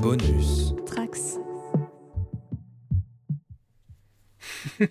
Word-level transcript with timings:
Bonus. 0.00 0.74
Trax. 0.86 1.38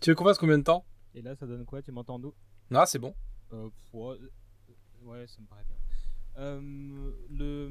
Tu 0.00 0.10
veux 0.10 0.14
qu'on 0.14 0.24
fasse 0.24 0.38
combien 0.38 0.58
de 0.58 0.62
temps? 0.62 0.84
Et 1.14 1.22
là, 1.22 1.34
ça 1.34 1.46
donne 1.46 1.64
quoi? 1.64 1.82
Tu 1.82 1.90
m'entends 1.92 2.18
d'où? 2.18 2.34
Ah, 2.72 2.86
c'est 2.86 2.98
bon. 2.98 3.14
euh, 3.52 3.68
ouais, 3.92 4.16
euh, 4.20 4.28
ouais, 5.04 5.26
ça 5.26 5.40
me 5.40 5.46
paraît 5.46 5.64
bien. 5.64 5.76
Euh, 6.38 7.12
le, 7.30 7.68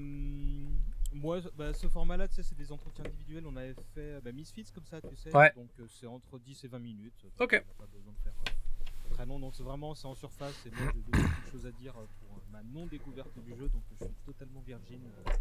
moi, 1.14 1.40
bah, 1.56 1.74
ce 1.74 1.88
format-là, 1.88 2.28
tu 2.28 2.36
sais, 2.36 2.44
c'est 2.44 2.56
des 2.56 2.72
entretiens 2.72 3.06
individuels. 3.06 3.46
On 3.48 3.56
avait 3.56 3.76
fait 3.94 4.20
bah, 4.22 4.32
Misfits 4.32 4.66
comme 4.74 4.86
ça, 4.86 5.00
tu 5.02 5.16
sais. 5.16 5.34
Ouais. 5.36 5.52
Donc 5.56 5.70
euh, 5.80 5.86
c'est 5.88 6.08
entre 6.08 6.40
10 6.40 6.64
et 6.64 6.68
20 6.68 6.80
minutes. 6.80 7.26
Ok. 7.40 7.54
On 7.54 7.68
n'a 7.68 7.74
pas 7.86 7.92
besoin 7.94 8.12
de 8.14 8.18
faire 8.20 8.34
euh, 8.40 9.14
très 9.14 9.26
long. 9.26 9.40
Donc 9.40 9.56
c'est 9.56 9.64
vraiment, 9.64 9.94
c'est 9.96 10.08
en 10.08 10.16
surface. 10.16 10.66
Et 10.66 10.72
moi, 10.72 10.92
j'ai 10.94 11.02
beaucoup 11.02 11.18
de 11.46 11.52
choses 11.52 11.66
à 11.68 11.72
dire 11.72 11.94
euh, 11.98 12.06
pour 12.20 12.38
euh, 12.38 12.42
ma 12.56 12.64
non-découverte 12.64 13.38
du 13.40 13.56
jeu. 13.56 13.68
Donc 13.70 13.84
je 14.00 14.06
suis 14.06 14.14
totalement 14.26 14.62
virgin 14.62 15.02
euh, 15.06 15.32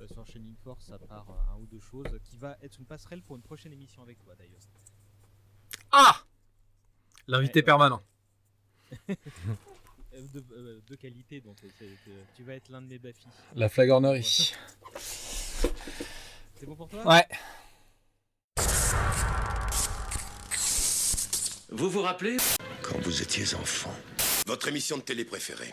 euh, 0.00 0.08
sur 0.08 0.26
Shining 0.26 0.56
Force, 0.64 0.90
à 0.90 0.98
part 0.98 1.30
euh, 1.30 1.52
un 1.54 1.56
ou 1.58 1.66
deux 1.66 1.80
choses, 1.80 2.08
qui 2.24 2.36
va 2.36 2.56
être 2.62 2.78
une 2.78 2.86
passerelle 2.86 3.22
pour 3.22 3.36
une 3.36 3.42
prochaine 3.42 3.72
émission 3.72 4.02
avec 4.02 4.18
toi 4.24 4.34
d'ailleurs. 4.36 4.60
Ah 5.92 6.16
L'invité 7.28 7.60
Ouais, 7.60 7.64
permanent. 7.64 8.02
Euh, 10.12 10.22
De, 10.34 10.44
euh, 10.50 10.80
de 10.88 10.96
qualité, 10.96 11.40
donc 11.40 11.56
tu 12.34 12.42
vas 12.42 12.54
être 12.56 12.68
l'un 12.68 12.82
de 12.82 12.88
mes 12.88 12.98
baffis. 12.98 13.28
La 13.54 13.68
flagornerie. 13.68 14.52
C'est 14.96 16.66
bon 16.66 16.74
pour 16.74 16.88
toi? 16.88 17.06
Ouais. 17.06 17.28
Vous 21.70 21.88
vous 21.88 22.02
rappelez? 22.02 22.38
Quand 22.82 22.98
vous 23.02 23.22
étiez 23.22 23.54
enfant, 23.54 23.94
Votre 24.46 24.66
émission 24.66 24.96
de 24.98 25.02
télé 25.02 25.24
préférée 25.24 25.72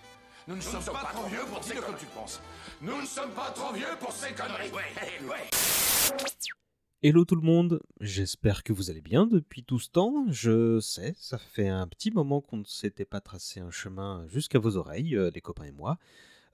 Nous 0.47 0.55
ne 0.55 0.61
sommes 0.61 0.83
pas 0.83 1.11
trop 1.13 1.27
vieux 1.27 1.45
pour 1.53 1.63
ces 1.63 1.75
conneries. 1.75 1.99
tu 1.99 2.05
penses. 2.07 2.41
Nous 2.81 2.99
ne 2.99 3.05
sommes 3.05 3.29
pas 3.31 3.51
trop 3.51 3.73
vieux 3.73 3.85
pour 3.99 4.11
ces 4.11 4.33
conneries. 4.33 4.71
Ouais, 4.71 5.29
ouais. 5.29 5.49
Hello 7.03 7.25
tout 7.25 7.35
le 7.35 7.41
monde, 7.41 7.79
j'espère 7.99 8.63
que 8.63 8.73
vous 8.73 8.89
allez 8.89 9.01
bien 9.01 9.27
depuis 9.27 9.63
tout 9.63 9.77
ce 9.77 9.89
temps. 9.89 10.25
Je 10.29 10.79
sais, 10.79 11.13
ça 11.17 11.37
fait 11.37 11.67
un 11.67 11.87
petit 11.87 12.09
moment 12.09 12.41
qu'on 12.41 12.57
ne 12.57 12.63
s'était 12.63 13.05
pas 13.05 13.21
tracé 13.21 13.59
un 13.59 13.69
chemin 13.69 14.25
jusqu'à 14.27 14.57
vos 14.57 14.77
oreilles, 14.77 15.15
euh, 15.15 15.29
les 15.33 15.41
copains 15.41 15.65
et 15.65 15.71
moi. 15.71 15.99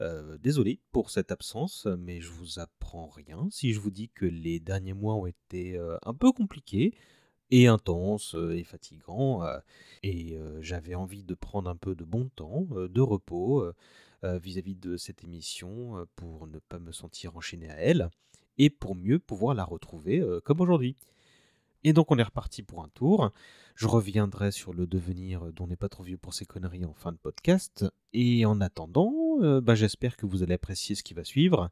Euh, 0.01 0.37
désolé 0.37 0.81
pour 0.91 1.09
cette 1.09 1.31
absence, 1.31 1.87
mais 1.97 2.19
je 2.19 2.29
vous 2.29 2.59
apprends 2.59 3.07
rien 3.07 3.47
si 3.51 3.71
je 3.71 3.79
vous 3.79 3.89
dis 3.89 4.09
que 4.09 4.25
les 4.25 4.59
derniers 4.59 4.93
mois 4.93 5.15
ont 5.15 5.27
été 5.27 5.77
euh, 5.77 5.97
un 6.05 6.13
peu 6.13 6.33
compliqués 6.33 6.93
et 7.51 7.67
intenses 7.67 8.35
euh, 8.35 8.55
et 8.55 8.63
fatigants. 8.63 9.43
euh, 9.43 9.59
et 10.03 10.37
euh, 10.37 10.61
j'avais 10.61 10.95
envie 10.95 11.23
de 11.23 11.33
prendre 11.33 11.69
un 11.69 11.75
peu 11.75 11.95
de 11.95 12.03
bon 12.03 12.29
temps, 12.35 12.67
de 12.71 13.01
repos 13.01 13.65
vis-à-vis 14.23 14.75
de 14.75 14.97
cette 14.97 15.23
émission 15.23 16.05
pour 16.15 16.47
ne 16.47 16.59
pas 16.59 16.79
me 16.79 16.91
sentir 16.91 17.35
enchaîné 17.37 17.69
à 17.69 17.75
elle 17.75 18.09
et 18.57 18.69
pour 18.69 18.95
mieux 18.95 19.19
pouvoir 19.19 19.53
la 19.53 19.63
retrouver 19.63 20.23
comme 20.43 20.61
aujourd'hui. 20.61 20.95
Et 21.83 21.93
donc 21.93 22.11
on 22.11 22.17
est 22.17 22.23
reparti 22.23 22.63
pour 22.63 22.83
un 22.83 22.89
tour. 22.89 23.31
Je 23.75 23.87
reviendrai 23.87 24.51
sur 24.51 24.73
le 24.73 24.87
devenir 24.87 25.53
dont 25.53 25.67
n'est 25.67 25.75
pas 25.75 25.89
trop 25.89 26.03
vieux 26.03 26.17
pour 26.17 26.33
ces 26.33 26.45
conneries 26.45 26.85
en 26.85 26.93
fin 26.93 27.11
de 27.11 27.17
podcast. 27.17 27.85
Et 28.13 28.45
en 28.45 28.59
attendant, 28.59 29.37
bah, 29.61 29.75
j'espère 29.75 30.17
que 30.17 30.25
vous 30.25 30.43
allez 30.43 30.55
apprécier 30.55 30.95
ce 30.95 31.03
qui 31.03 31.13
va 31.13 31.23
suivre. 31.23 31.69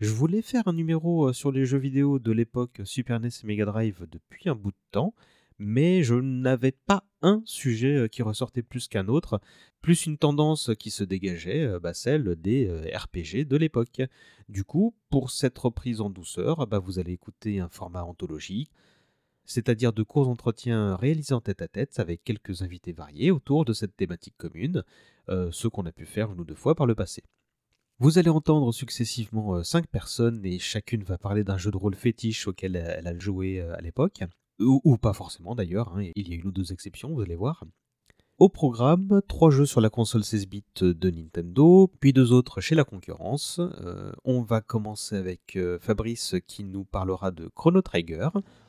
Je 0.00 0.10
voulais 0.10 0.42
faire 0.42 0.68
un 0.68 0.74
numéro 0.74 1.32
sur 1.32 1.50
les 1.50 1.66
jeux 1.66 1.78
vidéo 1.78 2.20
de 2.20 2.30
l'époque 2.30 2.82
Super 2.84 3.18
NES 3.18 3.30
et 3.42 3.46
Mega 3.48 3.64
Drive 3.64 4.06
depuis 4.08 4.48
un 4.48 4.54
bout 4.54 4.70
de 4.70 4.76
temps, 4.92 5.12
mais 5.58 6.04
je 6.04 6.14
n'avais 6.14 6.70
pas 6.70 7.02
un 7.20 7.42
sujet 7.44 8.08
qui 8.08 8.22
ressortait 8.22 8.62
plus 8.62 8.86
qu'un 8.86 9.08
autre, 9.08 9.40
plus 9.82 10.06
une 10.06 10.16
tendance 10.16 10.70
qui 10.78 10.92
se 10.92 11.02
dégageait, 11.02 11.80
bah, 11.80 11.94
celle 11.94 12.36
des 12.36 12.70
RPG 12.94 13.44
de 13.44 13.56
l'époque. 13.56 14.02
Du 14.48 14.62
coup, 14.62 14.94
pour 15.10 15.32
cette 15.32 15.58
reprise 15.58 16.00
en 16.00 16.10
douceur, 16.10 16.68
bah, 16.68 16.78
vous 16.78 17.00
allez 17.00 17.14
écouter 17.14 17.58
un 17.58 17.68
format 17.68 18.04
anthologique, 18.04 18.70
c'est-à-dire 19.46 19.92
de 19.92 20.04
courts 20.04 20.28
entretiens 20.28 20.94
réalisés 20.94 21.34
en 21.34 21.40
tête-à-tête 21.40 21.98
avec 21.98 22.22
quelques 22.22 22.62
invités 22.62 22.92
variés 22.92 23.32
autour 23.32 23.64
de 23.64 23.72
cette 23.72 23.96
thématique 23.96 24.36
commune, 24.36 24.84
ce 25.28 25.66
qu'on 25.66 25.86
a 25.86 25.92
pu 25.92 26.06
faire 26.06 26.30
une 26.30 26.38
ou 26.38 26.44
deux 26.44 26.54
fois 26.54 26.76
par 26.76 26.86
le 26.86 26.94
passé. 26.94 27.24
Vous 28.00 28.18
allez 28.18 28.30
entendre 28.30 28.72
successivement 28.72 29.56
euh, 29.56 29.62
cinq 29.64 29.88
personnes 29.88 30.40
et 30.44 30.58
chacune 30.58 31.02
va 31.02 31.18
parler 31.18 31.42
d'un 31.42 31.58
jeu 31.58 31.70
de 31.70 31.76
rôle 31.76 31.96
fétiche 31.96 32.46
auquel 32.46 32.76
elle 32.76 33.06
a 33.06 33.18
joué 33.18 33.60
euh, 33.60 33.76
à 33.76 33.80
l'époque, 33.80 34.22
ou, 34.60 34.96
pas 34.96 35.12
forcément 35.12 35.54
d'ailleurs, 35.54 35.96
hein, 35.96 36.10
il 36.16 36.28
y 36.28 36.32
a 36.32 36.36
une 36.36 36.46
ou 36.46 36.52
deux 36.52 36.72
exceptions, 36.72 37.12
vous 37.12 37.22
allez 37.22 37.36
voir. 37.36 37.64
Au 38.38 38.48
programme, 38.48 39.20
trois 39.26 39.50
jeux 39.50 39.66
sur 39.66 39.80
la 39.80 39.90
console 39.90 40.22
16 40.22 40.46
bits 40.46 40.62
de 40.80 41.10
Nintendo, 41.10 41.90
puis 41.98 42.12
deux 42.12 42.32
autres 42.32 42.60
chez 42.60 42.76
la 42.76 42.84
concurrence. 42.84 43.58
Euh, 43.58 44.12
on 44.24 44.42
va 44.42 44.60
commencer 44.60 45.16
avec 45.16 45.56
euh, 45.56 45.76
Fabrice 45.80 46.36
qui 46.46 46.62
nous 46.62 46.84
parlera 46.84 47.32
de 47.32 47.50
Chrono 47.56 47.82
Trigger. 47.82 48.28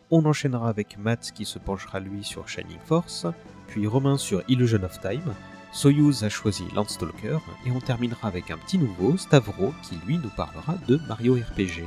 On 0.10 0.26
enchaînera 0.26 0.70
avec 0.70 0.98
Matt 0.98 1.32
qui 1.36 1.46
se 1.46 1.60
penchera 1.60 2.00
lui 2.00 2.24
sur 2.24 2.48
Shining 2.48 2.80
Force, 2.84 3.28
puis 3.68 3.86
Romain 3.86 4.18
sur 4.18 4.42
Illusion 4.48 4.82
of 4.82 5.00
Time. 5.02 5.36
Soyuz 5.72 6.24
a 6.24 6.30
choisi 6.30 6.66
Landstalker 6.74 7.38
et 7.66 7.72
on 7.72 7.80
terminera 7.80 8.28
avec 8.28 8.50
un 8.52 8.58
petit 8.58 8.78
nouveau, 8.78 9.18
Stavro, 9.18 9.74
qui 9.84 10.00
lui 10.06 10.18
nous 10.18 10.30
parlera 10.30 10.76
de 10.88 11.00
Mario 11.08 11.36
RPG. 11.36 11.84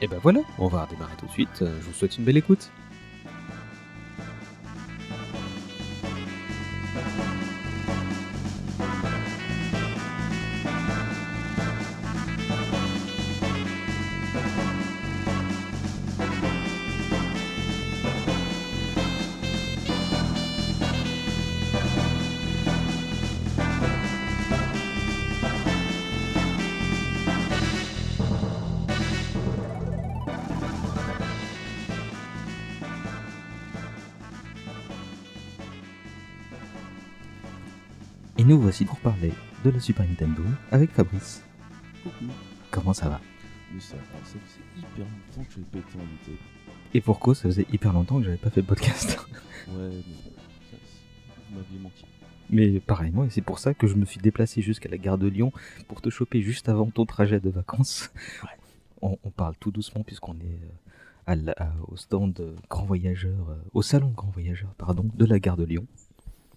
Et 0.00 0.08
ben 0.08 0.18
voilà, 0.20 0.40
on 0.58 0.66
va 0.66 0.84
redémarrer 0.84 1.14
tout 1.16 1.26
de 1.26 1.30
suite. 1.30 1.58
Je 1.60 1.86
vous 1.86 1.92
souhaite 1.92 2.18
une 2.18 2.24
belle 2.24 2.36
écoute. 2.36 2.70
Voici 38.72 38.86
pour 38.86 38.98
parler 39.00 39.30
de 39.66 39.68
la 39.68 39.78
Super 39.80 40.06
Nintendo 40.08 40.42
avec 40.70 40.92
Fabrice. 40.92 41.44
Comment 42.70 42.94
ça 42.94 43.06
va? 43.10 43.20
Mais 43.70 43.78
ça, 43.80 43.96
ça 43.98 44.18
faisait 44.24 44.38
hyper 44.78 45.04
longtemps 45.04 45.44
que 45.46 45.54
j'ai 45.56 45.60
pété 45.60 45.98
en 45.98 46.00
été. 46.22 46.38
Et 46.94 47.02
pour 47.02 47.20
cause, 47.20 47.36
ça 47.36 47.42
faisait 47.50 47.66
hyper 47.70 47.92
longtemps 47.92 48.16
que 48.18 48.24
j'avais 48.24 48.38
pas 48.38 48.48
fait 48.48 48.62
de 48.62 48.66
podcast. 48.66 49.18
Ouais, 49.68 49.74
mais 49.76 49.92
ça, 49.92 50.76
c'est- 50.86 51.50
vous 51.50 51.58
m'aviez 51.58 51.78
manqué. 51.80 52.04
Mais 52.48 52.80
pareil, 52.80 53.10
moi, 53.12 53.26
et 53.26 53.30
c'est 53.30 53.42
pour 53.42 53.58
ça 53.58 53.74
que 53.74 53.86
je 53.86 53.94
me 53.94 54.06
suis 54.06 54.20
déplacé 54.20 54.62
jusqu'à 54.62 54.88
la 54.88 54.96
gare 54.96 55.18
de 55.18 55.26
Lyon 55.28 55.52
pour 55.86 56.00
te 56.00 56.08
choper 56.08 56.40
juste 56.40 56.70
avant 56.70 56.86
ton 56.90 57.04
trajet 57.04 57.40
de 57.40 57.50
vacances. 57.50 58.10
On, 59.02 59.18
on 59.22 59.30
parle 59.30 59.54
tout 59.60 59.70
doucement 59.70 60.02
puisqu'on 60.02 60.32
est 60.36 60.44
euh, 60.62 60.70
à 61.26 61.34
la- 61.36 61.52
à- 61.58 61.72
au 61.88 61.96
stand 61.98 62.40
euh, 62.40 62.54
Grand 62.70 62.86
Voyageur, 62.86 63.50
euh, 63.50 63.56
au 63.74 63.82
salon 63.82 64.08
Grand 64.16 64.30
Voyageur, 64.30 64.72
pardon, 64.78 65.10
de 65.14 65.26
la 65.26 65.38
gare 65.40 65.58
de 65.58 65.64
Lyon. 65.64 65.86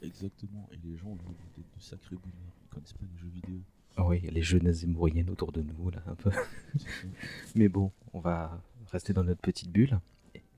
Exactement, 0.01 0.67
et 0.71 0.77
les 0.87 0.95
gens, 0.97 1.15
ils 1.27 1.61
étaient 1.61 1.67
de 1.77 1.81
sacrés 1.81 2.15
boomers. 2.15 2.53
Ils 2.63 2.69
connaissent 2.69 2.93
pas 2.93 3.05
les 3.11 3.17
jeux 3.17 3.29
vidéo. 3.29 3.59
Ah 3.97 4.05
oui, 4.05 4.19
les 4.21 4.41
jeunesses 4.41 4.83
et 4.83 4.87
moyennes 4.87 5.29
autour 5.29 5.51
de 5.51 5.61
nous, 5.61 5.89
là, 5.89 6.03
un 6.07 6.15
peu. 6.15 6.31
Mais 7.55 7.69
bon, 7.69 7.91
on 8.13 8.19
va 8.19 8.61
rester 8.91 9.13
dans 9.13 9.23
notre 9.23 9.41
petite 9.41 9.71
bulle, 9.71 9.99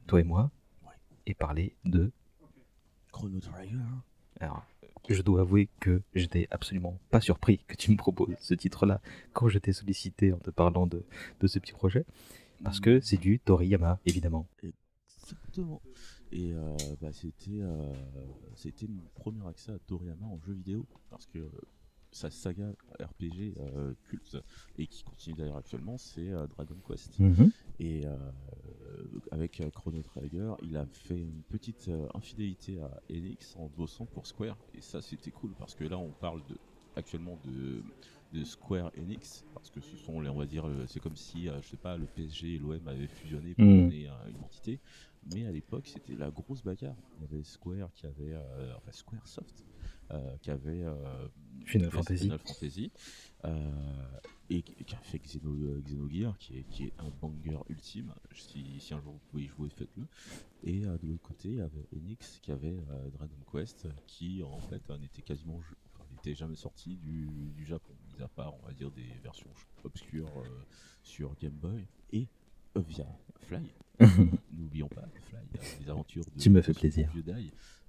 toi 0.08 0.20
et 0.22 0.24
moi, 0.24 0.52
Ouais. 0.86 0.94
et 1.28 1.34
parler 1.34 1.76
de 1.86 2.12
Chrono 3.12 3.40
Trigger. 3.40 3.78
Alors, 4.40 4.66
je 5.10 5.22
dois 5.22 5.42
avouer 5.42 5.70
que 5.80 6.02
j'étais 6.16 6.48
absolument 6.52 7.00
pas 7.12 7.22
surpris 7.22 7.60
que 7.68 7.76
tu 7.76 7.92
me 7.92 7.98
proposes 7.98 8.36
ce 8.40 8.54
titre-là 8.54 9.02
quand 9.34 9.48
je 9.50 9.60
t'ai 9.60 9.72
sollicité 9.74 10.34
en 10.34 10.38
te 10.40 10.50
parlant 10.50 10.88
de, 10.88 11.06
de 11.40 11.48
ce 11.48 11.60
petit 11.60 11.74
projet. 11.74 12.06
Parce 12.64 12.80
que 12.80 13.00
c'est 13.02 13.18
du 13.18 13.40
Toriyama, 13.40 14.00
évidemment. 14.06 14.48
Exactement. 14.64 15.82
Et 16.32 16.52
euh, 16.54 16.96
bah, 17.02 17.12
c'était 17.14 17.62
euh, 17.62 17.94
c'était 18.56 18.88
mon 18.88 19.04
premier 19.16 19.46
accès 19.48 19.72
à 19.72 19.80
Toriyama 19.80 20.26
en 20.26 20.40
jeu 20.40 20.54
vidéo. 20.54 20.86
Parce 21.10 21.26
que 21.26 21.50
sa 22.12 22.32
saga 22.32 22.72
RPG 23.00 23.56
euh, 23.60 23.94
culte 24.04 24.38
et 24.78 24.88
qui 24.88 25.04
continue 25.04 25.36
d'ailleurs 25.36 25.58
actuellement, 25.58 25.98
c'est 25.98 26.30
Dragon 26.50 26.78
Quest. 26.88 27.20
Mhm. 27.20 27.52
Et 27.80 28.06
avec 29.32 29.62
Chrono 29.74 30.02
Trigger, 30.02 30.54
il 30.64 30.78
a 30.78 30.86
fait 30.88 31.20
une 31.22 31.44
petite 31.44 31.90
infidélité 32.14 32.80
à 32.80 33.02
Enix 33.12 33.56
en 33.56 33.68
bossant 33.68 34.06
pour 34.08 34.26
Square. 34.28 34.58
Et 34.74 34.82
ça, 34.82 35.02
c'était 35.02 35.32
cool 35.32 35.54
parce 35.56 35.76
que 35.76 35.84
là, 35.84 35.98
on 35.98 36.12
parle 36.12 36.44
de, 36.48 36.58
actuellement 36.96 37.38
de, 37.44 37.84
de 38.32 38.44
Square 38.44 38.92
Enix 38.98 39.46
parce 39.54 39.70
que 39.70 39.80
ce 39.82 39.96
sont, 39.98 40.20
les- 40.22 40.30
on 40.30 40.38
va 40.38 40.46
dire, 40.48 40.66
c'est 40.88 41.00
comme 41.00 41.16
si, 41.18 41.46
je 41.62 41.68
sais 41.68 41.78
pas, 41.78 41.98
le 41.98 42.08
PSG 42.08 42.56
et 42.56 42.58
l'OM 42.58 42.88
avaient 42.88 43.08
fusionné 43.08 43.54
pour 43.54 43.66
Mhm. 43.66 43.82
donner 43.84 44.08
une 44.30 44.42
entité. 44.44 44.80
Mais 45.34 45.46
à 45.46 45.52
l'époque, 45.52 45.88
c'était 45.88 46.16
la 46.16 46.32
grosse 46.32 46.64
bagarre. 46.64 46.96
Il 47.18 47.22
y 47.22 47.26
avait 47.26 47.44
Square 47.44 47.92
qui 47.94 48.06
avait, 48.06 48.34
euh, 48.34 48.76
enfin 48.78 48.92
Square 48.92 49.28
Soft, 49.28 49.66
euh, 50.12 50.38
qui 50.38 50.52
avait 50.52 50.84
euh, 50.84 51.28
Final 51.66 51.92
Fantasy. 51.92 52.24
Final 52.24 52.40
Fantasy, 52.40 52.92
euh, 53.44 54.20
et 54.50 54.62
qui 54.62 54.96
a 54.96 55.00
fait 55.00 55.20
Xeno, 55.20 55.82
Xenogears, 55.82 56.38
qui 56.38 56.60
est, 56.60 56.64
qui 56.70 56.86
est 56.86 56.94
un 57.00 57.10
banger 57.22 57.60
ultime. 57.68 58.14
Si, 58.34 58.80
si 58.80 58.94
un 58.94 59.02
jour 59.02 59.14
vous 59.14 59.22
pouvez 59.30 59.44
y 59.44 59.48
jouer, 59.48 59.70
faites-le. 59.70 60.08
Et 60.64 60.80
de 60.82 61.08
l'autre 61.08 61.24
côté, 61.24 61.50
il 61.50 61.58
y 61.58 61.62
avait 61.62 61.86
Enix 61.94 62.40
qui 62.42 62.52
avait 62.52 62.78
Dragon 63.12 63.36
Quest, 63.52 63.88
qui 64.06 64.42
en 64.44 64.60
fait 64.60 64.90
n'était 64.92 65.22
quasiment, 65.22 65.60
n'était 66.12 66.36
jamais 66.36 66.56
sorti 66.56 66.96
du, 66.96 67.52
du 67.54 67.66
Japon, 67.66 67.94
mis 68.16 68.24
à 68.24 68.30
part, 68.30 68.56
on 68.64 68.66
va 68.66 68.74
dire, 68.74 68.90
des 68.92 69.12
versions 69.22 69.50
obscures 69.84 70.32
sur 71.04 71.36
Game 71.36 71.52
Boy 71.52 71.86
et 72.14 72.30
via 72.82 73.06
Fly. 73.42 73.72
N'oublions 74.54 74.88
pas 74.90 75.06
Fly, 75.30 75.40
euh, 75.56 75.58
les 75.82 75.90
aventures 75.90 76.24
de 76.26 76.40
Tu 76.40 76.50
me 76.50 76.62
fais 76.62 76.74
plaisir. 76.74 77.10
vieux. 77.14 77.24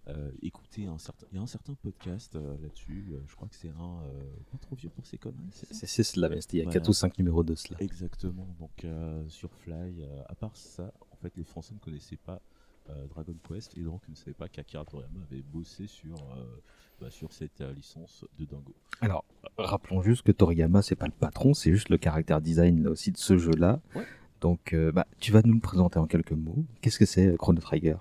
Euh, 0.08 0.30
écoutez, 0.40 0.86
un 0.86 0.96
certain, 0.96 1.26
il 1.32 1.36
y 1.36 1.38
a 1.38 1.42
un 1.42 1.46
certain 1.46 1.74
podcast 1.74 2.34
euh, 2.34 2.56
là-dessus. 2.62 3.08
euh, 3.12 3.18
je 3.26 3.36
crois 3.36 3.46
que 3.46 3.54
c'est 3.54 3.68
un 3.68 4.00
euh, 4.04 4.22
pas 4.50 4.56
trop 4.56 4.74
vieux 4.74 4.88
pour 4.88 5.04
ces 5.06 5.18
conneries. 5.18 5.50
c'est 5.52 6.02
cela, 6.02 6.30
mais 6.30 6.40
c'était 6.40 6.56
il 6.56 6.60
y 6.60 6.62
a 6.62 6.64
Voilà. 6.64 6.80
4 6.80 6.88
ou 6.88 6.92
5 6.94 7.18
numéros 7.18 7.44
de 7.44 7.54
cela. 7.54 7.76
Exactement. 7.80 8.48
Donc 8.58 8.84
euh, 8.84 9.22
sur 9.28 9.52
Fly, 9.52 10.00
euh, 10.02 10.22
à 10.26 10.34
part 10.34 10.56
ça, 10.56 10.94
en 11.10 11.16
fait, 11.16 11.36
les 11.36 11.44
Français 11.44 11.74
ne 11.74 11.78
connaissaient 11.78 12.16
pas 12.16 12.40
euh, 12.88 13.06
Dragon 13.08 13.34
Quest 13.46 13.76
et 13.76 13.82
donc 13.82 14.00
ne 14.08 14.14
savaient 14.14 14.32
pas 14.32 14.48
qu'Akira 14.48 14.86
Toriyama 14.86 15.20
avait 15.30 15.42
bossé 15.42 15.86
sur 15.86 16.14
euh, 16.16 16.56
bah, 17.02 17.10
sur 17.10 17.30
cette 17.34 17.60
euh, 17.60 17.74
licence 17.74 18.24
de 18.38 18.46
Dingo. 18.46 18.74
Alors, 19.02 19.26
rappelons 19.58 20.00
juste 20.00 20.22
que 20.22 20.32
Toriyama, 20.32 20.80
c'est 20.80 20.96
pas 20.96 21.04
le 21.04 21.12
patron, 21.12 21.52
c'est 21.52 21.70
juste 21.70 21.90
le 21.90 21.98
caractère 21.98 22.40
design 22.40 22.82
là 22.82 22.88
aussi 22.90 23.12
de 23.12 23.18
ce 23.18 23.36
jeu-là. 23.36 23.82
Ouais. 23.94 24.06
Donc, 24.40 24.72
euh, 24.72 24.92
bah, 24.92 25.06
tu 25.18 25.32
vas 25.32 25.42
nous 25.42 25.54
le 25.54 25.60
présenter 25.60 25.98
en 25.98 26.06
quelques 26.06 26.32
mots. 26.32 26.64
Qu'est-ce 26.80 26.98
que 26.98 27.06
c'est 27.06 27.28
euh, 27.28 27.36
Chrono 27.36 27.60
Trigger? 27.60 27.96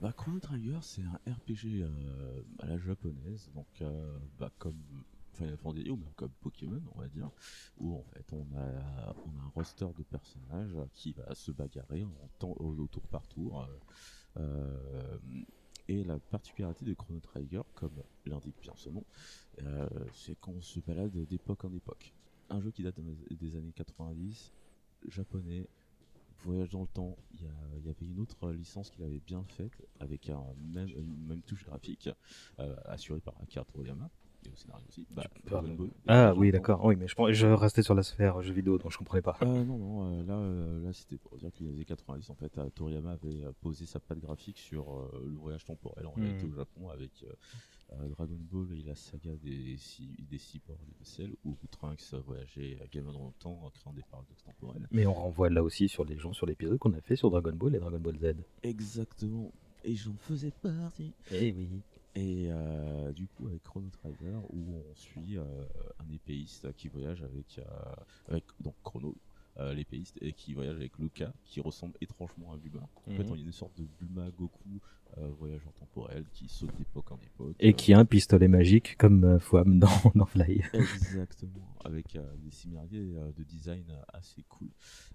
Bah, 0.00 0.12
Chrono 0.16 0.38
Trigger, 0.38 0.78
c'est 0.80 1.02
un 1.02 1.32
RPG 1.32 1.82
euh, 1.82 2.42
à 2.60 2.66
la 2.66 2.78
japonaise, 2.78 3.50
donc 3.54 3.66
bah, 4.38 4.50
comme 4.58 4.80
Final 5.32 5.58
ou 5.90 5.96
même 5.96 6.12
comme 6.14 6.30
Pokémon, 6.40 6.80
on 6.94 7.00
va 7.00 7.08
dire, 7.08 7.28
où 7.78 7.96
en 7.96 8.04
fait 8.04 8.32
on 8.32 8.46
a, 8.56 9.14
on 9.26 9.40
a 9.40 9.42
un 9.44 9.48
roster 9.54 9.88
de 9.98 10.04
personnages 10.04 10.76
qui 10.92 11.12
va 11.12 11.34
se 11.34 11.50
bagarrer 11.50 12.04
en 12.04 12.28
temps, 12.38 12.54
au, 12.60 12.86
tour 12.86 13.02
par 13.08 13.26
tour. 13.26 13.68
et 15.88 16.04
la 16.04 16.18
particularité 16.18 16.84
de 16.84 16.94
Chrono 16.94 17.18
Trigger, 17.18 17.62
comme 17.74 18.00
l'indique 18.26 18.54
bien 18.62 18.74
son 18.76 18.92
nom, 18.92 19.04
c'est 20.12 20.38
qu'on 20.38 20.60
se 20.60 20.78
balade 20.78 21.16
d'époque 21.26 21.64
en 21.64 21.72
époque. 21.72 22.14
Un 22.48 22.60
jeu 22.60 22.70
qui 22.70 22.84
date 22.84 23.00
des 23.30 23.56
années 23.56 23.72
90, 23.74 24.52
japonais, 25.08 25.66
Voyage 26.44 26.68
dans 26.70 26.82
le 26.82 26.88
temps, 26.88 27.16
il 27.32 27.40
y, 27.86 27.88
avait 27.88 28.06
une 28.06 28.20
autre 28.20 28.50
licence 28.50 28.90
qu'il 28.90 29.02
avait 29.02 29.20
bien 29.20 29.42
faite 29.44 29.72
avec 29.98 30.28
un 30.28 30.42
même, 30.74 30.88
une 30.88 31.26
même 31.26 31.40
touche 31.40 31.64
graphique 31.64 32.10
euh, 32.58 32.76
assurée 32.84 33.20
par 33.20 33.34
Akira 33.40 33.64
Toriyama 33.64 34.10
et 34.46 34.50
au 34.50 34.56
scénario 34.56 34.84
aussi. 34.88 35.06
Bah, 35.10 35.24
Dragon 35.44 35.74
Ball. 35.74 35.90
Ah 36.06 36.34
oui, 36.34 36.50
d'accord. 36.50 36.84
Oui, 36.84 36.96
mais 36.96 37.06
je, 37.08 37.32
je 37.32 37.46
restais 37.46 37.82
sur 37.82 37.94
la 37.94 38.02
sphère 38.02 38.42
jeux 38.42 38.52
vidéo, 38.52 38.78
donc 38.78 38.92
je 38.92 38.98
comprenais 38.98 39.22
pas. 39.22 39.36
Euh, 39.42 39.64
non, 39.64 39.78
non, 39.78 40.20
euh, 40.20 40.24
là, 40.24 40.34
euh, 40.34 40.84
là 40.84 40.92
c'était 40.92 41.16
pour 41.16 41.36
dire 41.38 41.50
que 41.52 41.64
les 41.64 41.70
années 41.70 41.84
90, 41.84 42.30
en 42.30 42.34
fait, 42.34 42.60
Toriyama 42.74 43.12
avait 43.12 43.44
posé 43.60 43.86
sa 43.86 44.00
patte 44.00 44.18
graphique 44.18 44.58
sur 44.58 44.92
euh, 44.92 45.24
le 45.26 45.36
voyage 45.36 45.64
temporel 45.64 46.06
en 46.06 46.12
réalité 46.12 46.44
au 46.46 46.54
Japon 46.54 46.90
avec 46.90 47.24
Dragon 48.10 48.38
Ball 48.50 48.72
et 48.78 48.82
la 48.82 48.94
saga 48.94 49.30
des 49.42 49.76
six, 49.76 50.08
des 50.30 50.38
cyborgs 50.38 50.78
de 51.00 51.04
Cell 51.04 51.34
où 51.44 51.54
Trunks 51.70 52.00
euh, 52.12 52.20
voyageait 52.20 52.78
à 52.82 52.86
Game 52.86 53.10
dans 53.12 53.26
le 53.26 53.32
temps 53.38 53.60
en 53.64 53.70
créant 53.70 53.92
des 53.92 54.02
paradoxes 54.10 54.42
temporels. 54.44 54.88
Mais 54.90 55.06
on 55.06 55.14
renvoie 55.14 55.50
là 55.50 55.62
aussi 55.62 55.88
sur 55.88 56.04
les 56.04 56.18
gens 56.18 56.32
sur 56.32 56.46
l'épisode 56.46 56.78
qu'on 56.78 56.92
a 56.94 57.00
fait 57.00 57.16
sur 57.16 57.30
Dragon 57.30 57.52
Ball 57.52 57.74
et 57.74 57.78
Dragon 57.78 58.00
Ball 58.00 58.18
Z. 58.18 58.34
Exactement. 58.62 59.52
Et 59.84 59.94
j'en 59.94 60.14
faisais 60.14 60.50
partie. 60.62 61.12
Eh 61.30 61.52
oui. 61.52 61.68
Et 62.16 62.46
euh, 62.48 63.12
du 63.12 63.26
coup, 63.26 63.48
avec 63.48 63.62
Chrono 63.64 63.88
Trigger, 63.90 64.38
où 64.50 64.76
on 64.76 64.94
suit 64.94 65.36
euh, 65.36 65.44
un 65.98 66.14
épéiste 66.14 66.72
qui 66.76 66.88
voyage 66.88 67.22
avec, 67.22 67.58
euh, 67.58 67.94
avec 68.28 68.44
donc 68.60 68.74
Chrono, 68.84 69.16
euh, 69.58 69.72
l'épéiste, 69.74 70.18
et 70.20 70.32
qui 70.32 70.52
voyage 70.54 70.76
avec 70.76 70.98
Luca, 70.98 71.32
qui 71.44 71.60
ressemble 71.60 71.94
étrangement 72.00 72.52
à 72.52 72.56
Bulma. 72.56 72.88
En 73.06 73.10
fait, 73.12 73.22
Mhm. 73.24 73.30
on 73.32 73.36
y 73.36 73.40
a 73.42 73.44
une 73.44 73.52
sorte 73.52 73.76
de 73.78 73.84
Bulma 74.00 74.30
Goku 74.32 74.80
euh, 75.18 75.28
voyageur 75.38 75.72
temporel 75.74 76.24
qui 76.32 76.48
saute 76.48 76.74
d'époque 76.76 77.12
en 77.12 77.18
époque. 77.18 77.54
Et 77.60 77.68
euh, 77.68 77.72
qui 77.72 77.92
a 77.94 77.98
un 78.00 78.04
pistolet 78.04 78.48
magique 78.48 78.96
comme 78.96 79.22
euh, 79.22 79.38
Fouam 79.38 79.78
dans, 79.78 79.88
dans 80.16 80.26
Fly. 80.26 80.60
Exactement, 80.72 81.76
avec 81.84 82.16
euh, 82.16 82.36
des 82.38 82.50
similarités 82.50 82.96
euh, 83.16 83.30
de 83.32 83.44
design 83.44 83.84
assez 84.12 84.42
cool, 84.48 84.70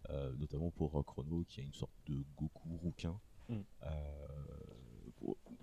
Euh, 0.09 0.31
notamment 0.39 0.71
pour 0.71 0.97
euh, 0.97 1.03
Chrono 1.03 1.43
qui 1.47 1.59
a 1.59 1.63
une 1.63 1.73
sorte 1.73 1.91
de 2.07 2.23
Goku 2.37 2.77
rouquin. 2.77 3.19
Mm. 3.49 3.55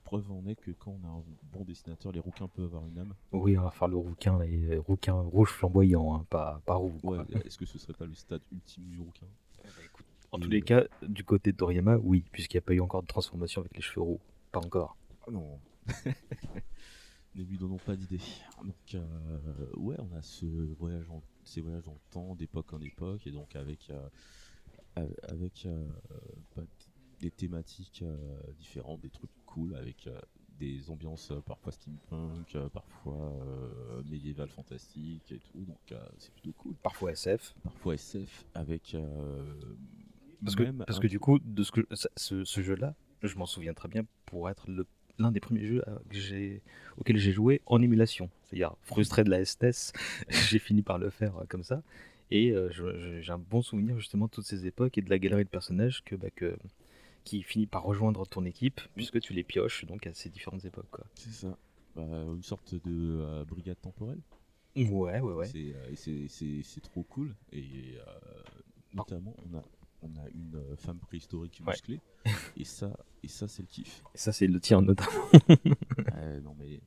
Euh, 0.06 0.20
preuve 0.20 0.31
en 0.31 0.47
est 0.47 0.55
que 0.56 0.70
quand 0.70 0.97
on 1.03 1.06
a 1.06 1.11
un 1.11 1.25
bon 1.53 1.64
dessinateur, 1.64 2.12
les 2.12 2.20
rouquins 2.20 2.49
peuvent 2.49 2.67
avoir 2.67 2.87
une 2.87 2.99
âme. 2.99 3.14
Oui, 3.32 3.58
on 3.58 3.62
va 3.62 3.70
faire 3.70 3.88
le 3.88 3.97
rouquin, 3.97 4.38
là, 4.38 4.47
et, 4.47 4.75
euh, 4.76 4.81
rouquin 4.81 5.14
rouge 5.14 5.50
flamboyant, 5.50 6.14
hein, 6.14 6.26
pas, 6.31 6.61
pas 6.64 6.75
roux. 6.76 6.99
Ouais, 7.03 7.19
est-ce 7.44 7.58
que 7.58 7.67
ce 7.67 7.79
serait 7.79 7.93
pas 7.94 8.06
le 8.06 8.14
stade 8.14 8.43
ultime 8.53 8.85
du 8.85 9.00
rouquin? 9.00 9.26
En 10.32 10.38
Et, 10.38 10.41
tous 10.43 10.50
les 10.50 10.61
euh, 10.61 10.64
cas, 10.64 10.85
du 11.03 11.25
côté 11.25 11.53
de 11.53 11.56
Toriyama, 11.56 11.97
oui, 11.99 12.25
puisqu'il 12.32 12.56
n'y 12.56 12.61
a 12.61 12.62
pas 12.62 12.75
eu 12.75 12.81
encore 12.81 13.03
de 13.03 13.06
transformation 13.08 13.61
avec 13.61 13.75
les 13.76 13.82
cheveux 13.82 14.03
roux. 14.03 14.20
Pas 14.53 14.61
encore. 14.61 14.97
Ah 15.26 15.31
Non. 15.31 15.58
ne 17.35 17.43
lui 17.43 17.58
donnons 17.58 17.76
pas 17.79 17.97
d'idée. 17.97 18.20
Donc, 18.64 18.94
euh, 18.94 19.67
ouais, 19.76 19.97
on 19.99 20.17
a 20.17 20.23
ce 20.23 20.47
voyage 20.79 21.08
en, 21.11 21.23
ces 21.44 21.61
voyages 21.61 21.85
dans 21.85 21.93
le 21.93 22.11
temps, 22.11 22.35
d'époque 22.35 22.73
en 22.73 22.81
époque, 22.81 23.26
et 23.26 23.31
donc 23.31 23.55
avec, 23.56 23.91
euh, 23.91 24.08
av- 24.97 25.14
avec 25.29 25.67
euh, 25.67 25.87
bah, 26.56 26.62
des 27.20 27.31
thématiques 27.31 28.03
euh, 28.03 28.17
différentes, 28.58 29.00
des 29.00 29.11
trucs 29.11 29.31
cool, 29.56 29.75
avec 29.76 30.06
euh, 30.06 30.20
des 30.58 30.88
ambiances 30.91 31.31
euh, 31.31 31.41
parfois 31.41 31.73
steampunk, 31.73 32.55
euh, 32.55 32.69
parfois 32.69 33.14
euh, 33.43 34.03
médiéval 34.11 34.49
fantastique 34.49 35.31
et 35.32 35.38
tout, 35.38 35.64
donc 35.64 35.79
euh, 35.93 35.99
c'est 36.19 36.32
plutôt 36.32 36.53
cool. 36.53 36.75
Parfois 36.82 37.13
SF. 37.13 37.55
Parfois 37.63 37.94
SF, 37.94 38.44
avec. 38.55 38.94
euh, 38.94 39.43
Parce 40.44 40.56
que, 40.56 40.65
parce 40.70 40.98
un- 40.98 41.01
que 41.01 41.06
du 41.06 41.19
coup, 41.19 41.39
de 41.39 41.63
ce, 41.63 41.72
que, 41.72 41.81
ce, 42.17 42.44
ce 42.44 42.60
jeu-là, 42.63 42.94
je 43.22 43.34
m'en 43.36 43.46
souviens 43.46 43.75
très 43.75 43.89
bien 43.89 44.03
pour 44.27 44.48
être 44.51 44.70
le- 44.70 44.86
l'un 45.19 45.32
des 45.32 45.41
premiers 45.41 45.65
jeux 45.67 45.82
que 46.10 46.60
auxquels 46.98 47.17
j'ai 47.17 47.32
joué 47.32 47.63
en 47.67 47.81
émulation. 47.81 48.29
C'est-à-dire, 48.44 48.75
frustré 48.82 49.25
de 49.25 49.31
la 49.31 49.41
STS, 49.44 49.93
j'ai 50.29 50.58
fini 50.58 50.82
par 50.82 50.98
le 50.98 51.08
faire 51.10 51.32
comme 51.48 51.63
ça. 51.65 51.82
Et 52.31 52.51
euh, 52.51 52.70
j'ai 53.22 53.32
un 53.32 53.39
bon 53.39 53.63
souvenir 53.63 53.98
justement 53.98 54.27
de 54.27 54.31
toutes 54.31 54.44
ces 54.46 54.67
époques 54.67 54.98
et 54.98 55.03
de 55.03 55.08
la 55.10 55.19
galerie 55.19 55.44
de 55.44 55.48
personnages 55.48 56.03
que, 56.05 56.17
bah, 56.17 56.29
que, 56.34 56.56
qui 57.27 57.43
finit 57.43 57.67
par 57.67 57.83
rejoindre 57.83 58.25
ton 58.27 58.45
équipe, 58.47 58.81
puisque 58.95 59.21
tu 59.21 59.35
les 59.35 59.43
pioches 59.45 59.85
donc 59.85 60.06
à 60.06 60.15
ces 60.15 60.31
différentes 60.31 60.65
époques. 60.65 60.89
Quoi. 60.91 61.05
C'est 61.15 61.33
ça. 61.33 61.59
Bah, 61.97 62.03
une 62.05 62.43
sorte 62.43 62.75
de 62.75 62.81
euh, 63.21 63.45
brigade 63.45 63.81
temporelle. 63.81 64.21
Ouais, 64.77 65.21
ouais, 65.21 65.21
ouais. 65.21 65.47
C'est, 65.47 65.75
euh, 65.75 65.93
c'est, 65.95 66.29
c'est, 66.29 66.63
c'est 66.63 66.81
trop 66.81 67.03
cool. 67.03 67.35
Et 67.53 67.97
euh, 67.99 68.03
notamment, 68.95 69.35
on 69.51 69.56
a, 69.56 69.63
on 70.03 70.09
a 70.17 70.29
une 70.29 70.77
femme 70.77 70.99
préhistorique 70.99 71.61
Ouais. 71.67 71.73
musclée. 71.73 72.01
et 72.56 72.65
ça, 72.65 72.97
et 73.23 73.29
ça 73.29 73.49
c'est 73.49 73.63
le 73.63 73.69
kiff. 73.69 74.03
Et 74.15 74.19
ça, 74.19 74.33
c'est 74.33 74.47
le 74.47 74.61
tien 74.61 74.81
notamment. 74.81 75.11
Non 76.43 76.55
mais 76.59 76.81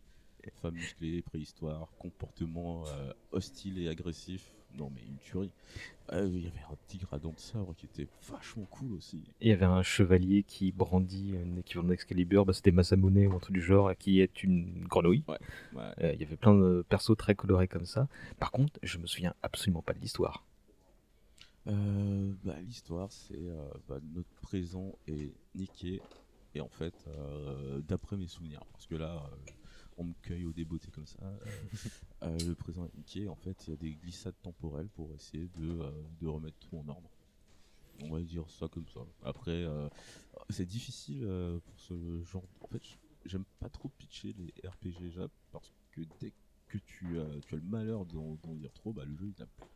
femme 0.61 0.73
musclée, 0.75 1.21
préhistoire, 1.21 1.89
comportement 1.99 2.83
hostile 3.31 3.77
et 3.79 3.87
agressif. 3.89 4.51
Non 4.77 4.91
mais 4.93 5.01
une 5.01 5.17
tuerie. 5.17 5.51
Euh, 6.13 6.27
Il 6.31 6.43
y 6.43 6.47
avait 6.47 6.59
un 6.71 6.75
tigre 6.87 7.13
à 7.13 7.19
dents 7.19 7.33
de 7.33 7.39
sabre 7.39 7.75
qui 7.75 7.85
était 7.85 8.07
vachement 8.29 8.65
cool 8.65 8.93
aussi. 8.93 9.21
Il 9.41 9.47
y 9.49 9.51
avait 9.51 9.65
un 9.65 9.83
chevalier 9.83 10.43
qui 10.43 10.71
brandit 10.71 11.35
un 11.37 11.57
équivalent 11.57 11.87
d'Excalibur, 11.89 12.45
bah, 12.45 12.53
c'était 12.53 12.71
Masamune 12.71 13.27
ou 13.27 13.35
un 13.35 13.39
truc 13.39 13.53
du 13.53 13.61
genre, 13.61 13.91
qui 13.97 14.21
est 14.21 14.43
une 14.43 14.85
grenouille. 14.87 15.23
Ouais. 15.27 15.37
ouais. 15.73 15.91
Euh, 16.01 16.13
il 16.13 16.19
y 16.21 16.23
avait 16.23 16.37
plein 16.37 16.55
de 16.55 16.83
persos 16.87 17.17
très 17.17 17.35
colorés 17.35 17.67
comme 17.67 17.85
ça. 17.85 18.07
Par 18.39 18.51
contre, 18.51 18.79
je 18.83 18.97
me 18.97 19.05
souviens 19.05 19.33
absolument 19.43 19.81
pas 19.81 19.93
de 19.93 19.99
l'histoire. 19.99 20.45
Euh, 21.67 22.33
bah, 22.43 22.55
L'histoire, 22.61 23.11
c'est 23.11 23.35
euh, 23.37 23.69
bah, 23.87 23.99
notre 24.13 24.29
présent 24.41 24.93
est 25.07 25.31
niqué. 25.55 26.01
Et 26.55 26.61
en 26.61 26.69
fait, 26.69 26.95
euh, 27.07 27.79
d'après 27.87 28.17
mes 28.17 28.27
souvenirs, 28.27 28.61
parce 28.71 28.87
que 28.87 28.95
là, 28.95 29.23
euh, 29.31 29.51
on 29.99 30.05
me 30.05 30.13
cueille 30.21 30.45
au 30.45 30.53
débeauté 30.53 30.89
comme 30.91 31.05
ça, 31.05 31.19
euh, 32.23 32.37
le 32.47 32.55
présent 32.55 32.85
est 32.85 32.97
niqué. 32.97 33.27
En 33.27 33.35
fait, 33.35 33.67
il 33.67 33.71
y 33.71 33.73
a 33.73 33.75
des 33.75 33.91
glissades 33.91 34.39
temporelles 34.41 34.89
pour 34.89 35.13
essayer 35.13 35.49
de, 35.57 35.81
euh, 35.81 35.91
de 36.21 36.27
remettre 36.27 36.57
tout 36.57 36.77
en 36.77 36.87
ordre. 36.87 37.09
On 38.01 38.09
va 38.09 38.21
dire 38.21 38.49
ça 38.49 38.69
comme 38.69 38.87
ça. 38.87 39.01
Après, 39.23 39.51
euh, 39.51 39.89
c'est 40.49 40.65
difficile 40.65 41.27
pour 41.65 41.79
ce 41.81 42.23
genre. 42.23 42.45
En 42.61 42.67
fait, 42.67 42.81
j'aime 43.25 43.43
pas 43.59 43.67
trop 43.67 43.89
pitcher 43.89 44.33
les 44.37 44.53
RPG 44.67 45.11
Jap 45.11 45.31
parce 45.51 45.73
que 45.91 46.01
dès 46.21 46.31
que 46.69 46.77
tu, 46.77 47.17
tu 47.45 47.55
as 47.55 47.57
le 47.57 47.63
malheur 47.63 48.05
d'en 48.05 48.55
dire 48.55 48.71
trop, 48.71 48.93
bah, 48.93 49.03
le 49.03 49.17
jeu 49.17 49.33
il 49.35 49.43
a 49.43 49.47
plus. 49.47 49.67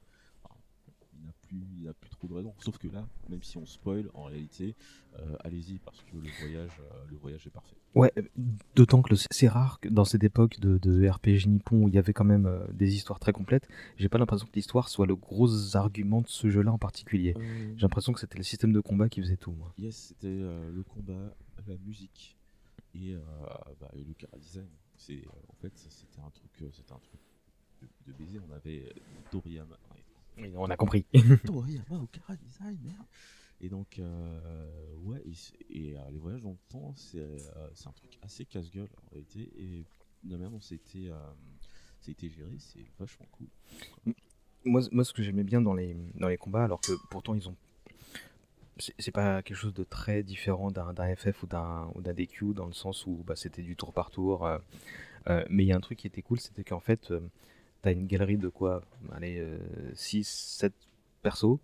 N'a 1.25 1.33
plus, 1.47 1.57
il 1.79 1.83
n'a 1.85 1.93
plus 1.93 2.09
trop 2.09 2.27
de 2.27 2.33
raison. 2.33 2.53
Sauf 2.59 2.77
que 2.77 2.87
là, 2.87 3.07
même 3.29 3.43
si 3.43 3.57
on 3.57 3.65
spoil, 3.65 4.09
en 4.13 4.23
réalité, 4.23 4.75
euh, 5.19 5.35
allez-y 5.41 5.79
parce 5.79 6.01
que 6.03 6.17
le 6.17 6.29
voyage, 6.39 6.71
euh, 6.79 7.05
le 7.09 7.17
voyage 7.17 7.45
est 7.47 7.49
parfait. 7.51 7.75
Ouais, 7.95 8.11
d'autant 8.75 9.01
que 9.03 9.11
le- 9.11 9.19
c'est 9.29 9.47
rare 9.47 9.79
que 9.79 9.87
dans 9.89 10.05
cette 10.05 10.23
époque 10.23 10.59
de, 10.59 10.77
de 10.79 11.07
RPG 11.07 11.47
nippon 11.47 11.83
où 11.83 11.87
il 11.87 11.93
y 11.93 11.97
avait 11.99 12.13
quand 12.13 12.23
même 12.25 12.45
euh, 12.47 12.65
des 12.73 12.95
histoires 12.95 13.19
très 13.19 13.33
complètes, 13.33 13.67
j'ai 13.97 14.09
pas 14.09 14.17
l'impression 14.17 14.47
que 14.47 14.53
l'histoire 14.55 14.89
soit 14.89 15.05
le 15.05 15.15
gros 15.15 15.75
argument 15.75 16.21
de 16.21 16.27
ce 16.27 16.49
jeu-là 16.49 16.71
en 16.71 16.77
particulier. 16.79 17.35
Euh, 17.37 17.73
J'ai 17.77 17.81
l'impression 17.83 18.11
que 18.13 18.19
c'était 18.19 18.37
le 18.37 18.43
système 18.43 18.73
de 18.73 18.79
combat 18.79 19.09
qui 19.09 19.21
faisait 19.21 19.37
tout, 19.37 19.51
moi. 19.51 19.73
Yes, 19.77 19.95
c'était 19.95 20.27
euh, 20.27 20.71
le 20.71 20.83
combat, 20.83 21.35
la 21.67 21.77
musique 21.85 22.35
et, 22.95 23.13
euh, 23.13 23.19
bah, 23.79 23.89
et 23.95 24.03
le 24.03 24.13
cara 24.15 24.37
design. 24.39 24.67
C'est 24.97 25.13
euh, 25.17 25.29
en 25.49 25.53
fait 25.61 25.71
c'était 25.75 26.19
un 26.19 26.29
truc, 26.31 26.51
euh, 26.61 26.69
c'était 26.71 26.93
un 26.93 26.99
truc 26.99 27.19
de, 27.81 28.11
de 28.11 28.17
baiser. 28.17 28.39
On 28.49 28.53
avait 28.55 28.91
Toriyama. 29.31 29.77
Oui, 30.37 30.51
on 30.55 30.69
a 30.69 30.77
compris. 30.77 31.05
Merde. 31.13 33.05
Et 33.61 33.69
donc 33.69 33.97
euh, 33.99 34.95
ouais, 35.03 35.23
et, 35.25 35.91
et, 35.91 35.97
euh, 35.97 36.01
les 36.11 36.17
voyages 36.17 36.41
dans 36.41 36.51
le 36.51 36.57
temps, 36.69 36.93
c'est 36.97 37.19
euh, 37.19 37.69
c'est 37.73 37.87
un 37.87 37.93
truc 37.93 38.17
assez 38.21 38.45
casse-gueule 38.45 38.89
en 39.05 39.09
réalité. 39.11 39.49
Et 39.57 39.85
la 40.25 40.35
manière 40.37 40.51
dont 40.51 40.59
c'était 40.59 41.07
euh, 41.09 41.15
c'était 42.01 42.29
géré, 42.29 42.57
c'est 42.59 42.85
vachement 42.99 43.25
cool. 43.31 43.47
moi, 44.65 44.81
moi, 44.91 45.05
ce 45.05 45.13
que 45.13 45.23
j'aimais 45.23 45.43
bien 45.45 45.61
dans 45.61 45.73
les, 45.73 45.95
dans 46.15 46.27
les 46.27 46.37
combats, 46.37 46.65
alors 46.65 46.81
que 46.81 46.91
pourtant 47.09 47.35
ils 47.35 47.47
ont. 47.47 47.55
C'est 48.79 49.11
pas 49.11 49.43
quelque 49.43 49.55
chose 49.55 49.73
de 49.73 49.83
très 49.83 50.23
différent 50.23 50.71
d'un 50.71 51.15
FF 51.15 51.43
ou 51.43 51.47
d'un 51.47 51.91
ou 51.93 52.01
d'un 52.01 52.13
DQ 52.13 52.53
dans 52.55 52.65
le 52.65 52.73
sens 52.73 53.05
où 53.05 53.23
bah, 53.25 53.35
c'était 53.35 53.61
du 53.61 53.75
tour 53.75 53.93
par 53.93 54.09
tour. 54.09 54.45
euh, 54.47 54.57
mais 55.47 55.63
il 55.63 55.67
y 55.67 55.71
a 55.71 55.77
un 55.77 55.79
truc 55.79 55.99
qui 55.99 56.07
était 56.07 56.23
cool, 56.23 56.39
c'était 56.39 56.63
qu'en 56.63 56.79
fait, 56.79 57.13
t'as 57.83 57.91
une 57.93 58.07
galerie 58.07 58.37
de 58.37 58.49
quoi 58.49 58.81
Allez, 59.11 59.45
6, 59.93 60.27
7 60.27 60.73
persos 61.21 61.59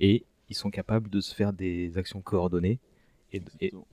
et 0.00 0.24
ils 0.48 0.56
sont 0.56 0.70
capables 0.70 1.08
de 1.10 1.20
se 1.20 1.34
faire 1.34 1.52
des 1.52 1.96
actions 1.96 2.20
coordonnées 2.20 2.80
et, 3.32 3.42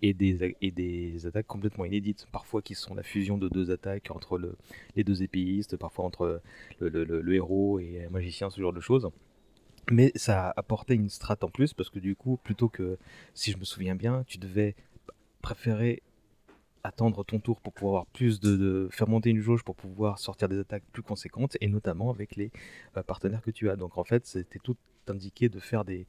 et, 0.02 0.14
des, 0.14 0.56
et 0.62 0.72
des 0.72 1.28
attaques 1.28 1.46
complètement 1.48 1.86
inédites. 1.86 2.26
Parfois 2.32 2.62
qui 2.62 2.74
sont 2.74 2.96
la 2.96 3.04
fusion 3.04 3.38
de 3.38 3.50
deux 3.50 3.70
attaques 3.72 4.10
entre 4.12 4.38
le, 4.38 4.56
les 4.96 5.04
deux 5.04 5.22
épéistes, 5.24 5.76
parfois 5.78 6.06
entre 6.06 6.42
le, 6.80 6.90
le- 6.90 7.04
le- 7.04 7.22
le 7.22 7.34
héros 7.36 7.80
et 7.80 8.06
un 8.06 8.10
magicien, 8.10 8.50
ce 8.50 8.62
genre 8.62 8.74
de 8.74 8.80
choses. 8.80 9.10
Mais 9.92 10.12
ça 10.16 10.52
apportait 10.56 10.96
une 10.96 11.10
strat 11.10 11.38
en 11.42 11.50
plus 11.50 11.74
parce 11.74 11.90
que 11.90 12.00
du 12.00 12.16
coup, 12.16 12.38
plutôt 12.44 12.70
que, 12.70 12.98
si 13.34 13.52
je 13.52 13.58
me 13.58 13.66
souviens 13.66 13.96
bien, 13.96 14.24
tu 14.26 14.38
devais 14.38 14.76
préférer 15.42 16.02
attendre 16.86 17.24
ton 17.24 17.40
tour 17.40 17.60
pour 17.62 17.74
pouvoir 17.74 17.94
avoir 17.96 18.06
plus 18.08 18.40
de, 18.40 18.88
faire 18.92 19.08
monter 19.08 19.30
une 19.32 19.40
jauge 19.40 19.64
pour 19.64 19.76
pouvoir 19.76 20.20
sortir 20.20 20.48
des 20.48 20.60
attaques 20.60 20.84
plus 20.92 21.02
conséquentes 21.02 21.58
et 21.60 21.68
notamment 21.68 22.12
avec 22.12 22.36
les 22.36 22.52
euh, 22.96 23.04
partenaires 23.04 23.42
que 23.42 23.52
tu 23.52 23.70
as. 23.70 23.76
Donc 23.76 23.98
en 23.98 24.04
fait, 24.04 24.26
c'était 24.26 24.60
tout 24.60 24.78
indiqué 25.08 25.50
de 25.50 25.60
faire 25.60 25.86
des 25.86 26.08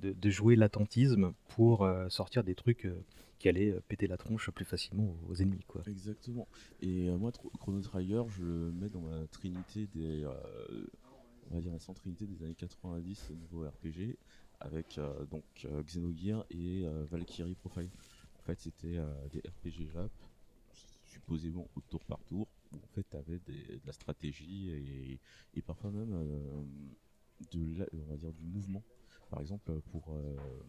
de, 0.00 0.30
jouer 0.30 0.54
l'attentisme 0.54 1.32
pour 1.48 1.84
euh, 1.84 2.08
sortir 2.08 2.44
des 2.44 2.54
trucs 2.54 2.86
euh, 2.86 2.94
qui 3.38 3.48
allaient 3.48 3.74
péter 3.88 4.06
la 4.06 4.16
tronche 4.16 4.50
plus 4.50 4.64
facilement 4.64 5.16
aux, 5.28 5.34
ennemis 5.36 5.64
quoi. 5.66 5.82
Exactement. 5.86 6.46
Et 6.80 7.08
moi, 7.10 7.30
Chrono 7.60 7.80
Trigger, 7.80 8.22
je 8.28 8.42
le 8.42 8.72
mets 8.72 8.88
dans 8.88 9.00
ma 9.00 9.26
trinité 9.28 9.86
des, 9.94 10.26
on 11.50 11.54
va 11.54 11.60
dire 11.60 11.72
la 11.72 11.94
trinité 11.94 12.26
des 12.26 12.44
années 12.44 12.54
90 12.54 13.30
au 13.30 13.34
niveau 13.34 13.60
RPG, 13.60 14.16
avec 14.60 14.98
donc 15.30 15.44
euh, 15.64 15.82
Xenogear 15.82 16.44
et 16.50 16.84
Valkyrie 17.10 17.54
Profile. 17.54 17.90
Fait, 18.48 18.58
c'était 18.58 18.96
euh, 18.96 19.28
des 19.28 19.40
RPG 19.40 19.90
Jap, 19.92 20.10
supposément 21.04 21.68
au 21.76 21.82
tour 21.82 22.02
par 22.06 22.24
tour, 22.24 22.48
où 22.72 22.78
en 22.82 22.86
fait, 22.94 23.06
tu 23.10 23.16
avais 23.18 23.38
de 23.40 23.78
la 23.84 23.92
stratégie 23.92 24.70
et, 24.70 25.20
et 25.52 25.62
parfois 25.62 25.90
même 25.90 26.14
euh, 26.14 26.62
de 27.50 27.78
la- 27.78 27.86
on 27.92 28.06
va 28.06 28.16
dire 28.16 28.32
du 28.32 28.44
mouvement. 28.46 28.82
Par 29.28 29.40
exemple, 29.42 29.82
pour 29.82 30.14
euh, 30.14 30.62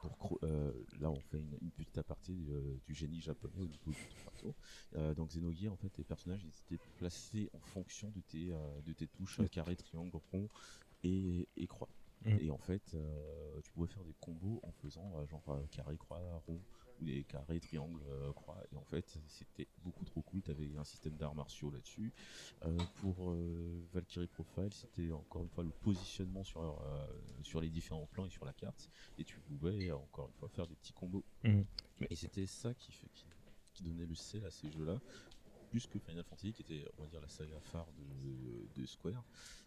pour 0.00 0.38
euh, 0.44 0.72
là 1.00 1.10
on 1.10 1.20
fait 1.22 1.38
une, 1.38 1.58
une 1.60 1.72
petite 1.72 1.98
aparté 1.98 2.32
euh, 2.50 2.78
du 2.86 2.94
génie 2.94 3.20
japonais 3.20 3.60
au 3.60 3.66
niveau 3.66 3.90
du. 3.90 4.08
Euh, 4.94 5.14
dans 5.14 5.26
Xenogear 5.26 5.72
en 5.72 5.76
fait 5.76 5.96
les 5.98 6.04
personnages 6.04 6.44
ils 6.44 6.74
étaient 6.74 6.82
placés 6.96 7.50
en 7.52 7.60
fonction 7.60 8.10
de 8.10 8.20
tes, 8.20 8.46
de 8.84 8.92
tes 8.92 9.08
touches 9.08 9.40
carré, 9.50 9.74
triangle, 9.76 10.16
rond 10.32 10.48
et, 11.02 11.48
et 11.56 11.66
croix. 11.66 11.90
Et 12.24 12.50
en 12.50 12.58
fait 12.58 12.96
tu 13.64 13.72
pouvais 13.72 13.88
faire 13.88 14.04
des 14.04 14.14
combos 14.20 14.60
en 14.62 14.72
faisant 14.72 15.26
genre 15.26 15.58
carré, 15.70 15.96
croix, 15.96 16.20
rond 16.46 16.62
ou 17.02 17.04
des 17.04 17.24
carrés, 17.24 17.60
triangles, 17.60 18.00
euh, 18.08 18.32
croix. 18.32 18.62
Et 18.72 18.76
en 18.76 18.84
fait 18.84 19.18
c'était 19.26 19.68
beaucoup 19.82 20.04
trop 20.04 20.22
cool, 20.22 20.42
tu 20.42 20.50
avais 20.50 20.76
un 20.76 20.84
système 20.84 21.16
d'arts 21.16 21.34
martiaux 21.34 21.70
là-dessus. 21.70 22.12
Euh, 22.64 22.76
pour 22.96 23.30
euh, 23.30 23.84
Valkyrie 23.92 24.26
Profile 24.26 24.72
c'était 24.72 25.10
encore 25.12 25.42
une 25.42 25.50
fois 25.50 25.64
le 25.64 25.70
positionnement 25.70 26.44
sur, 26.44 26.82
sur 27.42 27.60
les 27.60 27.68
différents 27.68 28.06
plans 28.06 28.26
et 28.26 28.30
sur 28.30 28.44
la 28.44 28.52
carte 28.52 28.88
et 29.18 29.24
tu 29.24 29.38
pouvais 29.40 29.90
encore 29.90 30.28
une 30.28 30.34
fois 30.34 30.48
faire 30.48 30.66
des 30.66 30.74
petits 30.76 30.92
combos. 30.92 31.24
Mhm. 31.44 31.64
Et 32.10 32.16
c'était 32.16 32.46
ça 32.46 32.74
qui, 32.74 32.92
fait, 32.92 33.08
qui, 33.14 33.26
qui 33.74 33.82
donnait 33.82 34.06
le 34.06 34.14
sel 34.14 34.44
à 34.44 34.50
ces 34.50 34.70
jeux-là, 34.70 35.00
plus 35.70 35.86
que 35.86 35.98
Final 35.98 36.24
Fantasy 36.24 36.52
qui 36.52 36.62
était 36.62 36.84
on 36.98 37.02
va 37.02 37.08
dire 37.08 37.20
la 37.20 37.28
saga 37.28 37.58
phare 37.60 37.88
de, 38.22 38.80
de 38.80 38.86
Square. 38.86 39.24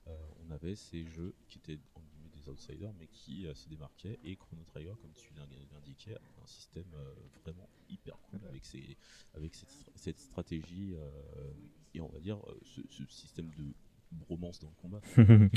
Euh, 0.08 0.16
on 0.46 0.52
avait 0.52 0.76
ces 0.76 1.06
jeux 1.06 1.34
qui 1.50 1.58
étaient 1.58 1.80
en 1.96 2.02
des 2.46 2.52
outsiders 2.52 2.94
mais 3.00 3.08
qui 3.08 3.46
euh, 3.48 3.54
se 3.56 3.68
démarquaient 3.70 4.20
et 4.24 4.36
Chrono 4.36 4.64
Trigger 4.66 4.94
comme 5.02 5.12
tu 5.16 5.34
l'in- 5.36 5.48
l'indiquais 5.74 6.16
un 6.44 6.48
système 6.48 6.86
euh, 6.96 7.14
vraiment 7.44 7.68
hyper 7.90 8.18
cool 8.30 8.40
avec, 8.50 8.66
ses, 8.66 8.98
avec 9.34 9.56
cette, 9.56 9.70
stra- 9.70 9.92
cette 9.96 10.20
stratégie 10.20 10.94
euh, 10.96 11.10
et 11.94 12.02
on 12.02 12.08
va 12.10 12.20
dire 12.20 12.38
ce, 12.64 12.82
ce 12.90 13.04
système 13.10 13.50
de 13.58 13.66
bromance 14.12 14.60
dans 14.60 14.70
le 14.70 14.76
combat. 14.82 15.02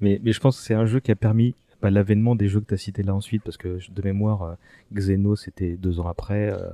mais, 0.00 0.20
mais 0.22 0.32
je 0.32 0.40
pense 0.40 0.58
que 0.58 0.62
c'est 0.64 0.74
un 0.74 0.86
jeu 0.86 1.00
qui 1.00 1.10
a 1.10 1.16
permis 1.16 1.54
l'avènement 1.88 2.34
des 2.36 2.48
jeux 2.48 2.60
que 2.60 2.66
tu 2.66 2.74
as 2.74 2.78
cités 2.78 3.02
là 3.02 3.14
ensuite, 3.14 3.42
parce 3.42 3.56
que 3.56 3.78
de 3.90 4.02
mémoire, 4.02 4.42
euh, 4.42 4.54
Xeno 4.92 5.36
c'était 5.36 5.76
deux 5.76 5.98
ans 6.00 6.08
après, 6.08 6.52
euh, 6.52 6.68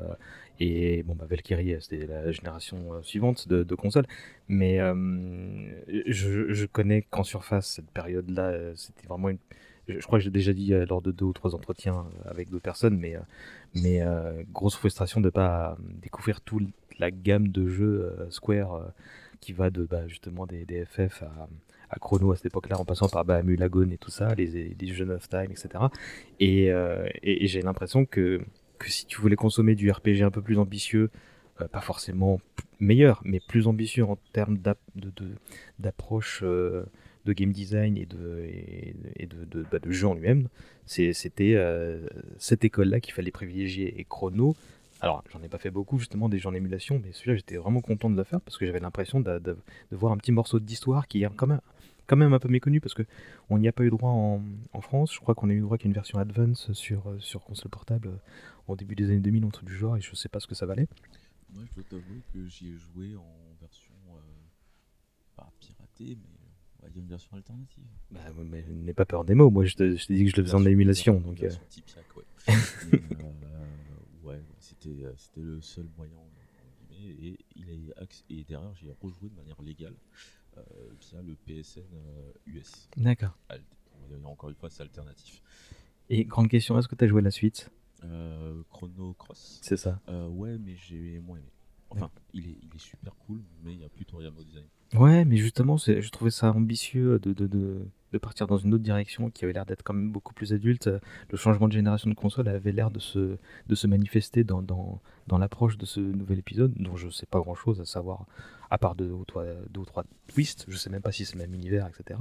et 0.58 1.04
bon, 1.04 1.14
bah, 1.14 1.26
Valkyrie 1.28 1.74
euh, 1.74 1.80
c'était 1.80 2.06
la 2.06 2.32
génération 2.32 3.00
suivante 3.02 3.46
de, 3.46 3.74
consoles. 3.76 4.06
Mais 4.48 4.78
je, 6.08 6.52
je 6.52 6.66
connais 6.66 7.02
qu'en 7.02 7.22
surface, 7.22 7.66
cette 7.66 7.90
période-là, 7.90 8.74
c'était 8.74 9.06
vraiment 9.06 9.28
une. 9.28 9.38
Je, 9.88 10.04
crois 10.04 10.18
que 10.18 10.24
j'ai 10.24 10.30
déjà 10.30 10.52
dit 10.52 10.72
lors 10.88 11.00
de 11.02 11.12
deux 11.12 11.26
ou 11.26 11.32
trois 11.32 11.54
entretiens 11.54 12.06
avec 12.24 12.50
d'autres 12.50 12.64
personnes, 12.64 12.98
mais, 12.98 13.16
mais 13.74 14.02
grosse 14.52 14.76
frustration 14.76 15.20
de 15.20 15.30
pas 15.30 15.72
euh, 15.72 15.74
découvrir 16.02 16.40
toute 16.40 16.68
la 16.98 17.10
gamme 17.10 17.48
de 17.48 17.68
jeux 17.68 18.16
Square 18.30 18.92
qui 19.40 19.52
va 19.52 19.70
de 19.70 19.84
bah, 19.84 20.06
justement 20.08 20.46
des, 20.46 20.64
des 20.64 20.84
FF 20.84 21.22
à, 21.90 21.98
Chrono 21.98 22.32
à 22.32 22.36
cette 22.36 22.46
époque-là, 22.46 22.78
en 22.78 22.84
passant 22.84 23.08
par 23.08 23.24
bah, 23.24 23.42
Mulagon 23.42 23.90
et 23.90 23.98
tout 23.98 24.10
ça, 24.10 24.34
les, 24.34 24.76
Jeunes 24.92 25.12
of 25.12 25.28
Time, 25.28 25.50
etc. 25.50 25.68
Et, 26.40 26.70
euh, 26.70 27.08
et- 27.22 27.46
j'ai 27.46 27.62
l'impression 27.62 28.04
que, 28.04 28.40
si 28.86 29.06
tu 29.06 29.20
voulais 29.20 29.36
consommer 29.36 29.74
du 29.74 29.90
RPG 29.90 30.22
un 30.22 30.30
peu 30.30 30.42
plus 30.42 30.58
ambitieux, 30.58 31.10
euh, 31.60 31.68
pas 31.68 31.80
forcément 31.80 32.40
meilleur, 32.80 33.22
mais 33.24 33.40
plus 33.40 33.66
ambitieux 33.66 34.04
en 34.04 34.18
termes 34.32 34.58
d'approche 35.78 36.40
euh, 36.42 36.84
de 37.24 37.32
game 37.32 37.52
design 37.52 37.96
et 37.96 38.06
de, 38.06 39.66
bah, 39.70 39.78
de 39.78 39.90
jeu 39.90 40.06
en 40.06 40.14
lui-même, 40.14 40.48
c'était 40.86 41.56
cette 42.38 42.64
école-là 42.64 43.00
qu'il 43.00 43.14
fallait 43.14 43.32
privilégier. 43.32 43.98
Et 43.98 44.04
Chrono, 44.04 44.54
alors 45.00 45.22
j'en 45.30 45.42
ai 45.42 45.48
pas 45.48 45.58
fait 45.58 45.70
beaucoup 45.70 45.98
justement 45.98 46.28
des 46.28 46.38
jeux 46.38 46.48
en 46.48 46.54
émulation, 46.54 47.00
mais 47.02 47.12
celui-là 47.12 47.36
j'étais 47.36 47.56
vraiment 47.56 47.80
content 47.80 48.08
de 48.10 48.16
le 48.16 48.24
faire 48.24 48.40
parce 48.40 48.56
que 48.58 48.66
j'avais 48.66 48.80
l'impression 48.80 49.20
de, 49.20 49.38
de- 49.38 49.56
de 49.90 49.96
voir 49.96 50.12
un 50.12 50.16
petit 50.16 50.32
morceau 50.32 50.58
d'histoire 50.60 51.06
qui 51.08 51.22
est 51.22 51.28
quand 51.36 51.46
même, 51.46 51.60
quand 52.06 52.16
même 52.16 52.32
un 52.32 52.38
peu 52.38 52.48
méconnu 52.48 52.80
parce 52.80 52.94
que 52.94 53.02
on 53.50 53.58
n'y 53.58 53.68
a 53.68 53.72
pas 53.72 53.84
eu 53.84 53.90
droit 53.90 54.10
en, 54.10 54.42
en 54.72 54.80
France. 54.80 55.12
Je 55.14 55.20
crois 55.20 55.34
qu'on 55.34 55.50
a 55.50 55.52
eu 55.52 55.60
droit 55.60 55.76
qu'à 55.78 55.86
une 55.86 55.94
version 55.94 56.18
Advance 56.18 56.72
sur, 56.72 57.08
euh, 57.08 57.18
sur 57.20 57.42
console 57.44 57.70
portable 57.70 58.08
euh, 58.08 58.16
au 58.68 58.76
début 58.76 58.94
des 58.94 59.06
années 59.10 59.20
2000, 59.20 59.44
un 59.44 59.48
truc 59.50 59.68
du 59.68 59.74
genre, 59.76 59.96
et 59.96 60.00
je 60.00 60.14
sais 60.14 60.28
pas 60.28 60.40
ce 60.40 60.46
que 60.46 60.54
ça 60.54 60.66
valait. 60.66 60.88
Moi, 61.54 61.62
je 61.68 61.74
dois 61.74 61.84
t'avouer 61.84 62.22
que 62.32 62.46
j'y 62.46 62.68
ai 62.70 62.76
joué 62.76 63.14
en 63.16 63.56
version 63.60 63.94
euh, 64.14 64.18
pas 65.36 65.50
piratée, 65.60 66.16
mais 66.20 66.38
on 66.80 66.82
va 66.86 66.88
dire 66.90 67.02
une 67.02 67.08
version 67.08 67.36
alternative. 67.36 67.84
Bah, 68.10 68.20
mais 68.44 68.64
n'aie 68.68 68.92
pas 68.94 69.04
peur 69.04 69.24
des 69.24 69.34
mots. 69.34 69.50
Moi, 69.50 69.64
je 69.66 69.74
t'ai 69.74 69.90
dit 69.94 70.24
que 70.24 70.30
je 70.30 70.36
le 70.36 70.42
faisais 70.44 70.54
en 70.54 70.64
émulation, 70.66 71.20
donc. 71.20 71.42
euh, 71.42 71.50
Tipiak, 71.68 72.04
ouais. 72.16 72.24
Et, 72.48 72.94
euh, 72.96 72.98
ouais, 74.26 74.42
c'était 74.58 75.04
euh, 75.04 75.12
c'était 75.16 75.40
le 75.40 75.60
seul 75.60 75.88
moyen. 75.96 76.14
guillemets, 76.90 77.14
Et, 77.28 77.38
il 77.54 77.70
est 77.70 77.94
et 78.30 78.44
derrière, 78.44 78.74
j'ai 78.74 78.90
rejoué 79.00 79.28
de 79.30 79.34
manière 79.34 79.60
légale 79.62 79.94
euh, 80.56 80.62
via 81.00 81.22
le 81.22 81.34
PSN 81.36 81.82
euh, 81.94 82.32
US. 82.46 82.88
D'accord. 82.96 83.36
Va 83.48 83.58
dire 83.58 84.28
Encore 84.28 84.50
une 84.50 84.56
fois, 84.56 84.70
c'est 84.70 84.82
alternatif. 84.82 85.42
Et 86.08 86.24
grande 86.24 86.48
question, 86.48 86.78
est-ce 86.78 86.88
que 86.88 86.94
tu 86.94 87.04
as 87.04 87.08
joué 87.08 87.22
la 87.22 87.30
suite? 87.30 87.70
Euh, 88.04 88.62
Chrono 88.70 89.14
Cross. 89.14 89.60
C'est 89.62 89.76
ça. 89.76 90.00
Euh, 90.08 90.28
ouais, 90.28 90.58
mais 90.58 90.76
j'ai 90.76 91.18
moins 91.20 91.38
aimé. 91.38 91.50
Enfin, 91.90 92.10
il 92.32 92.48
est, 92.48 92.58
il 92.62 92.74
est 92.74 92.78
super 92.78 93.14
cool, 93.16 93.42
mais 93.62 93.72
il 93.72 93.78
n'y 93.78 93.84
a 93.84 93.88
plus 93.88 94.04
Toriyama 94.04 94.38
au 94.40 94.44
design. 94.44 94.66
Ouais, 94.94 95.24
mais 95.24 95.36
justement, 95.36 95.76
je 95.76 96.08
trouvais 96.10 96.30
ça 96.30 96.52
ambitieux 96.52 97.18
de, 97.18 97.32
de, 97.32 97.46
de, 97.46 98.18
partir 98.18 98.46
dans 98.46 98.56
une 98.56 98.72
autre 98.72 98.82
direction 98.82 99.30
qui 99.30 99.44
avait 99.44 99.52
l'air 99.52 99.66
d'être 99.66 99.82
quand 99.82 99.92
même 99.92 100.10
beaucoup 100.10 100.32
plus 100.32 100.54
adulte. 100.54 100.88
Le 101.30 101.36
changement 101.36 101.68
de 101.68 101.72
génération 101.72 102.08
de 102.08 102.14
console 102.14 102.48
avait 102.48 102.72
l'air 102.72 102.90
de 102.90 102.98
se, 102.98 103.36
de 103.66 103.74
se 103.74 103.86
manifester 103.86 104.42
dans, 104.42 104.62
dans, 104.62 105.02
dans 105.26 105.36
l'approche 105.36 105.76
de 105.76 105.84
ce 105.84 106.00
nouvel 106.00 106.38
épisode, 106.38 106.72
dont 106.76 106.96
je 106.96 107.10
sais 107.10 107.26
pas 107.26 107.40
grand 107.40 107.54
chose, 107.54 107.78
à 107.80 107.84
savoir, 107.84 108.24
à 108.70 108.78
part 108.78 108.94
deux 108.94 109.10
ou 109.10 109.24
trois, 109.24 109.44
deux 109.70 109.80
ou 109.80 109.84
trois 109.84 110.04
twists, 110.28 110.64
je 110.68 110.76
sais 110.76 110.88
même 110.88 111.02
pas 111.02 111.12
si 111.12 111.24
c'est 111.24 111.34
le 111.34 111.42
même 111.42 111.54
univers, 111.54 111.86
etc. 111.88 112.20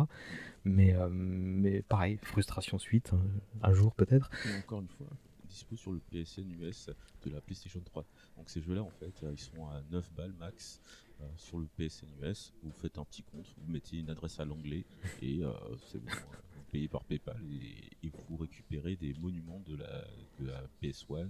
Mais, 0.65 0.93
euh, 0.95 1.07
mais 1.09 1.81
pareil, 1.83 2.17
frustration 2.21 2.77
suite, 2.77 3.11
hein, 3.13 3.21
un 3.63 3.73
jour 3.73 3.93
peut-être. 3.95 4.29
Encore 4.59 4.81
une 4.81 4.89
fois, 4.89 5.07
dispo 5.47 5.75
sur 5.75 5.91
le 5.91 5.99
PSN 6.11 6.51
US 6.59 6.89
de 7.25 7.31
la 7.31 7.41
PlayStation 7.41 7.79
3. 7.79 8.05
Donc 8.37 8.49
ces 8.49 8.61
jeux-là, 8.61 8.83
en 8.83 8.89
fait, 8.89 9.13
euh, 9.23 9.31
ils 9.31 9.39
sont 9.39 9.65
à 9.67 9.81
9 9.91 10.11
balles 10.13 10.33
max 10.39 10.81
euh, 11.21 11.25
sur 11.37 11.59
le 11.59 11.67
PSN 11.77 12.07
US. 12.21 12.53
Vous 12.63 12.71
faites 12.71 12.97
un 12.97 13.05
petit 13.05 13.23
compte, 13.23 13.45
vous 13.57 13.71
mettez 13.71 13.97
une 13.97 14.09
adresse 14.09 14.39
à 14.39 14.45
l'anglais 14.45 14.85
et 15.21 15.43
euh, 15.43 15.51
c'est 15.87 15.99
bon. 15.99 16.11
euh, 16.11 16.35
Vous 16.55 16.63
payez 16.71 16.87
par 16.87 17.03
PayPal 17.03 17.37
et, 17.51 18.09
vous 18.29 18.37
récupérez 18.37 18.95
des 18.95 19.13
monuments 19.15 19.61
de 19.67 19.75
la, 19.75 20.05
de 20.39 20.45
la 20.47 20.61
PS1 20.81 21.13
euh, 21.13 21.27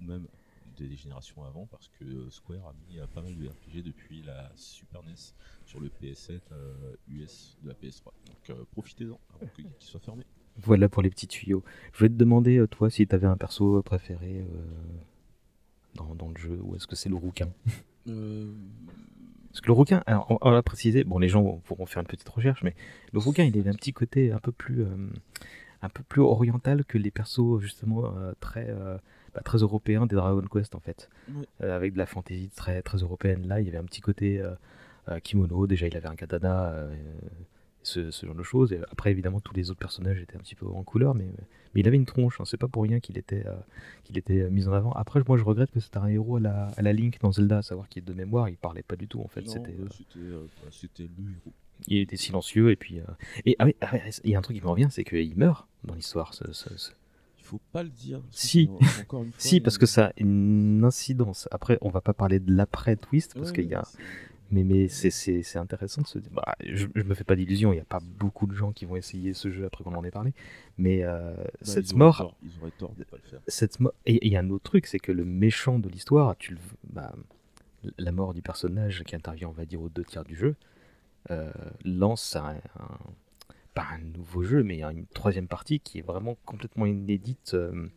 ou 0.00 0.04
même 0.04 0.26
des 0.76 0.96
générations 0.96 1.44
avant 1.44 1.66
parce 1.66 1.88
que 1.88 2.30
Square 2.30 2.68
a 2.68 2.74
mis 2.88 2.98
pas 3.14 3.20
mal 3.22 3.36
de 3.36 3.46
RPG 3.48 3.82
depuis 3.84 4.22
la 4.22 4.50
Super 4.56 5.02
NES 5.02 5.14
sur 5.66 5.80
le 5.80 5.88
PS7 5.88 6.40
euh, 6.52 6.94
US 7.08 7.56
de 7.62 7.68
la 7.68 7.74
PS3. 7.74 8.06
Donc 8.26 8.66
profitez-en 8.72 9.20
avant 9.34 9.46
qu'il 9.54 9.66
soit 9.78 10.00
fermé. 10.00 10.24
Voilà 10.56 10.88
pour 10.88 11.02
les 11.02 11.10
petits 11.10 11.28
tuyaux. 11.28 11.62
Je 11.92 11.98
voulais 11.98 12.10
te 12.10 12.14
demander, 12.14 12.64
toi, 12.70 12.90
si 12.90 13.06
tu 13.06 13.14
avais 13.14 13.26
un 13.26 13.36
perso 13.36 13.82
préféré 13.82 14.44
dans, 15.94 16.14
dans 16.14 16.28
le 16.28 16.36
jeu, 16.36 16.58
ou 16.62 16.76
est-ce 16.76 16.86
que 16.86 16.96
c'est 16.96 17.08
le 17.08 17.16
rouquin? 17.16 17.50
Parce 18.06 19.60
que 19.60 19.66
le 19.66 19.72
rouquin, 19.72 20.02
alors 20.06 20.26
on, 20.30 20.38
on 20.40 20.50
va 20.50 20.62
préciser, 20.62 21.04
bon 21.04 21.18
les 21.18 21.28
gens 21.28 21.60
pourront 21.64 21.84
faire 21.86 22.00
une 22.00 22.08
petite 22.08 22.28
recherche, 22.28 22.62
mais 22.62 22.74
le 23.12 23.18
rouquin 23.18 23.44
il 23.44 23.68
a 23.68 23.70
un 23.70 23.74
petit 23.74 23.92
côté 23.92 24.32
un 24.32 24.38
peu 24.38 24.50
plus, 24.50 24.82
euh, 24.82 25.10
un 25.82 25.88
peu 25.90 26.02
plus 26.02 26.22
oriental 26.22 26.84
que 26.84 26.96
les 26.96 27.10
persos 27.10 27.60
justement 27.60 28.06
euh, 28.16 28.32
très, 28.40 28.66
euh, 28.70 28.96
bah, 29.34 29.42
très 29.44 29.58
européens 29.58 30.06
des 30.06 30.16
Dragon 30.16 30.42
Quest 30.50 30.74
en 30.74 30.80
fait. 30.80 31.10
Euh, 31.62 31.76
avec 31.76 31.92
de 31.92 31.98
la 31.98 32.06
fantaisie 32.06 32.48
très, 32.48 32.80
très 32.80 32.98
européenne. 32.98 33.46
Là 33.46 33.60
il 33.60 33.66
y 33.66 33.68
avait 33.68 33.78
un 33.78 33.84
petit 33.84 34.00
côté 34.00 34.40
euh, 34.40 34.52
euh, 35.10 35.20
kimono, 35.20 35.66
déjà 35.66 35.86
il 35.86 35.96
avait 35.96 36.08
un 36.08 36.16
katana, 36.16 36.74
ce, 37.82 38.10
ce 38.10 38.26
genre 38.26 38.34
de 38.34 38.42
choses. 38.42 38.72
Et 38.72 38.80
après 38.90 39.10
évidemment 39.10 39.40
tous 39.40 39.54
les 39.54 39.70
autres 39.70 39.80
personnages 39.80 40.18
étaient 40.20 40.36
un 40.36 40.40
petit 40.40 40.54
peu 40.54 40.66
en 40.66 40.82
couleur, 40.82 41.14
mais, 41.14 41.26
mais 41.74 41.80
il 41.80 41.88
avait 41.88 41.96
une 41.96 42.06
tronche, 42.06 42.40
hein, 42.40 42.44
c'est 42.46 42.56
pas 42.56 42.68
pour 42.68 42.82
rien 42.84 43.00
qu'il 43.00 43.18
était, 43.18 43.44
euh, 43.46 43.54
qu'il 44.04 44.18
était 44.18 44.42
euh, 44.42 44.50
mis 44.50 44.68
en 44.68 44.72
avant. 44.72 44.92
Après 44.92 45.20
moi 45.26 45.36
je 45.36 45.44
regrette 45.44 45.70
que 45.70 45.80
c'était 45.80 45.98
un 45.98 46.06
héros 46.08 46.36
à 46.36 46.40
la, 46.40 46.66
à 46.76 46.82
la 46.82 46.92
Link 46.92 47.18
dans 47.20 47.32
Zelda, 47.32 47.58
à 47.58 47.62
savoir 47.62 47.88
qu'il 47.88 48.04
de 48.04 48.12
mémoire 48.12 48.48
il 48.48 48.56
parlait 48.56 48.82
pas 48.82 48.96
du 48.96 49.08
tout 49.08 49.20
en 49.20 49.28
fait. 49.28 49.46
C'était, 49.48 49.72
bah, 49.72 49.84
euh, 49.84 49.88
c'était 49.90 50.18
euh, 50.20 50.46
bah, 50.62 50.68
c'était 50.70 51.02
le 51.04 51.30
héros. 51.30 51.52
il 51.88 51.98
était 51.98 52.16
silencieux 52.16 52.70
et 52.70 52.76
puis 52.76 53.00
euh, 53.00 53.04
et 53.46 53.56
ah 53.58 53.64
oui, 53.66 53.74
ah 53.80 53.90
il 54.24 54.30
y 54.30 54.34
a 54.34 54.38
un 54.38 54.42
truc 54.42 54.56
qui 54.56 54.62
me 54.62 54.68
revient 54.68 54.88
c'est 54.90 55.04
qu'il 55.04 55.36
meurt 55.36 55.66
dans 55.84 55.94
l'histoire 55.94 56.34
ce- 56.34 56.52
ce- 56.52 56.76
ce- 56.76 56.92
Il 57.38 57.44
faut 57.44 57.60
pas 57.72 57.82
le 57.82 57.88
dire. 57.90 58.18
que 58.20 58.24
Si. 58.30 58.48
sinon, 58.66 58.78
encore 59.00 59.22
une 59.24 59.30
fois, 59.32 59.40
si 59.40 59.60
parce 59.60 59.76
que 59.76 59.84
ça 59.86 60.06
a 60.06 60.12
une 60.16 60.84
incidence 60.84 61.48
après 61.50 61.76
on 61.82 61.88
va 61.90 62.00
pas 62.00 62.14
parler 62.14 62.38
de 62.38 62.52
l'après 62.54 62.96
twist 62.96 63.34
parce 63.34 63.48
Ouais, 63.50 63.56
qu'il 63.56 63.66
y 63.70 63.74
a 63.74 63.82
mais 64.52 64.62
mais 64.64 64.86
c'est 64.88 65.56
intéressant 65.58 66.02
de 66.02 66.06
se 66.06 66.18
dire 66.20 66.30
bah, 66.32 66.54
je, 66.64 66.86
je 66.94 67.02
me 67.02 67.14
fais 67.14 67.24
pas 67.24 67.34
d'illusions 67.34 67.72
il 67.72 67.76
y 67.76 67.80
a 67.80 67.84
pas 67.84 68.00
beaucoup 68.20 68.46
de 68.46 68.54
gens 68.54 68.70
qui 68.72 68.84
vont 68.84 68.96
essayer 68.96 69.34
ce 69.34 69.50
jeu 69.50 69.64
après 69.66 69.82
qu'on 69.82 69.94
en 69.94 70.04
ait 70.04 70.10
parlé 70.12 70.32
mais 70.78 71.02
euh, 71.02 71.34
bah, 71.34 71.44
cette 71.62 71.90
ils 71.90 71.96
mort 71.96 72.18
tort, 72.18 72.36
Ils 72.44 72.60
auraient 72.60 72.70
tort 72.78 72.94
de 72.94 73.04
pas 73.04 73.16
le 73.16 73.28
faire. 73.28 73.40
cette 73.48 73.78
et 74.06 74.24
il 74.26 74.32
y 74.32 74.36
a 74.36 74.40
un 74.40 74.50
autre 74.50 74.64
truc 74.64 74.86
c'est 74.86 75.00
que 75.00 75.10
le 75.12 75.24
méchant 75.24 75.78
de 75.80 75.88
l'histoire 75.88 76.36
tu 76.36 76.52
le 76.52 76.58
bah, 76.84 77.12
la 77.98 78.12
mort 78.12 78.32
du 78.34 78.42
personnage 78.42 79.02
qui 79.04 79.16
intervient 79.16 79.48
on 79.48 79.52
va 79.52 79.64
dire 79.64 79.80
aux 79.82 79.88
deux 79.88 80.04
tiers 80.04 80.24
du 80.24 80.36
jeu 80.36 80.54
euh, 81.30 81.50
lance 81.84 82.36
un, 82.36 82.56
un- 82.78 82.98
pas 83.74 83.86
un 83.94 83.98
nouveau 83.98 84.42
jeu 84.42 84.62
mais 84.62 84.82
une 84.82 85.06
troisième 85.06 85.48
partie 85.48 85.80
qui 85.80 85.98
est 85.98 86.06
vraiment 86.06 86.36
complètement 86.44 86.84
inédite 86.86 87.54
euh, 87.54 87.88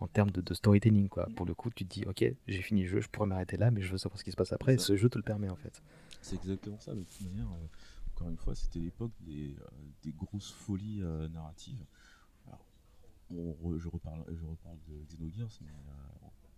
en 0.00 0.06
termes 0.08 0.30
de, 0.30 0.40
de 0.40 0.54
storytelling 0.54 1.08
quoi 1.08 1.26
pour 1.36 1.46
le 1.46 1.54
coup 1.54 1.70
tu 1.70 1.84
te 1.86 1.94
dis 1.94 2.04
ok 2.06 2.24
j'ai 2.48 2.62
fini 2.62 2.82
le 2.82 2.88
jeu 2.88 3.00
je 3.00 3.08
pourrais 3.08 3.26
m'arrêter 3.28 3.56
là 3.56 3.70
mais 3.70 3.80
je 3.82 3.90
veux 3.92 3.98
savoir 3.98 4.18
ce 4.18 4.24
qui 4.24 4.30
se 4.32 4.36
passe 4.36 4.52
après 4.52 4.74
et 4.74 4.78
ce 4.78 4.96
jeu 4.96 5.08
te 5.08 5.18
le 5.18 5.22
permet 5.24 5.48
en 5.48 5.56
fait 5.56 5.82
C'est 6.20 6.36
exactement 6.36 6.78
ça. 6.80 6.94
De 6.94 7.02
toute 7.04 7.20
manière, 7.22 7.50
euh, 7.52 7.66
encore 8.14 8.28
une 8.30 8.38
fois, 8.38 8.54
c'était 8.54 8.78
l'époque 8.78 9.12
des, 9.20 9.54
euh, 9.60 9.66
des 10.02 10.12
grosses 10.12 10.52
folies 10.52 11.02
euh, 11.02 11.28
narratives. 11.28 11.84
Alors, 12.46 12.64
on 13.30 13.52
re- 13.62 13.78
je, 13.78 13.88
reparle, 13.88 14.24
je 14.28 14.44
reparle 14.44 14.78
de 14.88 15.04
Xenogears, 15.08 15.58
mais 15.60 15.72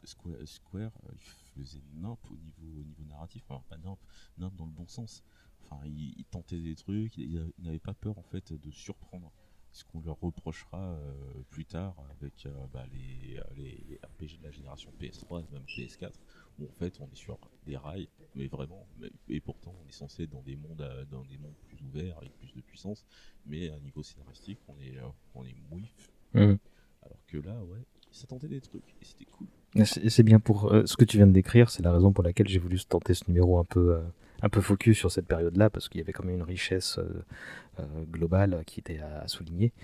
Square, 0.04 0.36
Square 0.44 0.92
il 1.12 1.18
faisait 1.64 1.82
nimp 1.94 2.18
au 2.30 2.36
niveau, 2.36 2.80
au 2.80 2.84
niveau 2.84 3.04
narratif. 3.08 3.42
Alors, 3.50 3.64
pas 3.64 3.76
nimp, 3.78 3.98
nimp 4.38 4.54
dans 4.54 4.66
le 4.66 4.72
bon 4.72 4.86
sens. 4.86 5.22
Enfin, 5.64 5.80
il, 5.84 6.14
il 6.16 6.24
tentait 6.26 6.60
des 6.60 6.76
trucs, 6.76 7.16
il, 7.18 7.52
il 7.58 7.64
n'avait 7.64 7.80
pas 7.80 7.94
peur 7.94 8.16
en 8.18 8.22
fait 8.22 8.52
de 8.52 8.70
surprendre. 8.70 9.32
Ce 9.76 9.84
qu'on 9.84 10.00
leur 10.00 10.18
reprochera 10.20 10.94
euh, 10.94 11.42
plus 11.50 11.66
tard 11.66 11.94
avec 12.10 12.46
euh, 12.46 12.66
bah, 12.72 12.86
les, 12.94 13.38
les 13.56 14.00
RPG 14.02 14.38
de 14.38 14.44
la 14.44 14.50
génération 14.50 14.90
PS3 14.98 15.44
et 15.44 15.52
même 15.52 15.66
PS4 15.76 16.12
où 16.58 16.64
en 16.64 16.72
fait 16.78 16.98
on 16.98 17.06
est 17.10 17.14
sur 17.14 17.38
des 17.66 17.76
rails, 17.76 18.08
mais 18.34 18.46
vraiment, 18.46 18.88
et 19.28 19.38
pourtant 19.42 19.74
on 19.84 19.86
est 19.86 19.92
censé 19.92 20.22
être 20.22 20.30
dans 20.30 20.40
des 20.40 20.56
mondes, 20.56 20.80
euh, 20.80 21.04
dans 21.04 21.24
des 21.24 21.36
mondes 21.36 21.58
plus 21.66 21.78
ouverts 21.82 22.16
avec 22.16 22.32
plus 22.38 22.54
de 22.54 22.62
puissance, 22.62 23.04
mais 23.44 23.68
à 23.68 23.78
niveau 23.80 24.02
scénaristique 24.02 24.60
on 24.66 24.80
est, 24.80 24.96
on 25.34 25.44
est 25.44 25.56
mouif. 25.68 26.10
Mhm. 26.32 26.58
Alors 27.02 27.26
que 27.26 27.36
là, 27.36 27.62
ouais, 27.62 27.84
ça 28.16 28.26
tentait 28.26 28.48
des 28.48 28.60
trucs 28.60 28.94
et 29.00 29.04
c'était 29.04 29.26
cool. 29.26 29.46
C'est 29.84 30.22
bien 30.22 30.40
pour 30.40 30.72
euh, 30.72 30.86
ce 30.86 30.96
que 30.96 31.04
tu 31.04 31.18
viens 31.18 31.26
de 31.26 31.32
décrire, 31.32 31.70
c'est 31.70 31.82
la 31.82 31.92
raison 31.92 32.12
pour 32.12 32.24
laquelle 32.24 32.48
j'ai 32.48 32.58
voulu 32.58 32.78
tenter 32.80 33.12
ce 33.12 33.24
numéro 33.28 33.58
un 33.58 33.64
peu, 33.64 33.94
euh, 33.94 34.00
un 34.40 34.48
peu 34.48 34.62
focus 34.62 34.96
sur 34.96 35.12
cette 35.12 35.26
période-là, 35.26 35.68
parce 35.68 35.90
qu'il 35.90 35.98
y 35.98 36.02
avait 36.02 36.12
quand 36.12 36.24
même 36.24 36.36
une 36.36 36.42
richesse 36.42 36.98
euh, 36.98 37.84
globale 38.10 38.62
qui 38.66 38.80
était 38.80 39.00
à, 39.00 39.20
à 39.20 39.28
souligner. 39.28 39.74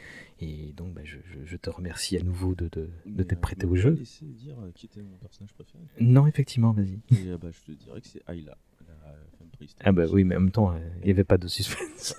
Et 0.40 0.72
donc, 0.72 0.94
bah, 0.94 1.02
je, 1.04 1.56
te 1.58 1.68
remercie 1.68 2.16
à 2.16 2.22
nouveau 2.22 2.54
de, 2.54 2.68
de, 2.72 2.88
de 3.04 3.22
t'être 3.22 3.42
prêté 3.42 3.66
au 3.66 3.76
jeu. 3.76 3.90
laisser 3.90 4.24
dire 4.24 4.56
qui 4.74 4.86
était 4.86 5.02
mon 5.02 5.16
personnage 5.18 5.52
préféré. 5.52 5.84
Non, 6.00 6.26
effectivement, 6.26 6.72
vas-y. 6.72 6.98
Bah, 7.36 7.48
je 7.50 7.72
te 7.72 7.78
dirais 7.78 8.00
que 8.00 8.08
c'est 8.08 8.22
Ayla, 8.28 8.56
la 8.88 8.94
femme. 9.38 9.48
Ah 9.84 9.92
bah 9.92 10.06
oui, 10.10 10.24
mais 10.24 10.36
en 10.36 10.40
même 10.40 10.50
temps, 10.50 10.74
il 11.00 11.04
n'y 11.04 11.10
avait 11.10 11.22
pas 11.22 11.38
de 11.38 11.48
suspense. 11.48 12.16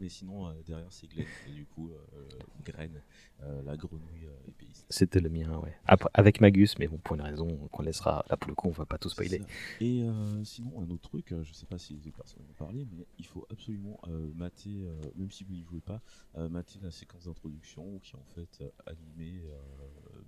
Mais 0.00 0.08
sinon 0.08 0.48
euh, 0.48 0.52
derrière 0.66 0.92
c'est 0.92 1.06
Glenn, 1.06 1.26
et 1.48 1.52
du 1.52 1.64
coup 1.66 1.90
euh, 1.90 2.28
Graine, 2.64 3.02
euh, 3.42 3.62
la 3.62 3.76
grenouille 3.76 4.28
épéiste. 4.46 4.86
C'était 4.90 5.20
le 5.20 5.30
mien, 5.30 5.58
ouais. 5.58 5.74
Après, 5.86 6.10
avec 6.14 6.40
Magus, 6.40 6.78
mais 6.78 6.88
bon, 6.88 6.98
pour 6.98 7.16
une 7.16 7.22
raison 7.22 7.68
qu'on 7.68 7.82
laissera, 7.82 8.24
là 8.28 8.36
pour 8.36 8.48
le 8.48 8.54
coup, 8.54 8.68
on 8.68 8.72
va 8.72 8.86
pas 8.86 8.98
tout 8.98 9.08
spoiler. 9.08 9.42
Et 9.80 10.04
sinon, 10.44 10.80
un 10.80 10.90
autre 10.90 11.08
truc, 11.08 11.34
je 11.42 11.52
sais 11.52 11.66
pas 11.66 11.78
si 11.78 12.00
les 12.04 12.10
personnes 12.10 12.42
en 12.46 12.50
ont 12.50 12.54
parlé, 12.54 12.86
mais 12.90 13.06
il 13.18 13.26
faut 13.26 13.46
absolument 13.50 14.00
mater, 14.34 14.86
même 15.16 15.30
si 15.30 15.44
vous 15.44 15.52
n'y 15.52 15.62
jouez 15.62 15.80
pas, 15.80 16.00
mater 16.36 16.78
la 16.82 16.90
séquence 16.90 17.24
d'introduction 17.24 17.98
qui 18.00 18.12
est 18.12 18.18
en 18.18 18.24
fait 18.34 18.64
animée 18.86 19.42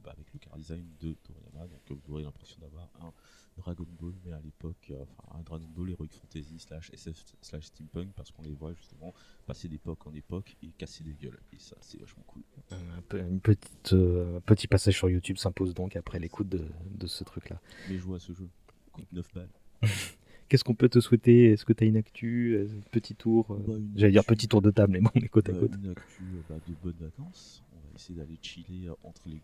bah, 0.02 0.12
avec 0.12 0.32
le 0.32 0.38
car 0.38 0.56
design 0.56 0.86
de 1.00 1.14
Toriyama. 1.14 1.66
Donc 1.66 1.98
vous 2.04 2.14
aurez 2.14 2.22
l'impression 2.22 2.58
d'avoir 2.60 2.88
un 3.00 3.12
Dragon 3.60 3.86
Ball, 4.00 4.12
mais 4.24 4.32
à 4.32 4.40
l'époque, 4.40 4.90
euh, 4.90 5.02
enfin 5.02 5.38
un 5.38 5.42
Dragon 5.42 5.68
Ball 5.74 5.90
Heroic 5.90 6.08
Fantasy 6.20 6.58
slash 6.58 6.90
SF 6.92 7.24
slash 7.40 7.64
Steampunk, 7.66 8.12
parce 8.14 8.30
qu'on 8.32 8.42
les 8.42 8.52
voit 8.52 8.72
justement 8.74 9.14
passer 9.46 9.68
d'époque 9.68 10.06
en 10.06 10.12
époque 10.14 10.56
et 10.62 10.68
casser 10.76 11.04
des 11.04 11.14
gueules. 11.14 11.38
Et 11.52 11.58
ça, 11.58 11.76
c'est 11.80 12.00
vachement 12.00 12.24
cool. 12.26 12.42
Un 12.72 13.02
peu- 13.08 13.20
une 13.20 13.40
petite, 13.40 13.92
euh, 13.92 14.40
petit 14.40 14.66
passage 14.66 14.96
sur 14.96 15.08
YouTube 15.08 15.36
s'impose 15.36 15.74
donc 15.74 15.96
après 15.96 16.18
l'écoute 16.18 16.48
de, 16.48 16.66
de 16.94 17.06
ce 17.06 17.22
truc-là. 17.24 17.60
Mais 17.88 17.98
jouer 17.98 18.16
à 18.16 18.18
ce 18.20 18.32
jeu, 18.32 18.48
coûte 18.92 19.06
9 19.12 19.26
balles. 19.34 19.48
Qu'est-ce 20.48 20.64
qu'on 20.64 20.74
peut 20.74 20.88
te 20.88 20.98
souhaiter? 20.98 21.52
Est-ce 21.52 21.64
que 21.64 21.72
tu 21.72 21.84
as 21.84 21.86
une 21.86 21.96
actu 21.96 22.54
euh, 22.56 22.66
Petit 22.90 23.14
tour 23.14 23.46
euh, 23.52 23.58
Bah, 23.68 23.74
J'allais 23.94 24.12
dire 24.12 24.24
petit 24.24 24.48
tour 24.48 24.60
de 24.60 24.72
table, 24.72 24.94
mais 24.94 25.00
bon, 25.00 25.10
on 25.14 25.20
est 25.20 25.28
côte 25.28 25.48
à 25.48 25.52
Euh, 25.52 25.60
côte. 25.60 25.70
une 25.80 25.90
actu 25.90 26.22
euh, 26.24 26.40
bah, 26.48 26.56
de 26.66 26.74
bonnes 26.82 26.96
vacances. 26.98 27.62
On 27.72 27.76
va 27.78 27.94
essayer 27.94 28.18
d'aller 28.18 28.36
chiller 28.42 28.88
euh, 28.88 28.94
entre 29.04 29.22
les 29.28 29.40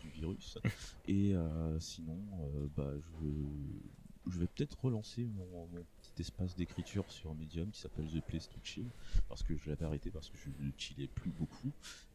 du 0.00 0.08
virus. 0.10 0.58
Et 1.08 1.34
euh, 1.34 1.78
sinon, 1.80 2.18
euh, 2.56 2.66
bah, 2.76 2.90
je, 2.96 4.30
je 4.30 4.38
vais 4.38 4.46
peut-être 4.46 4.78
relancer 4.82 5.24
mon, 5.24 5.66
mon 5.66 5.84
petit 6.00 6.22
espace 6.22 6.56
d'écriture 6.56 7.04
sur 7.10 7.34
Medium 7.34 7.70
qui 7.70 7.80
s'appelle 7.80 8.06
The 8.06 8.20
Place 8.24 8.48
to 8.48 8.56
Chill. 8.62 8.86
Parce 9.28 9.42
que 9.42 9.56
je 9.56 9.68
l'avais 9.68 9.84
arrêté 9.84 10.10
parce 10.10 10.30
que 10.30 10.36
je 10.38 10.48
ne 10.64 10.70
chillais 10.78 11.08
plus 11.08 11.30
beaucoup. 11.30 11.70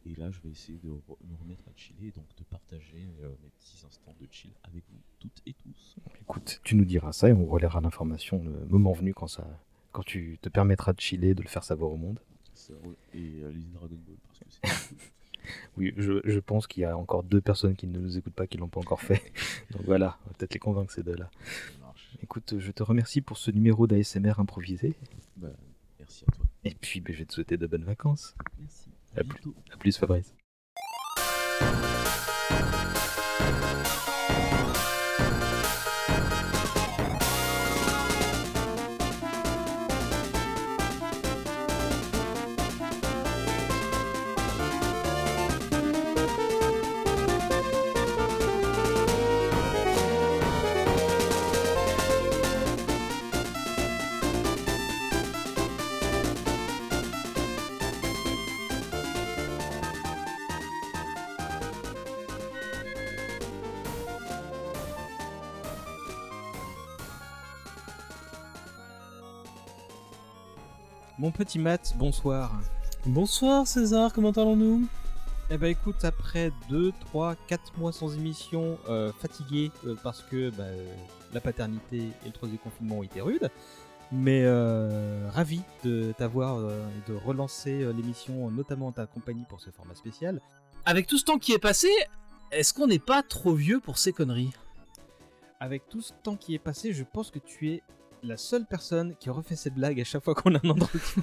Et 0.06 0.14
là, 0.16 0.30
je 0.30 0.40
vais 0.40 0.50
essayer 0.50 0.78
de 0.78 0.90
re- 0.90 1.16
me 1.30 1.36
remettre 1.42 1.62
à 1.68 1.72
chiller 1.76 2.08
et 2.08 2.12
donc 2.12 2.26
de 2.36 2.44
partager 2.44 3.06
euh, 3.22 3.28
mes 3.42 3.50
petits 3.58 3.84
instants 3.86 4.14
de 4.20 4.26
chill 4.30 4.50
avec 4.64 4.82
vous 4.90 4.98
toutes 5.20 5.42
et 5.46 5.52
tous. 5.52 5.96
Écoute, 6.22 6.60
tu 6.64 6.74
nous 6.76 6.84
diras 6.84 7.12
ça 7.12 7.28
et 7.28 7.32
on 7.32 7.46
relaiera 7.46 7.80
l'information 7.80 8.42
le 8.42 8.66
moment 8.66 8.92
venu 8.92 9.14
quand, 9.14 9.28
ça, 9.28 9.46
quand 9.92 10.02
tu 10.02 10.38
te 10.42 10.48
permettras 10.48 10.92
de 10.92 11.00
chiller, 11.00 11.34
de 11.34 11.42
le 11.42 11.48
faire 11.48 11.64
savoir 11.64 11.90
au 11.92 11.96
monde. 11.96 12.18
Ça. 12.54 12.72
Et 13.14 13.40
euh, 13.42 13.52
lisez 13.52 13.70
Dragon 13.72 13.96
Ball 14.06 14.16
parce 14.26 14.38
que 14.40 14.44
c'est. 14.50 15.06
Oui, 15.76 15.94
je, 15.96 16.20
je 16.24 16.38
pense 16.38 16.66
qu'il 16.66 16.82
y 16.82 16.84
a 16.86 16.96
encore 16.96 17.22
deux 17.22 17.40
personnes 17.40 17.74
qui 17.76 17.86
ne 17.86 17.98
nous 17.98 18.16
écoutent 18.18 18.34
pas, 18.34 18.46
qui 18.46 18.58
l'ont 18.58 18.68
pas 18.68 18.80
encore 18.80 19.00
fait. 19.00 19.32
Donc 19.72 19.82
voilà, 19.84 20.18
on 20.24 20.28
va 20.28 20.34
peut-être 20.36 20.54
les 20.54 20.60
convaincre 20.60 20.92
ces 20.92 21.02
deux-là. 21.02 21.30
Écoute, 22.22 22.54
je 22.58 22.70
te 22.72 22.82
remercie 22.82 23.20
pour 23.20 23.38
ce 23.38 23.50
numéro 23.50 23.86
d'ASMR 23.86 24.38
improvisé. 24.38 24.94
Bah, 25.36 25.48
merci 25.98 26.24
à 26.28 26.32
toi. 26.32 26.44
Et 26.64 26.74
puis, 26.74 27.00
ben, 27.00 27.12
je 27.14 27.20
vais 27.20 27.24
te 27.24 27.32
souhaiter 27.32 27.56
de 27.56 27.66
bonnes 27.66 27.84
vacances. 27.84 28.34
Merci. 28.58 28.90
À 29.16 29.20
À 29.20 29.24
plus. 29.24 29.42
A 29.72 29.76
plus, 29.76 29.96
Fabrice. 29.96 30.34
Mon 71.20 71.32
petit 71.32 71.58
Matt, 71.58 71.92
bonsoir. 71.98 72.62
Bonsoir 73.04 73.66
César, 73.66 74.14
comment 74.14 74.30
allons-nous? 74.30 74.88
Eh 75.50 75.58
ben 75.58 75.66
écoute, 75.66 76.02
après 76.02 76.50
2, 76.70 76.92
3, 76.98 77.36
4 77.46 77.76
mois 77.76 77.92
sans 77.92 78.16
émission, 78.16 78.78
euh, 78.88 79.12
fatigué 79.12 79.70
euh, 79.84 79.94
parce 80.02 80.22
que 80.22 80.48
bah, 80.48 80.62
euh, 80.62 80.94
la 81.34 81.42
paternité 81.42 81.98
et 81.98 82.26
le 82.26 82.32
troisième 82.32 82.58
confinement 82.58 83.00
ont 83.00 83.02
été 83.02 83.20
rudes, 83.20 83.50
mais 84.10 84.48
ravi 85.28 85.60
de 85.84 86.14
t'avoir 86.16 86.58
et 86.58 87.10
de 87.10 87.14
relancer 87.14 87.92
l'émission, 87.92 88.50
notamment 88.50 88.86
en 88.86 88.92
ta 88.92 89.04
compagnie 89.04 89.44
pour 89.46 89.60
ce 89.60 89.68
format 89.68 89.94
spécial. 89.94 90.40
Avec 90.86 91.06
tout 91.06 91.18
ce 91.18 91.24
temps 91.26 91.38
qui 91.38 91.52
est 91.52 91.58
passé, 91.58 91.90
est-ce 92.50 92.72
qu'on 92.72 92.86
n'est 92.86 92.98
pas 92.98 93.22
trop 93.22 93.52
vieux 93.52 93.80
pour 93.80 93.98
ces 93.98 94.14
conneries? 94.14 94.54
Avec 95.60 95.86
tout 95.90 96.00
ce 96.00 96.14
temps 96.22 96.36
qui 96.36 96.54
est 96.54 96.58
passé, 96.58 96.94
je 96.94 97.04
pense 97.04 97.30
que 97.30 97.38
tu 97.38 97.72
es 97.72 97.82
la 98.22 98.36
seule 98.36 98.66
personne 98.66 99.14
qui 99.18 99.30
refait 99.30 99.56
cette 99.56 99.74
blague 99.74 100.00
à 100.00 100.04
chaque 100.04 100.22
fois 100.22 100.34
qu'on 100.34 100.54
a 100.54 100.60
un 100.64 100.70
entretien. 100.70 101.22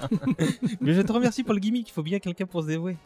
Mais 0.80 0.94
je 0.94 1.02
te 1.02 1.12
remercie 1.12 1.44
pour 1.44 1.54
le 1.54 1.60
gimmick, 1.60 1.88
il 1.88 1.92
faut 1.92 2.02
bien 2.02 2.18
quelqu'un 2.18 2.46
pour 2.46 2.62
se 2.62 2.68
dévouer. 2.68 2.96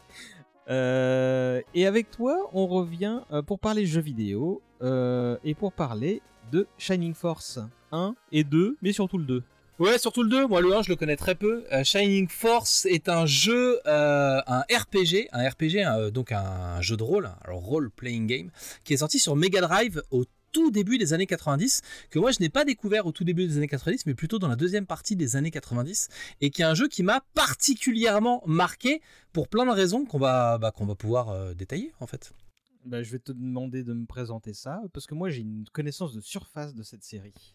Euh, 0.71 1.61
et 1.75 1.87
avec 1.87 2.11
toi, 2.11 2.49
on 2.53 2.67
revient 2.67 3.21
euh, 3.33 3.43
pour 3.43 3.59
parler 3.59 3.85
jeux 3.85 4.01
vidéo 4.01 4.63
euh, 4.83 5.37
et 5.45 5.55
pour 5.55 5.73
parler 5.73 6.23
de 6.51 6.67
Shining 6.79 7.15
Force 7.15 7.59
1 7.91 8.15
et 8.31 8.45
2, 8.45 8.77
mais 8.83 8.93
surtout 8.93 9.19
le 9.19 9.25
2. 9.25 9.43
Ouais, 9.79 9.99
surtout 9.99 10.23
le 10.23 10.29
2. 10.29 10.47
Moi, 10.47 10.61
le 10.61 10.75
1, 10.75 10.83
je 10.83 10.91
le 10.91 10.97
connais 10.97 11.17
très 11.17 11.35
peu. 11.35 11.65
Euh, 11.73 11.83
Shining 11.83 12.29
Force 12.29 12.87
est 12.87 13.09
un 13.09 13.27
jeu, 13.27 13.81
euh, 13.87 14.41
un 14.47 14.61
RPG, 14.61 15.29
un 15.33 15.49
RPG, 15.49 16.13
donc 16.13 16.31
un 16.31 16.81
jeu 16.81 16.97
de 16.97 17.03
rôle, 17.03 17.27
un 17.27 17.53
role-playing 17.53 18.27
game, 18.27 18.51
qui 18.85 18.95
est 18.95 18.99
sorti 18.99 19.19
sur 19.19 19.35
Mega 19.35 19.61
Drive 19.61 20.03
au 20.11 20.25
tout 20.53 20.71
début 20.71 20.99
des 20.99 21.13
années 21.13 21.27
90, 21.27 21.81
que 22.11 22.19
moi 22.19 22.31
je 22.31 22.41
n'ai 22.41 22.49
pas 22.49 22.65
découvert 22.65 23.07
au 23.07 23.13
tout 23.13 23.25
début 23.25 23.47
des 23.47 23.57
années 23.57 23.69
90, 23.69 24.07
mais 24.07 24.15
plutôt 24.15 24.39
dans 24.39 24.49
la 24.49 24.57
deuxième 24.57 24.87
partie 24.87 25.17
des 25.17 25.37
années 25.37 25.51
90, 25.51 26.09
et 26.41 26.51
qui 26.51 26.63
est 26.63 26.65
un 26.65 26.75
jeu 26.75 26.89
qui 26.89 27.03
m'a 27.03 27.23
particulièrement 27.35 28.43
marqué 28.47 29.01
pour 29.33 29.49
plein 29.49 29.67
de 29.67 29.71
raisons 29.71 30.05
qu'on 30.05 30.19
va, 30.19 30.59
bah, 30.59 30.73
pouvoir 30.99 31.31
euh, 31.31 31.55
détailler 31.55 31.93
en 32.01 32.07
fait. 32.07 32.33
Bah, 32.85 33.03
je 33.03 33.11
vais 33.13 33.19
te 33.19 33.33
demander 33.33 33.85
de 33.85 33.93
me 33.93 34.07
présenter 34.07 34.55
ça, 34.55 34.83
parce 34.93 35.07
que 35.07 35.15
moi 35.15 35.31
j'ai 35.31 35.43
une 35.43 35.65
connaissance 35.73 36.13
de 36.13 36.21
surface 36.21 36.75
de 36.75 36.83
cette 36.83 37.05
série. 37.05 37.55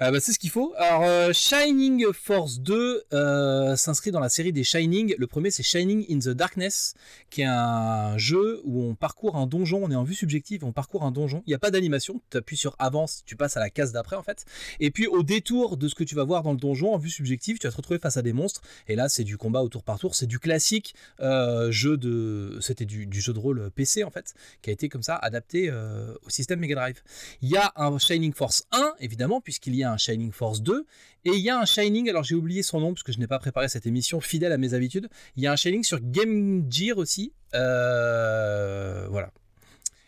Euh, 0.00 0.10
bah, 0.10 0.20
c'est 0.20 0.32
ce 0.32 0.38
qu'il 0.38 0.50
faut. 0.50 0.72
Alors, 0.78 1.02
euh, 1.04 1.32
Shining 1.32 2.06
Force 2.12 2.60
2 2.60 3.04
euh, 3.12 3.76
s'inscrit 3.76 4.10
dans 4.10 4.20
la 4.20 4.28
série 4.28 4.52
des 4.52 4.64
Shining. 4.64 5.14
Le 5.18 5.26
premier, 5.26 5.50
c'est 5.50 5.62
Shining 5.62 6.06
in 6.10 6.18
the 6.18 6.34
Darkness, 6.34 6.94
qui 7.30 7.42
est 7.42 7.46
un 7.46 8.16
jeu 8.16 8.60
où 8.64 8.82
on 8.82 8.94
parcourt 8.94 9.36
un 9.36 9.46
donjon. 9.46 9.80
On 9.82 9.90
est 9.90 9.96
en 9.96 10.04
vue 10.04 10.14
subjective, 10.14 10.64
on 10.64 10.72
parcourt 10.72 11.04
un 11.04 11.12
donjon. 11.12 11.42
Il 11.46 11.50
n'y 11.50 11.54
a 11.54 11.58
pas 11.58 11.70
d'animation. 11.70 12.22
Tu 12.30 12.38
appuies 12.38 12.56
sur 12.56 12.74
avance, 12.78 13.22
tu 13.26 13.36
passes 13.36 13.56
à 13.56 13.60
la 13.60 13.70
case 13.70 13.92
d'après, 13.92 14.16
en 14.16 14.22
fait. 14.22 14.44
Et 14.80 14.90
puis, 14.90 15.06
au 15.06 15.22
détour 15.22 15.76
de 15.76 15.88
ce 15.88 15.94
que 15.94 16.04
tu 16.04 16.14
vas 16.14 16.24
voir 16.24 16.42
dans 16.42 16.52
le 16.52 16.58
donjon, 16.58 16.94
en 16.94 16.98
vue 16.98 17.10
subjective, 17.10 17.58
tu 17.58 17.66
vas 17.66 17.70
te 17.70 17.76
retrouver 17.76 17.98
face 17.98 18.16
à 18.16 18.22
des 18.22 18.32
monstres. 18.32 18.62
Et 18.88 18.96
là, 18.96 19.08
c'est 19.08 19.24
du 19.24 19.36
combat 19.36 19.62
au 19.62 19.68
tour 19.68 19.82
par 19.82 19.98
tour. 19.98 20.14
C'est 20.14 20.26
du 20.26 20.38
classique 20.38 20.94
jeu 21.20 21.96
de. 21.96 22.58
C'était 22.60 22.86
du, 22.86 23.06
du 23.06 23.20
jeu 23.20 23.32
de 23.32 23.38
rôle 23.38 23.70
PC, 23.74 24.04
en 24.04 24.10
fait, 24.10 24.34
qui 24.62 24.70
a 24.70 24.72
été 24.72 24.88
comme 24.88 25.02
ça 25.02 25.16
adapté 25.16 25.70
au 25.70 26.30
système 26.30 26.60
Mega 26.60 26.74
Drive. 26.74 27.02
Il 27.42 27.50
y 27.50 27.56
a 27.56 27.72
un 27.76 27.98
Shining 27.98 28.32
Force 28.32 28.64
1, 28.72 28.94
évidemment, 29.00 29.40
puisqu'il 29.40 29.74
y 29.74 29.81
a 29.81 29.81
un 29.90 29.96
Shining 29.96 30.32
Force 30.32 30.62
2, 30.62 30.86
et 31.24 31.30
il 31.30 31.40
y 31.40 31.50
a 31.50 31.58
un 31.58 31.64
Shining, 31.64 32.08
alors 32.10 32.22
j'ai 32.24 32.34
oublié 32.34 32.62
son 32.62 32.80
nom 32.80 32.92
parce 32.94 33.02
que 33.02 33.12
je 33.12 33.18
n'ai 33.18 33.26
pas 33.26 33.38
préparé 33.38 33.68
cette 33.68 33.86
émission 33.86 34.20
fidèle 34.20 34.52
à 34.52 34.58
mes 34.58 34.74
habitudes, 34.74 35.08
il 35.36 35.42
y 35.42 35.46
a 35.46 35.52
un 35.52 35.56
Shining 35.56 35.82
sur 35.84 36.00
Game 36.00 36.66
Gear 36.70 36.98
aussi, 36.98 37.32
euh, 37.54 39.06
voilà. 39.10 39.30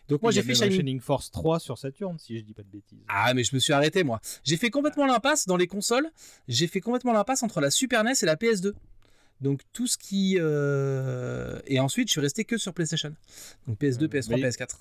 Donc 0.07 0.21
moi 0.21 0.31
j'ai 0.31 0.41
a 0.41 0.43
fait 0.43 0.53
Shining... 0.53 0.71
Shining 0.77 0.99
Force 0.99 1.31
3 1.31 1.59
sur 1.59 1.77
Saturn, 1.79 2.19
si 2.19 2.37
je 2.37 2.43
dis 2.43 2.53
pas 2.53 2.61
de 2.61 2.67
bêtises. 2.67 2.99
Ah 3.07 3.33
mais 3.33 3.43
je 3.43 3.55
me 3.55 3.59
suis 3.59 3.73
arrêté 3.73 4.03
moi. 4.03 4.19
J'ai 4.43 4.55
fait 4.57 4.69
complètement 4.69 5.07
l'impasse 5.07 5.47
dans 5.47 5.57
les 5.57 5.65
consoles, 5.67 6.09
j'ai 6.47 6.67
fait 6.67 6.79
complètement 6.81 7.11
l'impasse 7.13 7.41
entre 7.41 7.59
la 7.59 7.71
Super 7.71 8.03
NES 8.03 8.13
et 8.21 8.25
la 8.25 8.35
PS2. 8.35 8.73
Donc 9.41 9.61
tout 9.73 9.87
ce 9.87 9.97
qui... 9.97 10.37
euh, 10.39 11.59
Et 11.65 11.79
ensuite 11.79 12.07
je 12.07 12.11
suis 12.13 12.21
resté 12.21 12.45
que 12.45 12.57
sur 12.57 12.73
PlayStation. 12.73 13.15
Donc 13.67 13.79
PS2, 13.79 14.05
PS3, 14.07 14.29
mais- 14.39 14.49
PS4. 14.49 14.75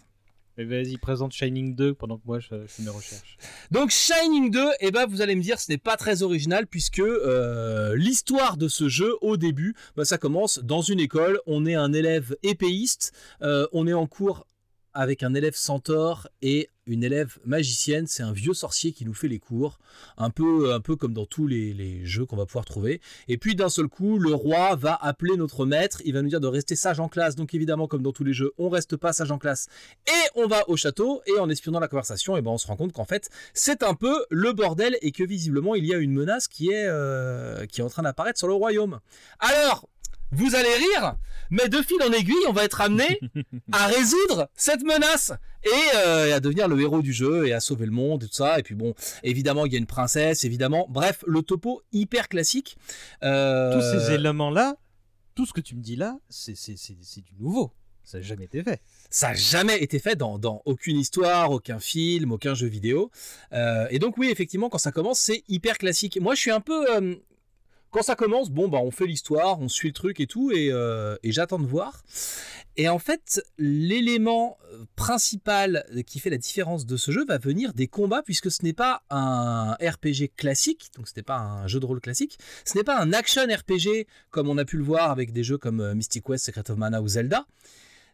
Mais 0.56 0.64
vas-y, 0.64 0.96
présente 0.98 1.32
Shining 1.32 1.74
2 1.74 1.94
pendant 1.94 2.16
que 2.16 2.22
moi 2.26 2.38
je, 2.38 2.48
fais 2.66 2.82
mes 2.82 2.90
recherches. 2.90 3.38
Donc 3.72 3.90
Shining 3.90 4.50
2, 4.50 4.64
eh 4.80 4.90
ben 4.92 5.06
vous 5.06 5.20
allez 5.20 5.34
me 5.34 5.42
dire 5.42 5.58
ce 5.58 5.70
n'est 5.70 5.78
pas 5.78 5.96
très 5.96 6.22
original 6.22 6.66
puisque 6.66 7.00
euh, 7.00 7.96
l'histoire 7.96 8.56
de 8.56 8.68
ce 8.68 8.88
jeu 8.88 9.14
au 9.20 9.36
début, 9.36 9.74
bah, 9.96 10.04
ça 10.04 10.16
commence 10.16 10.60
dans 10.60 10.80
une 10.80 11.00
école, 11.00 11.40
on 11.46 11.66
est 11.66 11.74
un 11.74 11.92
élève 11.92 12.36
épéiste, 12.42 13.12
euh, 13.42 13.66
on 13.72 13.86
est 13.86 13.92
en 13.92 14.06
cours 14.06 14.46
avec 14.92 15.24
un 15.24 15.34
élève 15.34 15.56
centaure 15.56 16.28
et 16.40 16.70
une 16.86 17.04
élève 17.04 17.38
magicienne, 17.44 18.06
c'est 18.06 18.22
un 18.22 18.32
vieux 18.32 18.54
sorcier 18.54 18.92
qui 18.92 19.04
nous 19.04 19.14
fait 19.14 19.28
les 19.28 19.38
cours, 19.38 19.78
un 20.16 20.30
peu, 20.30 20.72
un 20.72 20.80
peu 20.80 20.96
comme 20.96 21.14
dans 21.14 21.26
tous 21.26 21.46
les, 21.46 22.04
jeux 22.04 22.26
qu'on 22.26 22.36
va 22.36 22.46
pouvoir 22.46 22.64
trouver. 22.64 23.00
Et 23.28 23.38
puis 23.38 23.54
d'un 23.54 23.68
seul 23.68 23.88
coup, 23.88 24.18
le 24.18 24.34
roi 24.34 24.76
va 24.76 24.94
appeler 24.94 25.36
notre 25.36 25.66
maître, 25.66 26.00
il 26.04 26.12
va 26.12 26.22
nous 26.22 26.28
dire 26.28 26.40
de 26.40 26.46
rester 26.46 26.76
sage 26.76 27.00
en 27.00 27.08
classe, 27.08 27.36
donc 27.36 27.54
évidemment 27.54 27.86
comme 27.86 28.02
dans 28.02 28.12
tous 28.12 28.24
les 28.24 28.32
jeux, 28.32 28.52
on 28.58 28.68
reste 28.68 28.96
pas 28.96 29.12
sage 29.12 29.30
en 29.30 29.38
classe 29.38 29.68
et 30.06 30.40
on 30.40 30.46
va 30.46 30.68
au 30.68 30.76
château 30.76 31.22
et 31.26 31.38
en 31.38 31.48
espionnant 31.48 31.80
la 31.80 31.88
conversation, 31.88 32.36
et 32.36 32.42
ben 32.42 32.50
on 32.50 32.58
se 32.58 32.66
rend 32.66 32.76
compte 32.76 32.92
qu'en 32.92 33.04
fait 33.04 33.28
c'est 33.52 33.82
un 33.82 33.94
peu 33.94 34.24
le 34.30 34.52
bordel 34.52 34.96
et 35.02 35.12
que 35.12 35.24
visiblement 35.24 35.74
il 35.74 35.86
y 35.86 35.94
a 35.94 35.98
une 35.98 36.12
menace 36.12 36.48
qui 36.48 36.70
est, 36.70 36.86
euh, 36.86 37.66
qui 37.66 37.80
est 37.80 37.84
en 37.84 37.88
train 37.88 38.02
d'apparaître 38.02 38.38
sur 38.38 38.48
le 38.48 38.54
royaume. 38.54 39.00
Alors, 39.40 39.88
vous 40.32 40.54
allez 40.54 40.74
rire, 40.74 41.16
mais 41.50 41.68
de 41.68 41.76
fil 41.82 42.02
en 42.02 42.12
aiguille, 42.12 42.34
on 42.48 42.52
va 42.52 42.64
être 42.64 42.80
amené 42.80 43.20
à 43.72 43.86
résoudre 43.86 44.48
cette 44.56 44.82
menace 44.82 45.32
et 45.64 45.96
euh, 45.96 46.34
à 46.36 46.40
devenir 46.40 46.68
le 46.68 46.80
héros 46.80 47.02
du 47.02 47.12
jeu 47.12 47.46
et 47.46 47.52
à 47.52 47.60
sauver 47.60 47.86
le 47.86 47.92
monde 47.92 48.24
et 48.24 48.26
tout 48.26 48.34
ça. 48.34 48.58
Et 48.58 48.62
puis 48.62 48.74
bon, 48.74 48.94
évidemment, 49.22 49.64
il 49.66 49.72
y 49.72 49.76
a 49.76 49.78
une 49.78 49.86
princesse, 49.86 50.44
évidemment. 50.44 50.86
Bref, 50.90 51.24
le 51.26 51.42
topo 51.42 51.82
hyper 51.92 52.28
classique. 52.28 52.76
Euh, 53.22 53.72
Tous 53.74 53.80
ces 53.80 54.12
éléments-là, 54.14 54.76
tout 55.34 55.46
ce 55.46 55.52
que 55.52 55.60
tu 55.60 55.74
me 55.74 55.80
dis 55.82 55.96
là, 55.96 56.16
c'est 56.28 56.52
du 56.54 57.34
nouveau. 57.38 57.72
Ça 58.02 58.18
n'a 58.18 58.22
jamais 58.22 58.44
été 58.44 58.62
fait. 58.62 58.82
Ça 59.08 59.28
n'a 59.28 59.34
jamais 59.34 59.82
été 59.82 59.98
fait 59.98 60.14
dans, 60.14 60.38
dans 60.38 60.60
aucune 60.66 60.98
histoire, 60.98 61.50
aucun 61.50 61.78
film, 61.78 62.32
aucun 62.32 62.54
jeu 62.54 62.66
vidéo. 62.66 63.10
Euh, 63.54 63.86
et 63.90 63.98
donc 63.98 64.18
oui, 64.18 64.28
effectivement, 64.30 64.68
quand 64.68 64.76
ça 64.78 64.92
commence, 64.92 65.18
c'est 65.18 65.42
hyper 65.48 65.78
classique. 65.78 66.18
Moi, 66.20 66.34
je 66.34 66.40
suis 66.40 66.50
un 66.50 66.60
peu... 66.60 66.84
quand 67.94 68.02
ça 68.02 68.16
commence, 68.16 68.50
bon, 68.50 68.66
bah, 68.66 68.78
on 68.82 68.90
fait 68.90 69.06
l'histoire, 69.06 69.60
on 69.60 69.68
suit 69.68 69.90
le 69.90 69.94
truc 69.94 70.18
et 70.18 70.26
tout, 70.26 70.50
et, 70.50 70.72
euh, 70.72 71.14
j'attends 71.22 71.60
de 71.60 71.66
voir. 71.66 72.02
Et 72.76 72.88
en 72.88 72.98
fait, 72.98 73.40
l'élément 73.56 74.58
euh, 74.72 74.84
principal 74.96 75.86
qui 76.04 76.18
fait 76.18 76.28
la 76.28 76.36
différence 76.36 76.86
de 76.86 76.96
ce 76.96 77.12
jeu 77.12 77.24
va 77.24 77.38
venir 77.38 77.72
des 77.72 77.86
combats, 77.86 78.22
puisque 78.22 78.50
ce 78.50 78.64
n'est 78.64 78.72
pas 78.72 79.04
un 79.10 79.74
RPG 79.74 80.32
classique, 80.36 80.90
donc 80.96 81.06
ce 81.06 81.12
n'est 81.14 81.22
pas 81.22 81.38
un 81.38 81.68
jeu 81.68 81.78
de 81.78 81.86
rôle 81.86 82.00
classique, 82.00 82.36
ce 82.64 82.76
n'est 82.76 82.82
pas 82.82 82.98
un 82.98 83.12
action 83.12 83.42
RPG 83.42 84.08
comme 84.32 84.48
on 84.48 84.58
a 84.58 84.64
pu 84.64 84.76
le 84.76 84.82
voir 84.82 85.12
avec 85.12 85.32
des 85.32 85.44
jeux 85.44 85.58
comme 85.58 85.80
euh, 85.80 85.94
Mystic 85.94 86.28
West, 86.28 86.46
Secret 86.46 86.68
of 86.72 86.76
Mana 86.76 87.00
ou 87.00 87.06
Zelda. 87.06 87.46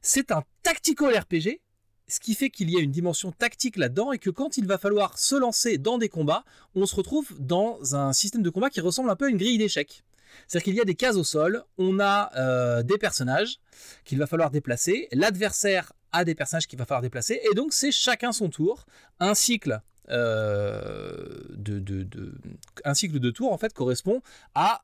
C'est 0.03 0.31
un 0.31 0.43
tactical 0.63 1.17
RPG, 1.17 1.63
ce 2.11 2.21
qui 2.21 2.35
fait 2.35 2.51
qu'il 2.51 2.71
y 2.71 2.77
a 2.77 2.81
une 2.81 2.91
dimension 2.91 3.33
tactique 3.33 3.77
là-dedans 3.77 4.13
et 4.13 4.19
que 4.19 4.29
quand 4.31 4.57
il 4.59 4.67
va 4.67 4.77
falloir 4.77 5.19
se 5.19 5.35
lancer 5.37 5.79
dans 5.79 5.97
des 5.97 6.09
combats, 6.11 6.45
on 6.75 6.85
se 6.85 6.95
retrouve 6.95 7.29
dans 7.39 7.95
un 7.95 8.13
système 8.13 8.43
de 8.43 8.51
combat 8.51 8.69
qui 8.69 8.81
ressemble 8.81 9.09
un 9.11 9.17
peu 9.17 9.27
à 9.27 9.29
une 9.29 9.39
grille 9.39 9.57
d'échecs. 9.59 10.03
C'est-à-dire 10.47 10.65
qu'il 10.65 10.75
y 10.77 10.81
a 10.81 10.85
des 10.85 10.95
cases 10.95 11.17
au 11.17 11.25
sol, 11.25 11.65
on 11.79 11.99
a 12.01 12.31
euh, 12.37 12.83
des 12.83 12.99
personnages 12.99 13.59
qu'il 14.05 14.19
va 14.19 14.27
falloir 14.27 14.51
déplacer, 14.51 15.09
l'adversaire 15.13 15.93
a 16.13 16.25
des 16.25 16.35
personnages 16.35 16.67
qu'il 16.67 16.79
va 16.79 16.85
falloir 16.87 17.03
déplacer, 17.03 17.41
et 17.51 17.55
donc 17.55 17.73
c'est 17.73 17.93
chacun 17.93 18.33
son 18.33 18.49
tour, 18.51 18.85
un 19.21 19.35
cycle. 19.35 19.81
euh, 20.45 21.45
de, 21.51 21.79
de- 21.79 22.03
de- 22.03 22.33
un 22.85 22.95
cycle 22.95 23.19
de 23.21 23.31
tours 23.31 23.53
en 23.53 23.59
fait 23.59 23.73
correspond 23.73 24.23
à 24.55 24.83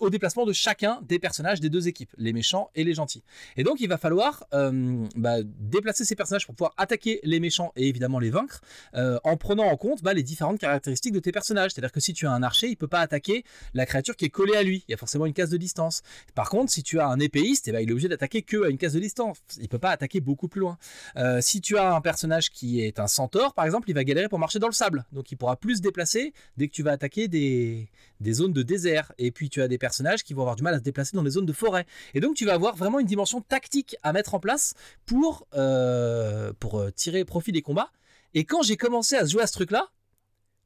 au 0.00 0.10
déplacement 0.10 0.44
de 0.44 0.52
chacun 0.52 1.00
des 1.02 1.18
personnages 1.18 1.60
des 1.60 1.70
deux 1.70 1.88
équipes, 1.88 2.12
les 2.18 2.32
méchants 2.32 2.70
et 2.74 2.84
les 2.84 2.94
gentils. 2.94 3.22
Et 3.56 3.64
donc 3.64 3.80
il 3.80 3.88
va 3.88 3.98
falloir 3.98 4.44
euh, 4.54 5.06
bah, 5.16 5.36
déplacer 5.44 6.04
ces 6.04 6.14
personnages 6.14 6.46
pour 6.46 6.54
pouvoir 6.54 6.74
attaquer 6.76 7.20
les 7.22 7.40
méchants 7.40 7.72
et 7.76 7.88
évidemment 7.88 8.18
les 8.18 8.30
vaincre, 8.30 8.60
euh, 8.94 9.18
en 9.24 9.36
prenant 9.36 9.64
en 9.64 9.76
compte 9.76 10.02
bah, 10.02 10.14
les 10.14 10.22
différentes 10.22 10.58
caractéristiques 10.58 11.12
de 11.12 11.20
tes 11.20 11.32
personnages. 11.32 11.72
C'est-à-dire 11.72 11.92
que 11.92 12.00
si 12.00 12.12
tu 12.12 12.26
as 12.26 12.32
un 12.32 12.42
archer, 12.42 12.68
il 12.68 12.76
peut 12.76 12.88
pas 12.88 13.00
attaquer 13.00 13.44
la 13.74 13.86
créature 13.86 14.16
qui 14.16 14.26
est 14.26 14.30
collée 14.30 14.56
à 14.56 14.62
lui. 14.62 14.84
Il 14.88 14.92
y 14.92 14.94
a 14.94 14.96
forcément 14.96 15.26
une 15.26 15.32
case 15.32 15.50
de 15.50 15.56
distance. 15.56 16.02
Par 16.34 16.50
contre, 16.50 16.70
si 16.70 16.82
tu 16.82 17.00
as 17.00 17.06
un 17.06 17.18
épéiste, 17.18 17.68
eh 17.68 17.72
ben, 17.72 17.80
il 17.80 17.88
est 17.88 17.92
obligé 17.92 18.08
d'attaquer 18.08 18.42
que 18.42 18.64
à 18.64 18.68
une 18.68 18.78
case 18.78 18.92
de 18.92 19.00
distance. 19.00 19.38
Il 19.60 19.68
peut 19.68 19.78
pas 19.78 19.90
attaquer 19.90 20.20
beaucoup 20.20 20.48
plus 20.48 20.60
loin. 20.60 20.78
Euh, 21.16 21.40
si 21.40 21.60
tu 21.60 21.76
as 21.76 21.94
un 21.94 22.00
personnage 22.00 22.50
qui 22.50 22.82
est 22.82 22.98
un 22.98 23.06
centaure, 23.06 23.54
par 23.54 23.64
exemple, 23.64 23.88
il 23.88 23.94
va 23.94 24.04
galérer 24.04 24.28
pour 24.28 24.38
marcher 24.38 24.58
dans 24.58 24.68
le 24.68 24.72
sable. 24.72 25.06
Donc 25.12 25.30
il 25.32 25.36
pourra 25.36 25.56
plus 25.56 25.76
se 25.76 25.82
déplacer 25.82 26.32
dès 26.56 26.68
que 26.68 26.72
tu 26.72 26.82
vas 26.82 26.92
attaquer 26.92 27.28
des, 27.28 27.88
des 28.20 28.32
zones 28.34 28.52
de 28.52 28.62
désert. 28.62 29.12
Et 29.18 29.30
puis 29.30 29.50
tu 29.50 29.62
as 29.62 29.68
des 29.68 29.78
personnages 29.78 30.22
qui 30.22 30.34
vont 30.34 30.42
avoir 30.42 30.56
du 30.56 30.62
mal 30.62 30.74
à 30.74 30.78
se 30.78 30.82
déplacer 30.82 31.16
dans 31.16 31.22
les 31.22 31.30
zones 31.30 31.46
de 31.46 31.52
forêt. 31.52 31.86
Et 32.14 32.20
donc 32.20 32.36
tu 32.36 32.44
vas 32.44 32.54
avoir 32.54 32.76
vraiment 32.76 33.00
une 33.00 33.06
dimension 33.06 33.40
tactique 33.40 33.96
à 34.02 34.12
mettre 34.12 34.34
en 34.34 34.40
place 34.40 34.74
pour, 35.06 35.46
euh, 35.54 36.52
pour 36.58 36.78
euh, 36.78 36.90
tirer 36.90 37.24
profit 37.24 37.52
des 37.52 37.62
combats. 37.62 37.90
Et 38.34 38.44
quand 38.44 38.62
j'ai 38.62 38.76
commencé 38.76 39.16
à 39.16 39.24
jouer 39.24 39.42
à 39.42 39.46
ce 39.46 39.52
truc-là, 39.52 39.90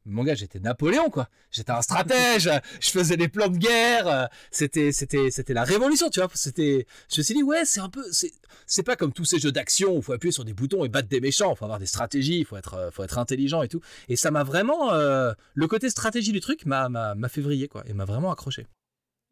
Mon 0.06 0.22
gars, 0.22 0.34
j'étais 0.34 0.60
Napoléon, 0.60 1.08
quoi. 1.08 1.28
J'étais 1.50 1.70
un 1.70 1.80
stratège, 1.80 2.50
je 2.80 2.90
faisais 2.90 3.16
des 3.16 3.28
plans 3.28 3.48
de 3.48 3.56
guerre, 3.56 4.28
c'était, 4.50 4.92
c'était, 4.92 5.30
c'était 5.30 5.54
la 5.54 5.64
révolution, 5.64 6.10
tu 6.10 6.20
vois. 6.20 6.28
C'était, 6.34 6.86
je 7.10 7.20
me 7.20 7.22
suis 7.22 7.34
dit, 7.34 7.42
ouais, 7.42 7.64
c'est 7.64 7.80
un 7.80 7.88
peu, 7.88 8.04
c'est, 8.12 8.32
c'est 8.66 8.82
pas 8.82 8.96
comme 8.96 9.12
tous 9.12 9.24
ces 9.24 9.38
jeux 9.38 9.52
d'action 9.52 9.96
où 9.96 10.02
faut 10.02 10.12
appuyer 10.12 10.32
sur 10.32 10.44
des 10.44 10.52
boutons 10.52 10.84
et 10.84 10.90
battre 10.90 11.08
des 11.08 11.20
méchants, 11.20 11.54
faut 11.54 11.64
avoir 11.64 11.78
des 11.78 11.86
stratégies, 11.86 12.44
faut 12.44 12.56
être, 12.56 12.74
euh, 12.74 12.90
faut 12.90 13.02
être 13.02 13.18
intelligent 13.18 13.62
et 13.62 13.68
tout. 13.68 13.80
Et 14.08 14.16
ça 14.16 14.30
m'a 14.30 14.44
vraiment, 14.44 14.92
euh, 14.92 15.32
le 15.54 15.66
côté 15.68 15.88
stratégie 15.88 16.32
du 16.32 16.40
truc 16.40 16.66
m'a, 16.66 16.90
m'a, 16.90 17.14
m'a 17.14 17.28
fait 17.28 17.42
quoi, 17.68 17.82
et 17.86 17.94
m'a 17.94 18.04
vraiment 18.04 18.30
accroché. 18.30 18.66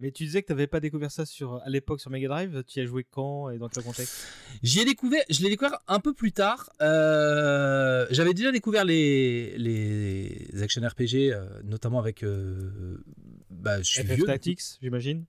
Mais 0.02 0.10
tu 0.10 0.24
disais 0.24 0.42
que 0.42 0.48
tu 0.48 0.52
n'avais 0.52 0.66
pas 0.66 0.80
découvert 0.80 1.12
ça 1.12 1.24
sur, 1.24 1.62
à 1.64 1.70
l'époque 1.70 2.00
sur 2.00 2.10
Mega 2.10 2.26
Drive. 2.26 2.64
Tu 2.66 2.80
y 2.80 2.82
as 2.82 2.86
joué 2.86 3.06
quand 3.08 3.50
et 3.50 3.58
dans 3.58 3.68
quel 3.68 3.84
contexte? 3.84 4.26
J'y 4.60 4.80
ai 4.80 4.84
découvert, 4.84 5.22
je 5.30 5.40
l'ai 5.44 5.48
découvert 5.48 5.78
un 5.86 6.00
peu 6.00 6.12
plus 6.12 6.32
tard. 6.32 6.70
Euh, 6.80 8.04
j'avais 8.10 8.34
déjà 8.34 8.50
découvert 8.50 8.84
les, 8.84 9.56
les 9.56 10.60
action 10.60 10.82
RPG, 10.82 11.30
euh, 11.30 11.46
notamment 11.62 12.00
avec. 12.00 12.24
Euh, 12.24 13.00
bah, 13.48 13.80
je 13.80 13.90
suis 13.90 14.02
FF 14.02 14.14
vieux. 14.16 14.26
Tactics, 14.26 14.62
j'imagine. 14.82 15.24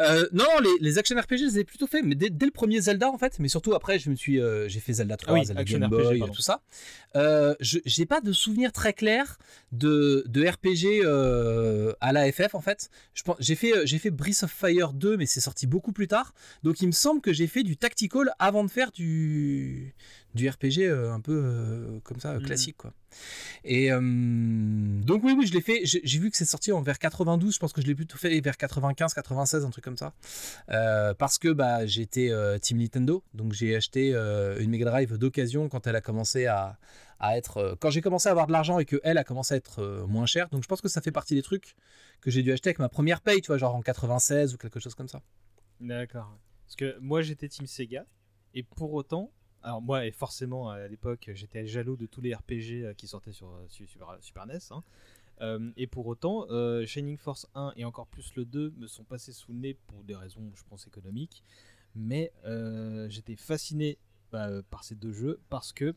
Euh, 0.00 0.26
non, 0.32 0.46
les, 0.62 0.70
les 0.80 0.98
action 0.98 1.16
RPG, 1.18 1.36
je 1.38 1.44
les 1.44 1.58
ai 1.60 1.64
plutôt 1.64 1.86
fait, 1.86 2.02
mais 2.02 2.14
dès, 2.14 2.30
dès 2.30 2.46
le 2.46 2.52
premier 2.52 2.80
Zelda 2.80 3.10
en 3.10 3.18
fait. 3.18 3.38
Mais 3.38 3.48
surtout 3.48 3.74
après, 3.74 3.98
je 3.98 4.10
me 4.10 4.14
suis, 4.14 4.40
euh, 4.40 4.68
j'ai 4.68 4.80
fait 4.80 4.94
Zelda 4.94 5.16
3, 5.16 5.34
Ah 5.34 5.38
oui, 5.38 5.46
Zelda 5.46 5.64
Game 5.64 5.88
Boy, 5.88 6.22
tout 6.34 6.42
ça. 6.42 6.62
Euh, 7.14 7.54
je 7.60 7.78
j'ai 7.84 8.06
pas 8.06 8.20
de 8.20 8.32
souvenir 8.32 8.72
très 8.72 8.92
clair 8.92 9.38
de, 9.70 10.24
de 10.28 10.46
RPG 10.46 11.04
euh, 11.04 11.92
à 12.00 12.12
la 12.12 12.30
FF 12.32 12.54
en 12.54 12.60
fait. 12.60 12.90
J'ai 13.38 13.54
fait, 13.54 13.86
j'ai 13.86 13.98
fait 13.98 14.10
Breath 14.10 14.42
of 14.44 14.50
Fire 14.50 14.92
2, 14.92 15.16
mais 15.16 15.26
c'est 15.26 15.40
sorti 15.40 15.66
beaucoup 15.66 15.92
plus 15.92 16.08
tard. 16.08 16.34
Donc 16.62 16.80
il 16.80 16.86
me 16.86 16.92
semble 16.92 17.20
que 17.20 17.32
j'ai 17.32 17.46
fait 17.46 17.62
du 17.62 17.76
tactical 17.76 18.32
avant 18.38 18.64
de 18.64 18.70
faire 18.70 18.90
du 18.92 19.94
du 20.34 20.48
RPG 20.48 20.80
euh, 20.80 21.12
un 21.12 21.20
peu 21.20 21.32
euh, 21.44 22.00
comme 22.04 22.20
ça, 22.20 22.30
euh, 22.32 22.38
Mhm. 22.40 22.46
classique 22.46 22.76
quoi. 22.76 22.92
Et 23.64 23.90
donc 23.90 25.22
oui, 25.22 25.34
oui, 25.36 25.46
je 25.46 25.52
l'ai 25.52 25.60
fait. 25.60 25.82
J'ai 25.84 26.18
vu 26.18 26.30
que 26.30 26.36
c'est 26.36 26.46
sorti 26.46 26.72
en 26.72 26.80
vers 26.80 26.98
92. 26.98 27.54
Je 27.54 27.58
pense 27.58 27.72
que 27.72 27.82
je 27.82 27.86
l'ai 27.86 27.94
plutôt 27.94 28.16
fait 28.16 28.40
vers 28.40 28.56
95, 28.56 29.12
96, 29.12 29.64
un 29.66 29.70
truc 29.70 29.84
comme 29.84 29.98
ça. 29.98 30.14
Parce 31.18 31.38
que 31.38 31.52
bah, 31.52 31.84
j'étais 31.86 32.30
Team 32.60 32.78
Nintendo, 32.78 33.22
donc 33.34 33.52
j'ai 33.52 33.76
acheté 33.76 34.12
une 34.14 34.70
Mega 34.70 34.86
Drive 34.86 35.18
d'occasion 35.18 35.68
quand 35.68 35.86
elle 35.86 35.96
a 35.96 36.00
commencé 36.00 36.46
à, 36.46 36.78
à 37.20 37.36
être. 37.36 37.76
quand 37.80 37.90
j'ai 37.90 38.00
commencé 38.00 38.28
à 38.28 38.32
avoir 38.32 38.46
de 38.46 38.52
l'argent 38.52 38.78
et 38.78 38.86
que 38.86 38.98
elle 39.04 39.18
a 39.18 39.24
commencé 39.24 39.52
à 39.54 39.56
être 39.58 40.06
moins 40.08 40.26
chère. 40.26 40.48
Donc 40.48 40.62
je 40.62 40.68
pense 40.68 40.80
que 40.80 40.88
ça 40.88 41.00
fait 41.02 41.12
partie 41.12 41.34
des 41.34 41.42
trucs 41.42 41.74
que 42.22 42.30
j'ai 42.30 42.42
dû 42.42 42.50
acheter 42.50 42.70
avec 42.70 42.78
ma 42.78 42.88
première 42.88 43.20
paye, 43.20 43.42
tu 43.42 43.48
vois, 43.48 43.58
genre 43.58 43.74
en 43.74 43.82
96 43.82 44.54
ou 44.54 44.56
quelque 44.56 44.80
chose 44.80 44.94
comme 44.94 45.08
ça. 45.08 45.20
D'accord. 45.80 46.34
Parce 46.64 46.76
que 46.76 46.98
moi 47.00 47.20
j'étais 47.20 47.48
Team 47.48 47.66
Sega 47.66 48.06
et 48.54 48.62
pour 48.62 48.94
autant, 48.94 49.30
alors 49.62 49.82
moi 49.82 50.06
et 50.06 50.10
forcément 50.10 50.70
à 50.70 50.88
l'époque 50.88 51.30
j'étais 51.34 51.66
jaloux 51.66 51.96
de 51.96 52.06
tous 52.06 52.20
les 52.20 52.34
RPG 52.34 52.82
euh, 52.84 52.94
qui 52.94 53.06
sortaient 53.06 53.32
sur 53.32 53.48
euh, 53.48 53.64
sur 53.68 53.88
Super, 54.20 54.46
NES. 54.46 54.58
hein. 54.70 54.82
Euh, 55.40 55.72
et 55.76 55.86
pour 55.86 56.06
autant, 56.06 56.46
euh, 56.50 56.86
Shining 56.86 57.16
Force 57.16 57.48
1 57.54 57.72
et 57.76 57.84
encore 57.84 58.06
plus 58.06 58.32
le 58.36 58.44
2 58.44 58.74
me 58.76 58.86
sont 58.86 59.02
passés 59.02 59.32
sous 59.32 59.52
le 59.52 59.58
nez 59.58 59.74
pour 59.88 60.04
des 60.04 60.14
raisons, 60.14 60.52
je 60.54 60.62
pense, 60.68 60.86
économiques. 60.86 61.42
Mais 61.94 62.32
euh, 62.44 63.08
j'étais 63.08 63.34
fasciné 63.34 63.98
bah, 64.30 64.62
par 64.70 64.84
ces 64.84 64.94
deux 64.94 65.12
jeux 65.12 65.40
parce 65.48 65.72
que, 65.72 65.94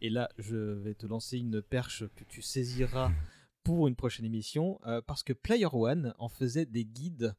et 0.00 0.10
là 0.10 0.28
je 0.38 0.56
vais 0.56 0.94
te 0.94 1.06
lancer 1.06 1.38
une 1.38 1.62
perche 1.62 2.04
que 2.16 2.24
tu 2.24 2.42
saisiras 2.42 3.12
pour 3.62 3.86
une 3.88 3.96
prochaine 3.96 4.24
émission, 4.24 4.80
parce 5.06 5.22
que 5.22 5.34
Player 5.34 5.68
One 5.70 6.14
en 6.18 6.28
faisait 6.30 6.64
des 6.64 6.86
guides 6.86 7.34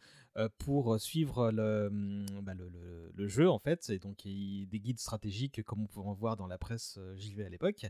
pour 0.60 1.00
suivre 1.00 1.52
le, 1.52 1.88
hum, 1.88 2.26
bah, 2.44 2.54
le, 2.54 2.70
le- 3.16 3.28
jeu 3.28 3.50
en 3.50 3.60
fait, 3.60 3.90
et 3.90 4.00
donc 4.00 4.24
des 4.24 4.80
guides 4.80 5.00
stratégiques 5.00 5.62
comme 5.64 5.82
on 5.82 5.86
pouvait 5.88 6.08
en 6.08 6.14
voir 6.14 6.38
dans 6.38 6.48
la 6.48 6.58
presse 6.58 6.96
euh, 6.98 7.16
JV 7.18 7.46
à 7.46 7.50
l'époque. 7.50 7.86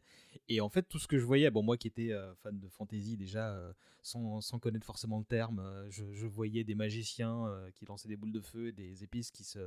Et 0.47 0.59
en 0.59 0.69
fait 0.69 0.83
tout 0.83 0.97
ce 0.99 1.07
que 1.07 1.17
je 1.19 1.25
voyais, 1.25 1.49
bon 1.51 1.61
moi 1.63 1.77
qui 1.77 1.87
étais 1.87 2.11
euh, 2.11 2.33
fan 2.35 2.59
de 2.59 2.67
fantasy 2.67 3.15
déjà, 3.15 3.51
euh, 3.53 3.71
sans, 4.01 4.41
sans 4.41 4.57
connaître 4.59 4.85
forcément 4.85 5.19
le 5.19 5.25
terme, 5.25 5.59
euh, 5.59 5.87
je, 5.91 6.25
voyais 6.25 6.63
des 6.63 6.75
magiciens 6.75 7.45
euh, 7.47 7.69
qui 7.75 7.85
lançaient 7.85 8.07
des 8.07 8.15
boules 8.15 8.31
de 8.31 8.41
feu, 8.41 8.71
des 8.71 9.03
épices 9.03 9.29
qui 9.31 9.43
se 9.43 9.59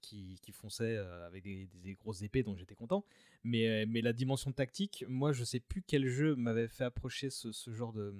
qui, 0.00 0.38
qui 0.42 0.52
fonçaient 0.52 0.96
euh, 0.96 1.26
avec 1.26 1.42
des, 1.44 1.68
des- 1.82 1.94
grosses 1.94 2.22
épées, 2.22 2.42
donc 2.42 2.58
j'étais 2.58 2.74
content. 2.74 3.04
Mais, 3.44 3.68
euh, 3.68 3.86
mais 3.88 4.00
la 4.02 4.12
dimension 4.12 4.52
tactique, 4.52 5.04
moi 5.08 5.32
je 5.32 5.44
sais 5.44 5.60
plus 5.60 5.82
quel 5.86 6.06
jeu 6.08 6.36
m'avait 6.36 6.68
fait 6.68 6.84
approcher 6.84 7.30
ce, 7.30 7.52
ce 7.52 7.72
genre 7.72 7.92
de, 7.92 8.14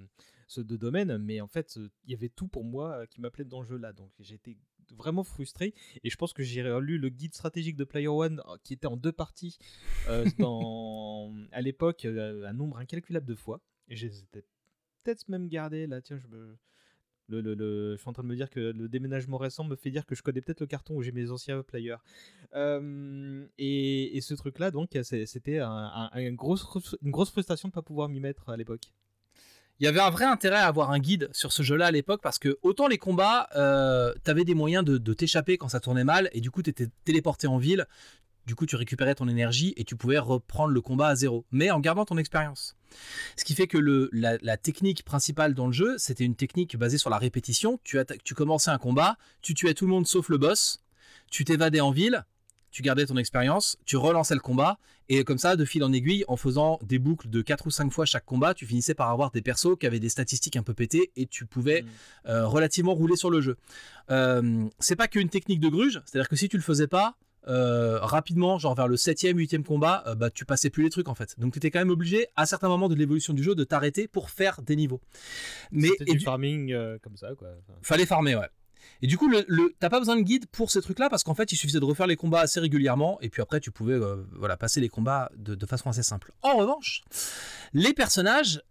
ce 0.51 0.59
de 0.61 0.75
domaine, 0.75 1.17
mais 1.17 1.39
en 1.41 1.47
fait 1.47 1.77
il 2.05 2.11
y 2.11 2.13
avait 2.13 2.29
tout 2.29 2.47
pour 2.47 2.63
moi 2.65 3.07
qui 3.07 3.21
m'appelait 3.21 3.45
dans 3.45 3.63
ce 3.63 3.69
jeu-là. 3.69 3.93
Donc 3.93 4.11
j'étais 4.19 4.57
vraiment 4.97 5.23
frustré 5.23 5.73
et 6.03 6.09
je 6.09 6.17
pense 6.17 6.33
que 6.33 6.43
j'ai 6.43 6.61
relu 6.69 6.97
le 6.97 7.07
guide 7.07 7.33
stratégique 7.33 7.77
de 7.77 7.85
Player 7.85 8.09
One 8.09 8.41
euh, 8.45 8.57
qui 8.63 8.73
était 8.73 8.87
en 8.87 8.97
deux 8.97 9.13
parties 9.13 9.57
euh, 10.09 10.25
dans, 10.39 11.33
à 11.53 11.61
l'époque 11.61 12.03
un 12.05 12.51
nombre 12.53 12.77
incalculable 12.77 13.25
de 13.25 13.35
fois. 13.35 13.61
Et 13.87 13.95
j'ai 13.95 14.07
été 14.07 14.43
peut-être 15.03 15.27
même 15.29 15.47
gardé 15.47 15.87
là, 15.87 16.01
tiens, 16.01 16.17
je 16.19 16.27
me. 16.27 16.57
Le, 17.27 17.39
le- 17.39 17.53
le- 17.53 17.93
je 17.95 18.01
suis 18.01 18.09
en 18.09 18.13
train 18.13 18.23
de 18.23 18.27
me 18.27 18.35
dire 18.35 18.49
que 18.49 18.59
le 18.59 18.89
déménagement 18.89 19.37
récent 19.37 19.63
me 19.63 19.77
fait 19.77 19.89
dire 19.89 20.05
que 20.05 20.15
je 20.15 20.21
connais 20.21 20.41
peut-être 20.41 20.59
le 20.59 20.67
carton 20.67 20.95
où 20.95 21.01
j'ai 21.01 21.13
mes 21.13 21.31
anciens 21.31 21.63
players. 21.63 21.95
Euh, 22.55 23.47
et, 23.57 24.17
et 24.17 24.21
ce 24.21 24.33
truc-là, 24.33 24.71
donc, 24.71 24.89
c'était 25.03 25.59
un- 25.59 25.69
un- 25.69 26.09
un 26.11 26.33
grosse 26.33 26.67
une 27.01 27.11
grosse 27.11 27.31
frustration 27.31 27.69
de 27.69 27.71
ne 27.71 27.75
pas 27.75 27.81
pouvoir 27.81 28.09
m'y 28.09 28.19
mettre 28.19 28.49
à 28.49 28.57
l'époque. 28.57 28.91
Il 29.81 29.85
y 29.85 29.87
avait 29.87 29.99
un 29.99 30.11
vrai 30.11 30.25
intérêt 30.25 30.57
à 30.57 30.67
avoir 30.67 30.91
un 30.91 30.99
guide 30.99 31.27
sur 31.33 31.51
ce 31.51 31.63
jeu-là 31.63 31.87
à 31.87 31.91
l'époque 31.91 32.21
parce 32.21 32.37
que 32.37 32.59
autant 32.61 32.87
les 32.87 32.99
combats, 32.99 33.49
euh, 33.55 34.13
t'avais 34.23 34.43
des 34.43 34.53
moyens 34.53 34.85
de, 34.85 35.13
t'échapper 35.15 35.57
quand 35.57 35.69
ça 35.69 35.79
tournait 35.79 36.03
mal 36.03 36.29
et 36.33 36.39
du 36.39 36.51
coup 36.51 36.61
t'étais 36.61 36.89
téléporté 37.03 37.47
en 37.47 37.57
ville. 37.57 37.87
Du 38.45 38.53
coup, 38.53 38.67
tu 38.67 38.75
récupérais 38.75 39.15
ton 39.15 39.27
énergie 39.27 39.73
et 39.77 39.83
tu 39.83 39.95
pouvais 39.95 40.19
reprendre 40.19 40.71
le 40.71 40.81
combat 40.81 41.07
à 41.07 41.15
zéro, 41.15 41.45
mais 41.51 41.71
en 41.71 41.79
gardant 41.79 42.05
ton 42.05 42.17
expérience. 42.17 42.75
Ce 43.35 43.43
qui 43.43 43.55
fait 43.55 43.65
que 43.65 44.09
la, 44.11 44.57
technique 44.57 45.03
principale 45.03 45.55
dans 45.55 45.65
le 45.65 45.73
jeu, 45.73 45.97
c'était 45.97 46.25
une 46.25 46.35
technique 46.35 46.77
basée 46.77 46.99
sur 46.99 47.09
la 47.09 47.17
répétition. 47.17 47.79
Tu, 47.83 47.97
tu 48.23 48.35
commençais 48.35 48.69
un 48.69 48.77
combat, 48.77 49.17
tu 49.41 49.55
tuais 49.55 49.73
tout 49.73 49.85
le 49.85 49.91
monde 49.91 50.05
sauf 50.05 50.29
le 50.29 50.37
boss, 50.37 50.83
tu 51.31 51.43
t'évadais 51.43 51.81
en 51.81 51.91
ville, 51.91 52.25
tu 52.71 52.81
gardais 52.81 53.05
ton 53.05 53.17
expérience, 53.17 53.77
tu 53.85 53.97
relançais 53.97 54.33
le 54.33 54.39
combat, 54.39 54.77
et 55.09 55.23
comme 55.25 55.37
ça, 55.37 55.55
de 55.57 55.65
fil 55.65 55.83
en 55.83 55.91
aiguille, 55.91 56.23
en 56.29 56.37
faisant 56.37 56.79
des 56.83 56.97
boucles 56.99 57.29
de 57.29 57.41
4 57.41 57.67
ou 57.67 57.69
5 57.71 57.91
fois 57.91 58.05
chaque 58.05 58.25
combat, 58.25 58.53
tu 58.53 58.65
finissais 58.65 58.93
par 58.93 59.09
avoir 59.09 59.31
des 59.31 59.41
persos 59.41 59.77
qui 59.79 59.85
avaient 59.85 59.99
des 59.99 60.07
statistiques 60.09 60.55
un 60.55 60.63
peu 60.63 60.73
pétées, 60.73 61.11
et 61.17 61.25
tu 61.25 61.45
pouvais 61.45 61.83
euh, 62.27 62.47
relativement 62.47 62.93
rouler 62.93 63.15
sur 63.17 63.29
le 63.29 63.41
jeu. 63.41 63.57
Euh, 64.09 64.65
c'est 64.79 64.95
pas 64.95 65.07
qu'une 65.07 65.29
technique 65.29 65.59
de 65.59 65.69
gruge, 65.69 66.01
c'est-à-dire 66.05 66.29
que 66.29 66.35
si 66.35 66.47
tu 66.49 66.57
le 66.57 66.63
faisais 66.63 66.87
pas, 66.87 67.15
euh, 67.47 67.97
rapidement, 67.99 68.59
genre 68.59 68.75
vers 68.75 68.87
le 68.87 68.95
7ème, 68.97 69.35
8ème 69.35 69.63
combat, 69.63 70.03
bah, 70.15 70.29
tu 70.29 70.45
passais 70.45 70.69
plus 70.69 70.83
les 70.83 70.89
trucs 70.91 71.09
en 71.09 71.15
fait. 71.15 71.35
Donc 71.39 71.53
tu 71.53 71.57
étais 71.57 71.71
quand 71.71 71.79
même 71.79 71.89
obligé, 71.89 72.27
à 72.35 72.45
certains 72.45 72.67
moments 72.69 72.87
de 72.87 72.95
l'évolution 72.95 73.33
du 73.33 73.41
jeu, 73.43 73.55
de 73.55 73.63
t'arrêter 73.63 74.07
pour 74.07 74.29
faire 74.29 74.61
des 74.61 74.75
niveaux. 74.75 75.01
Mais 75.71 75.87
C'était 75.89 76.03
et 76.03 76.11
du 76.13 76.17
du- 76.19 76.23
farming 76.23 76.73
comme 77.01 77.17
ça, 77.17 77.29
quoi. 77.35 77.49
Fallait 77.81 78.05
farmer, 78.05 78.35
ouais. 78.35 78.47
Et 79.01 79.07
du 79.07 79.17
coup, 79.17 79.27
le, 79.27 79.43
le- 79.47 79.73
t'as 79.79 79.89
pas 79.89 79.99
besoin 79.99 80.15
de 80.15 80.21
guide 80.21 80.45
pour 80.47 80.71
ces 80.71 80.81
trucs-là 80.81 81.09
parce 81.09 81.23
qu'en 81.23 81.33
fait, 81.35 81.51
il 81.51 81.55
suffisait 81.57 81.79
de 81.79 81.85
refaire 81.85 82.07
les 82.07 82.15
combats 82.15 82.41
assez 82.41 82.59
régulièrement 82.59 83.19
et 83.21 83.29
puis 83.29 83.41
après, 83.41 83.59
tu 83.59 83.71
pouvais 83.71 83.93
euh, 83.93 84.23
voilà, 84.33 84.57
passer 84.57 84.79
les 84.81 84.89
combats 84.89 85.31
de, 85.37 85.55
de 85.55 85.65
façon 85.65 85.89
assez 85.89 86.03
simple. 86.03 86.31
En 86.41 86.57
revanche, 86.57 87.01
les 87.73 87.93
personnages, 87.93 88.61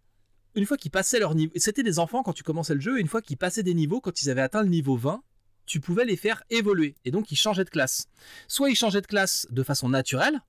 une 0.54 0.66
fois 0.66 0.76
qu'ils 0.76 0.90
passaient 0.90 1.18
leur 1.20 1.34
niveau, 1.34 1.52
c'était 1.56 1.82
des 1.82 1.98
enfants 1.98 2.22
quand 2.22 2.32
tu 2.32 2.42
commençais 2.42 2.74
le 2.74 2.80
jeu, 2.80 2.98
et 2.98 3.00
une 3.00 3.08
fois 3.08 3.22
qu'ils 3.22 3.36
passaient 3.36 3.62
des 3.62 3.74
niveaux, 3.74 4.00
quand 4.00 4.20
ils 4.22 4.30
avaient 4.30 4.40
atteint 4.42 4.62
le 4.62 4.68
niveau 4.68 4.96
20, 4.96 5.22
tu 5.66 5.78
pouvais 5.80 6.04
les 6.04 6.16
faire 6.16 6.42
évoluer 6.50 6.96
et 7.04 7.12
donc 7.12 7.30
ils 7.30 7.36
changeaient 7.36 7.64
de 7.64 7.70
classe. 7.70 8.06
Soit 8.48 8.70
ils 8.70 8.74
changeaient 8.76 9.00
de 9.02 9.06
classe 9.06 9.46
de 9.50 9.62
façon 9.62 9.88
naturelle, 9.88 10.40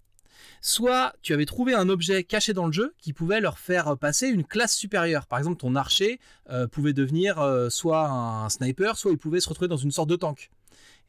soit 0.61 1.13
tu 1.21 1.33
avais 1.33 1.45
trouvé 1.45 1.73
un 1.73 1.89
objet 1.89 2.23
caché 2.23 2.53
dans 2.53 2.65
le 2.65 2.71
jeu 2.71 2.93
qui 2.99 3.13
pouvait 3.13 3.41
leur 3.41 3.57
faire 3.59 3.97
passer 3.97 4.27
une 4.27 4.43
classe 4.43 4.75
supérieure. 4.75 5.27
Par 5.27 5.39
exemple, 5.39 5.57
ton 5.57 5.75
archer 5.75 6.19
euh, 6.49 6.67
pouvait 6.67 6.93
devenir 6.93 7.39
euh, 7.39 7.69
soit 7.69 8.07
un 8.09 8.49
sniper, 8.49 8.97
soit 8.97 9.11
il 9.11 9.17
pouvait 9.17 9.39
se 9.39 9.49
retrouver 9.49 9.67
dans 9.67 9.77
une 9.77 9.91
sorte 9.91 10.09
de 10.09 10.15
tank. 10.15 10.51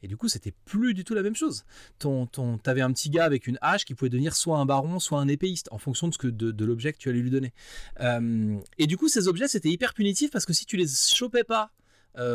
Et 0.05 0.09
du 0.09 0.17
coup, 0.17 0.27
c'était 0.27 0.53
plus 0.65 0.95
du 0.95 1.05
tout 1.05 1.15
la 1.15 1.23
même 1.23 1.37
chose. 1.37 1.65
Ton, 2.01 2.27
ton, 2.27 2.59
t'avais 2.59 2.81
un 2.81 2.93
petit 2.93 3.09
gars 3.09 3.25
avec 3.25 3.47
une 3.47 3.59
hache 3.61 3.85
qui 3.85 3.95
pouvait 3.95 4.09
devenir 4.09 4.35
soit 4.35 4.59
un 4.59 4.67
baron, 4.67 4.99
soit 4.99 5.21
un 5.21 5.29
épéiste, 5.29 5.69
en 5.71 5.79
fonction 5.79 6.09
de, 6.09 6.13
ce 6.13 6.19
que, 6.19 6.27
de, 6.27 6.65
l'objet 6.65 6.93
que 6.93 6.99
tu 6.99 7.09
allais 7.09 7.21
lui 7.21 7.31
donner. 7.31 7.53
Euh, 8.01 8.59
et 8.79 8.89
du 8.89 8.97
coup, 8.97 9.09
ces 9.09 9.29
objets, 9.29 9.47
c'était 9.47 9.69
hyper 9.69 9.95
punitif 9.95 10.33
parce 10.33 10.45
que 10.45 10.53
si 10.53 10.67
tu 10.67 10.77
les 10.77 10.89
chopais 10.89 11.45
pas 11.45 11.71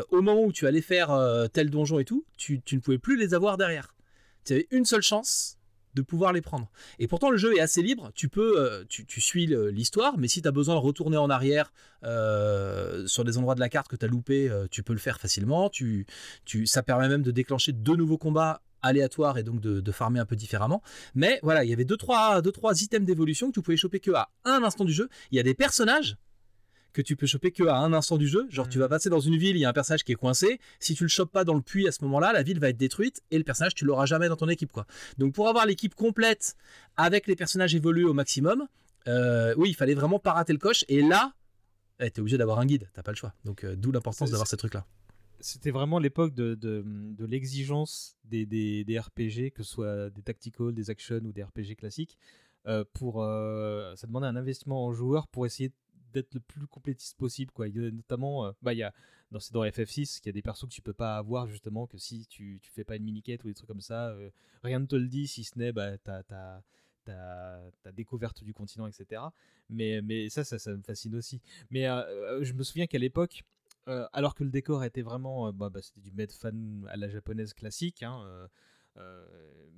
au 0.10 0.24
moment 0.24 0.44
où 0.44 0.52
tu 0.52 0.66
allais 0.66 0.82
faire 0.82 1.16
tel 1.54 1.70
donjon 1.70 2.00
et 2.00 2.06
tout, 2.06 2.26
tu, 2.36 2.62
tu 2.62 2.78
ne 2.78 2.82
pouvais 2.82 2.98
plus 2.98 3.16
les 3.16 3.36
avoir 3.36 3.58
derrière. 3.58 3.94
Tu 4.44 4.54
avais 4.54 4.68
une 4.72 4.86
seule 4.86 5.04
chance 5.04 5.57
de 5.98 6.02
pouvoir 6.06 6.34
les 6.34 6.42
prendre. 6.42 6.70
Et 7.00 7.08
pourtant, 7.08 7.30
le 7.30 7.38
jeu 7.38 7.56
est 7.58 7.60
assez 7.60 7.82
libre. 7.82 8.12
Tu 8.16 8.30
peux, 8.30 8.60
euh, 8.60 8.84
tu, 8.88 9.06
tu 9.06 9.22
suis 9.22 9.48
l'histoire, 9.48 10.18
mais 10.18 10.28
si 10.28 10.42
tu 10.42 10.48
as 10.48 10.52
besoin 10.52 10.76
de 10.76 10.80
retourner 10.80 11.18
en 11.18 11.30
arrière 11.30 11.74
euh, 12.04 13.06
sur 13.08 13.24
des 13.24 13.38
endroits 13.38 13.56
de 13.56 13.60
la 13.60 13.70
carte 13.70 13.88
que 13.88 13.96
tu 13.96 14.06
as 14.06 14.08
loupé, 14.08 14.50
euh, 14.50 14.68
tu 14.70 14.84
peux 14.84 14.94
le 14.94 15.00
faire 15.00 15.20
facilement. 15.20 15.70
Tu, 15.70 16.06
tu, 16.46 16.66
ça 16.66 16.84
permet 16.84 17.10
même 17.10 17.24
de 17.24 17.32
déclencher 17.32 17.72
deux 17.74 17.96
nouveaux 17.96 18.18
combats 18.18 18.62
aléatoires 18.84 19.38
et 19.38 19.44
donc 19.44 19.60
de, 19.60 19.82
de 19.82 19.92
farmer 19.92 20.20
un 20.20 20.26
peu 20.26 20.36
différemment. 20.36 20.82
Mais 21.16 21.40
voilà, 21.42 21.64
il 21.64 21.70
y 21.70 21.74
avait 21.74 21.86
deux 21.86 21.98
trois, 21.98 22.42
deux, 22.42 22.52
trois 22.52 22.82
items 22.82 23.06
d'évolution 23.06 23.48
que 23.48 23.54
tu 23.54 23.62
pouvais 23.62 23.78
choper 23.78 24.00
que 24.00 24.12
à 24.12 24.30
un 24.46 24.64
instant 24.64 24.86
du 24.86 24.94
jeu. 24.94 25.10
Il 25.32 25.38
y 25.38 25.40
a 25.40 25.44
des 25.44 25.56
personnages 25.56 26.18
que 26.94 27.02
tu 27.02 27.16
peux 27.16 27.28
choper 27.28 27.52
que 27.52 27.64
à 27.64 27.78
un 27.78 27.94
instant 27.94 28.18
du 28.18 28.28
jeu. 28.28 28.48
Genre, 28.50 28.68
tu 28.68 28.80
vas 28.80 28.90
passer 28.90 29.10
dans 29.10 29.20
une 29.20 29.38
ville, 29.38 29.56
il 29.56 29.60
y 29.60 29.66
a 29.66 29.70
un 29.70 29.74
personnage 29.74 30.04
qui 30.04 30.12
est 30.12 30.16
coincé. 30.16 30.60
Si 30.80 30.96
tu 30.96 31.04
le 31.04 31.10
chopes 31.10 31.32
pas 31.32 31.44
dans 31.44 31.54
le 31.54 31.62
puits 31.62 31.88
à 31.88 31.92
ce 31.92 32.04
moment-là, 32.06 32.34
la 32.34 32.44
ville 32.44 32.60
va 32.60 32.70
être 32.70 32.78
détruite 32.78 33.22
et 33.32 33.38
le 33.38 33.44
personnage, 33.44 33.76
tu 33.76 33.86
l'auras 33.86 34.06
jamais 34.06 34.30
dans 34.30 34.36
ton 34.36 34.50
équipe, 34.50 34.72
quoi. 34.72 34.86
Donc, 35.18 35.34
pour 35.34 35.48
avoir 35.48 35.66
l'équipe 35.66 35.94
complète 35.96 36.56
avec 36.96 37.28
les 37.28 37.36
personnages 37.36 37.76
évolués 37.76 38.04
au 38.06 38.14
maximum, 38.14 38.68
euh, 39.08 39.54
oui, 39.58 39.70
il 39.70 39.76
fallait 39.76 39.94
vraiment 39.94 40.20
pas 40.20 40.34
rater 40.34 40.54
le 40.54 40.60
coche. 40.60 40.84
Et 40.90 41.02
là, 41.02 41.34
eh, 42.00 42.10
t'es 42.12 42.20
obligé 42.20 42.38
d'avoir 42.38 42.60
un 42.60 42.66
guide, 42.66 42.90
t'as 42.94 43.04
pas 43.04 43.12
le 43.12 43.18
choix. 43.18 43.34
Donc 43.46 43.64
euh, 43.64 43.76
d'où 43.76 43.92
l'importance 43.92 44.30
d'avoir 44.32 44.48
ces 44.48 44.58
trucs-là. 44.58 44.86
C'était 45.40 45.72
vraiment 45.72 46.00
l'époque 46.00 46.34
de, 46.34 46.56
de, 46.56 46.84
de 46.86 47.26
l'exigence 47.26 48.18
des, 48.26 48.46
des, 48.48 48.84
des 48.84 49.00
RPG, 49.00 49.52
que 49.54 49.62
ce 49.64 49.72
soit 49.72 50.10
des 50.10 50.24
tactical, 50.24 50.74
des 50.74 50.90
action 50.90 51.20
ou 51.24 51.32
des 51.32 51.44
RPG 51.44 51.76
classiques. 51.78 52.18
euh, 52.68 52.84
pour, 52.94 53.24
euh, 53.24 53.96
ça 53.96 54.08
demandait 54.08 54.28
un 54.28 54.36
investissement 54.36 54.86
en 54.86 54.92
joueur 54.94 55.28
pour 55.28 55.46
essayer 55.46 55.72
d'être 56.18 56.34
le 56.34 56.40
plus 56.40 56.68
complétiste 56.68 57.18
possible. 57.18 57.52
Quoi. 57.52 57.68
Il 57.68 57.76
y 57.76 57.88
a 57.88 57.92
notamment, 57.92 58.46
euh, 58.46 58.52
bah, 58.62 58.74
il 58.74 58.78
y 58.78 58.84
a, 58.84 58.94
dans, 59.32 59.40
c'est 59.40 59.54
dans 59.54 59.64
FF6, 59.64 60.20
qu'il 60.20 60.28
y 60.28 60.30
a 60.30 60.34
des 60.34 60.42
persos 60.42 60.68
que 60.68 60.74
tu 60.74 60.82
peux 60.82 60.94
pas 60.94 61.18
avoir 61.18 61.48
justement, 61.48 61.88
que 61.88 61.98
si 61.98 62.26
tu, 62.28 62.60
tu 62.62 62.72
fais 62.72 62.84
pas 62.84 62.96
une 62.96 63.04
mini-quête 63.04 63.44
ou 63.44 63.48
des 63.48 63.54
trucs 63.54 63.68
comme 63.68 63.82
ça, 63.82 64.10
euh, 64.10 64.30
rien 64.64 64.80
ne 64.80 64.86
te 64.86 64.96
le 64.96 65.08
dit, 65.08 65.28
si 65.28 65.44
ce 65.44 65.58
n'est 65.58 65.72
bah, 65.72 65.98
ta, 65.98 66.24
ta, 66.24 66.64
ta, 67.06 67.62
ta 67.84 67.92
découverte 67.92 68.44
du 68.44 68.54
continent, 68.54 68.88
etc. 68.88 69.22
Mais, 69.70 70.02
mais 70.02 70.30
ça, 70.30 70.44
ça, 70.44 70.60
ça 70.60 70.72
me 70.72 70.82
fascine 70.82 71.16
aussi. 71.16 71.42
Mais 71.70 71.88
euh, 71.88 72.44
je 72.44 72.54
me 72.54 72.64
souviens 72.64 72.88
qu'à 72.88 73.00
l'époque, 73.00 73.44
alors 74.12 74.36
que 74.36 74.44
le 74.44 74.50
décor 74.50 74.84
était 74.84 75.02
vraiment, 75.02 75.48
euh, 75.48 75.52
bah, 75.52 75.70
bah, 75.70 75.82
c'était 75.82 76.02
du 76.02 76.12
made 76.12 76.32
fan 76.32 76.86
à 76.90 76.98
la 76.98 77.08
japonaise 77.10 77.54
classique. 77.54 78.04
hein, 78.04 78.50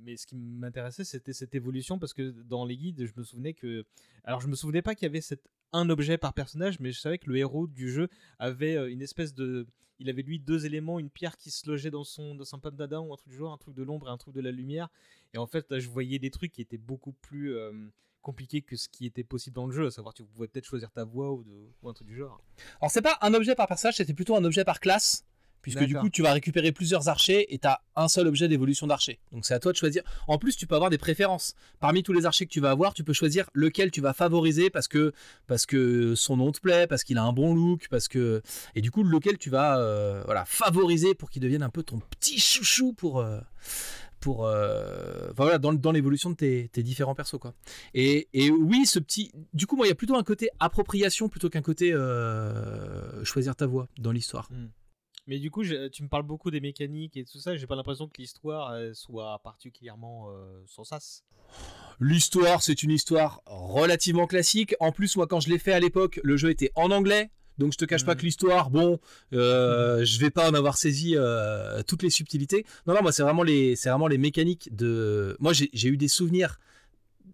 mais 0.02 0.16
ce 0.16 0.26
qui 0.26 0.36
m'intéressait, 0.36 1.04
c'était 1.04 1.34
cette 1.34 1.54
évolution 1.54 2.00
parce 2.00 2.14
que 2.14 2.30
dans 2.30 2.66
les 2.66 2.78
guides, 2.78 3.06
je 3.06 3.14
me 3.18 3.24
souvenais 3.24 3.54
que, 3.54 3.86
alors 4.24 4.40
je 4.40 4.48
me 4.48 4.56
souvenais 4.56 4.82
pas 4.82 4.96
qu'il 4.96 5.06
y 5.06 5.10
avait 5.10 5.22
cette 5.22 5.46
un 5.74 5.90
objet 5.90 6.18
par 6.18 6.34
personnage, 6.34 6.80
mais 6.80 6.92
je 6.92 7.00
savais 7.00 7.18
que 7.18 7.30
le 7.30 7.38
héros 7.38 7.68
du 7.68 7.92
jeu 7.92 8.10
avait 8.40 8.76
euh, 8.76 8.92
une 8.92 9.02
espèce 9.02 9.34
de, 9.34 9.68
il 10.00 10.10
avait 10.10 10.22
lui 10.22 10.40
deux 10.40 10.66
éléments, 10.66 11.00
une 11.00 11.10
pierre 11.10 11.38
qui 11.38 11.52
se 11.52 11.70
logeait 11.70 11.92
dans 11.92 12.04
son 12.04 12.36
dans 12.36 12.46
son 12.46 12.58
d'Adam 12.58 13.06
ou 13.06 13.14
un 13.14 13.18
truc 13.18 13.30
du 13.30 13.38
genre, 13.38 13.54
un 13.54 13.58
truc 13.58 13.76
de 13.76 13.84
l'ombre 13.84 14.08
et 14.08 14.12
un 14.12 14.18
truc 14.18 14.34
de 14.34 14.42
la 14.42 14.52
lumière. 14.52 14.90
Et 15.34 15.38
en 15.38 15.48
fait, 15.48 15.78
je 15.78 15.90
voyais 15.90 16.20
des 16.20 16.32
trucs 16.32 16.52
qui 16.52 16.62
étaient 16.62 16.78
beaucoup 16.78 17.14
plus 17.14 17.56
euh, 17.56 17.72
compliqués 18.22 18.62
que 18.62 18.76
ce 18.76 18.88
qui 18.90 19.06
était 19.06 19.24
possible 19.24 19.56
dans 19.56 19.68
le 19.68 19.74
jeu, 19.74 19.88
à 19.88 19.92
savoir 19.92 20.14
tu 20.14 20.24
pouvais 20.24 20.48
peut-être 20.48 20.66
choisir 20.66 20.92
ta 20.92 21.04
voix 21.04 21.32
ou, 21.32 21.44
de, 21.44 21.70
ou 21.82 21.90
un 21.90 21.94
truc 21.94 22.08
du 22.08 22.16
genre. 22.16 22.42
Alors 22.82 22.92
c'est 22.92 23.02
pas 23.02 23.18
un 23.22 23.34
objet 23.34 23.56
par 23.56 23.68
personnage, 23.68 23.98
c'était 23.98 24.14
plutôt 24.14 24.36
un 24.36 24.44
objet 24.44 24.64
par 24.64 24.80
classe. 24.80 25.26
Puisque 25.62 25.80
du 25.88 25.94
coup, 26.02 26.10
tu 26.10 26.22
vas 26.22 26.34
récupérer 26.34 26.72
plusieurs 26.72 27.10
archers 27.10 27.54
et 27.54 27.60
tu 27.60 27.68
as 27.68 27.82
un 27.96 28.08
seul 28.08 28.28
objet 28.28 28.48
d'évolution 28.48 28.88
d'archer. 28.88 29.20
Donc 29.32 29.46
c'est 29.46 29.54
à 29.54 29.60
toi 29.60 29.72
de 29.72 29.78
choisir. 29.78 30.04
En 30.28 30.38
plus, 30.38 30.56
tu 30.56 30.68
peux 30.68 30.76
avoir 30.76 30.90
des 30.90 30.98
préférences. 30.98 31.54
Parmi 31.80 32.02
tous 32.02 32.14
les 32.14 32.26
archers 32.26 32.46
que 32.46 32.52
tu 32.52 32.62
vas 32.62 32.72
avoir, 32.72 32.94
tu 32.94 33.04
peux 33.04 33.14
choisir 33.14 33.50
lequel 33.54 33.92
tu 33.92 34.00
vas 34.02 34.14
favoriser 34.14 34.70
parce 34.70 34.88
que, 34.88 35.12
parce 35.48 35.66
que 35.66 36.16
son 36.16 36.38
nom 36.38 36.52
te 36.52 36.60
plaît, 36.62 36.88
parce 36.88 37.04
qu'il 37.04 37.18
a 37.18 37.24
un 37.24 37.34
bon 37.34 37.54
look, 37.54 37.88
parce 37.90 38.08
que. 38.08 38.42
Et 38.76 38.82
du 38.82 38.90
coup, 38.92 39.04
lequel 39.04 39.38
tu 39.38 39.50
vas 39.50 39.80
euh, 39.80 40.22
voilà, 40.26 40.46
favoriser 40.46 41.14
pour 41.16 41.30
qu'il 41.30 41.42
devienne 41.42 41.64
un 41.64 41.70
peu 41.70 41.84
ton 41.84 42.00
petit 42.00 42.40
chouchou 42.40 42.94
pour. 42.94 43.20
euh, 43.20 43.40
pour 44.22 44.46
euh, 44.46 45.30
enfin, 45.32 45.44
voilà, 45.44 45.58
dans, 45.60 45.72
dans 45.72 45.94
l'évolution 45.94 46.30
de 46.30 46.36
tes, 46.36 46.68
tes 46.74 46.84
différents 46.84 47.16
persos 47.16 47.38
quoi. 47.40 47.54
Et, 47.94 48.28
et 48.34 48.52
oui, 48.52 48.86
ce 48.86 49.00
petit, 49.00 49.32
du 49.54 49.66
coup 49.66 49.78
moi 49.78 49.86
il 49.86 49.90
y 49.90 49.94
a 49.94 49.96
plutôt 49.96 50.16
un 50.16 50.24
côté 50.24 50.50
appropriation 50.60 51.30
plutôt 51.30 51.50
qu'un 51.50 51.62
côté 51.62 51.94
euh, 51.94 53.24
choisir 53.24 53.56
ta 53.56 53.66
voix 53.66 53.88
dans 53.98 54.12
l'histoire. 54.12 54.50
Mais 55.30 55.40
du 55.40 55.52
coup, 55.52 55.64
je- 55.64 55.88
tu 55.90 56.02
me 56.04 56.10
parles 56.10 56.24
beaucoup 56.24 56.50
des 56.52 56.60
mécaniques 56.60 57.16
et 57.16 57.24
tout 57.24 57.38
ça. 57.38 57.56
J'ai 57.56 57.68
pas 57.68 57.76
l'impression 57.76 58.08
que 58.08 58.18
l'histoire 58.18 58.74
soit 58.94 59.40
particulièrement 59.44 60.32
euh, 60.32 60.64
sans 60.68 60.84
sas. 60.84 61.24
L'histoire, 62.00 62.62
c'est 62.64 62.82
une 62.84 62.92
histoire 62.92 63.42
relativement 63.46 64.26
classique. 64.26 64.76
En 64.80 64.92
plus, 64.92 65.16
moi, 65.18 65.28
quand 65.28 65.40
je 65.40 65.50
l'ai 65.50 65.60
fait 65.60 65.74
à 65.74 65.80
l'époque, 65.80 66.20
le 66.24 66.36
jeu 66.36 66.50
était 66.50 66.72
en 66.76 66.92
anglais. 66.92 67.30
Donc, 67.58 67.74
je 67.74 67.78
te 67.78 67.84
cache 67.86 68.06
pas 68.06 68.16
que 68.16 68.22
l'histoire, 68.24 68.70
bon, 68.70 69.00
euh, 69.34 70.06
je 70.06 70.20
vais 70.20 70.30
pas 70.30 70.50
en 70.50 70.54
avoir 70.54 70.78
saisi 70.78 71.16
euh, 71.18 71.84
toutes 71.84 72.04
les 72.04 72.10
subtilités. 72.10 72.66
Non, 72.88 72.94
non, 72.94 73.02
moi, 73.02 73.12
c'est 73.12 73.22
vraiment 73.22 73.44
les, 73.44 73.76
c'est 73.76 73.90
vraiment 73.90 74.08
les 74.08 74.18
mécaniques 74.18 74.74
de. 74.74 75.36
Moi, 75.40 75.52
j'ai 75.54 75.90
eu 75.90 75.98
des 75.98 76.08
souvenirs 76.08 76.58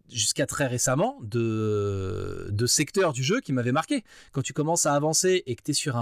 jusqu'à 0.10 0.46
très 0.46 0.68
récemment 0.68 1.18
de, 1.22 2.66
secteurs 2.68 3.14
du 3.14 3.24
jeu 3.24 3.42
qui 3.42 3.54
m'avaient 3.54 3.72
marqué. 3.72 4.04
Quand 4.32 4.42
tu 4.42 4.54
commences 4.54 4.86
à 4.86 4.94
avancer 4.94 5.44
et 5.46 5.56
que 5.56 5.64
tu 5.64 5.72
es 5.72 5.74
sur, 5.74 6.02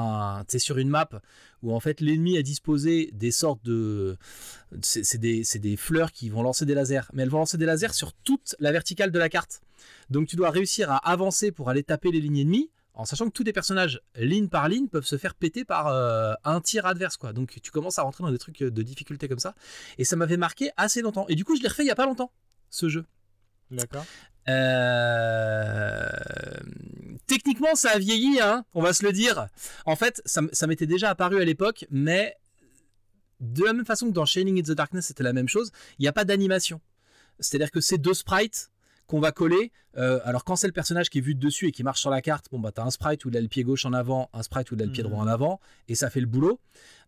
sur 0.57 0.77
une 0.77 0.89
map 0.89 1.09
où 1.61 1.73
en 1.73 1.79
fait 1.79 2.01
l'ennemi 2.01 2.37
a 2.37 2.41
disposé 2.41 3.09
des 3.13 3.31
sortes 3.31 3.63
de... 3.63 4.17
C'est 4.81 5.17
des, 5.17 5.43
des 5.55 5.77
fleurs 5.77 6.11
qui 6.11 6.29
vont 6.29 6.43
lancer 6.43 6.65
des 6.65 6.73
lasers, 6.73 7.09
mais 7.13 7.23
elles 7.23 7.29
vont 7.29 7.39
lancer 7.39 7.57
des 7.57 7.65
lasers 7.65 7.93
sur 7.93 8.13
toute 8.13 8.55
la 8.59 8.71
verticale 8.71 9.11
de 9.11 9.19
la 9.19 9.29
carte. 9.29 9.61
Donc 10.09 10.27
tu 10.27 10.35
dois 10.35 10.49
réussir 10.49 10.91
à 10.91 10.97
avancer 11.09 11.51
pour 11.51 11.69
aller 11.69 11.83
taper 11.83 12.11
les 12.11 12.19
lignes 12.19 12.39
ennemies, 12.39 12.69
en 12.95 13.05
sachant 13.05 13.25
que 13.25 13.31
tous 13.31 13.43
les 13.43 13.53
personnages, 13.53 14.01
ligne 14.15 14.49
par 14.49 14.69
ligne, 14.69 14.87
peuvent 14.87 15.05
se 15.05 15.17
faire 15.17 15.33
péter 15.33 15.65
par 15.65 15.87
euh, 15.87 16.33
un 16.43 16.61
tir 16.61 16.85
adverse. 16.85 17.17
quoi. 17.17 17.33
Donc 17.33 17.59
tu 17.61 17.71
commences 17.71 17.97
à 17.97 18.03
rentrer 18.03 18.23
dans 18.23 18.31
des 18.31 18.37
trucs 18.37 18.59
de 18.59 18.83
difficulté 18.83 19.27
comme 19.27 19.39
ça. 19.39 19.55
Et 19.97 20.05
ça 20.05 20.15
m'avait 20.15 20.37
marqué 20.37 20.71
assez 20.77 21.01
longtemps. 21.01 21.25
Et 21.27 21.35
du 21.35 21.43
coup, 21.43 21.55
je 21.55 21.61
l'ai 21.61 21.69
refait 21.69 21.83
il 21.83 21.87
y 21.87 21.91
a 21.91 21.95
pas 21.95 22.05
longtemps, 22.05 22.31
ce 22.69 22.89
jeu. 22.89 23.05
D'accord. 23.71 24.05
Euh, 24.49 26.09
Techniquement, 27.27 27.75
ça 27.75 27.91
a 27.91 27.99
vieilli, 27.99 28.39
hein, 28.41 28.65
on 28.73 28.81
va 28.81 28.93
se 28.93 29.03
le 29.05 29.11
dire. 29.11 29.47
En 29.85 29.95
fait, 29.95 30.21
ça, 30.25 30.41
ça 30.51 30.67
m'était 30.67 30.85
déjà 30.85 31.09
apparu 31.09 31.41
à 31.41 31.45
l'époque, 31.45 31.85
mais 31.89 32.35
de 33.39 33.63
la 33.63 33.73
même 33.73 33.85
façon 33.85 34.07
que 34.07 34.13
dans 34.13 34.25
Shining 34.25 34.59
in 34.59 34.63
the 34.63 34.75
Darkness, 34.75 35.07
c'était 35.07 35.23
la 35.23 35.33
même 35.33 35.47
chose, 35.47 35.71
il 35.99 36.03
n'y 36.03 36.07
a 36.07 36.13
pas 36.13 36.25
d'animation. 36.25 36.81
C'est-à-dire 37.39 37.71
que 37.71 37.81
c'est 37.81 37.97
deux 37.97 38.13
sprites 38.13 38.71
qu'on 39.07 39.19
va 39.19 39.31
coller. 39.31 39.71
Euh, 39.97 40.19
alors 40.23 40.43
quand 40.43 40.55
c'est 40.55 40.67
le 40.67 40.73
personnage 40.73 41.09
qui 41.09 41.19
est 41.19 41.21
vu 41.21 41.35
de 41.35 41.39
dessus 41.39 41.67
et 41.67 41.71
qui 41.71 41.83
marche 41.83 42.01
sur 42.01 42.09
la 42.09 42.21
carte, 42.21 42.47
bon 42.51 42.59
bah 42.59 42.71
t'as 42.71 42.83
un 42.83 42.91
sprite 42.91 43.25
où 43.25 43.29
il 43.29 43.37
a 43.37 43.41
le 43.41 43.47
pied 43.47 43.63
gauche 43.63 43.85
en 43.85 43.93
avant, 43.93 44.29
un 44.33 44.43
sprite 44.43 44.71
où 44.71 44.75
il 44.75 44.81
a 44.81 44.85
le 44.85 44.91
pied 44.91 45.03
droit 45.03 45.19
en 45.19 45.27
avant, 45.27 45.59
et 45.87 45.95
ça 45.95 46.09
fait 46.09 46.21
le 46.21 46.25
boulot. 46.25 46.59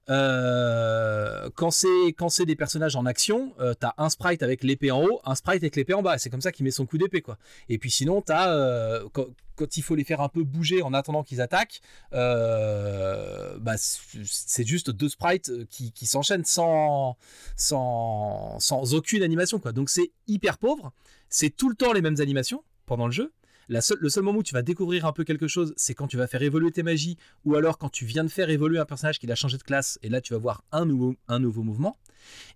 Euh, 0.07 1.49
quand 1.55 1.71
c'est 1.71 2.09
quand 2.09 2.29
c'est 2.29 2.45
des 2.45 2.55
personnages 2.55 2.95
en 2.95 3.05
action, 3.05 3.53
euh, 3.59 3.73
t'as 3.73 3.93
un 3.97 4.09
sprite 4.09 4.43
avec 4.43 4.63
l'épée 4.63 4.91
en 4.91 5.03
haut, 5.03 5.19
un 5.25 5.33
sprite 5.33 5.63
avec 5.63 5.75
l'épée 5.75 5.93
en 5.95 6.03
bas. 6.03 6.17
C'est 6.19 6.29
comme 6.29 6.41
ça 6.41 6.51
qu'il 6.51 6.63
met 6.63 6.71
son 6.71 6.85
coup 6.85 6.97
d'épée 6.97 7.21
quoi. 7.21 7.37
Et 7.69 7.79
puis 7.79 7.89
sinon 7.89 8.21
t'as 8.21 8.53
euh, 8.53 9.07
quand, 9.13 9.25
quand 9.55 9.77
il 9.77 9.81
faut 9.81 9.95
les 9.95 10.03
faire 10.03 10.21
un 10.21 10.29
peu 10.29 10.43
bouger 10.43 10.83
en 10.83 10.93
attendant 10.93 11.23
qu'ils 11.23 11.41
attaquent, 11.41 11.81
bah, 12.11 13.77
c'est 13.77 14.01
c'est 14.23 14.65
juste 14.65 14.91
deux 14.91 15.09
sprites 15.09 15.51
qui, 15.69 15.91
qui 15.91 16.05
s'enchaînent 16.05 16.45
sans, 16.45 17.17
sans 17.55 18.59
sans 18.59 18.93
aucune 18.93 19.23
animation 19.23 19.59
quoi. 19.59 19.71
Donc 19.71 19.89
c'est 19.89 20.11
hyper 20.27 20.59
pauvre. 20.59 20.93
C'est 21.29 21.49
tout 21.55 21.69
le 21.69 21.75
temps 21.75 21.93
les 21.93 22.01
mêmes 22.01 22.19
animations 22.19 22.63
pendant 22.85 23.05
le 23.07 23.11
jeu. 23.11 23.31
La 23.67 23.81
seule- 23.81 23.97
le 23.99 24.09
seul 24.09 24.23
moment 24.23 24.39
où 24.39 24.43
tu 24.43 24.53
vas 24.53 24.61
découvrir 24.61 25.05
un 25.05 25.11
peu 25.11 25.23
quelque 25.23 25.47
chose, 25.47 25.73
c'est 25.75 25.95
quand 25.95 26.07
tu 26.07 26.17
vas 26.17 26.27
faire 26.27 26.43
évoluer 26.43 26.71
tes 26.71 26.83
magies, 26.83 27.17
ou 27.45 27.55
alors 27.55 27.77
quand 27.79 27.89
tu 27.89 28.05
viens 28.05 28.23
de 28.23 28.29
faire 28.29 28.49
évoluer 28.49 28.77
un 28.77 28.85
personnage 28.85 29.17
qui 29.17 29.29
a 29.31 29.35
changé 29.35 29.57
de 29.57 29.63
classe, 29.63 29.97
et 30.03 30.09
là 30.09 30.21
tu 30.21 30.33
vas 30.33 30.39
voir 30.39 30.63
un 30.71 30.85
nouveau, 30.85 31.15
un 31.27 31.39
nouveau 31.39 31.63
mouvement. 31.63 31.97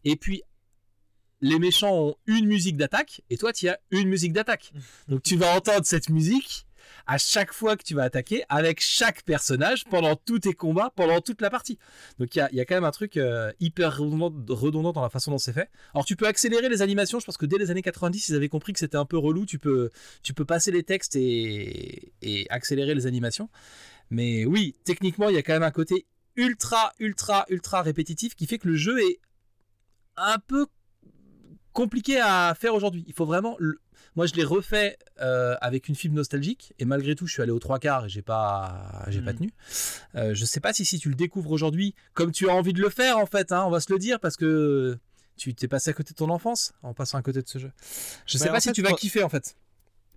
Et 0.03 0.15
puis, 0.15 0.43
les 1.41 1.57
méchants 1.57 1.93
ont 1.93 2.15
une 2.27 2.45
musique 2.45 2.77
d'attaque, 2.77 3.21
et 3.31 3.37
toi 3.37 3.53
tu 3.53 3.67
as 3.69 3.79
une 3.89 4.07
musique 4.07 4.33
d'attaque. 4.33 4.71
Donc 5.07 5.23
tu 5.23 5.35
vas 5.35 5.55
entendre 5.55 5.85
cette 5.85 6.09
musique 6.09 6.67
à 7.09 7.17
chaque 7.17 7.53
fois 7.53 7.75
que 7.75 7.81
tu 7.81 7.95
vas 7.95 8.03
attaquer, 8.03 8.43
avec 8.49 8.79
chaque 8.79 9.23
personnage, 9.23 9.83
pendant 9.85 10.15
tous 10.15 10.37
tes 10.37 10.53
combats, 10.53 10.93
pendant 10.95 11.21
toute 11.21 11.41
la 11.41 11.49
partie. 11.49 11.79
Donc 12.19 12.35
il 12.35 12.47
y 12.51 12.61
a, 12.61 12.65
quand 12.65 12.75
même 12.75 12.83
un 12.83 12.91
truc 12.91 13.17
euh, 13.17 13.51
hyper 13.59 13.97
redondant, 13.97 14.93
dans 14.93 15.01
la 15.01 15.09
façon 15.09 15.31
dont 15.31 15.39
c'est 15.39 15.51
fait. 15.51 15.71
Alors 15.95 16.05
tu 16.05 16.15
peux 16.15 16.27
accélérer 16.27 16.69
les 16.69 16.83
animations, 16.83 17.19
je 17.19 17.25
pense 17.25 17.37
que 17.37 17.47
dès 17.47 17.57
les 17.57 17.71
années 17.71 17.81
90, 17.81 18.29
ils 18.29 18.35
avaient 18.35 18.47
compris 18.47 18.73
que 18.73 18.79
c'était 18.79 18.95
un 18.95 19.05
peu 19.05 19.17
relou, 19.17 19.47
tu 19.47 19.57
peux, 19.57 19.89
passer 20.47 20.71
les 20.71 20.83
textes 20.83 21.15
et, 21.15 22.13
et 22.21 22.45
accélérer 22.51 22.93
les 22.93 23.07
animations. 23.07 23.49
Mais 24.11 24.45
oui, 24.45 24.75
techniquement, 24.83 25.29
il 25.29 25.35
y 25.35 25.39
a 25.39 25.41
quand 25.41 25.53
même 25.53 25.63
un 25.63 25.71
côté 25.71 26.05
ultra, 26.35 26.93
ultra, 26.99 27.47
ultra 27.49 27.81
répétitif 27.81 28.35
qui 28.35 28.45
fait 28.45 28.59
que 28.59 28.67
le 28.67 28.75
jeu 28.75 28.99
est 28.99 29.19
un 30.15 30.37
peu 30.37 30.67
compliqué 31.73 32.19
à 32.19 32.53
faire 32.55 32.75
aujourd'hui. 32.75 33.03
Il 33.07 33.15
faut 33.15 33.25
vraiment... 33.25 33.57
Moi, 34.15 34.25
je 34.25 34.33
l'ai 34.33 34.43
refait 34.43 34.97
euh, 35.21 35.55
avec 35.61 35.87
une 35.87 35.95
fibre 35.95 36.15
nostalgique 36.15 36.73
et 36.79 36.85
malgré 36.85 37.15
tout, 37.15 37.27
je 37.27 37.33
suis 37.33 37.41
allé 37.41 37.51
aux 37.51 37.59
trois 37.59 37.79
quarts 37.79 38.05
et 38.05 38.09
j'ai 38.09 38.21
pas, 38.21 39.05
j'ai 39.09 39.21
pas 39.21 39.31
Mhm. 39.33 39.37
tenu. 39.37 39.53
Euh, 40.15 40.33
je 40.33 40.45
sais 40.45 40.59
pas 40.59 40.73
si, 40.73 40.83
si 40.85 40.99
tu 40.99 41.09
le 41.09 41.15
découvres 41.15 41.51
aujourd'hui 41.51 41.93
comme 42.13 42.31
tu 42.31 42.49
as 42.49 42.53
envie 42.53 42.73
de 42.73 42.81
le 42.81 42.89
faire 42.89 43.17
en 43.17 43.25
fait, 43.25 43.51
hein, 43.51 43.63
on 43.65 43.69
va 43.69 43.79
se 43.79 43.91
le 43.93 43.99
dire 43.99 44.19
parce 44.19 44.35
que 44.35 44.97
tu 45.37 45.53
t'es 45.53 45.67
passé 45.67 45.89
à 45.91 45.93
côté 45.93 46.11
de 46.11 46.15
ton 46.17 46.29
enfance 46.29 46.73
en 46.83 46.93
passant 46.93 47.17
à 47.17 47.21
côté 47.21 47.41
de 47.41 47.47
ce 47.47 47.59
jeu. 47.59 47.71
Je 48.25 48.37
sais 48.37 48.45
Bah, 48.45 48.51
pas 48.51 48.57
en 48.57 48.59
si 48.59 48.69
fait, 48.69 48.73
tu 48.73 48.81
vas 48.81 48.91
kiffer 48.93 49.23
en 49.23 49.29
fait. 49.29 49.55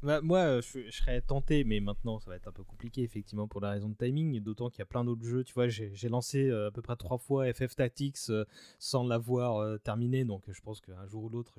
Bah, 0.03 0.21
moi, 0.21 0.39
euh, 0.41 0.63
je, 0.63 0.81
je 0.87 0.91
serais 0.91 1.21
tenté, 1.21 1.63
mais 1.65 1.79
maintenant, 1.79 2.19
ça 2.19 2.29
va 2.29 2.37
être 2.37 2.49
un 2.49 2.53
peu 2.53 2.65
compliqué, 2.65 3.03
effectivement, 3.03 3.47
pour 3.47 3.61
la 3.61 3.71
raison 3.71 3.89
de 3.89 3.95
timing. 3.95 4.41
D'autant 4.41 4.69
qu'il 4.69 4.81
y 4.81 4.83
a 4.83 4.87
plein 4.87 5.05
d'autres 5.05 5.25
jeux. 5.25 5.45
Tu 5.45 5.55
vois, 5.55 5.69
j'ai 5.69 6.09
lancé 6.09 6.49
euh, 6.49 6.69
à 6.69 6.71
peu 6.73 6.83
près 6.83 6.97
trois 6.97 7.19
fois 7.19 7.53
FF 7.53 7.77
Tactics 7.77 8.17
euh, 8.31 8.45
sans 8.81 9.07
l'avoir 9.07 9.59
euh, 9.59 9.79
terminé. 9.79 10.25
Donc, 10.25 10.43
je 10.51 10.61
pense 10.61 10.81
qu'un 10.81 11.07
jour 11.07 11.25
ou 11.25 11.29
l'autre, 11.29 11.55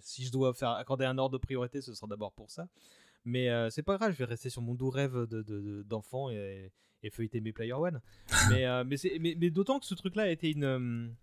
si 0.00 0.24
je 0.24 0.32
dois 0.32 0.52
faire 0.54 0.70
accorder 0.70 1.04
un 1.04 1.18
ordre 1.18 1.38
de 1.38 1.42
priorité, 1.42 1.80
ce 1.80 1.94
sera 1.94 2.06
d'abord 2.08 2.32
pour 2.32 2.50
ça. 2.50 2.66
Mais 3.24 3.48
c'est 3.70 3.82
pas 3.82 3.96
grave, 3.96 4.12
je 4.12 4.18
vais 4.18 4.24
rester 4.26 4.50
sur 4.50 4.60
mon 4.60 4.74
doux 4.74 4.90
rêve 4.90 5.26
d'enfant 5.88 6.28
de, 6.28 6.34
et, 6.34 6.70
et 7.02 7.08
feuilleter 7.10 7.40
mes 7.40 7.52
Player 7.52 7.72
One. 7.72 8.00
mais 8.50 8.84
mais, 8.84 8.96
c'est- 8.98 9.18
mais, 9.18 9.34
mais 9.38 9.48
d'autant 9.50 9.78
que 9.80 9.86
ce 9.86 9.94
truc-là 9.94 10.24
a 10.24 10.28
été 10.28 10.50
une. 10.50 11.14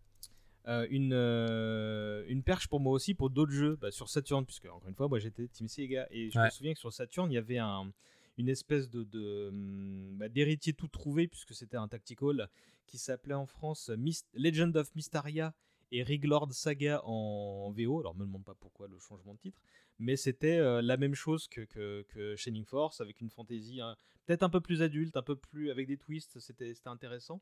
Euh, 0.67 0.83
euh, 0.83 0.87
une, 0.89 1.13
euh, 1.13 2.23
une 2.27 2.43
perche 2.43 2.67
pour 2.67 2.79
moi 2.79 2.93
aussi 2.93 3.13
pour 3.13 3.29
d'autres 3.29 3.51
jeux 3.51 3.77
bah, 3.81 3.91
sur 3.91 4.09
Saturn 4.09 4.45
puisque 4.45 4.65
encore 4.65 4.87
une 4.87 4.95
fois 4.95 5.07
moi 5.07 5.19
j'étais 5.19 5.47
Team 5.47 5.67
Sega 5.67 6.07
et 6.11 6.29
je 6.29 6.39
me 6.39 6.49
souviens 6.49 6.73
que 6.73 6.79
sur 6.79 6.93
Saturn 6.93 7.31
il 7.31 7.35
y 7.35 7.37
avait 7.37 7.57
un, 7.57 7.91
une 8.37 8.49
espèce 8.49 8.89
de, 8.89 9.03
de, 9.03 9.49
hum, 9.49 10.17
bah, 10.17 10.29
d'héritier 10.29 10.73
tout 10.73 10.87
trouvé 10.87 11.27
puisque 11.27 11.53
c'était 11.53 11.77
un 11.77 11.87
tactical 11.87 12.49
qui 12.85 12.97
s'appelait 12.97 13.33
en 13.33 13.45
France 13.45 13.89
Myst- 13.89 14.27
Legend 14.33 14.75
of 14.75 14.93
Mysteria 14.95 15.53
et 15.91 16.03
Riglord 16.03 16.53
Saga 16.53 17.01
en 17.05 17.71
VO. 17.71 17.99
Alors, 17.99 18.15
me 18.15 18.25
demande 18.25 18.43
pas 18.43 18.55
pourquoi 18.55 18.87
le 18.87 18.97
changement 18.99 19.33
de 19.33 19.39
titre, 19.39 19.59
mais 19.99 20.15
c'était 20.15 20.57
euh, 20.57 20.81
la 20.81 20.97
même 20.97 21.15
chose 21.15 21.47
que, 21.47 21.61
que, 21.61 22.05
que, 22.09 22.35
Shining 22.35 22.65
Force 22.65 23.01
avec 23.01 23.21
une 23.21 23.29
fantaisie 23.29 23.81
hein, 23.81 23.95
peut-être 24.25 24.43
un 24.43 24.49
peu 24.49 24.61
plus 24.61 24.81
adulte, 24.81 25.15
un 25.17 25.21
peu 25.21 25.35
plus 25.35 25.69
avec 25.69 25.87
des 25.87 25.97
twists. 25.97 26.39
C'était 26.39 26.73
intéressant. 26.85 27.41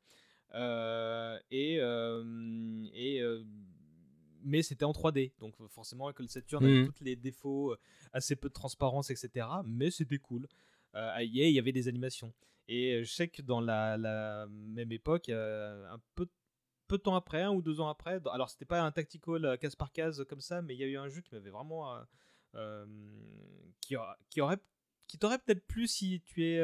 Euh, 0.55 1.37
et 1.51 1.75
et 2.93 3.21
mais 4.41 4.61
c'était 4.61 4.85
en 4.85 4.93
3D, 4.93 5.33
donc 5.39 5.55
forcément 5.67 6.05
avec 6.05 6.19
le 6.19 6.27
Saturn 6.27 6.63
avait 6.63 6.83
mmh. 6.83 6.93
tous 6.93 7.03
les 7.03 7.15
défauts, 7.17 7.75
assez 8.13 8.37
peu 8.37 8.47
de 8.47 8.53
transparence, 8.53 9.09
etc. 9.09 9.45
Mais 9.65 9.91
c'était 9.91 10.17
cool. 10.17 10.47
Euh, 10.95 11.13
il 11.21 11.35
y 11.35 11.59
avait 11.59 11.73
des 11.73 11.87
animations. 11.89 12.33
Et 12.69 13.03
je 13.03 13.11
sais 13.11 13.27
que 13.27 13.41
dans 13.41 13.59
la, 13.59 13.97
la 13.97 14.47
même 14.49 14.91
époque, 14.91 15.29
un 15.29 15.99
peu 16.15 16.27
peu 16.89 16.97
de 16.97 17.03
temps 17.03 17.15
après, 17.15 17.43
un 17.43 17.51
ou 17.51 17.61
deux 17.61 17.79
ans 17.79 17.87
après. 17.87 18.19
Alors, 18.33 18.49
c'était 18.49 18.65
pas 18.65 18.81
un 18.81 18.91
tactical 18.91 19.57
case 19.59 19.75
par 19.75 19.93
case 19.93 20.25
comme 20.27 20.41
ça, 20.41 20.61
mais 20.61 20.75
il 20.75 20.79
y 20.79 20.83
a 20.83 20.87
eu 20.87 20.97
un 20.97 21.07
jeu 21.07 21.21
qui 21.21 21.33
m'avait 21.33 21.51
vraiment. 21.51 21.95
Euh, 22.55 22.85
qui, 23.79 23.95
qui, 24.29 24.41
aurait. 24.41 24.57
qui 25.07 25.17
t'aurait 25.17 25.37
peut-être 25.39 25.65
plu 25.65 25.87
si 25.87 26.21
tu 26.25 26.43
es. 26.45 26.59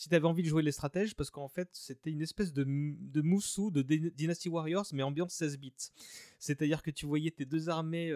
Si 0.00 0.08
tu 0.08 0.14
avais 0.14 0.24
envie 0.24 0.42
de 0.42 0.48
jouer 0.48 0.62
les 0.62 0.72
stratèges, 0.72 1.14
parce 1.14 1.28
qu'en 1.28 1.48
fait, 1.48 1.68
c'était 1.74 2.10
une 2.10 2.22
espèce 2.22 2.54
de, 2.54 2.64
de 2.64 3.20
moussou 3.20 3.70
de 3.70 3.82
Dynasty 3.82 4.48
Warriors, 4.48 4.86
mais 4.94 5.02
ambiance 5.02 5.34
16 5.34 5.58
bits. 5.58 5.74
C'est-à-dire 6.38 6.82
que 6.82 6.90
tu 6.90 7.04
voyais 7.04 7.30
tes 7.30 7.44
deux 7.44 7.68
armées 7.68 8.10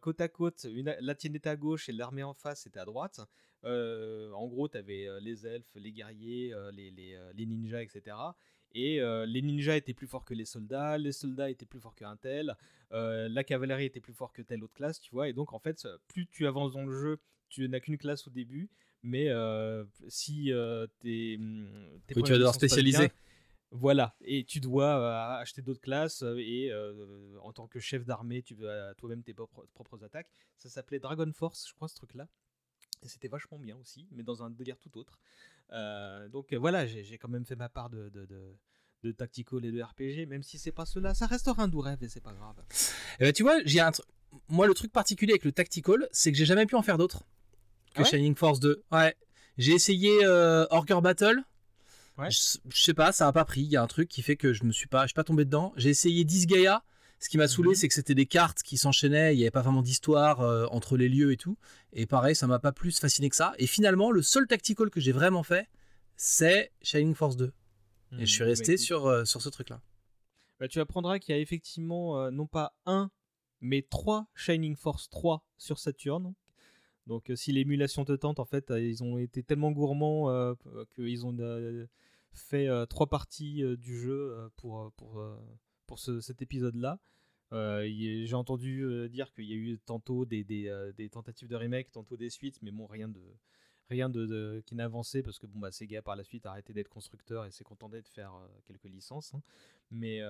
côte 0.00 0.22
à 0.22 0.28
côte, 0.28 0.64
la 0.64 1.14
tienne 1.14 1.34
était 1.34 1.50
à 1.50 1.56
gauche 1.56 1.90
et 1.90 1.92
l'armée 1.92 2.22
en 2.22 2.32
face 2.32 2.66
était 2.66 2.80
à 2.80 2.86
droite. 2.86 3.20
en 3.64 4.46
gros, 4.46 4.66
tu 4.66 4.78
avais 4.78 5.06
les 5.20 5.46
elfes, 5.46 5.74
les 5.74 5.92
guerriers, 5.92 6.54
les, 6.72 6.90
les, 6.90 7.18
les, 7.34 7.44
ninjas, 7.44 7.82
etc. 7.82 8.16
Et 8.72 9.02
euh, 9.02 9.26
les 9.26 9.42
ninjas 9.42 9.76
étaient 9.76 9.92
plus 9.92 10.06
forts 10.06 10.24
que 10.24 10.32
les 10.32 10.46
soldats, 10.46 10.96
les 10.96 11.12
soldats 11.12 11.50
étaient 11.50 11.66
plus 11.66 11.80
forts 11.80 11.94
qu'un 11.94 12.16
tel, 12.16 12.56
euh, 12.92 13.28
la 13.28 13.44
cavalerie 13.44 13.84
était 13.84 14.00
plus 14.00 14.14
fort 14.14 14.32
que 14.32 14.40
telle 14.40 14.64
autre 14.64 14.72
classe, 14.72 15.00
tu 15.00 15.10
vois. 15.10 15.28
Et 15.28 15.34
donc, 15.34 15.52
en 15.52 15.58
fait, 15.58 15.86
plus 16.08 16.26
tu 16.28 16.46
avances 16.46 16.72
dans 16.72 16.86
le 16.86 16.98
jeu, 16.98 17.18
tu 17.50 17.68
n'as 17.68 17.80
qu'une 17.80 17.98
classe 17.98 18.26
au 18.26 18.30
début, 18.30 18.70
mais 19.04 19.28
euh, 19.28 19.84
si 20.08 20.50
t'es. 21.00 21.36
Hum, 21.38 21.68
oui, 22.16 22.22
tu 22.22 22.32
vas 22.32 22.38
devoir 22.38 22.54
spécialiser. 22.54 23.10
Voilà, 23.70 24.14
et 24.20 24.44
tu 24.44 24.60
dois 24.60 25.38
acheter 25.38 25.60
d'autres 25.60 25.80
classes 25.80 26.22
et 26.38 26.72
en 27.42 27.52
tant 27.52 27.66
que 27.66 27.80
chef 27.80 28.04
d'armée, 28.04 28.42
tu 28.42 28.54
veux 28.54 28.70
toi-même 28.98 29.22
tes 29.22 29.34
propres, 29.34 30.04
attaques. 30.04 30.30
Ça 30.58 30.68
s'appelait 30.68 31.00
Dragon 31.00 31.30
Force, 31.32 31.68
je 31.68 31.74
crois, 31.74 31.88
ce 31.88 31.96
truc-là. 31.96 32.28
Et 33.02 33.08
c'était 33.08 33.28
vachement 33.28 33.58
bien 33.58 33.76
aussi, 33.76 34.08
mais 34.12 34.22
dans 34.22 34.42
un 34.42 34.50
délire 34.50 34.78
tout 34.78 34.96
autre. 34.96 35.18
Euh, 35.72 36.28
donc 36.28 36.52
euh, 36.52 36.58
voilà, 36.58 36.86
j'ai 36.86 37.18
quand 37.18 37.28
même 37.28 37.44
fait 37.44 37.56
ma 37.56 37.68
part 37.68 37.90
de, 37.90 38.08
de, 38.08 38.24
de, 38.26 38.56
de 39.02 39.12
tactical 39.12 39.64
et 39.64 39.72
de 39.72 39.82
RPG, 39.82 40.26
même 40.28 40.42
si 40.42 40.58
c'est 40.58 40.72
pas 40.72 40.86
cela, 40.86 41.14
ça 41.14 41.26
restera 41.26 41.62
un 41.62 41.68
doux 41.68 41.80
rêve 41.80 42.02
et 42.02 42.08
c'est 42.08 42.22
pas 42.22 42.32
grave. 42.32 42.56
Et 42.60 42.74
eh 43.20 43.24
ben, 43.24 43.32
tu 43.32 43.42
vois, 43.42 43.58
j'ai 43.64 43.80
un 43.80 43.92
moi 44.48 44.66
le 44.66 44.74
truc 44.74 44.90
particulier 44.90 45.32
avec 45.32 45.44
le 45.44 45.52
tactical, 45.52 46.08
c'est 46.12 46.32
que 46.32 46.38
j'ai 46.38 46.46
jamais 46.46 46.66
pu 46.66 46.74
en 46.74 46.82
faire 46.82 46.98
d'autres 46.98 47.24
que 47.94 48.04
Shining 48.04 48.34
Force 48.34 48.60
2. 48.60 48.82
Ouais, 48.92 49.14
j'ai 49.56 49.72
essayé 49.72 50.10
euh, 50.24 50.66
Battle. 51.02 51.42
Ouais. 52.18 52.30
Je, 52.30 52.58
sais 52.70 52.94
pas, 52.94 53.12
ça 53.12 53.26
a 53.26 53.32
pas 53.32 53.44
pris. 53.44 53.62
Il 53.62 53.70
y 53.70 53.76
a 53.76 53.82
un 53.82 53.86
truc 53.86 54.08
qui 54.08 54.22
fait 54.22 54.36
que 54.36 54.52
je 54.52 54.64
me 54.64 54.72
suis 54.72 54.86
pas, 54.86 55.02
je 55.02 55.08
suis 55.08 55.14
pas 55.14 55.24
tombé 55.24 55.44
dedans. 55.44 55.72
J'ai 55.76 55.90
essayé 55.90 56.24
Disgaea. 56.24 56.82
Ce 57.20 57.28
qui 57.30 57.38
m'a 57.38 57.48
saoulé, 57.48 57.70
mhm. 57.70 57.74
c'est 57.76 57.88
que 57.88 57.94
c'était 57.94 58.14
des 58.14 58.26
cartes 58.26 58.62
qui 58.62 58.76
s'enchaînaient, 58.76 59.34
il 59.34 59.38
n'y 59.38 59.44
avait 59.44 59.50
pas 59.50 59.62
vraiment 59.62 59.80
d'histoire 59.80 60.42
euh, 60.42 60.66
entre 60.70 60.98
les 60.98 61.08
lieux 61.08 61.32
et 61.32 61.38
tout. 61.38 61.56
Et 61.94 62.04
pareil, 62.06 62.36
ça 62.36 62.46
m'a 62.46 62.58
pas 62.58 62.72
plus 62.72 62.98
fasciné 62.98 63.30
que 63.30 63.36
ça. 63.36 63.54
Et 63.58 63.66
finalement, 63.66 64.10
le 64.10 64.20
seul 64.20 64.46
tactical 64.46 64.90
que 64.90 65.00
j'ai 65.00 65.12
vraiment 65.12 65.42
fait, 65.42 65.66
c'est 66.16 66.70
Shining 66.82 67.14
Force 67.14 67.36
2. 67.36 67.52
et 68.18 68.26
je 68.26 68.30
suis 68.30 68.42
mhm. 68.42 68.48
resté 68.48 68.72
bah, 68.72 68.78
sur, 68.78 69.06
euh, 69.06 69.24
sur 69.24 69.40
ce 69.40 69.48
truc-là. 69.48 69.80
Bah, 70.60 70.68
tu 70.68 70.80
apprendras 70.80 71.18
qu'il 71.18 71.34
y 71.34 71.38
a 71.38 71.40
effectivement 71.40 72.20
euh, 72.20 72.30
non 72.30 72.46
pas 72.46 72.76
un, 72.84 73.10
mais 73.60 73.86
trois 73.88 74.26
Shining 74.34 74.76
Force 74.76 75.08
3 75.08 75.46
sur 75.56 75.78
Saturn. 75.78 76.34
Donc 77.06 77.30
si 77.34 77.52
l'émulation 77.52 78.04
te 78.04 78.12
tente, 78.12 78.38
en 78.38 78.44
fait, 78.44 78.70
ils 78.70 79.02
ont 79.02 79.18
été 79.18 79.42
tellement 79.42 79.72
gourmands 79.72 80.54
qu'ils 80.94 81.26
ont 81.26 81.36
fait 82.32 82.68
trois 82.88 83.08
parties 83.08 83.62
du 83.76 83.98
jeu 83.98 84.50
pour, 84.56 84.92
pour, 84.96 85.22
pour 85.86 85.98
cet 85.98 86.40
épisode-là. 86.42 86.98
Euh, 87.54 87.88
j'ai 87.88 88.34
entendu 88.34 88.82
euh, 88.82 89.08
dire 89.08 89.32
qu'il 89.32 89.44
y 89.44 89.52
a 89.52 89.56
eu 89.56 89.78
tantôt 89.78 90.24
des, 90.24 90.42
des, 90.42 90.68
euh, 90.68 90.92
tentatives 91.10 91.48
de 91.48 91.54
remake, 91.54 91.92
tantôt 91.92 92.16
des 92.16 92.30
suites, 92.30 92.60
mais 92.62 92.72
bon, 92.72 92.86
rien 92.86 93.08
de 93.08 93.20
rien 93.90 94.08
de, 94.08 94.62
qui 94.66 94.74
n'a 94.74 94.88
parce 94.88 95.38
que 95.38 95.46
bon 95.46 95.58
bah 95.58 95.70
Sega 95.70 96.00
par 96.00 96.16
la 96.16 96.24
suite 96.24 96.46
a 96.46 96.50
arrêté 96.50 96.72
d'être 96.72 96.88
constructeur 96.88 97.44
et 97.44 97.50
s'est 97.50 97.64
contenté 97.64 98.00
de 98.00 98.08
faire 98.08 98.32
quelques 98.64 98.88
licences. 98.88 99.34
Hein. 99.34 99.42
Mais 99.90 100.20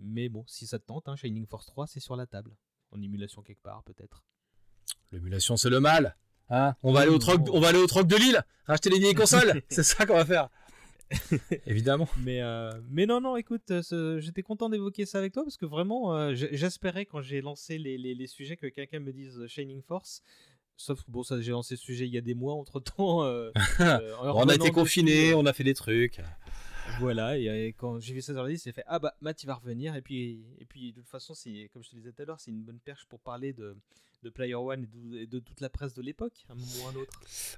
mais 0.00 0.28
bon, 0.28 0.44
si 0.46 0.66
ça 0.66 0.78
te 0.78 0.86
tente, 0.86 1.08
hein, 1.08 1.16
Shining 1.16 1.46
Force 1.46 1.66
3 1.66 1.88
c'est 1.88 2.00
sur 2.00 2.16
la 2.16 2.26
table, 2.26 2.56
en 2.92 3.02
émulation 3.02 3.42
quelque 3.42 3.62
part 3.62 3.82
peut-être. 3.82 4.24
L'émulation 5.12 5.56
c'est 5.56 5.70
le 5.70 5.80
mal. 5.80 6.16
Hein 6.50 6.74
on, 6.82 6.92
va 6.92 7.00
aller 7.00 7.10
au 7.10 7.18
troc, 7.18 7.40
on 7.52 7.60
va 7.60 7.68
aller 7.68 7.78
au 7.78 7.86
troc 7.86 8.06
de 8.08 8.16
Lille, 8.16 8.42
racheter 8.66 8.90
les 8.90 8.98
vieilles 8.98 9.14
consoles, 9.14 9.62
c'est 9.68 9.84
ça 9.84 10.04
qu'on 10.04 10.16
va 10.16 10.24
faire. 10.24 10.48
Évidemment. 11.66 12.08
mais, 12.18 12.40
euh, 12.40 12.72
mais 12.88 13.06
non, 13.06 13.20
non, 13.20 13.36
écoute, 13.36 13.70
euh, 13.70 14.20
j'étais 14.20 14.42
content 14.42 14.68
d'évoquer 14.68 15.06
ça 15.06 15.18
avec 15.18 15.32
toi 15.32 15.42
parce 15.42 15.56
que 15.56 15.66
vraiment, 15.66 16.16
euh, 16.16 16.34
j'espérais 16.34 17.04
quand 17.04 17.20
j'ai 17.20 17.40
lancé 17.40 17.78
les, 17.78 17.98
les, 17.98 18.14
les, 18.14 18.26
sujets 18.26 18.56
que 18.56 18.66
quelqu'un 18.66 19.00
me 19.00 19.12
dise 19.12 19.46
Shining 19.46 19.82
Force. 19.82 20.22
Sauf 20.76 21.02
que 21.02 21.10
bon, 21.10 21.22
ça, 21.22 21.40
j'ai 21.40 21.50
lancé 21.50 21.76
ce 21.76 21.82
sujet 21.82 22.06
il 22.06 22.14
y 22.14 22.18
a 22.18 22.22
des 22.22 22.34
mois 22.34 22.54
entre 22.54 22.80
temps. 22.80 23.20
on 23.80 24.48
a 24.48 24.54
été 24.54 24.70
confinés, 24.70 25.34
on 25.34 25.46
a 25.46 25.52
fait 25.52 25.64
des 25.64 25.74
trucs. 25.74 26.20
Voilà, 26.98 27.38
et, 27.38 27.74
quand 27.76 28.00
j'ai 28.00 28.14
vu 28.14 28.22
ça 28.22 28.32
sur 28.32 28.42
la 28.42 28.48
liste, 28.48 28.64
j'ai 28.64 28.72
fait 28.72 28.84
Ah 28.86 28.98
bah 28.98 29.14
Matt 29.20 29.42
il 29.42 29.46
va 29.46 29.54
revenir. 29.54 29.94
Et 29.94 30.02
puis, 30.02 30.44
et 30.58 30.64
puis 30.64 30.92
de 30.92 31.00
toute 31.00 31.10
façon, 31.10 31.34
comme 31.72 31.82
je 31.84 31.90
te 31.90 31.96
disais 31.96 32.12
tout 32.12 32.22
à 32.22 32.24
l'heure, 32.24 32.40
c'est 32.40 32.50
une 32.50 32.62
bonne 32.62 32.80
perche 32.80 33.06
pour 33.06 33.20
parler 33.20 33.52
de, 33.52 33.76
de 34.22 34.30
Player 34.30 34.54
One 34.54 34.86
et 35.14 35.26
de, 35.26 35.38
toute 35.38 35.60
la 35.60 35.68
presse 35.68 35.94
de 35.94 36.02
l'époque, 36.02 36.32
un 36.50 36.54
moment 36.54 36.66
ou 36.84 36.88
un 36.88 37.00
autre. 37.00 37.12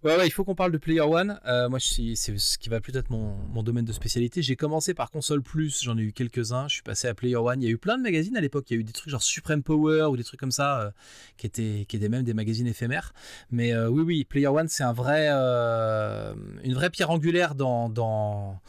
Ouais, 0.04 0.16
ouais, 0.16 0.26
il 0.26 0.30
faut 0.30 0.44
qu'on 0.44 0.54
parle 0.54 0.72
de 0.72 0.78
Player 0.78 1.00
One. 1.00 1.40
Euh, 1.46 1.68
moi, 1.68 1.78
c'est 1.80 2.14
ce 2.14 2.58
qui 2.58 2.68
va 2.68 2.80
plus 2.80 2.96
être 2.96 3.10
mon, 3.10 3.34
mon, 3.52 3.62
domaine 3.62 3.84
de 3.84 3.92
spécialité. 3.92 4.42
J'ai 4.42 4.56
commencé 4.56 4.94
par 4.94 5.10
Console 5.10 5.42
Plus, 5.42 5.82
j'en 5.82 5.98
ai 5.98 6.02
eu 6.02 6.12
quelques-uns. 6.12 6.68
Je 6.68 6.74
suis 6.74 6.82
passé 6.82 7.08
à 7.08 7.14
Player 7.14 7.36
One. 7.36 7.60
Il 7.62 7.64
y 7.64 7.68
a 7.68 7.72
eu 7.72 7.78
plein 7.78 7.98
de 7.98 8.02
magazines 8.02 8.36
à 8.36 8.40
l'époque. 8.40 8.70
Il 8.70 8.74
y 8.74 8.76
a 8.76 8.80
eu 8.80 8.84
des 8.84 8.92
trucs 8.92 9.10
genre 9.10 9.22
Supreme 9.22 9.62
Power 9.62 10.04
ou 10.04 10.16
des 10.16 10.24
trucs 10.24 10.40
comme 10.40 10.52
ça, 10.52 10.80
euh, 10.80 10.90
qui, 11.36 11.46
étaient, 11.46 11.84
qui 11.88 11.96
étaient 11.96 12.08
même 12.08 12.24
des 12.24 12.34
magazines 12.34 12.66
éphémères. 12.66 13.12
Mais 13.50 13.72
euh, 13.72 13.88
oui, 13.88 14.02
oui, 14.02 14.24
Player 14.24 14.48
One, 14.48 14.68
c'est 14.68 14.84
un 14.84 14.92
vrai, 14.92 15.28
une 15.28 16.74
vraie 16.74 16.90
pierre 16.90 17.10
angulaire 17.10 17.54
dans. 17.54 17.88
dans 17.88 18.60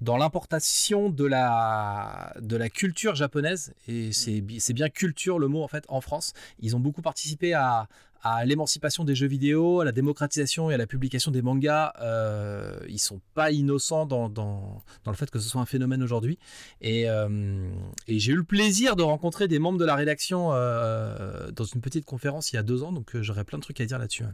dans 0.00 0.16
l'importation 0.16 1.10
de 1.10 1.24
la, 1.24 2.32
de 2.40 2.56
la 2.56 2.70
culture 2.70 3.14
japonaise, 3.14 3.74
et 3.86 4.08
mm. 4.08 4.58
c'est 4.58 4.72
bien 4.72 4.88
culture 4.88 5.38
le 5.38 5.48
mot 5.48 5.62
en 5.62 5.68
fait 5.68 5.84
en 5.88 6.00
France, 6.00 6.32
ils 6.60 6.74
ont 6.74 6.80
beaucoup 6.80 7.02
participé 7.02 7.29
à, 7.54 7.88
à 8.22 8.44
l'émancipation 8.44 9.04
des 9.04 9.14
jeux 9.14 9.26
vidéo, 9.26 9.80
à 9.80 9.84
la 9.84 9.92
démocratisation 9.92 10.70
et 10.70 10.74
à 10.74 10.76
la 10.76 10.86
publication 10.86 11.30
des 11.30 11.42
mangas. 11.42 11.92
Euh, 12.00 12.78
ils 12.88 12.98
sont 12.98 13.20
pas 13.34 13.50
innocents 13.50 14.06
dans, 14.06 14.28
dans, 14.28 14.82
dans, 15.04 15.10
le 15.10 15.16
fait 15.16 15.30
que 15.30 15.38
ce 15.38 15.48
soit 15.48 15.60
un 15.60 15.66
phénomène 15.66 16.02
aujourd'hui. 16.02 16.38
Et, 16.80 17.08
euh, 17.08 17.70
et 18.06 18.18
j'ai 18.18 18.32
eu 18.32 18.36
le 18.36 18.44
plaisir 18.44 18.96
de 18.96 19.02
rencontrer 19.02 19.48
des 19.48 19.58
membres 19.58 19.78
de 19.78 19.84
la 19.84 19.94
rédaction 19.94 20.50
euh, 20.52 21.50
dans 21.50 21.64
une 21.64 21.80
petite 21.80 22.04
conférence 22.04 22.52
il 22.52 22.56
y 22.56 22.58
a 22.58 22.62
deux 22.62 22.82
ans, 22.82 22.92
donc 22.92 23.14
euh, 23.14 23.22
j'aurais 23.22 23.44
plein 23.44 23.58
de 23.58 23.62
trucs 23.62 23.80
à 23.80 23.86
dire 23.86 23.98
là-dessus. 23.98 24.24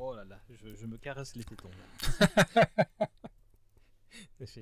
Oh 0.00 0.14
là 0.14 0.24
là, 0.24 0.38
je, 0.50 0.74
je 0.74 0.86
me 0.86 0.96
caresse 0.96 1.36
les 1.36 1.44
tétons. 1.44 1.70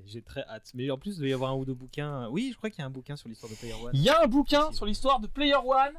J'ai 0.07 0.23
très 0.23 0.43
hâte. 0.45 0.71
Mais 0.75 0.91
en 0.91 0.97
plus, 0.97 1.17
il 1.17 1.19
doit 1.19 1.29
y 1.29 1.33
avoir 1.33 1.51
un 1.51 1.55
ou 1.55 1.65
deux 1.65 1.75
bouquins. 1.75 2.29
Oui, 2.29 2.51
je 2.53 2.57
crois 2.57 2.71
qu'il 2.71 2.81
y 2.81 2.83
a 2.83 2.87
un 2.87 2.91
bouquin 2.91 3.17
sur 3.17 3.29
l'histoire 3.29 3.51
de 3.51 3.57
Player 3.57 3.75
One. 3.75 3.91
Il 3.93 4.03
y 4.03 4.09
a 4.09 4.23
un 4.23 4.27
bouquin 4.27 4.73
sur 4.73 4.87
l'histoire 4.87 5.21
de 5.21 5.27
Player 5.27 5.55
One 5.55 5.93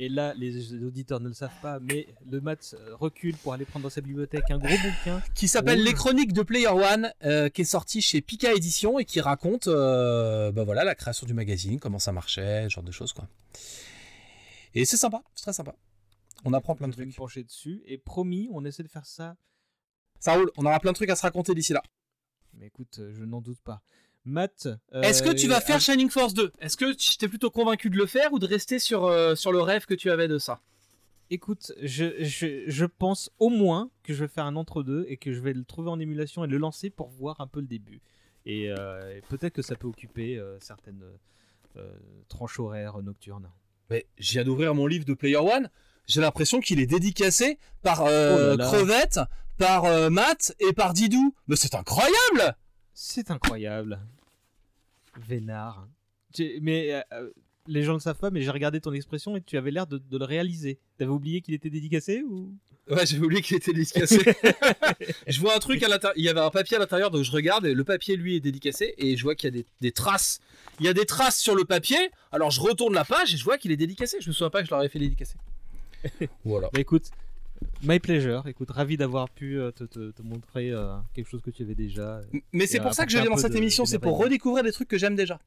et 0.00 0.08
là, 0.08 0.32
les 0.34 0.82
auditeurs 0.82 1.20
ne 1.20 1.28
le 1.28 1.34
savent 1.34 1.60
pas, 1.60 1.78
mais 1.78 2.06
le 2.30 2.40
Mat 2.40 2.74
euh, 2.74 2.96
recule 2.96 3.36
pour 3.36 3.52
aller 3.52 3.66
prendre 3.66 3.82
dans 3.82 3.90
sa 3.90 4.00
bibliothèque 4.00 4.50
un 4.50 4.56
gros 4.56 4.74
bouquin. 4.78 5.22
Qui 5.34 5.46
s'appelle 5.46 5.84
Les 5.84 5.92
Chroniques 5.92 6.32
de 6.32 6.42
Player 6.42 6.68
One, 6.68 7.12
euh, 7.22 7.50
qui 7.50 7.60
est 7.60 7.66
sorti 7.66 8.00
chez 8.00 8.22
Pika 8.22 8.54
Édition 8.54 8.98
et 8.98 9.04
qui 9.04 9.20
raconte 9.20 9.68
euh, 9.68 10.52
bah 10.52 10.64
voilà, 10.64 10.84
la 10.84 10.94
création 10.94 11.26
du 11.26 11.34
magazine, 11.34 11.78
comment 11.78 11.98
ça 11.98 12.12
marchait, 12.12 12.64
ce 12.64 12.68
genre 12.70 12.84
de 12.84 12.92
choses. 12.92 13.12
quoi. 13.12 13.28
Et 14.74 14.86
c'est 14.86 14.96
sympa, 14.96 15.22
c'est 15.34 15.42
très 15.42 15.52
sympa. 15.52 15.74
On 16.46 16.54
apprend 16.54 16.74
plein 16.74 16.88
de 16.88 16.94
trucs. 16.94 17.14
pencher 17.14 17.44
dessus 17.44 17.82
et 17.84 17.98
promis, 17.98 18.48
on 18.52 18.64
essaie 18.64 18.82
de 18.82 18.88
faire 18.88 19.04
ça. 19.04 19.36
Ça 20.18 20.32
roule, 20.32 20.50
on 20.56 20.64
aura 20.64 20.80
plein 20.80 20.92
de 20.92 20.96
trucs 20.96 21.10
à 21.10 21.16
se 21.16 21.22
raconter 21.22 21.54
d'ici 21.54 21.74
là. 21.74 21.82
Mais 22.54 22.68
écoute, 22.68 23.02
je 23.12 23.22
n'en 23.24 23.42
doute 23.42 23.60
pas. 23.60 23.82
Matt. 24.24 24.68
Euh, 24.94 25.02
Est-ce 25.02 25.22
que 25.22 25.30
tu 25.30 25.48
vas 25.48 25.60
faire 25.60 25.80
Shining 25.80 26.10
Force 26.10 26.34
2 26.34 26.52
Est-ce 26.60 26.76
que 26.76 26.92
tu 26.92 27.16
t'es 27.16 27.28
plutôt 27.28 27.50
convaincu 27.50 27.90
de 27.90 27.96
le 27.96 28.06
faire 28.06 28.32
ou 28.32 28.38
de 28.38 28.46
rester 28.46 28.78
sur, 28.78 29.06
euh, 29.06 29.34
sur 29.34 29.52
le 29.52 29.60
rêve 29.60 29.86
que 29.86 29.94
tu 29.94 30.10
avais 30.10 30.28
de 30.28 30.38
ça? 30.38 30.60
Écoute, 31.30 31.72
je, 31.80 32.22
je, 32.24 32.64
je, 32.66 32.84
pense 32.84 33.30
au 33.38 33.50
moins 33.50 33.90
que 34.02 34.12
je 34.12 34.24
vais 34.24 34.28
faire 34.28 34.46
un 34.46 34.56
entre-deux 34.56 35.06
et 35.08 35.16
que 35.16 35.32
je 35.32 35.40
vais 35.40 35.52
le 35.52 35.64
trouver 35.64 35.88
en 35.88 36.00
émulation 36.00 36.44
et 36.44 36.48
le 36.48 36.58
lancer 36.58 36.90
pour 36.90 37.08
voir 37.08 37.40
un 37.40 37.46
peu 37.46 37.60
le 37.60 37.66
début. 37.66 38.00
Et, 38.46 38.72
peut-être 39.28 39.52
que 39.52 39.62
ça 39.62 39.76
peut 39.76 39.86
occuper 39.86 40.42
certaines 40.58 41.04
tranches 42.28 42.58
horaires 42.58 43.00
nocturnes. 43.00 43.48
Mais 43.90 44.06
je 44.18 44.32
viens 44.32 44.44
d'ouvrir 44.44 44.74
mon 44.74 44.86
livre 44.86 45.04
de 45.04 45.14
Player 45.14 45.36
One. 45.36 45.70
J'ai 46.06 46.20
l'impression 46.20 46.60
qu'il 46.60 46.80
est 46.80 46.86
dédicacé 46.86 47.58
par 47.82 48.02
oh 48.02 48.56
Crevette, 48.58 49.20
par 49.58 49.84
euh, 49.84 50.10
Matt 50.10 50.54
et 50.58 50.72
par 50.72 50.92
Didou. 50.92 51.34
Mais 51.46 51.54
c'est 51.54 51.74
incroyable 51.74 52.56
C'est 52.92 53.30
incroyable. 53.30 54.00
Vénard. 55.16 55.88
Mais 56.60 56.92
euh, 56.92 57.00
euh, 57.12 57.30
les 57.66 57.82
gens 57.82 57.92
ne 57.92 57.98
le 57.98 58.02
savent 58.02 58.18
pas, 58.18 58.30
mais 58.30 58.42
j'ai 58.42 58.50
regardé 58.50 58.80
ton 58.80 58.92
expression 58.92 59.36
et 59.36 59.40
tu 59.40 59.56
avais 59.56 59.70
l'air 59.70 59.86
de, 59.86 59.98
de 59.98 60.18
le 60.18 60.24
réaliser. 60.24 60.78
T'avais 60.98 61.10
oublié 61.10 61.40
qu'il 61.40 61.54
était 61.54 61.70
dédicacé 61.70 62.22
ou? 62.22 62.54
Ouais, 62.88 63.06
j'ai 63.06 63.18
oublié 63.18 63.40
qu'il 63.40 63.56
était 63.56 63.72
dédicacé. 63.72 64.18
je 65.26 65.40
vois 65.40 65.54
un 65.54 65.60
truc 65.60 65.82
à 65.82 65.88
l'intérieur. 65.88 66.14
Il 66.16 66.24
y 66.24 66.28
avait 66.28 66.40
un 66.40 66.50
papier 66.50 66.76
à 66.76 66.80
l'intérieur, 66.80 67.10
donc 67.10 67.22
je 67.22 67.30
regarde 67.30 67.64
et 67.66 67.74
le 67.74 67.84
papier, 67.84 68.16
lui, 68.16 68.36
est 68.36 68.40
dédicacé. 68.40 68.94
Et 68.98 69.16
je 69.16 69.22
vois 69.22 69.34
qu'il 69.36 69.54
y 69.54 69.58
a 69.58 69.62
des, 69.62 69.66
des 69.80 69.92
traces. 69.92 70.40
Il 70.80 70.86
y 70.86 70.88
a 70.88 70.94
des 70.94 71.06
traces 71.06 71.38
sur 71.38 71.54
le 71.54 71.64
papier. 71.64 72.10
Alors 72.32 72.50
je 72.50 72.60
retourne 72.60 72.94
la 72.94 73.04
page 73.04 73.34
et 73.34 73.36
je 73.36 73.44
vois 73.44 73.58
qu'il 73.58 73.70
est 73.70 73.76
dédicacé. 73.76 74.18
Je 74.20 74.28
me 74.28 74.32
souviens 74.32 74.50
pas 74.50 74.62
que 74.62 74.66
je 74.66 74.72
l'aurais 74.72 74.88
fait 74.88 74.98
dédicacer. 74.98 75.36
voilà. 76.44 76.68
Bah 76.72 76.80
écoute, 76.80 77.10
my 77.82 77.98
pleasure. 77.98 78.46
Écoute, 78.46 78.70
ravi 78.70 78.96
d'avoir 78.96 79.28
pu 79.30 79.58
euh, 79.58 79.70
te, 79.70 79.84
te- 79.84 80.10
te 80.10 80.22
montrer 80.22 80.70
euh, 80.70 80.96
quelque 81.14 81.28
chose 81.28 81.42
que 81.42 81.50
tu 81.50 81.62
avais 81.62 81.74
déjà. 81.74 82.20
Mais 82.52 82.66
c'est 82.66 82.80
pour 82.80 82.94
ça 82.94 83.04
que 83.06 83.12
je 83.12 83.18
viens 83.18 83.30
dans 83.30 83.36
cette 83.36 83.52
de- 83.52 83.56
émission, 83.58 83.84
c'est 83.84 83.98
pour 83.98 84.18
redécouvrir 84.18 84.64
des 84.64 84.72
trucs 84.72 84.88
que 84.88 84.98
j'aime 84.98 85.16
déjà. 85.16 85.38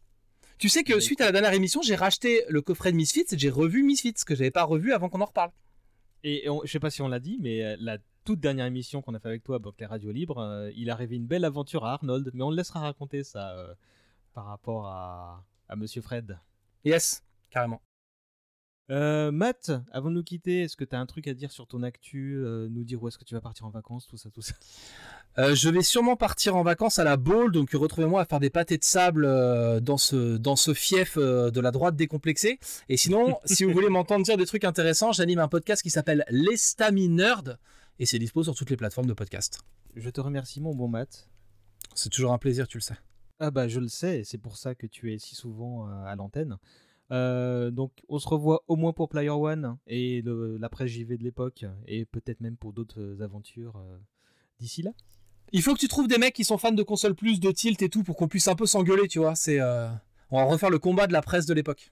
Tu 0.60 0.70
sais 0.70 0.84
que 0.84 1.00
suite 1.00 1.20
à 1.22 1.26
la 1.26 1.32
dernière 1.32 1.54
émission, 1.54 1.82
j'ai 1.82 1.96
racheté 1.96 2.44
le 2.48 2.62
coffret 2.62 2.92
de 2.92 2.98
Misfits 2.98 3.26
et 3.32 3.38
j'ai 3.38 3.50
revu 3.50 3.84
Misfits, 3.84 4.14
que 4.26 4.36
j'avais 4.36 4.52
pas 4.52 4.64
revu 4.64 4.94
avant 4.94 5.10
qu'on 5.10 5.22
en 5.22 5.26
reparle. 5.26 5.52
Et 6.24 6.48
on- 6.50 6.62
je 6.64 6.72
sais 6.72 6.80
pas 6.80 6.90
si 6.90 7.02
on 7.02 7.08
l'a 7.08 7.20
dit, 7.20 7.38
mais 7.42 7.64
euh, 7.64 7.76
la 7.80 7.98
toute 8.24 8.40
dernière 8.40 8.66
émission 8.66 9.02
qu'on 9.02 9.14
a 9.14 9.20
fait 9.20 9.28
avec 9.28 9.44
toi, 9.44 9.60
donc 9.60 9.74
les 9.80 9.86
radios 9.86 10.12
libres, 10.12 10.38
euh, 10.40 10.72
il 10.78 10.90
arrivait 10.90 11.18
une 11.18 11.26
belle 11.28 11.44
aventure 11.44 11.84
à 11.86 11.94
Arnold, 11.94 12.32
mais 12.34 12.44
on 12.44 12.50
le 12.50 12.56
laissera 12.56 12.80
raconter 12.80 13.24
ça 13.24 13.52
euh, 13.58 13.74
par 14.34 14.46
rapport 14.46 14.88
à, 14.88 15.44
à 15.68 15.76
Monsieur 15.76 16.02
Fred. 16.02 16.38
Yes, 16.86 17.24
carrément. 17.50 17.82
Euh, 18.90 19.32
Matt, 19.32 19.72
avant 19.92 20.10
de 20.10 20.16
nous 20.16 20.24
quitter, 20.24 20.62
est-ce 20.64 20.76
que 20.76 20.84
tu 20.84 20.96
as 20.96 21.00
un 21.00 21.06
truc 21.06 21.28
à 21.28 21.34
dire 21.34 21.52
sur 21.52 21.68
ton 21.68 21.84
actu, 21.84 22.36
euh, 22.36 22.68
nous 22.70 22.84
dire 22.84 23.02
où 23.02 23.08
est-ce 23.08 23.18
que 23.18 23.24
tu 23.24 23.34
vas 23.34 23.40
partir 23.40 23.66
en 23.66 23.70
vacances, 23.70 24.08
tout 24.08 24.18
ça, 24.18 24.30
tout 24.30 24.42
ça? 24.42 24.54
Euh, 25.38 25.56
je 25.56 25.70
vais 25.70 25.82
sûrement 25.82 26.18
partir 26.18 26.58
en 26.58 26.64
vacances 26.64 27.00
à 27.00 27.06
la 27.06 27.16
Baule, 27.16 27.52
donc 27.52 27.72
retrouvez-moi 27.72 28.22
à 28.22 28.26
faire 28.26 28.42
des 28.42 28.50
pâtés 28.50 28.78
de 28.78 28.84
sable 28.84 29.26
euh, 29.26 29.80
dans, 29.80 29.98
ce, 29.98 30.36
dans 30.38 30.58
ce 30.58 30.74
fief 30.74 31.18
de 31.18 31.60
la 31.60 31.72
droite 31.72 31.96
décomplexée. 31.96 32.60
Et 32.90 32.98
sinon, 32.98 33.38
si 33.46 33.64
vous 33.64 33.72
voulez 33.72 33.90
m'entendre 33.90 34.26
dire 34.26 34.38
des 34.38 34.46
trucs 34.46 34.66
intéressants, 34.66 35.14
j'anime 35.14 35.40
un 35.40 35.48
podcast 35.48 35.82
qui 35.82 35.90
s'appelle 35.90 36.26
l'Estami 36.30 37.08
Nerd, 37.08 37.58
et 38.00 38.06
c'est 38.06 38.20
dispo 38.20 38.44
sur 38.44 38.54
toutes 38.54 38.70
les 38.70 38.78
plateformes 38.78 39.08
de 39.08 39.14
podcast. 39.14 39.62
Je 39.96 40.10
te 40.10 40.20
remercie, 40.20 40.60
mon 40.60 40.76
bon 40.76 40.90
Matt. 40.90 41.30
C'est 41.96 42.10
toujours 42.10 42.34
un 42.34 42.38
plaisir, 42.38 42.68
tu 42.68 42.80
le 42.80 42.84
sais. 42.84 42.96
Ah 43.40 43.50
bah 43.50 43.68
je 43.68 43.80
le 43.80 43.88
sais, 43.88 44.20
et 44.20 44.24
c'est 44.24 44.38
pour 44.38 44.58
ça 44.58 44.76
que 44.76 44.88
tu 44.88 45.14
es 45.14 45.20
si 45.20 45.36
souvent 45.36 45.88
à 46.06 46.16
l'antenne. 46.16 46.58
Euh, 47.14 47.72
donc 47.72 47.92
on 48.10 48.20
se 48.20 48.28
revoit 48.28 48.64
au 48.68 48.76
moins 48.76 48.92
pour 48.92 49.08
Player 49.08 49.30
One 49.30 49.78
et 49.88 50.22
le- 50.24 50.58
la 50.58 50.68
presse 50.70 50.90
JV 50.90 51.18
de 51.18 51.24
l'époque, 51.24 51.64
et 51.88 52.04
peut-être 52.06 52.42
même 52.42 52.58
pour 52.58 52.74
d'autres 52.74 53.00
euh, 53.00 53.22
aventures 53.24 53.78
euh, 53.78 53.98
d'ici 54.60 54.82
là. 54.82 54.92
Il 55.52 55.62
faut 55.62 55.74
que 55.76 55.80
tu 55.80 55.88
trouves 55.88 56.08
des 56.08 56.18
mecs 56.18 56.34
qui 56.34 56.44
sont 56.44 56.58
fans 56.58 56.72
de 56.72 56.82
console 56.84 57.14
plus, 57.14 57.40
de 57.40 57.52
tilt 57.52 57.80
et 57.84 57.90
tout, 57.90 58.04
pour 58.04 58.16
qu'on 58.18 58.28
puisse 58.28 58.48
un 58.48 58.56
peu 58.56 58.66
s'engueuler, 58.66 59.08
tu 59.08 59.20
vois. 59.20 59.36
C'est, 59.36 59.60
euh, 59.60 59.88
On 60.32 60.38
va 60.38 60.46
refaire 60.46 60.72
le 60.72 60.80
combat 60.80 61.06
de 61.06 61.14
la 61.14 61.22
presse 61.22 61.46
de 61.46 61.54
l'époque. 61.54 61.92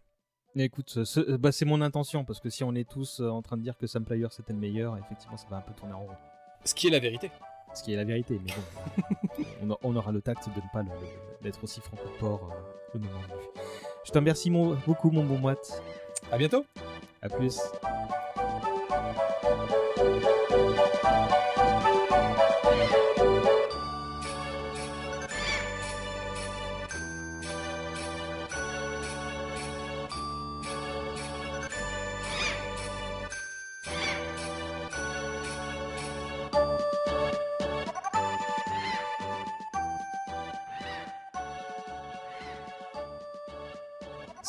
Écoute, 0.55 0.97
bah, 1.39 1.51
c'est 1.51 1.65
mon 1.65 1.81
intention, 1.81 2.25
parce 2.25 2.39
que 2.39 2.49
si 2.49 2.63
on 2.63 2.73
est 2.75 2.89
tous 2.89 3.19
en 3.21 3.41
train 3.43 3.55
de 3.57 3.61
dire 3.61 3.77
que 3.77 3.85
Sam 3.87 4.03
Player 4.03 4.27
c'était 4.31 4.51
le 4.53 4.59
meilleur, 4.59 4.97
effectivement 4.97 5.37
ça 5.37 5.47
va 5.49 5.57
un 5.57 5.61
peu 5.61 5.73
tourner 5.73 5.93
en 5.93 6.01
rond. 6.01 6.09
Ce 6.65 6.73
qui 6.73 6.87
est 6.87 6.91
la 6.91 6.99
vérité. 6.99 7.29
Ce 7.73 7.83
qui 7.83 7.93
est 7.93 7.95
la 7.95 8.03
vérité, 8.03 8.37
mais 8.43 8.51
bon, 8.51 9.43
on, 9.61 9.71
a- 9.71 9.77
on 9.83 9.95
aura 9.95 10.11
le 10.11 10.21
tact 10.21 10.49
de 10.49 10.55
ne 10.55 10.67
pas 10.73 10.83
d'être 11.41 11.63
aussi 11.63 11.79
franc 11.79 11.95
de 11.95 12.19
port 12.19 12.51
le 12.93 12.99
moment 12.99 13.19
venu. 13.21 13.50
Je 14.05 14.11
te 14.11 14.17
remercie 14.17 14.49
mon- 14.49 14.75
beaucoup 14.85 15.11
mon 15.11 15.23
bon 15.23 15.39
Matt. 15.39 15.81
À 16.31 16.37
bientôt. 16.37 16.65
À 17.21 17.29
plus. 17.29 17.59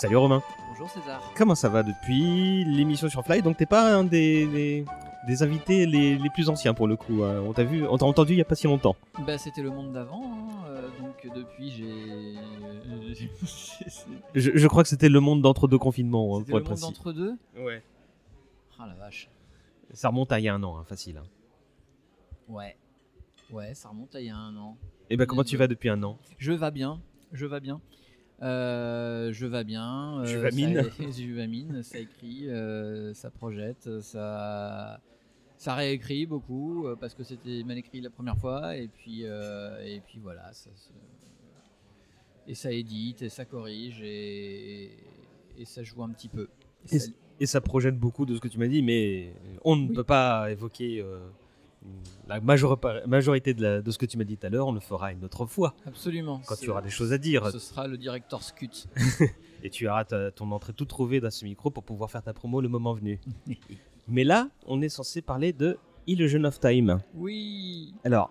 Salut 0.02 0.16
Romain. 0.16 0.42
Bonjour 0.70 0.90
César. 0.90 1.32
Comment 1.36 1.54
ça 1.54 1.68
va 1.68 1.84
depuis 1.84 2.64
l'émission 2.64 3.08
sur 3.08 3.24
Fly? 3.24 3.40
Donc 3.40 3.56
t'es 3.56 3.66
pas 3.66 3.94
un 3.94 4.02
des, 4.02 4.48
des, 4.48 4.84
des 5.28 5.42
invités 5.44 5.86
les, 5.86 6.16
les 6.18 6.30
plus 6.30 6.48
anciens 6.48 6.74
pour 6.74 6.88
le 6.88 6.96
coup. 6.96 7.22
hein. 7.22 7.40
On 7.46 7.52
t'a 7.52 7.62
vu, 7.62 7.86
on 7.86 7.96
t'a 7.98 8.04
entendu 8.06 8.32
il 8.32 8.38
y 8.38 8.40
a 8.40 8.44
pas 8.44 8.56
si 8.56 8.66
longtemps. 8.66 8.96
Bah 9.24 9.38
c'était 9.38 9.62
le 9.62 9.70
monde 9.70 9.92
d'avant, 9.92 10.24
hein, 10.24 10.48
euh, 10.66 10.88
donc 11.00 11.32
depuis 11.36 11.70
j'ai... 11.70 11.84
euh, 11.88 13.14
Je, 14.34 14.50
je 14.56 14.66
crois 14.66 14.82
que 14.82 14.88
c'était 14.88 15.08
le 15.08 15.20
monde 15.20 15.40
d'entre 15.40 15.68
deux 15.68 15.78
confinements, 15.78 16.36
hein, 16.36 16.40
C'était 16.40 16.50
pour 16.50 16.58
le 16.58 16.64
être 16.64 16.70
monde 16.70 16.78
précis. 16.80 16.92
d'entre 16.92 17.12
deux? 17.12 17.36
Ouais. 17.62 17.80
Ah 18.80 18.88
la 18.88 18.94
vache. 18.94 19.30
Ça 19.92 20.08
remonte 20.08 20.32
à 20.32 20.40
il 20.40 20.46
y 20.46 20.48
a 20.48 20.54
un 20.54 20.62
an, 20.64 20.78
hein, 20.78 20.84
facile. 20.84 21.18
hein. 21.18 21.26
Ouais. 22.48 22.76
Ouais, 23.52 23.72
ça 23.74 23.88
remonte 23.90 24.12
à 24.16 24.20
il 24.20 24.26
y 24.26 24.30
a 24.30 24.36
un 24.36 24.56
an. 24.56 24.76
Et 25.10 25.16
ben 25.16 25.26
comment 25.26 25.44
tu 25.44 25.56
vas 25.56 25.68
depuis 25.68 25.90
un 25.90 26.02
an? 26.02 26.18
Je 26.38 26.50
vais 26.50 26.70
bien, 26.72 27.00
je 27.30 27.46
vais 27.46 27.60
bien. 27.60 27.80
Euh, 28.42 29.32
je 29.32 29.46
vais 29.46 29.64
bien. 29.64 30.20
euh, 30.20 30.26
Je 30.26 30.38
vais 30.38 30.50
mine. 30.50 30.82
ça- 30.82 30.82
Je 30.98 31.02
ça 31.82 31.98
écrit, 31.98 32.48
euh, 32.48 33.14
ça 33.14 33.30
projette, 33.30 34.00
ça, 34.00 35.00
ça 35.56 35.74
réécrit 35.74 36.26
beaucoup 36.26 36.86
euh, 36.88 36.96
parce 36.96 37.14
que 37.14 37.22
c'était 37.22 37.62
mal 37.64 37.78
écrit 37.78 38.00
la 38.00 38.10
première 38.10 38.36
fois 38.36 38.76
et 38.76 38.88
puis 38.88 39.22
et 39.84 40.00
puis 40.06 40.18
voilà, 40.20 40.52
ça 40.52 40.70
et 42.48 42.54
ça 42.54 42.72
édite 42.72 43.22
et 43.22 43.28
ça 43.28 43.44
corrige 43.44 44.00
et, 44.02 44.90
et 45.56 45.64
ça 45.64 45.84
joue 45.84 46.02
un 46.02 46.10
petit 46.10 46.28
peu. 46.28 46.48
et, 46.90 46.98
ça- 46.98 47.10
et 47.38 47.46
ça 47.46 47.60
projette 47.60 47.96
beaucoup 47.98 48.26
de 48.26 48.34
ce 48.34 48.40
que 48.40 48.48
tu 48.48 48.58
m'as 48.58 48.66
dit, 48.68 48.82
mais 48.82 49.34
on 49.64 49.76
ne 49.76 49.88
Oui. 49.88 49.94
peut 49.94 50.04
pas 50.04 50.50
évoquer 50.50 51.00
la 52.28 52.40
major- 52.40 52.78
majorité 53.06 53.54
de, 53.54 53.62
la- 53.62 53.82
de 53.82 53.90
ce 53.90 53.98
que 53.98 54.06
tu 54.06 54.16
m'as 54.18 54.24
dit 54.24 54.36
tout 54.36 54.46
à 54.46 54.50
l'heure. 54.50 54.66
On 54.68 54.72
le 54.72 54.80
fera 54.80 55.12
une 55.12 55.24
autre 55.24 55.46
fois. 55.46 55.74
Absolument. 55.86 56.40
Quand 56.46 56.56
tu 56.56 56.70
auras 56.70 56.82
des 56.82 56.90
choses 56.90 57.12
à 57.12 57.18
dire. 57.18 57.46
Ce 57.50 57.58
sera 57.58 57.86
le 57.88 57.96
directeur 57.98 58.42
Scut. 58.42 58.86
et 59.62 59.70
tu 59.70 59.88
auras 59.88 60.04
ta- 60.04 60.30
ton 60.30 60.50
entrée 60.52 60.72
toute 60.72 60.88
trouvée 60.88 61.20
dans 61.20 61.30
ce 61.30 61.44
micro 61.44 61.70
pour 61.70 61.82
pouvoir 61.84 62.10
faire 62.10 62.22
ta 62.22 62.32
promo 62.32 62.60
le 62.60 62.68
moment 62.68 62.92
venu. 62.94 63.20
Mais 64.08 64.24
là, 64.24 64.48
on 64.66 64.80
est 64.82 64.88
censé 64.88 65.22
parler 65.22 65.52
de 65.52 65.78
Illusion 66.06 66.42
of 66.44 66.58
Time. 66.60 67.00
Oui. 67.14 67.94
Alors, 68.04 68.30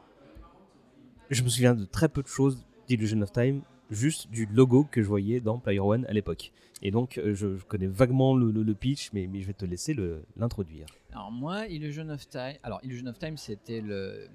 je 1.30 1.42
me 1.44 1.50
souviens 1.50 1.74
de 1.76 1.86
très 1.86 2.10
peu 2.10 2.22
de 2.22 2.28
choses 2.28 2.66
d'Illusion 2.88 3.22
of 3.22 3.32
Time, 3.32 3.62
juste 3.90 4.30
du 4.30 4.46
logo 4.52 4.86
que 4.90 5.02
je 5.02 5.08
voyais 5.08 5.40
dans 5.40 5.60
Player 5.60 5.80
One 5.80 6.06
à 6.08 6.14
l'époque. 6.14 6.52
Et 6.82 6.92
donc, 6.92 7.18
euh, 7.18 7.34
je, 7.36 7.56
je 7.58 7.64
connais 7.66 7.88
vaguement 7.88 8.36
le, 8.36 8.52
le- 8.52 8.64
le 8.64 8.74
pitch, 8.74 9.12
mais, 9.14 9.28
mais 9.28 9.40
je 9.42 9.48
vais 9.48 9.54
te 9.54 9.66
laisser 9.66 9.96
l'introduire. 10.36 10.88
Alors 11.12 11.32
moi, 11.32 11.68
Illusion 11.68 12.10
of 12.10 12.28
Time. 12.30 12.56
Alors 12.64 12.80
Illusion 12.84 13.08
of 13.08 13.20
Time, 13.20 13.38
c'était 13.38 13.82
euh, 13.82 14.28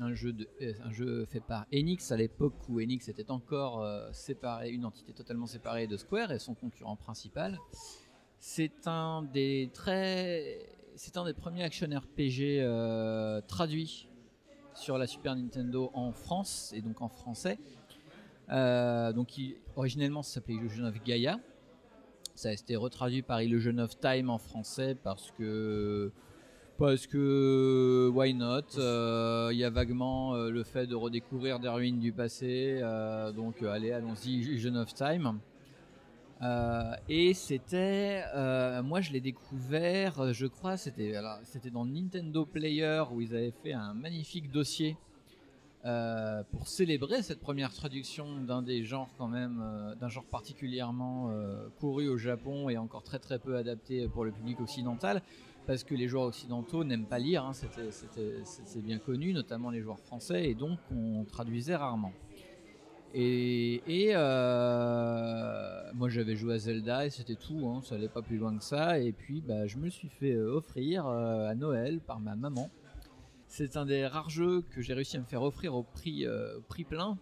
un 0.00 0.12
jeu 0.14 0.34
fait 1.26 1.40
par 1.40 1.66
Enix 1.72 2.10
à 2.10 2.16
l'époque 2.16 2.54
où 2.68 2.80
Enix 2.80 3.08
était 3.08 3.30
encore 3.30 3.82
euh, 3.82 4.10
séparé, 4.12 4.70
une 4.70 4.84
entité 4.84 5.12
totalement 5.12 5.46
séparée 5.46 5.86
de 5.86 5.96
Square 5.96 6.32
et 6.32 6.38
son 6.38 6.54
concurrent 6.54 6.96
principal. 6.96 7.58
C'est 8.38 8.86
un 8.86 9.22
des 9.22 9.70
très 9.72 10.58
c'est 10.96 11.16
un 11.16 11.24
des 11.24 11.34
premiers 11.34 11.62
action 11.62 11.86
RPG 11.88 12.58
euh, 12.60 13.40
traduits 13.46 14.08
sur 14.74 14.98
la 14.98 15.06
Super 15.06 15.36
Nintendo 15.36 15.90
en 15.94 16.12
France 16.12 16.72
et 16.74 16.82
donc 16.82 17.00
en 17.02 17.08
français. 17.08 17.58
Euh, 18.50 19.12
donc 19.12 19.38
il- 19.38 19.56
originellement 19.76 20.22
ça 20.22 20.34
s'appelait 20.34 20.54
Illusion 20.54 20.84
of 20.84 21.02
Gaia. 21.04 21.38
Ça 22.36 22.50
a 22.50 22.52
été 22.52 22.76
retraduit 22.76 23.22
par 23.22 23.40
Illusion 23.40 23.78
of 23.78 23.98
Time 23.98 24.28
en 24.28 24.36
français 24.36 24.94
parce 24.94 25.32
que 25.38 26.12
parce 26.76 27.06
que 27.06 28.10
why 28.12 28.34
not? 28.34 28.76
Euh, 28.76 29.48
Il 29.52 29.58
y 29.58 29.64
a 29.64 29.70
vaguement 29.70 30.34
euh, 30.34 30.50
le 30.50 30.62
fait 30.62 30.86
de 30.86 30.94
redécouvrir 30.94 31.58
des 31.58 31.68
ruines 31.68 31.98
du 31.98 32.12
passé, 32.12 32.78
euh, 32.82 33.32
donc 33.32 33.62
allez, 33.62 33.90
allons-y, 33.90 34.34
Illusion 34.34 34.74
of 34.74 34.92
Time. 34.92 35.40
Et 37.08 37.32
c'était, 37.32 38.22
moi 38.84 39.00
je 39.00 39.12
l'ai 39.12 39.22
découvert, 39.22 40.34
je 40.34 40.46
crois, 40.46 40.76
c'était 40.76 41.14
c'était 41.44 41.70
dans 41.70 41.86
Nintendo 41.86 42.44
Player 42.44 43.02
où 43.10 43.22
ils 43.22 43.34
avaient 43.34 43.54
fait 43.62 43.72
un 43.72 43.94
magnifique 43.94 44.50
dossier 44.50 44.98
euh, 45.84 46.42
pour 46.50 46.66
célébrer 46.66 47.22
cette 47.22 47.38
première 47.38 47.72
traduction 47.72 48.40
d'un 48.40 48.62
des 48.62 48.82
genres 48.82 49.08
quand 49.18 49.28
même, 49.28 49.62
euh, 49.62 49.94
d'un 49.94 50.08
genre 50.08 50.24
particulièrement 50.24 51.30
euh, 51.30 51.68
couru 51.78 52.08
au 52.08 52.16
Japon 52.16 52.68
et 52.68 52.76
encore 52.76 53.04
très 53.04 53.20
très 53.20 53.38
peu 53.38 53.56
adapté 53.56 54.08
pour 54.08 54.24
le 54.24 54.32
public 54.32 54.60
occidental, 54.60 55.22
parce 55.66 55.84
que 55.84 55.94
les 55.94 56.08
joueurs 56.08 56.24
occidentaux 56.24 56.82
n'aiment 56.82 57.06
pas 57.06 57.20
lire, 57.20 57.44
hein, 57.44 57.52
c'est 57.52 58.82
bien 58.82 58.98
connu, 58.98 59.32
notamment 59.32 59.70
les 59.70 59.80
joueurs 59.80 60.00
français, 60.00 60.50
et 60.50 60.54
donc 60.54 60.78
on 60.90 61.24
traduisait 61.24 61.76
rarement. 61.76 62.12
Et, 63.14 64.12
moi 65.94 66.08
j'avais 66.08 66.34
joué 66.34 66.54
à 66.54 66.58
Zelda 66.58 67.06
et 67.06 67.10
c'était 67.10 67.36
tout, 67.36 67.68
hein, 67.68 67.80
ça 67.84 67.94
allait 67.94 68.08
pas 68.08 68.22
plus 68.22 68.38
loin 68.38 68.56
que 68.56 68.64
ça. 68.64 68.98
Et 68.98 69.12
puis 69.12 69.40
bah, 69.40 69.68
je 69.68 69.78
me 69.78 69.88
suis 69.88 70.08
fait 70.08 70.36
offrir 70.36 71.06
à 71.06 71.54
Noël 71.54 72.00
par 72.00 72.18
ma 72.18 72.34
maman. 72.34 72.70
C'est 73.56 73.76
un 73.78 73.86
des 73.86 74.06
rares 74.06 74.28
jeux 74.28 74.62
que 74.74 74.82
j'ai 74.82 74.92
réussi 74.92 75.16
à 75.16 75.20
me 75.20 75.24
faire 75.24 75.42
offrir 75.42 75.74
au 75.74 75.82
prix, 75.82 76.26
euh, 76.26 76.58
prix 76.68 76.84
plein. 76.84 77.16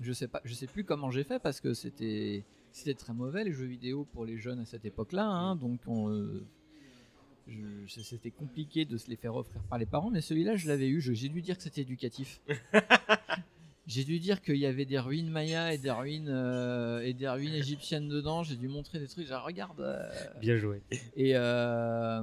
Je 0.00 0.12
sais 0.12 0.28
pas, 0.28 0.40
je 0.44 0.54
sais 0.54 0.68
plus 0.68 0.84
comment 0.84 1.10
j'ai 1.10 1.24
fait 1.24 1.40
parce 1.40 1.60
que 1.60 1.74
c'était 1.74 2.44
c'était 2.70 2.94
très 2.94 3.12
mauvais 3.12 3.42
les 3.42 3.52
jeux 3.52 3.64
vidéo 3.66 4.06
pour 4.12 4.24
les 4.24 4.38
jeunes 4.38 4.60
à 4.60 4.64
cette 4.66 4.84
époque-là. 4.84 5.26
hein, 5.26 5.56
donc 5.56 5.80
on, 5.88 6.10
euh, 6.10 6.44
c'était 7.88 8.30
compliqué 8.30 8.84
de 8.84 8.96
se 8.96 9.10
les 9.10 9.16
faire 9.16 9.34
offrir 9.34 9.60
par 9.64 9.78
les 9.78 9.86
parents. 9.86 10.10
Mais 10.10 10.20
celui-là, 10.20 10.54
je 10.54 10.68
l'avais 10.68 10.88
eu. 10.88 11.00
J'ai 11.00 11.28
dû 11.28 11.42
dire 11.42 11.56
que 11.56 11.62
c'était 11.64 11.82
éducatif. 11.82 12.40
J'ai 13.86 14.04
dû 14.04 14.18
dire 14.18 14.40
qu'il 14.40 14.56
y 14.56 14.64
avait 14.64 14.86
des 14.86 14.98
ruines 14.98 15.28
mayas 15.28 15.72
et 15.74 15.78
des 15.78 15.90
ruines 15.90 16.30
euh, 16.30 17.00
et 17.00 17.12
des 17.12 17.28
ruines 17.28 17.52
égyptiennes 17.52 18.08
dedans. 18.08 18.42
J'ai 18.42 18.56
dû 18.56 18.66
montrer 18.68 18.98
des 18.98 19.08
trucs. 19.08 19.26
Genre, 19.26 19.44
regarde. 19.44 19.80
euh, 19.80 20.08
Bien 20.40 20.56
joué. 20.56 20.80
et, 21.16 21.32
euh, 21.36 22.22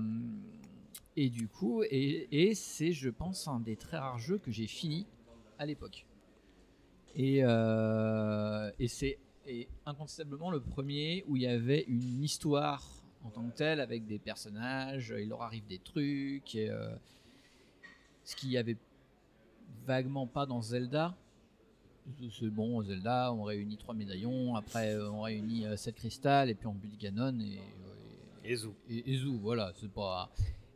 et 1.18 1.30
du 1.30 1.48
coup, 1.48 1.84
et, 1.84 2.28
et 2.32 2.56
c'est, 2.56 2.94
je 2.94 3.10
pense, 3.10 3.48
un 3.48 3.60
des 3.60 3.76
très 3.76 3.98
rares 3.98 4.20
jeux 4.20 4.38
que 4.38 4.52
j'ai 4.52 4.68
fini 4.68 5.06
à 5.60 5.66
l'époque. 5.66 6.06
Et, 7.16 7.40
euh, 7.44 8.72
et 8.80 8.88
c'est 8.88 9.20
incontestablement 9.86 10.52
le 10.52 10.62
premier 10.62 11.26
où 11.28 11.36
il 11.36 11.44
y 11.44 11.48
avait 11.48 11.84
une 11.88 12.24
histoire 12.24 12.88
en 13.24 13.30
tant 13.30 13.48
que 13.48 13.56
telle 13.56 13.80
avec 13.80 14.06
des 14.06 14.20
personnages, 14.20 15.14
il 15.18 15.30
leur 15.30 15.42
arrive 15.42 15.66
des 15.68 15.80
trucs, 15.80 16.56
et, 16.56 16.70
euh, 16.70 16.96
ce 18.24 18.36
qu'il 18.36 18.50
y 18.50 18.58
avait 18.58 18.78
vaguement 19.86 20.28
pas 20.28 20.46
dans 20.46 20.62
Zelda. 20.62 21.16
C'est 22.32 22.50
bon, 22.50 22.82
Zelda, 22.82 23.32
on 23.32 23.44
réunit 23.44 23.78
trois 23.78 23.94
médaillons, 23.94 24.56
après 24.56 24.96
euh, 24.96 25.12
on 25.12 25.22
réunit 25.22 25.66
euh, 25.66 25.76
sept 25.76 25.96
cristal, 25.96 26.50
et 26.50 26.56
puis 26.56 26.68
on 26.68 26.74
bute 26.74 26.98
Ganon 26.98 27.40
et. 27.40 27.60
Et, 28.44 28.56
et 28.90 29.18
Zou, 29.18 29.38
voilà, 29.38 29.72
c'est 29.76 29.92
pas. 29.92 30.32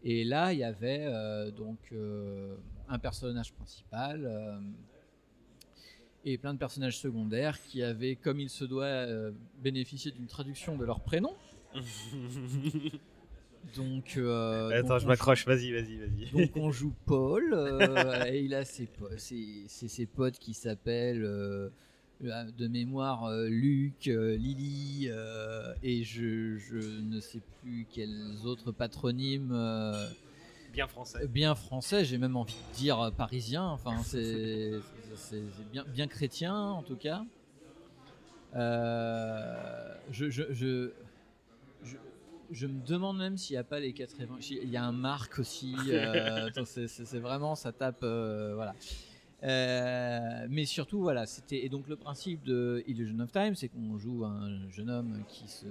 Et 0.08 0.24
là, 0.24 0.53
il 0.53 0.60
y 0.60 0.64
avait 0.64 1.01
euh, 1.08 1.49
donc 1.51 1.80
euh, 1.91 2.56
un 2.88 2.99
personnage 2.99 3.51
principal 3.53 4.24
euh, 4.26 4.60
et 6.24 6.38
plein 6.38 6.53
de 6.53 6.60
personnages 6.60 6.99
secondaires 6.99 7.60
qui 7.62 7.82
avaient, 7.84 8.16
comme 8.16 8.39
il 8.39 8.49
se 8.49 8.66
doit, 8.66 9.06
bénéficié 9.64 10.12
d'une 10.12 10.28
traduction 10.28 10.78
de 10.78 10.86
leur 10.86 11.01
prénom. 11.01 11.34
Donc, 13.76 14.12
Attends, 14.12 14.88
donc 14.89 14.99
je 14.99 15.08
m'accroche, 15.08 15.45
vas-y, 15.47 15.72
vas-y, 15.72 15.97
vas-y. 15.97 16.30
donc 16.32 16.56
on 16.56 16.70
joue 16.72 16.93
Paul, 17.08 17.51
et 18.28 18.41
il 18.41 18.53
a 18.53 18.64
ses, 18.64 18.86
po- 18.86 19.10
ses, 19.18 19.64
ses- 19.68 19.88
ses 19.88 20.06
potes 20.06 20.38
qui 20.38 20.53
s'appellent 20.53 21.28
de 22.22 22.68
mémoire 22.68 23.26
euh, 23.26 23.47
Luc, 23.49 24.07
euh, 24.07 24.36
Lily, 24.38 25.07
euh, 25.09 25.74
et 25.84 26.03
je, 26.03 26.57
je 26.57 26.78
ne 27.01 27.20
sais 27.20 27.41
plus 27.61 27.86
quels 27.91 28.45
autres 28.45 28.72
patronymes. 28.72 29.51
euh, 29.53 30.07
Bien 30.72 30.88
français. 30.88 31.28
Bien 31.28 31.55
français, 31.55 32.05
j'ai 32.05 32.18
même 32.18 32.36
envie 32.36 32.55
de 32.72 32.78
dire 32.78 32.99
euh, 33.01 33.11
parisien, 33.11 33.63
enfin 33.66 33.97
c'est 34.03 34.82
bien, 35.72 35.84
bien 35.93 36.07
chrétien 36.07 36.55
en 36.55 36.84
tout 36.84 36.97
cas. 36.97 37.24
Euh, 38.55 39.93
je, 40.11 40.30
je, 40.30 40.43
je, 40.53 40.91
je, 41.84 41.97
je 42.51 42.68
me 42.68 42.86
demande 42.86 43.18
même 43.18 43.38
s'il 43.38 43.55
n'y 43.55 43.57
a 43.59 43.63
pas 43.63 43.80
les 43.80 43.93
quatre 43.93 44.20
évangiles. 44.22 44.59
Il 44.63 44.70
y 44.70 44.78
a 44.78 44.84
un 44.84 44.91
Marc 44.93 45.39
aussi. 45.39 45.76
euh, 45.89 46.49
c'est- 46.66 47.20
vraiment, 47.20 47.55
ça 47.55 47.72
tape. 47.74 48.03
euh, 48.03 48.53
voilà. 48.55 48.76
Euh, 49.45 50.47
mais 50.49 50.65
surtout, 50.65 51.01
voilà, 51.01 51.25
c'était. 51.25 51.63
Et 51.65 51.69
donc, 51.69 51.87
le 51.87 51.95
principe 51.95 52.43
de 52.43 52.83
Illusion 52.87 53.19
of 53.19 53.31
Time, 53.31 53.55
c'est 53.55 53.69
qu'on 53.69 53.97
joue 53.97 54.25
un 54.25 54.69
jeune 54.71 54.89
homme 54.89 55.23
qui 55.27 55.47
se. 55.47 55.67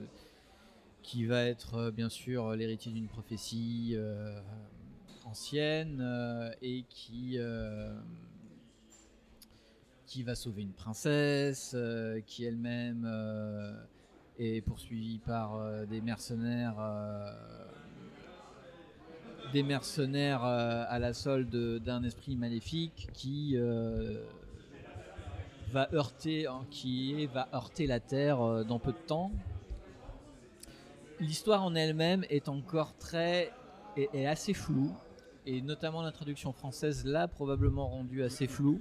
qui 1.03 1.25
va 1.27 1.45
être, 1.45 1.75
euh, 1.75 1.91
bien 1.91 2.09
sûr, 2.09 2.53
l'héritier 2.53 2.93
d'une 2.93 3.09
prophétie 3.09 3.95
euh, 3.97 4.41
ancienne 5.25 6.55
et 6.63 6.85
qui. 6.89 7.39
qui 10.07 10.23
va 10.23 10.35
sauver 10.37 10.63
une 10.63 10.73
princesse, 10.73 11.77
qui 12.27 12.45
elle-même 12.45 13.09
est 14.39 14.61
poursuivie 14.61 15.19
par 15.19 15.87
des 15.87 16.01
mercenaires, 16.01 16.77
des 19.55 19.63
mercenaires 19.63 20.45
euh, 20.45 20.85
à 20.89 20.99
la 20.99 21.13
solde 21.13 21.79
d'un 21.79 22.03
esprit 22.03 22.35
maléfique 22.35 23.09
qui 23.13 23.53
euh, 23.55 24.25
va 25.71 25.89
heurter, 25.95 26.49
hein, 26.49 26.67
qui 26.73 27.27
va 27.27 27.49
heurter 27.55 27.87
la 27.87 28.01
terre 28.01 28.43
euh, 28.43 28.65
dans 28.65 28.81
peu 28.81 28.91
de 28.91 29.07
temps. 29.07 29.31
L'histoire 31.21 31.63
en 31.63 31.77
elle-même 31.77 32.25
est 32.31 32.49
encore 32.49 32.97
très 32.97 33.53
est, 33.97 34.27
assez 34.27 34.55
floue 34.55 34.93
et 35.47 35.63
notamment 35.63 36.03
la 36.03 36.11
traduction 36.11 36.53
française 36.53 37.05
l'a 37.05 37.29
probablement 37.29 37.87
rendue 37.87 38.25
assez 38.25 38.49
floue. 38.49 38.81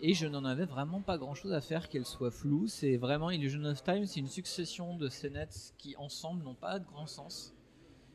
Et 0.00 0.14
je 0.14 0.26
n'en 0.26 0.44
avais 0.44 0.64
vraiment 0.64 1.00
pas 1.00 1.16
grand 1.16 1.34
chose 1.34 1.52
à 1.52 1.60
faire 1.60 1.88
qu'elle 1.88 2.04
soit 2.04 2.32
floue. 2.32 2.66
C'est 2.66 2.96
vraiment 2.96 3.30
Illusion 3.30 3.64
of 3.64 3.84
Time, 3.84 4.04
c'est 4.06 4.18
une 4.18 4.28
succession 4.28 4.96
de 4.96 5.08
scénettes 5.08 5.74
qui 5.78 5.94
ensemble 5.96 6.42
n'ont 6.42 6.54
pas 6.54 6.80
de 6.80 6.84
grand 6.86 7.06
sens, 7.06 7.54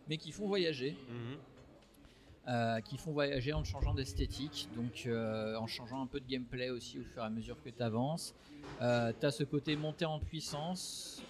mais 0.07 0.17
qui 0.17 0.31
font 0.31 0.47
voyager. 0.47 0.95
Euh, 2.49 2.81
qui 2.81 2.97
font 2.97 3.13
voyager 3.13 3.53
en 3.53 3.63
changeant 3.63 3.93
d'esthétique, 3.93 4.67
donc 4.75 5.03
euh, 5.05 5.55
en 5.55 5.65
changeant 5.65 6.01
un 6.01 6.07
peu 6.07 6.19
de 6.19 6.27
gameplay 6.27 6.69
aussi 6.69 6.99
au 6.99 7.03
fur 7.03 7.21
et 7.21 7.25
à 7.25 7.29
mesure 7.29 7.55
que 7.63 7.69
tu 7.69 7.81
avances. 7.81 8.35
tu 8.79 8.85
as 9.25 9.31
ce 9.31 9.43
côté 9.45 9.77
monté 9.77 10.03
en 10.03 10.19
puissance 10.19 11.23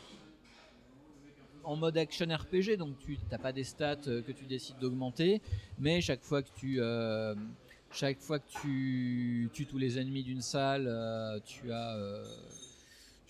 en 1.64 1.76
mode 1.76 1.98
action 1.98 2.28
RPG, 2.28 2.78
donc 2.78 2.98
tu 3.00 3.18
n'as 3.32 3.38
pas 3.38 3.52
des 3.52 3.64
stats 3.64 3.98
euh, 4.08 4.22
que 4.22 4.32
tu 4.32 4.46
décides 4.46 4.78
d'augmenter, 4.80 5.42
mais 5.80 6.02
chaque 6.02 6.22
fois 6.22 6.42
que 6.42 6.50
tu, 6.56 6.78
euh, 6.80 7.36
chaque 7.92 8.20
fois 8.20 8.40
que 8.40 8.50
tu 8.62 9.50
tues 9.54 9.66
tous 9.66 9.78
les 9.78 10.00
ennemis 10.00 10.24
d'une 10.24 10.42
salle, 10.42 10.86
euh, 10.88 11.40
tu 11.46 11.72
as, 11.72 11.96
euh, 11.96 12.26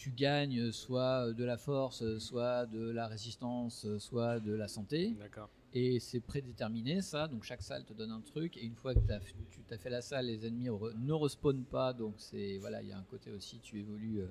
tu 0.04 0.12
gagnes 0.12 0.72
soit 0.74 1.32
de 1.32 1.46
la 1.46 1.56
force, 1.58 2.18
soit 2.18 2.66
de 2.66 2.90
la 2.92 3.08
résistance, 3.08 3.88
soit 4.00 4.42
de 4.42 4.52
la 4.54 4.68
santé. 4.68 5.16
D'accord. 5.18 5.50
Et 5.74 6.00
c'est 6.02 6.20
prédéterminé 6.20 7.02
ça, 7.02 7.28
donc 7.30 7.44
chaque 7.44 7.62
salle 7.62 7.86
te 7.86 7.94
donne 7.94 8.12
un 8.12 8.20
truc, 8.20 8.58
et 8.58 8.66
une 8.66 8.76
fois 8.76 8.94
que 8.94 9.00
t'as- 9.00 9.20
tu 9.50 9.62
as 9.74 9.78
fait 9.78 9.90
la 9.90 10.02
salle, 10.02 10.26
les 10.26 10.46
ennemis 10.46 10.68
re- 10.68 10.94
ne 11.00 11.14
respawnent 11.14 11.64
pas, 11.64 11.94
donc 11.94 12.16
c'est 12.18 12.58
voilà, 12.60 12.82
il 12.82 12.90
y 12.90 12.92
a 12.92 12.98
un 12.98 13.06
côté 13.10 13.32
aussi, 13.32 13.60
tu 13.60 13.80
évolues, 13.80 14.20
euh, 14.24 14.28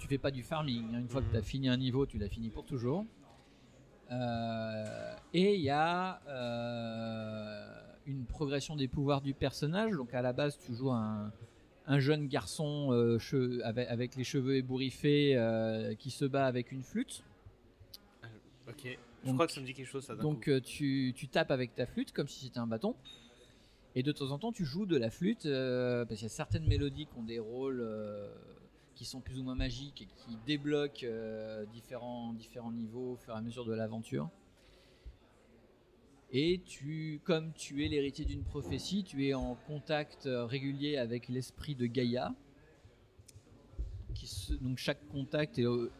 tu 0.00 0.08
fais 0.08 0.18
pas 0.18 0.32
du 0.32 0.42
farming, 0.42 0.84
hein. 0.92 0.98
une 0.98 1.08
fois 1.08 1.22
que 1.22 1.30
tu 1.30 1.36
as 1.36 1.42
fini 1.42 1.68
un 1.68 1.76
niveau, 1.76 2.04
tu 2.04 2.18
l'as 2.18 2.28
fini 2.28 2.50
pour 2.50 2.64
toujours. 2.64 3.06
Euh, 4.10 5.14
et 5.34 5.54
il 5.54 5.60
y 5.62 5.70
a 5.70 6.20
euh, 6.26 7.80
une 8.06 8.24
progression 8.24 8.74
des 8.74 8.88
pouvoirs 8.88 9.20
du 9.20 9.34
personnage, 9.34 9.92
donc 9.92 10.12
à 10.14 10.20
la 10.22 10.32
base 10.32 10.58
tu 10.58 10.74
joues 10.74 10.90
un, 10.90 11.30
un 11.90 11.98
jeune 12.00 12.28
garçon 12.28 12.92
euh, 12.92 13.18
che- 13.18 13.60
avec, 13.64 13.88
avec 13.88 14.14
les 14.14 14.22
cheveux 14.24 14.56
ébouriffés 14.56 15.36
euh, 15.36 15.94
qui 15.94 16.10
se 16.10 16.24
bat 16.24 16.46
avec 16.46 16.70
une 16.70 16.82
flûte. 16.82 17.24
Ok. 18.68 18.84
Je 19.22 19.26
Donc- 19.26 19.34
crois 19.34 19.46
que 19.46 19.52
ça 19.52 19.60
me 19.60 19.66
dit 19.66 19.74
quelque 19.74 19.86
chose, 19.88 20.04
ça. 20.04 20.14
Donc 20.14 20.44
coup. 20.44 20.50
euh, 20.50 20.60
tu, 20.60 21.12
tu 21.16 21.28
tapes 21.28 21.50
avec 21.50 21.74
ta 21.74 21.86
flûte 21.86 22.12
comme 22.12 22.28
si 22.28 22.44
c'était 22.44 22.58
un 22.60 22.66
bâton. 22.66 22.94
Et 23.94 24.02
de 24.02 24.12
temps 24.12 24.30
en 24.30 24.38
temps, 24.38 24.52
tu 24.52 24.64
joues 24.64 24.86
de 24.86 24.96
la 24.96 25.10
flûte 25.10 25.46
euh, 25.46 26.04
parce 26.04 26.20
qu'il 26.20 26.28
y 26.28 26.30
a 26.30 26.34
certaines 26.34 26.66
mélodies 26.68 27.06
qui 27.06 27.18
ont 27.18 27.24
des 27.24 27.38
rôles 27.40 27.84
qui 28.94 29.04
sont 29.04 29.20
plus 29.20 29.38
ou 29.38 29.42
moins 29.44 29.54
magiques 29.54 30.02
et 30.02 30.06
qui 30.06 30.36
débloquent 30.46 31.06
différents, 31.72 32.32
différents 32.34 32.70
niveaux 32.72 33.12
au 33.12 33.16
fur 33.16 33.32
et 33.34 33.36
à 33.36 33.40
mesure 33.40 33.64
de 33.64 33.72
l'aventure. 33.72 34.28
Et 36.30 36.60
tu, 36.66 37.20
comme 37.24 37.52
tu 37.54 37.84
es 37.84 37.88
l'héritier 37.88 38.24
d'une 38.26 38.42
prophétie, 38.44 39.02
tu 39.02 39.26
es 39.26 39.34
en 39.34 39.56
contact 39.66 40.26
euh, 40.26 40.44
régulier 40.44 40.98
avec 40.98 41.28
l'esprit 41.28 41.74
de 41.74 41.86
Gaïa. 41.86 42.34
Qui 44.14 44.26
se- 44.26 44.52
donc 44.54 44.76
chaque 44.78 45.06
contact 45.08 45.58
est 45.58 45.64
euh, 45.66 45.90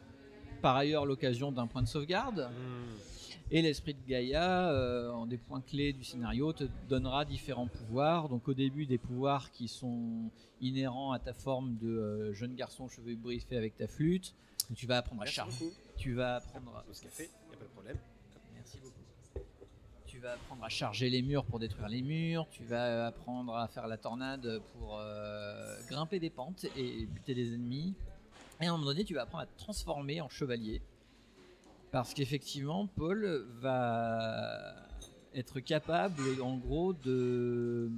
par 0.61 0.77
ailleurs 0.77 1.07
l'occasion 1.07 1.51
d'un 1.53 1.67
point 1.67 1.83
de 1.83 1.89
sauvegarde. 1.89 2.51
Et 3.51 3.63
l'esprit 3.63 3.95
de 3.95 4.07
Gaïa, 4.07 4.71
euh, 4.71 5.11
en 5.13 5.25
des 5.25 5.39
points 5.39 5.63
clés 5.63 5.95
du 5.95 6.05
scénario, 6.05 6.53
te 6.53 6.65
donnera 6.91 7.25
différents 7.25 7.67
pouvoirs. 7.69 8.29
Donc 8.29 8.47
au 8.49 8.55
début, 8.55 8.85
des 8.85 8.99
pouvoirs 8.99 9.51
qui 9.51 9.67
sont 9.69 10.31
inhérents 10.61 11.13
à 11.13 11.19
ta 11.19 11.33
forme 11.33 11.79
de 11.79 11.89
euh, 11.89 12.35
jeune 12.35 12.55
garçon 12.55 12.89
cheveux 12.89 13.15
briefés 13.17 13.57
avec 13.57 13.77
ta 13.79 13.87
flûte. 13.89 14.35
Tu 14.77 14.87
vas 14.87 14.99
apprendre 14.99 15.23
à 15.23 15.25
beaucoup. 15.47 15.73
Tu 15.97 16.13
vas 16.13 16.37
apprendre 16.37 16.77
à... 16.77 16.81
Au 16.81 16.93
café, 16.93 17.31
y 17.51 17.55
a 17.55 17.57
pas 17.57 17.65
de 17.65 17.71
problème. 17.71 17.97
Tu 20.19 20.25
vas 20.25 20.33
apprendre 20.33 20.65
à 20.65 20.69
charger 20.69 21.11
les 21.11 21.23
murs 21.23 21.45
pour 21.45 21.61
détruire 21.61 21.89
les 21.89 22.03
murs. 22.03 22.49
Tu 22.51 22.65
vas 22.65 23.07
apprendre 23.07 23.55
à 23.55 23.69
faire 23.69 23.87
la 23.87 23.97
tornade 23.97 24.61
pour 24.73 24.99
euh, 24.99 25.77
grimper 25.89 26.19
des 26.19 26.29
pentes 26.29 26.67
et 26.77 27.07
buter 27.07 27.37
des 27.37 27.55
ennemis. 27.55 27.95
Et 28.61 28.67
à 28.67 28.71
un 28.71 28.73
moment 28.73 28.87
donné, 28.87 29.05
tu 29.05 29.15
vas 29.15 29.23
apprendre 29.23 29.45
à 29.45 29.47
te 29.47 29.57
transformer 29.57 30.21
en 30.21 30.29
chevalier. 30.29 30.83
Parce 31.93 32.15
qu'effectivement, 32.15 32.89
Paul 32.89 33.47
va 33.61 34.75
être 35.37 35.61
capable, 35.61 36.43
en 36.43 36.57
gros, 36.57 36.95
de, 36.95 37.89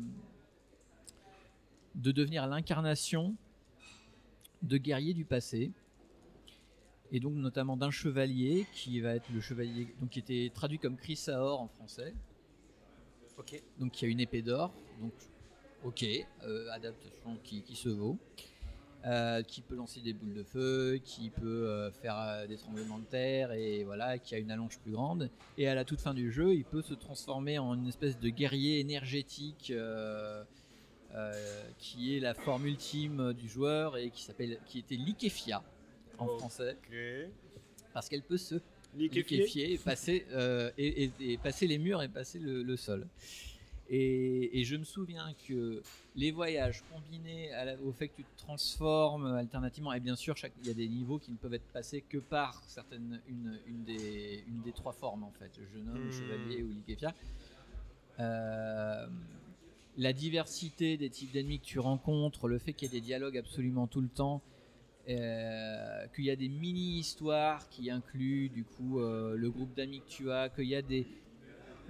de 1.95 2.12
devenir 2.12 2.47
l'incarnation 2.47 3.35
de 4.61 4.77
guerriers 4.77 5.14
du 5.14 5.25
passé. 5.25 5.71
Et 7.12 7.20
donc, 7.20 7.34
notamment 7.34 7.76
d'un 7.76 7.90
chevalier 7.90 8.66
qui 8.72 9.00
va 9.00 9.14
être 9.16 9.28
le 9.32 9.40
chevalier, 9.40 9.88
donc 10.00 10.11
qui 10.11 10.20
était 10.20 10.50
traduit 10.54 10.78
comme 10.78 10.96
Chrysaor 10.96 11.61
en 11.61 11.68
français. 11.68 12.14
Ok. 13.38 13.61
Donc, 13.78 13.92
qui 13.92 14.04
a 14.04 14.08
une 14.08 14.20
épée 14.20 14.42
d'or. 14.42 14.72
Donc, 15.00 15.12
ok, 15.84 16.04
euh, 16.44 16.70
adaptation 16.70 17.36
qui, 17.42 17.62
qui 17.62 17.74
se 17.74 17.88
vaut. 17.88 18.18
euh, 19.06 19.42
qui 19.42 19.62
peut 19.62 19.76
lancer 19.76 20.00
des 20.00 20.12
boules 20.12 20.34
de 20.34 20.42
feu, 20.42 21.00
qui 21.02 21.30
peut 21.30 21.66
euh, 21.68 21.90
faire 21.90 22.46
des 22.46 22.56
tremblements 22.56 22.98
de 22.98 23.04
terre 23.04 23.52
et 23.52 23.84
voilà, 23.84 24.18
qui 24.18 24.34
a 24.34 24.38
une 24.38 24.50
allonge 24.50 24.78
plus 24.78 24.92
grande. 24.92 25.30
Et 25.56 25.68
à 25.68 25.74
la 25.74 25.84
toute 25.84 26.00
fin 26.00 26.12
du 26.12 26.30
jeu, 26.30 26.54
il 26.54 26.64
peut 26.64 26.82
se 26.82 26.94
transformer 26.94 27.58
en 27.58 27.74
une 27.74 27.88
espèce 27.88 28.18
de 28.18 28.28
guerrier 28.28 28.78
énergétique 28.80 29.72
qui 31.78 32.16
est 32.16 32.20
la 32.20 32.34
forme 32.34 32.66
ultime 32.66 33.32
du 33.32 33.48
joueur 33.48 33.96
et 33.96 34.11
qui 34.11 34.22
s'appelle, 34.22 34.58
qui 34.66 34.78
était 34.78 34.96
Liquefia 34.96 35.62
en 36.21 36.29
français, 36.39 36.77
parce 37.93 38.09
qu'elle 38.09 38.23
peut 38.23 38.37
se 38.39 38.57
Liquéfier. 38.97 39.39
liquéfier 39.39 39.73
et 39.75 39.79
passer 39.79 40.27
euh, 40.33 40.71
et, 40.77 41.05
et- 41.05 41.12
et 41.33 41.39
passer 41.39 41.66
les 41.68 41.79
murs 41.79 42.03
et 42.03 42.09
passer 42.09 42.39
le, 42.41 42.62
le 42.62 42.77
sol. 42.77 43.07
Et, 43.89 44.61
et 44.61 44.64
je 44.64 44.77
me 44.77 44.85
souviens 44.85 45.33
que 45.49 45.83
les 46.16 46.31
voyages 46.33 46.83
combinés 46.93 47.53
à 47.53 47.64
la- 47.64 47.77
au 47.83 47.93
fait 47.93 48.09
que 48.09 48.16
tu 48.16 48.25
te 48.25 48.39
transformes 48.39 49.27
alternativement, 49.27 49.93
et 49.93 50.01
bien 50.01 50.16
sûr, 50.16 50.35
il 50.62 50.66
y 50.68 50.71
a 50.71 50.75
des 50.75 50.89
niveaux 50.89 51.18
qui 51.18 51.31
ne 51.33 51.37
peuvent 51.37 51.55
être 51.55 51.73
passés 51.73 52.03
que 52.03 52.18
par 52.18 52.62
certaines, 52.68 53.21
une, 53.29 53.59
une 53.66 53.85
des, 53.85 54.45
une 54.49 54.61
des 54.62 54.73
trois 54.73 54.93
formes 54.93 55.23
en 55.25 55.33
fait, 55.39 55.51
jeune 55.73 55.89
homme, 55.89 56.09
Hmm. 56.09 56.12
chevalier 56.12 56.62
ou 56.62 56.68
liquéfia. 56.68 57.14
Euh, 58.18 59.07
la 59.97 60.12
diversité 60.12 60.97
des 60.97 61.11
types 61.11 61.33
d'ennemis 61.33 61.59
que 61.61 61.64
tu 61.66 61.79
rencontres, 61.79 62.49
le 62.49 62.59
fait 62.59 62.73
qu'il 62.73 62.87
y 62.93 62.97
ait 62.97 63.01
des 63.01 63.05
dialogues 63.05 63.39
absolument 63.39 63.87
tout 63.87 64.01
le 64.01 64.09
temps, 64.09 64.41
euh, 65.11 66.06
qu'il 66.14 66.24
y 66.24 66.30
a 66.30 66.36
des 66.36 66.48
mini-histoires 66.48 67.68
qui 67.68 67.90
incluent 67.90 68.48
du 68.48 68.64
coup 68.64 69.00
euh, 69.00 69.36
le 69.36 69.50
groupe 69.50 69.74
d'amis 69.74 70.00
que 70.00 70.08
tu 70.08 70.30
as, 70.30 70.48
qu'il 70.48 70.66
y 70.66 70.76
a 70.76 70.82
des 70.82 71.06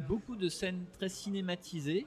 beaucoup 0.09 0.37
de 0.37 0.49
scènes 0.49 0.85
très 0.95 1.09
cinématisées. 1.09 2.07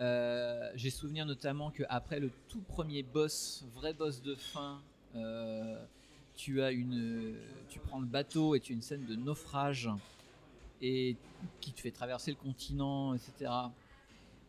Euh, 0.00 0.70
J'ai 0.74 0.90
souvenir 0.90 1.24
notamment 1.24 1.70
qu'après 1.70 2.18
le 2.18 2.30
tout 2.48 2.62
premier 2.62 3.02
boss, 3.04 3.64
vrai 3.74 3.94
boss 3.94 4.22
de 4.22 4.34
fin, 4.34 4.82
tu 6.34 6.62
as 6.62 6.72
une, 6.72 7.36
tu 7.68 7.78
prends 7.78 8.00
le 8.00 8.06
bateau 8.06 8.56
et 8.56 8.60
tu 8.60 8.72
as 8.72 8.74
une 8.74 8.82
scène 8.82 9.04
de 9.06 9.14
naufrage 9.14 9.88
et 10.82 11.16
qui 11.60 11.72
te 11.72 11.80
fait 11.80 11.92
traverser 11.92 12.32
le 12.32 12.36
continent, 12.36 13.14
etc. 13.14 13.50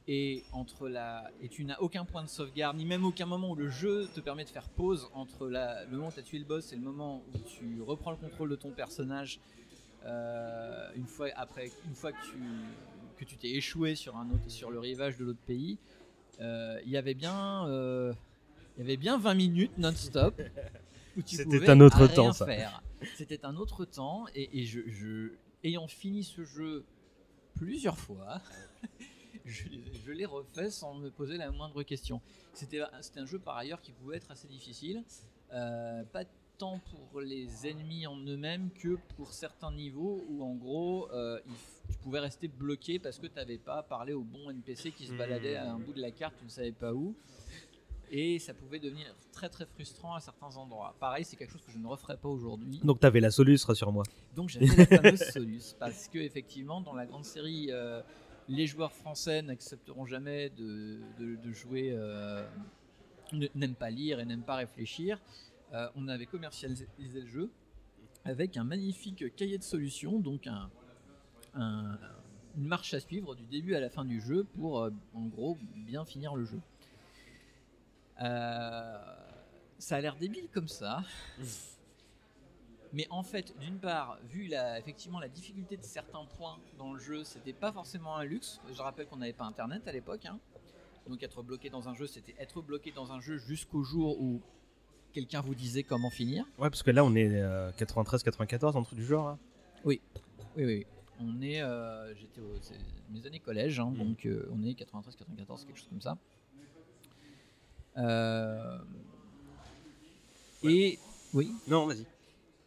Et 0.08 0.44
entre 0.52 0.88
la 0.88 1.32
et 1.42 1.50
tu 1.50 1.64
n'as 1.66 1.80
aucun 1.80 2.06
point 2.06 2.24
de 2.24 2.30
sauvegarde, 2.30 2.78
ni 2.78 2.86
même 2.86 3.04
aucun 3.06 3.26
moment 3.26 3.50
où 3.52 3.56
le 3.56 3.70
jeu 3.70 4.08
te 4.14 4.20
permet 4.20 4.44
de 4.44 4.50
faire 4.50 4.70
pause 4.70 5.10
entre 5.14 5.48
la, 5.50 5.84
le 5.86 5.98
moment 5.98 6.10
où 6.10 6.12
tu 6.12 6.20
as 6.20 6.24
tué 6.24 6.38
le 6.38 6.46
boss 6.46 6.72
et 6.74 6.76
le 6.76 6.84
moment 6.84 7.24
où 7.34 7.38
tu 7.40 7.82
reprends 7.82 8.12
le 8.12 8.18
contrôle 8.18 8.50
de 8.52 8.56
ton 8.56 8.70
personnage. 8.72 9.40
euh, 10.06 10.92
une 10.96 11.08
fois 11.08 11.28
après, 11.36 11.72
une 11.88 11.96
fois 11.96 12.12
que 12.12 12.22
tu 12.24 12.38
que 13.18 13.26
tu 13.26 13.36
t'es 13.38 13.50
échoué 13.52 13.96
sur 13.96 14.16
un 14.18 14.30
autre, 14.30 14.48
sur 14.50 14.70
le 14.70 14.78
rivage 14.80 15.18
de 15.18 15.24
l'autre 15.26 15.40
pays, 15.48 15.80
euh, 16.42 16.80
il 16.86 16.92
y 16.92 16.98
avait 16.98 17.14
bien 17.16 17.68
euh, 17.68 18.14
il 18.78 18.82
y 18.82 18.84
avait 18.84 18.98
bien 18.98 19.18
20 19.18 19.34
minutes 19.34 19.78
non-stop 19.80 20.40
où 21.18 21.22
tu 21.24 21.36
C'était 21.38 21.70
un 21.70 21.80
autre 21.82 22.06
temps, 22.08 22.32
ça. 22.34 22.46
faire. 22.46 22.84
C'était 23.16 23.44
un 23.46 23.56
autre 23.56 23.86
temps 23.86 24.26
et, 24.36 24.60
et 24.60 24.66
je, 24.66 24.82
je- 24.88 25.32
ayant 25.64 25.88
fini 25.88 26.24
ce 26.24 26.44
jeu 26.44 26.84
plusieurs 27.56 27.98
fois, 27.98 28.42
je, 29.46 29.64
je 30.06 30.12
l'ai 30.12 30.26
refait 30.26 30.70
sans 30.70 30.96
me 30.96 31.10
poser 31.10 31.38
la 31.38 31.52
moindre 31.52 31.84
question. 31.84 32.22
C'était 32.54 32.82
un 32.82 33.26
jeu 33.26 33.40
par 33.40 33.58
ailleurs 33.58 33.82
qui 33.82 33.92
pouvait 33.92 34.18
être 34.18 34.32
assez 34.32 34.48
difficile, 34.48 35.04
euh, 35.54 36.04
pas 36.12 36.24
tant 36.58 36.80
pour 36.80 37.22
les 37.22 37.68
ennemis 37.68 38.08
en 38.08 38.18
eux-mêmes 38.18 38.70
que 38.72 38.98
pour 39.18 39.34
certains 39.34 39.72
niveaux 39.72 40.24
où 40.30 40.44
en 40.44 40.56
gros 40.56 41.12
euh, 41.12 41.40
tu 41.90 41.98
pouvais 41.98 42.20
rester 42.20 42.48
bloqué 42.48 42.98
parce 42.98 43.20
que 43.20 43.28
tu 43.28 43.36
n'avais 43.36 43.58
pas 43.58 43.84
parlé 43.84 44.14
au 44.14 44.22
bon 44.22 44.50
NPC 44.50 44.92
qui 44.92 45.06
se 45.08 45.14
baladait 45.14 45.58
à 45.58 45.72
un 45.72 45.80
bout 45.80 45.94
de 45.94 46.02
la 46.02 46.12
carte, 46.12 46.36
tu 46.38 46.46
ne 46.46 46.50
savais 46.50 46.72
pas 46.72 46.94
où. 46.94 47.16
Et 48.12 48.38
ça 48.40 48.54
pouvait 48.54 48.80
devenir 48.80 49.08
très 49.32 49.50
très 49.50 49.66
frustrant 49.66 50.14
à 50.14 50.20
certains 50.20 50.56
endroits. 50.58 50.96
Pareil, 51.00 51.26
c'est 51.26 51.36
quelque 51.36 51.52
chose 51.52 51.64
que 51.66 51.72
je 51.72 51.80
ne 51.80 51.88
referai 51.88 52.18
pas 52.18 52.30
aujourd'hui. 52.30 52.80
Donc 52.84 53.00
t'avais 53.00 53.20
la 53.20 53.32
Solus, 53.32 53.60
rassure-moi. 53.66 54.04
Donc 54.36 54.50
j'avais 54.50 54.68
la 54.68 54.86
fameuse 54.86 55.24
Solus 55.24 55.76
parce 55.80 56.08
que 56.08 56.20
effectivement 56.20 56.82
dans 56.82 56.94
la 56.94 57.06
grande 57.06 57.26
série, 57.26 57.68
euh, 57.72 58.02
les 58.48 58.68
joueurs 58.68 58.92
français 58.94 59.42
n'accepteront 59.42 60.06
jamais 60.06 60.50
de, 60.50 61.00
jouer, 61.52 61.92
euh, 61.94 62.48
n'aiment 63.56 63.76
pas 63.76 63.90
lire 63.90 64.20
et 64.20 64.26
n'aiment 64.26 64.44
pas 64.44 64.56
réfléchir. 64.56 65.20
Euh, 65.74 65.90
on 65.96 66.08
avait 66.08 66.26
commercialisé 66.28 66.88
le 67.00 67.26
jeu 67.26 67.50
avec 68.24 68.56
un 68.58 68.64
magnifique 68.64 69.36
cahier 69.36 69.58
de 69.58 69.64
solutions, 69.64 70.20
donc 70.20 70.48
un, 70.48 70.70
un- 71.56 71.98
une 72.58 72.68
marche 72.68 72.94
à 72.94 73.00
suivre 73.00 73.36
du 73.36 73.46
début 73.46 73.76
à 73.76 73.80
la 73.80 73.90
fin 73.90 74.06
du 74.06 74.22
jeu 74.22 74.46
pour 74.56 74.80
euh, 74.82 74.90
en 75.14 75.26
gros 75.26 75.58
bien 75.76 76.06
finir 76.06 76.36
le 76.36 76.46
jeu. 76.46 76.60
Ça 78.18 79.98
a 79.98 80.02
l'air 80.02 80.16
débile 80.16 80.48
comme 80.54 80.68
ça. 80.70 81.04
Mais 82.96 83.06
en 83.10 83.24
fait, 83.24 83.54
d'une 83.60 83.78
part, 83.78 84.18
vu 84.24 84.48
la, 84.48 84.80
effectivement 84.80 85.20
la 85.20 85.28
difficulté 85.28 85.76
de 85.76 85.84
certains 85.84 86.24
points 86.38 86.58
dans 86.78 86.94
le 86.94 87.00
jeu, 87.00 87.26
c'était 87.26 87.52
pas 87.52 87.74
forcément 87.74 88.16
un 88.16 88.24
luxe. 88.24 88.62
Je 88.74 88.82
rappelle 88.82 89.06
qu'on 89.08 89.18
n'avait 89.18 89.34
pas 89.34 89.44
internet 89.44 89.86
à 89.86 89.92
l'époque. 89.92 90.26
hein. 90.26 90.40
Donc 91.10 91.22
être 91.22 91.44
bloqué 91.44 91.70
dans 91.70 91.90
un 91.90 91.94
jeu, 91.94 92.08
c'était 92.08 92.34
être 92.40 92.62
bloqué 92.62 92.94
dans 92.94 93.12
un 93.12 93.20
jeu 93.20 93.38
jusqu'au 93.38 93.84
jour 93.84 94.20
où 94.22 94.42
quelqu'un 95.12 95.42
vous 95.42 95.56
disait 95.56 95.84
comment 95.84 96.10
finir. 96.10 96.46
Ouais, 96.58 96.70
parce 96.70 96.84
que 96.84 96.92
là 96.92 97.04
on 97.04 97.14
est 97.16 97.30
93-94, 97.78 98.78
un 98.78 98.84
truc 98.84 98.98
du 98.98 99.06
genre. 99.06 99.28
Là. 99.28 99.38
Oui, 99.84 100.00
oui, 100.56 100.64
oui. 100.66 100.86
On 101.20 101.42
est, 101.42 101.62
euh, 101.62 102.16
j'étais 102.16 102.42
mes 103.12 103.26
années 103.28 103.40
collège, 103.40 103.78
hein, 103.80 103.92
donc 103.92 104.26
euh, 104.26 104.50
on 104.54 104.64
est 104.64 104.72
93-94, 104.72 105.66
quelque 105.66 105.78
chose 105.78 105.88
comme 105.90 106.02
ça. 106.02 106.18
Euh, 107.98 108.78
et 110.64 110.98
oui. 111.34 111.52
Non, 111.68 111.88
vas-y. 111.88 112.06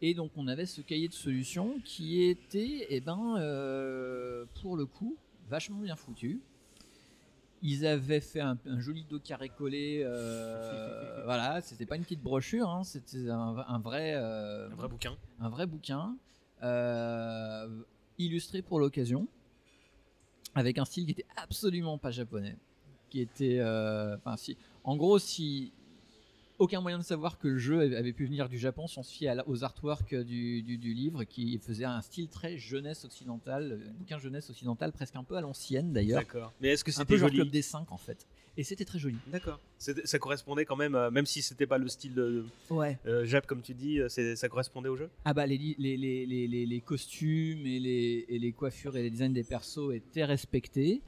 Et 0.01 0.15
donc 0.15 0.31
on 0.37 0.47
avait 0.47 0.67
ce 0.67 0.81
cahier 0.81 1.09
de 1.09 1.13
solutions 1.15 1.81
qui 1.85 2.23
était, 2.23 2.87
eh 2.89 3.01
ben, 3.01 3.37
euh, 3.39 4.45
pour 4.61 4.77
le 4.77 4.87
coup, 4.87 5.17
vachement 5.49 5.79
bien 5.79 5.97
foutu. 5.97 6.41
Ils 7.61 7.85
avaient 7.85 8.21
fait 8.21 8.41
un, 8.41 8.57
un 8.67 8.79
joli 8.79 9.05
dos 9.11 9.19
carré 9.19 9.49
collé, 9.49 10.03
euh, 10.05 11.23
voilà, 11.25 11.61
c'était 11.61 11.87
pas 11.87 11.97
une 11.97 12.05
petite 12.05 12.23
brochure, 12.23 12.69
hein, 12.69 12.85
c'était 12.85 13.29
un, 13.29 13.57
un 13.67 13.79
vrai, 13.81 14.15
euh, 14.15 14.71
Un 14.71 14.75
vrai 14.77 14.89
bouquin. 14.89 15.17
un 15.41 15.49
vrai 15.49 15.67
bouquin, 15.67 16.17
euh, 16.63 17.83
illustré 18.17 18.63
pour 18.63 18.79
l'occasion, 18.79 19.27
avec 20.55 20.79
un 20.79 20.85
style 20.85 21.07
qui 21.07 21.11
était 21.11 21.27
absolument 21.35 21.99
pas 21.99 22.13
japonais, 22.13 22.57
qui 23.11 23.21
était, 23.21 23.61
enfin 23.61 24.37
si, 24.37 24.57
en 24.85 24.97
gros 24.97 25.19
si 25.19 25.73
aucun 26.59 26.81
moyen 26.81 26.99
de 26.99 27.05
savoir 27.05 27.39
que 27.39 27.49
le 27.49 27.59
jeu 27.59 27.81
avait 27.97 28.13
pu 28.13 28.27
venir 28.27 28.49
du 28.49 28.59
Japon 28.59 28.87
si 28.87 28.99
on 28.99 29.03
se 29.03 29.13
fie 29.13 29.29
aux 29.47 29.65
artworks 29.65 30.15
du, 30.15 30.63
du- 30.63 30.79
du 30.79 30.93
livre 30.93 31.25
qui 31.25 31.59
faisait 31.59 31.85
un 31.85 32.01
style 32.03 32.29
très 32.29 32.59
jeunesse 32.59 33.05
occidentale, 33.05 33.81
euh, 33.81 33.91
bouquin 33.99 34.19
jeunesse 34.19 34.51
occidentale 34.51 34.93
presque 34.93 35.17
un 35.17 35.25
peu 35.25 35.37
à 35.37 35.41
l'ancienne 35.41 35.93
d'ailleurs. 35.93 36.21
D'accord. 36.21 36.53
Mais 36.61 36.69
est-ce 36.71 36.83
que 36.85 36.91
un 36.91 36.95
c'était 36.95 37.05
peu 37.15 37.17
genre 37.19 37.29
joli 37.29 37.39
Club 37.39 37.51
des 37.51 37.63
5 37.63 37.91
en 37.93 37.97
fait. 37.99 38.27
Et 38.57 38.65
c'était 38.65 38.85
très 38.85 38.99
joli. 38.99 39.15
D'accord. 39.29 39.61
Ça 39.79 40.19
correspondait 40.19 40.65
quand 40.65 40.75
même, 40.75 40.97
euh, 40.97 41.13
même 41.13 41.27
si 41.27 41.43
c'était 41.43 41.67
pas 41.69 41.79
le 41.79 41.87
style 41.87 42.13
de 42.15 42.45
Ouais. 42.71 42.99
euh, 43.07 43.25
Jap 43.25 43.47
comme 43.47 43.63
tu 43.63 43.73
dis, 43.73 44.01
euh, 44.01 44.09
ça 44.09 44.49
correspondait 44.49 44.89
au 44.89 44.97
jeu? 44.97 45.09
Ah 45.25 45.33
bah 45.33 45.47
les, 45.47 45.57
li- 45.57 45.77
les, 45.79 45.97
les, 45.97 46.27
les, 46.27 46.49
les, 46.49 46.67
les 46.67 46.81
costumes 46.81 47.65
et 47.67 47.79
les, 47.79 48.27
et 48.29 48.39
les 48.41 48.51
coiffures 48.53 48.97
et 48.97 49.03
les 49.03 49.11
designs 49.11 49.33
des 49.33 49.45
persos 49.45 49.93
étaient 49.95 50.25
respectés. 50.25 51.03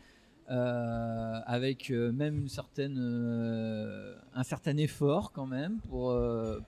Euh, 0.50 1.40
avec 1.46 1.90
euh, 1.90 2.10
même 2.10 2.36
une 2.40 2.48
certaine, 2.48 2.96
euh, 2.98 4.16
un 4.34 4.42
certain 4.42 4.76
effort 4.78 5.30
quand 5.32 5.46
même 5.46 5.78
pour, 5.88 6.10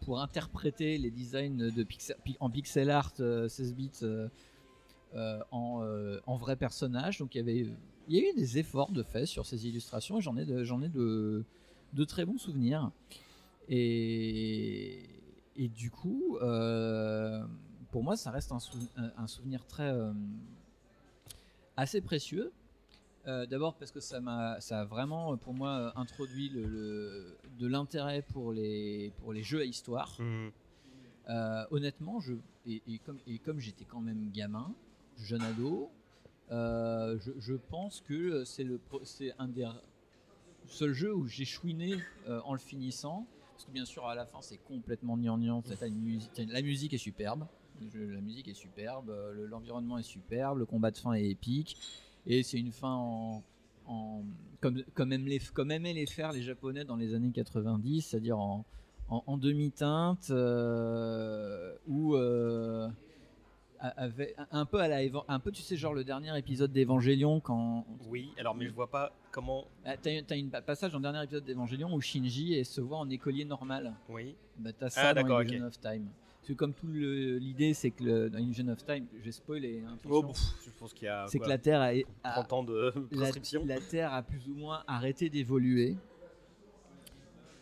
pour 0.02 0.20
interpréter 0.20 0.98
les 0.98 1.10
designs 1.10 1.56
de 1.70 1.82
pixel, 1.82 2.16
pi- 2.24 2.36
en 2.38 2.48
pixel 2.48 2.90
art 2.90 3.12
euh, 3.20 3.48
16 3.48 3.74
bits 3.74 3.90
en, 5.50 5.82
vrai 6.36 6.56
personnage. 6.56 7.18
Donc 7.18 7.34
il 7.34 7.38
y 7.38 7.40
avait 7.40 7.66
il 8.08 8.16
y 8.16 8.18
a 8.20 8.30
eu 8.30 8.34
des 8.34 8.58
efforts 8.58 8.90
de 8.92 9.02
fait 9.02 9.26
sur 9.26 9.46
ces 9.46 9.66
illustrations 9.66 10.18
et 10.18 10.20
j'en 10.20 10.36
ai 10.36 10.44
de, 10.44 10.64
ai 10.82 10.88
de, 10.88 11.44
de 11.92 12.04
très 12.04 12.24
bons 12.24 12.38
souvenirs. 12.38 12.90
Et, 13.68 15.08
et 15.56 15.68
du 15.68 15.90
coup, 15.90 16.36
pour 17.90 18.02
moi, 18.02 18.16
ça 18.16 18.30
reste 18.30 18.52
un, 18.52 18.58
sou- 18.58 18.78
un- 18.96 19.12
un 19.16 19.26
souvenir 19.26 19.66
très 19.66 19.92
assez 21.76 22.00
précieux. 22.00 22.52
Euh, 23.28 23.46
D'abord 23.46 23.76
parce 23.76 23.92
que 23.92 24.00
ça 24.00 24.20
m'a, 24.20 24.60
ça 24.60 24.80
a 24.80 24.84
vraiment 24.84 25.36
pour 25.36 25.54
moi 25.54 25.70
euh, 25.78 25.90
introduit 26.00 26.48
le, 26.48 26.66
le- 26.66 27.36
de 27.58 27.66
l'intérêt 27.68 28.22
pour 28.22 28.52
les 28.52 29.12
pour 29.18 29.32
les 29.32 29.42
jeux 29.44 29.60
à 29.60 29.64
histoire. 29.64 30.16
Euh, 31.28 31.64
honnêtement, 31.70 32.18
je 32.20 32.34
et, 32.66 32.82
et 32.88 32.98
comme 32.98 33.18
et 33.28 33.38
comme 33.38 33.60
j'étais 33.60 33.84
quand 33.84 34.00
même 34.00 34.30
gamin, 34.32 34.74
jeune 35.18 35.42
ado, 35.42 35.88
euh, 36.50 37.16
je, 37.20 37.30
je 37.38 37.54
pense 37.54 38.00
que 38.00 38.44
c'est 38.44 38.64
le 38.64 38.80
c'est 39.04 39.32
un 39.38 39.46
des 39.46 39.68
seuls 40.66 40.92
jeux 40.92 41.14
où 41.14 41.26
j'ai 41.28 41.44
chouiné 41.44 41.94
euh, 42.28 42.40
en 42.44 42.54
le 42.54 42.58
finissant. 42.58 43.26
Parce 43.52 43.66
que 43.66 43.70
bien 43.70 43.84
sûr 43.84 44.08
à 44.08 44.16
la 44.16 44.26
fin 44.26 44.42
c'est 44.42 44.58
complètement 44.58 45.16
gnangnan. 45.16 45.62
La 46.48 46.62
musique 46.62 46.92
est 46.92 46.98
superbe, 46.98 47.46
la 47.94 48.20
musique 48.20 48.48
est 48.48 48.54
superbe, 48.54 49.10
euh, 49.10 49.32
le- 49.32 49.46
l'environnement 49.46 49.98
est 49.98 50.02
superbe, 50.02 50.58
le 50.58 50.66
combat 50.66 50.90
de 50.90 50.96
fin 50.96 51.12
est 51.12 51.28
épique. 51.28 51.76
Et 52.26 52.42
c'est 52.42 52.58
une 52.58 52.72
fin 52.72 52.94
en, 52.94 53.42
en- 53.86 54.22
comme, 54.60 54.82
comme, 54.94 55.12
aiment 55.12 55.26
les, 55.26 55.38
comme 55.40 55.70
aimaient 55.72 55.92
les 55.92 56.06
faire 56.06 56.32
les 56.32 56.42
Japonais 56.42 56.84
dans 56.84 56.96
les 56.96 57.14
années 57.14 57.32
90, 57.32 58.02
c'est-à-dire 58.02 58.38
en, 58.38 58.64
en, 59.08 59.24
en 59.26 59.36
demi-teinte, 59.36 60.28
euh, 60.30 61.74
où 61.88 62.14
euh, 62.14 62.88
avec, 63.80 64.36
un 64.52 64.64
peu 64.64 64.78
à 64.78 64.86
la, 64.86 64.98
un 65.26 65.40
peu 65.40 65.50
tu 65.50 65.62
sais 65.62 65.76
genre 65.76 65.94
le 65.94 66.04
dernier 66.04 66.36
épisode 66.38 66.70
d'Evangélion 66.72 67.40
quand 67.40 67.84
Oui, 68.08 68.30
alors 68.38 68.54
mais 68.54 68.66
je 68.68 68.72
vois 68.72 68.88
pas 68.88 69.12
comment. 69.32 69.64
Ah, 69.84 69.96
T'as 69.96 70.10
as 70.30 70.34
un 70.34 70.60
passage 70.62 70.92
dans 70.92 70.98
le 70.98 71.02
dernier 71.02 71.24
épisode 71.24 71.44
d'Evangélion 71.44 71.92
où 71.92 72.00
Shinji 72.00 72.54
et 72.54 72.62
se 72.62 72.80
voit 72.80 72.98
en 72.98 73.10
écolier 73.10 73.44
normal. 73.44 73.92
Oui. 74.08 74.36
Bah, 74.58 74.70
t'as 74.72 74.86
Ah, 74.86 74.90
ça 74.90 75.14
dans 75.14 75.22
d'accord, 75.22 75.42
Illusion 75.42 75.66
ok. 75.66 75.68
of 75.68 75.80
Time. 75.80 76.06
Parce 76.42 76.48
que 76.48 76.52
comme 76.54 76.74
tout 76.74 76.88
l'idée, 76.88 77.72
c'est 77.72 77.92
que 77.92 78.02
le- 78.02 78.28
dans 78.28 78.38
Illusion 78.38 78.66
of 78.66 78.84
Time, 78.84 79.06
je 79.16 79.24
vais 79.24 79.30
spoiler. 79.30 79.84
hein, 79.86 79.96
Oh, 80.10 80.18
attention. 80.18 80.32
pff, 80.32 80.64
je 80.66 80.70
pense 80.76 80.92
qu'il 80.92 81.06
y 81.06 81.08
a. 81.08 81.24
c'est 81.28 81.38
que 81.38 81.48
la 81.48 81.56
Terre 81.58 81.80
a, 81.80 81.92
a- 82.24 82.32
30 82.42 82.52
ans 82.52 82.64
de 82.64 82.90
prescription. 83.12 83.64
la 83.64 83.80
Terre 83.80 84.12
a 84.12 84.22
plus 84.24 84.48
ou 84.48 84.54
moins 84.54 84.82
arrêté 84.88 85.30
d'évoluer. 85.30 85.96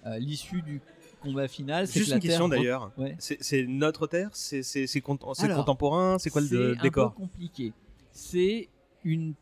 Euh, 0.07 0.19
L'issue 0.19 0.63
du 0.63 0.81
combat 1.21 1.47
final, 1.47 1.87
c'est 1.87 1.99
Juste 1.99 2.07
que 2.07 2.11
la 2.13 2.17
une 2.17 2.23
question 2.23 2.49
d'ailleurs. 2.49 2.91
Ouais. 2.97 3.17
C'est 3.19 3.37
c'est 3.43 3.67
notre 3.67 4.07
Terre? 4.07 4.31
C'est 4.33 4.63
c'est- 4.63 4.87
c'est 4.87 5.01
c'est 5.01 5.01
contemporain? 5.03 6.19
C'est 6.19 6.31
quoi 6.31 6.41
le 6.41 6.47
C'est 6.47 6.55
de- 6.57 6.77
un 6.79 6.83
décor? 6.83 7.13
peu 7.13 7.17
compliqué. 7.21 7.75
C'est 8.13 8.71
une, 9.05 9.35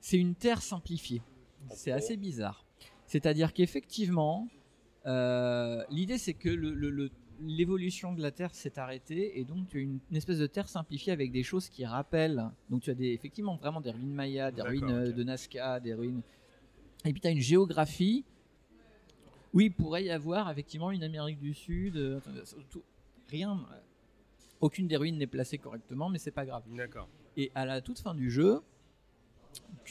c'est 0.00 0.16
une 0.18 0.36
terre 0.36 0.62
simplifiée. 0.62 1.22
C'est 1.74 1.90
assez 1.90 2.16
bizarre. 2.16 2.64
C'est-à-dire 3.06 3.52
qu'effectivement, 3.52 4.46
euh, 5.06 5.82
l'idée 5.90 6.18
c'est 6.18 6.34
que 6.34 6.48
le- 6.48 6.72
le- 6.72 6.90
le- 6.90 7.10
l'évolution 7.42 8.12
de 8.14 8.20
la 8.22 8.30
Terre 8.30 8.54
s'est 8.54 8.78
arrêtée 8.78 9.38
et 9.38 9.44
donc 9.44 9.68
tu 9.68 9.78
as 9.78 9.80
une, 9.80 9.98
une 10.10 10.16
espèce 10.16 10.38
de 10.38 10.46
Terre 10.46 10.68
simplifiée 10.68 11.12
avec 11.12 11.32
des 11.32 11.42
choses 11.42 11.68
qui 11.68 11.84
rappellent. 11.84 12.50
Donc 12.68 12.82
tu 12.82 12.90
as 12.90 12.94
des, 12.94 13.08
effectivement 13.12 13.56
vraiment 13.56 13.80
des 13.80 13.90
ruines 13.90 14.12
mayas, 14.14 14.50
des 14.50 14.62
ruines 14.62 14.90
euh, 14.90 15.12
de 15.12 15.22
Nazca, 15.24 15.80
des 15.80 15.94
ruines. 15.94 16.22
Et 17.04 17.12
puis 17.12 17.20
tu 17.20 17.26
as 17.28 17.30
une 17.30 17.40
géographie. 17.40 18.24
Oui, 19.52 19.66
il 19.66 19.72
pourrait 19.72 20.04
y 20.04 20.10
avoir 20.10 20.50
effectivement 20.50 20.90
une 20.90 21.02
Amérique 21.02 21.40
du 21.40 21.54
Sud. 21.54 21.96
euh, 21.96 22.20
tout- 22.70 22.82
rien. 23.28 23.52
euh, 23.72 23.76
Aucune 24.60 24.86
des 24.86 24.96
ruines 24.96 25.16
n'est 25.16 25.26
placée 25.26 25.56
correctement, 25.56 26.10
mais 26.10 26.18
c'est 26.18 26.30
pas 26.30 26.44
grave. 26.44 26.62
D'accord. 26.76 27.08
Et 27.36 27.50
à 27.54 27.64
la 27.64 27.80
toute 27.80 27.98
fin 27.98 28.14
du 28.14 28.30
jeu, 28.30 28.60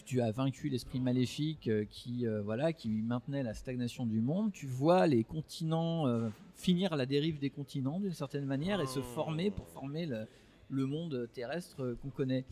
tu 0.10 0.22
as 0.22 0.32
vaincu 0.32 0.70
l'esprit 0.70 1.00
maléfique 1.00 1.68
euh, 1.68 1.86
qui, 1.88 2.26
euh, 2.26 2.42
voilà, 2.42 2.74
qui 2.74 2.90
maintenait 2.90 3.44
la 3.44 3.54
stagnation 3.54 4.08
du 4.08 4.22
monde. 4.22 4.52
Tu 4.52 4.66
vois 4.66 5.06
les 5.06 5.24
continents 5.24 6.08
euh, 6.08 6.30
finir 6.56 6.96
la 6.96 7.06
dérive 7.06 7.38
des 7.38 7.52
continents 7.52 8.00
d'une 8.00 8.14
certaine 8.14 8.46
manière 8.46 8.82
et 8.82 8.88
se 8.88 9.02
former 9.02 9.52
pour 9.52 9.68
former 9.68 10.08
le, 10.08 10.26
le 10.70 10.86
monde 10.88 11.30
terrestre 11.34 11.96
qu'on 12.02 12.10
connaît. 12.10 12.46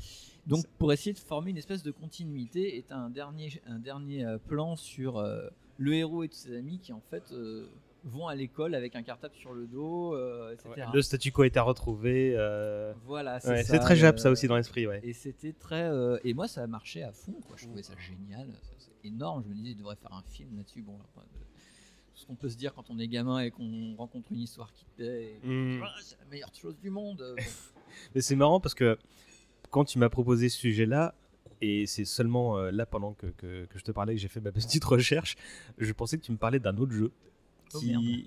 Donc 0.45 0.68
pour 0.78 0.93
essayer 0.93 1.14
de 1.14 1.20
former 1.20 1.49
une 1.49 1.58
espèce 1.58 1.82
de 1.82 1.89
continuité, 1.89 2.78
est 2.78 2.91
un 2.91 3.10
dernier, 3.10 3.60
un 3.66 3.80
dernier 3.80 4.38
plan 4.47 4.76
sur 4.76 5.18
euh, 5.18 5.47
le 5.78 5.93
héros 5.93 6.24
et 6.24 6.30
tous 6.30 6.38
ses 6.38 6.55
amis 6.55 6.80
qui 6.80 6.93
en 6.93 7.01
fait 7.10 7.34
vont 8.03 8.27
à 8.27 8.35
l'école 8.35 8.73
avec 8.75 8.95
un 8.95 9.03
cartable 9.03 9.35
sur 9.35 9.53
le 9.53 9.67
dos, 9.67 10.15
euh, 10.15 10.53
etc. 10.53 10.87
Le 10.93 11.01
statu 11.01 11.31
quo 11.31 11.43
est 11.43 11.57
à 11.57 11.61
retrouver. 11.63 12.33
euh, 12.37 12.93
Voilà, 13.05 13.39
c'est 13.39 13.49
ouais, 13.49 13.63
ça, 13.63 13.73
C'est 13.73 13.79
très 13.79 13.95
Jap, 13.95 14.19
ça 14.19 14.29
euh, 14.29 14.31
aussi 14.31 14.47
dans 14.47 14.55
l'esprit, 14.55 14.87
ouais. 14.87 14.99
Et 15.03 15.13
c'était 15.13 15.53
très. 15.53 15.83
euh, 15.83 16.17
et 16.23 16.33
moi, 16.33 16.47
ça 16.47 16.63
a 16.63 16.67
marché 16.67 17.03
à 17.03 17.11
fond, 17.11 17.33
quoi. 17.47 17.55
Je 17.57 17.65
trouvais 17.65 17.83
ça 17.83 17.93
génial. 17.97 18.47
C'est 18.77 19.07
énorme. 19.07 19.43
Je 19.43 19.49
me 19.49 19.55
disais, 19.55 19.71
il 19.71 19.77
devrait 19.77 19.95
faire 19.97 20.13
un 20.13 20.23
film 20.23 20.55
là-dessus. 20.57 20.81
Bon, 20.81 20.93
euh, 21.17 21.21
ce 22.13 22.25
qu'on 22.25 22.35
peut 22.35 22.49
se 22.49 22.57
dire 22.57 22.73
quand 22.73 22.89
on 22.89 22.97
est 22.99 23.07
gamin 23.07 23.39
et 23.41 23.51
qu'on 23.51 23.95
rencontre 23.97 24.31
une 24.31 24.39
histoire 24.39 24.71
qui 24.73 24.85
te 24.85 24.91
plaît. 24.95 25.39
et- 25.43 25.47
Mm. 25.47 25.81
Ah, 25.83 25.93
c'est 26.01 26.17
la 26.19 26.25
meilleure 26.25 26.53
chose 26.55 26.77
du 26.79 26.89
monde. 26.89 27.35
bon. 27.37 27.43
Mais 28.15 28.21
c'est 28.21 28.35
marrant 28.35 28.59
parce 28.59 28.73
que 28.75 28.97
quand 29.69 29.85
tu 29.85 29.99
m'as 29.99 30.09
proposé 30.09 30.49
ce 30.49 30.57
sujet-là, 30.57 31.13
et 31.61 31.85
c'est 31.87 32.05
seulement 32.05 32.57
euh, 32.57 32.69
là 32.71 32.85
pendant 32.85 33.13
que, 33.13 33.27
que- 33.27 33.65
que 33.65 33.79
je 33.79 33.83
te 33.83 33.91
parlais 33.91 34.13
que 34.15 34.19
j'ai 34.21 34.27
fait 34.27 34.39
ma 34.41 34.51
petite 34.51 34.83
recherche, 34.83 35.35
je 35.77 35.91
pensais 35.91 36.17
que 36.17 36.23
tu 36.23 36.31
me 36.31 36.37
parlais 36.37 36.59
d'un 36.59 36.77
autre 36.77 36.91
jeu. 36.93 37.11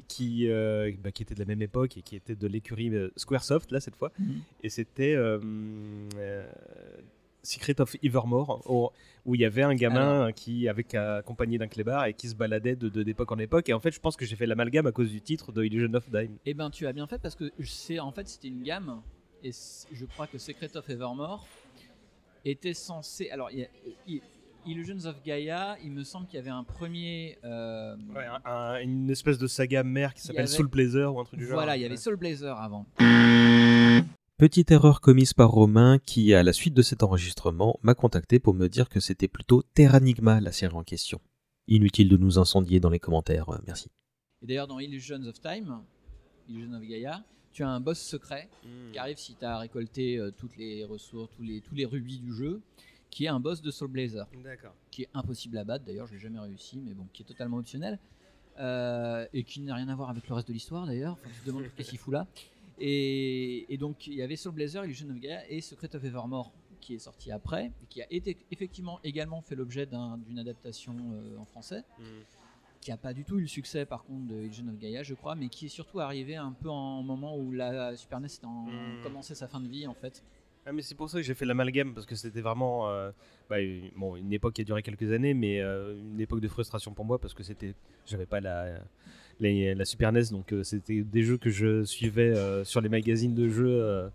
Qui, 0.08 0.48
euh, 0.48 0.92
bah, 1.02 1.10
qui 1.12 1.22
était 1.22 1.34
de 1.34 1.38
la 1.40 1.46
même 1.46 1.62
époque 1.62 1.96
et 1.96 2.02
qui 2.02 2.16
était 2.16 2.34
de 2.36 2.46
l'écurie 2.46 2.94
euh, 2.94 3.10
Squaresoft, 3.16 3.70
là, 3.72 3.80
cette 3.80 3.96
fois. 3.96 4.12
Mhm. 4.18 4.40
Et 4.62 4.68
c'était 4.68 5.14
euh, 5.14 5.38
Secret 7.42 7.80
of 7.80 7.96
Evermore, 8.02 8.62
où, 8.70 8.90
où 9.24 9.34
il 9.34 9.40
y 9.40 9.44
avait 9.46 9.62
un 9.62 9.74
gamin 9.74 10.30
qui, 10.32 10.68
avec 10.68 10.94
accompagné 10.94 11.56
d'un 11.56 11.68
clébard, 11.68 12.04
et 12.06 12.12
qui 12.14 12.28
se 12.28 12.34
baladait 12.34 12.76
de 12.76 12.88
d'époque 13.02 13.32
en 13.32 13.38
époque. 13.38 13.68
Et 13.70 13.72
en 13.72 13.80
fait, 13.80 13.92
je 13.92 14.00
pense 14.00 14.16
que 14.16 14.26
j'ai 14.26 14.36
fait 14.36 14.46
l'amalgame 14.46 14.86
à 14.86 14.92
cause 14.92 15.10
du 15.10 15.20
titre 15.22 15.50
de 15.52 15.64
Illusion 15.64 15.92
of 15.94 16.04
Time. 16.10 16.36
Eh 16.44 16.52
ben, 16.54 16.68
tu 16.70 16.86
as 16.86 16.92
bien 16.92 17.06
fait 17.06 17.18
parce 17.18 17.34
que 17.34 17.50
c'est 17.64 17.98
en 17.98 18.12
fait 18.12 18.28
c'était 18.28 18.48
une 18.48 18.62
gamme 18.62 19.00
et 19.42 19.52
je 19.92 20.04
crois 20.04 20.26
que 20.26 20.36
Secret 20.36 20.76
of 20.76 20.88
Evermore 20.90 21.46
était 22.44 22.74
censé. 22.74 23.30
Alors, 23.30 23.50
il 23.50 23.60
y 23.60 23.64
a- 23.64 23.68
il- 24.06 24.20
Illusions 24.66 25.04
of 25.06 25.22
Gaia, 25.24 25.76
il 25.82 25.90
me 25.92 26.04
semble 26.04 26.26
qu'il 26.26 26.36
y 26.36 26.38
avait 26.40 26.50
un 26.50 26.64
premier. 26.64 27.38
euh, 27.44 27.96
Ouais, 28.14 28.26
un- 28.26 28.50
un- 28.50 28.80
une 28.80 29.10
espèce 29.10 29.38
de 29.38 29.46
saga 29.46 29.82
mère 29.82 30.14
qui 30.14 30.20
s'appelle 30.22 30.40
avait- 30.42 30.46
Soul 30.48 30.68
Blazer 30.68 31.14
ou 31.14 31.20
un 31.20 31.24
truc 31.24 31.38
du 31.38 31.46
genre. 31.46 31.54
Voilà, 31.54 31.76
il 31.76 31.82
y 31.82 31.84
avait 31.86 31.96
Soul 31.96 32.16
Blazer 32.16 32.56
avant. 32.58 32.86
Petite 34.36 34.70
erreur 34.70 35.00
commise 35.02 35.34
par 35.34 35.50
Romain 35.50 35.98
qui, 35.98 36.32
à 36.34 36.42
la 36.42 36.52
suite 36.54 36.72
de 36.74 36.82
cet 36.82 37.02
enregistrement, 37.02 37.78
m'a 37.82 37.94
contacté 37.94 38.38
pour 38.38 38.54
me 38.54 38.68
dire 38.68 38.88
que 38.88 38.98
c'était 39.00 39.28
plutôt 39.28 39.62
Terranigma 39.74 40.40
la 40.40 40.52
série 40.52 40.74
en 40.74 40.82
question. 40.82 41.20
Inutile 41.68 42.08
de 42.08 42.16
nous 42.16 42.38
incendier 42.38 42.80
dans 42.80 42.88
les 42.90 42.98
commentaires, 42.98 43.50
euh, 43.50 43.58
merci. 43.66 43.90
Et 44.42 44.46
d'ailleurs, 44.46 44.66
dans 44.66 44.78
Illusions 44.78 45.22
of 45.26 45.40
Time, 45.40 45.80
Illusion 46.48 46.72
of 46.74 46.82
Gaia, 46.82 47.22
tu 47.52 47.62
as 47.62 47.68
un 47.68 47.80
boss 47.80 47.98
secret 48.00 48.48
Hmm. 48.64 48.92
qui 48.92 48.98
arrive 48.98 49.18
si 49.18 49.34
tu 49.34 49.44
as 49.44 49.58
récolté 49.58 50.16
euh, 50.18 50.30
toutes 50.30 50.56
les 50.56 50.84
ressources, 50.84 51.30
tous 51.36 51.42
les, 51.42 51.60
tous 51.60 51.74
les 51.74 51.84
rubis 51.84 52.18
du 52.18 52.32
jeu, 52.32 52.60
qui 53.10 53.24
est 53.24 53.28
un 53.28 53.40
boss 53.40 53.60
de 53.60 53.70
Soul 53.70 53.88
Blazer. 53.88 54.26
Qui 54.90 55.02
est 55.02 55.08
impossible 55.14 55.58
à 55.58 55.64
battre, 55.64 55.84
d'ailleurs, 55.84 56.06
je 56.06 56.12
l'ai 56.14 56.18
jamais 56.20 56.38
réussi, 56.38 56.78
mais 56.80 56.94
bon, 56.94 57.06
qui 57.12 57.22
est 57.22 57.26
totalement 57.26 57.56
optionnel. 57.58 57.98
euh, 58.58 59.26
et 59.32 59.42
qui 59.42 59.60
n'a 59.62 59.74
rien 59.74 59.88
à 59.88 59.94
voir 59.94 60.10
avec 60.10 60.28
le 60.28 60.34
reste 60.34 60.48
de 60.48 60.52
l'histoire 60.52 60.84
d'ailleurs. 60.86 61.12
Enfin, 61.20 61.30
tu 61.34 61.40
te 61.40 61.46
demandes 61.46 61.64
qu'est-ce 61.76 61.88
qu'il 61.90 61.98
fout 61.98 62.12
là. 62.12 62.26
Et, 62.78 63.72
et 63.72 63.76
donc, 63.78 64.06
il 64.06 64.14
y 64.14 64.22
avait 64.22 64.36
Soul 64.36 64.52
Blazer, 64.52 64.84
Illusion 64.84 65.08
of 65.10 65.16
Gaia 65.18 65.48
et 65.48 65.60
Secret 65.60 65.94
of 65.96 66.04
Evermore 66.04 66.52
qui 66.80 66.94
est 66.94 66.98
sorti 66.98 67.30
après, 67.30 67.66
et 67.82 67.86
qui 67.90 68.00
a 68.02 68.06
été 68.10 68.36
effectivement 68.50 69.00
également 69.04 69.40
fait 69.42 69.54
l'objet 69.54 69.84
d'un- 69.86 70.16
d'une 70.18 70.38
adaptation 70.38 70.94
euh, 71.12 71.36
en 71.38 71.44
français 71.44 71.84
qui 72.80 72.90
a 72.90 72.96
pas 72.96 73.12
du 73.12 73.24
tout 73.24 73.36
eu 73.38 73.42
le 73.42 73.46
succès 73.46 73.84
par 73.84 74.04
contre 74.04 74.26
de 74.28 74.34
Illusion 74.36 74.66
of 74.68 74.78
Gaia 74.78 75.02
je 75.02 75.12
crois 75.14 75.34
mais 75.34 75.48
qui 75.50 75.66
est 75.66 75.68
surtout 75.68 76.00
arrivé 76.00 76.36
un 76.36 76.52
peu 76.52 76.70
en 76.70 77.02
moment 77.02 77.36
où 77.36 77.52
la 77.52 77.94
Super 77.96 78.18
NES 78.20 78.26
était 78.28 78.46
en- 78.46 78.64
Mm. 78.64 79.02
commençait 79.02 79.34
sa 79.34 79.46
fin 79.46 79.60
de 79.60 79.68
vie 79.68 79.86
en 79.86 79.92
fait 79.92 80.22
Ah, 80.66 80.72
mais 80.72 80.82
c'est 80.82 80.94
pour 80.94 81.08
ça 81.08 81.18
que 81.18 81.22
j'ai 81.24 81.34
fait 81.34 81.46
l'amalgame 81.46 81.94
parce 81.94 82.06
que 82.06 82.14
c'était 82.14 82.42
vraiment 82.42 82.90
euh, 82.90 83.10
bah, 83.48 83.60
une, 83.60 83.90
bon, 83.96 84.16
une 84.16 84.32
époque 84.32 84.54
qui 84.54 84.60
a 84.60 84.64
duré 84.64 84.82
quelques 84.82 85.10
années, 85.10 85.32
mais 85.34 85.60
euh, 85.60 85.98
une 85.98 86.20
époque 86.20 86.40
de 86.40 86.48
frustration 86.48 86.92
pour 86.92 87.04
moi 87.04 87.18
parce 87.18 87.32
que 87.34 87.42
c'était, 87.42 87.74
j'avais 88.06 88.26
pas 88.26 88.40
la, 88.40 88.78
la, 89.40 89.74
la 89.74 89.84
Super 89.84 90.12
NES, 90.12 90.24
donc 90.30 90.52
euh, 90.52 90.62
c'était 90.62 91.00
des 91.02 91.22
jeux 91.22 91.38
que 91.38 91.50
je 91.50 91.82
suivais 91.84 92.34
sur 92.64 92.80
les 92.82 92.88
magazines 92.90 93.34
de 93.34 93.48
jeux. 93.48 94.10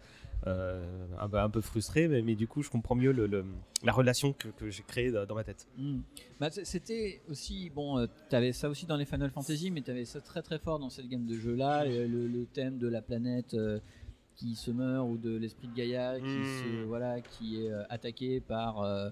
un, 0.46 1.28
peu- 1.30 1.40
un 1.40 1.50
peu 1.50 1.62
frustré, 1.62 2.08
mais, 2.08 2.22
mais 2.22 2.36
du 2.36 2.48
coup, 2.48 2.62
je 2.62 2.70
comprends 2.70 2.94
mieux 2.94 3.12
le, 3.12 3.26
le- 3.26 3.44
la 3.84 3.92
relation 3.92 4.32
que, 4.34 4.48
que 4.50 4.70
j'ai 4.70 4.84
créée 4.84 5.12
dans 5.12 5.34
ma 5.34 5.44
tête. 5.44 5.68
Mm. 5.78 5.98
Bah, 6.40 6.50
c'était 6.52 7.22
aussi 7.30 7.72
bon 7.74 8.08
tu 8.30 8.36
avais 8.36 8.52
ça 8.54 8.70
aussi 8.70 8.86
dans 8.86 8.98
les 8.98 9.06
Final 9.06 9.32
Fantasy 9.32 9.72
mais 9.72 9.82
tu 9.82 9.90
avais 9.92 10.06
ça 10.06 10.22
très 10.22 10.42
très 10.44 10.60
fort 10.60 10.78
dans 10.80 10.90
cette 10.92 11.08
gamme 11.10 11.26
de 11.26 11.36
jeux 11.38 11.56
là 11.56 11.86
le, 11.86 12.46
thème 12.54 12.78
de 12.78 12.88
la 12.88 13.02
planète 13.02 13.56
qui 14.36 14.56
se 14.56 14.72
meurt 14.72 15.08
ou 15.10 15.18
de 15.18 15.36
l'esprit 15.38 15.68
de 15.68 15.76
Gaïa 15.76 16.20
qui 16.20 16.40
Mm. 16.40 16.44
se 16.46 16.86
voilà 16.86 17.22
qui 17.22 17.62
est 17.64 17.72
euh, 17.72 17.84
attaqué 17.90 18.42
par 18.42 18.82
euh, 18.82 19.10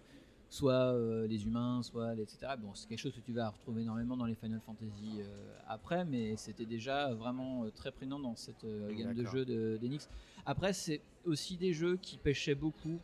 soit 0.50 0.94
euh, 0.94 1.28
les 1.28 1.46
humains 1.46 1.82
soit 1.84 2.14
les- 2.16 2.24
etc 2.24 2.54
bon 2.60 2.74
c'est 2.76 2.88
quelque 2.88 3.00
chose 3.00 3.14
que 3.14 3.22
tu 3.22 3.34
vas 3.34 3.50
retrouver 3.50 3.82
énormément 3.82 4.18
dans 4.18 4.26
les 4.26 4.36
Final 4.36 4.62
Fantasy 4.66 5.22
après 5.68 6.06
mais 6.06 6.36
c'était 6.38 6.66
déjà 6.66 7.14
vraiment 7.14 7.70
très 7.72 7.92
prégnant 7.92 8.20
dans 8.20 8.36
cette 8.36 8.66
gamme 8.98 9.14
de 9.16 9.26
jeux 9.26 9.46
de- 9.46 9.78
d'Enix 9.82 10.08
après 10.46 10.74
c'est 10.74 11.02
aussi 11.26 11.58
des 11.58 11.74
jeux 11.74 11.98
qui 11.98 12.18
pêchaient 12.18 12.56
beaucoup 12.56 13.00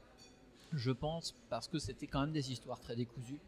je 0.74 0.92
pense, 0.92 1.36
parce 1.50 1.68
que 1.68 1.80
c'était 1.80 2.08
quand 2.08 2.22
même 2.22 2.32
des 2.32 2.52
histoires 2.52 2.80
très 2.80 2.96
décousues. 2.96 3.40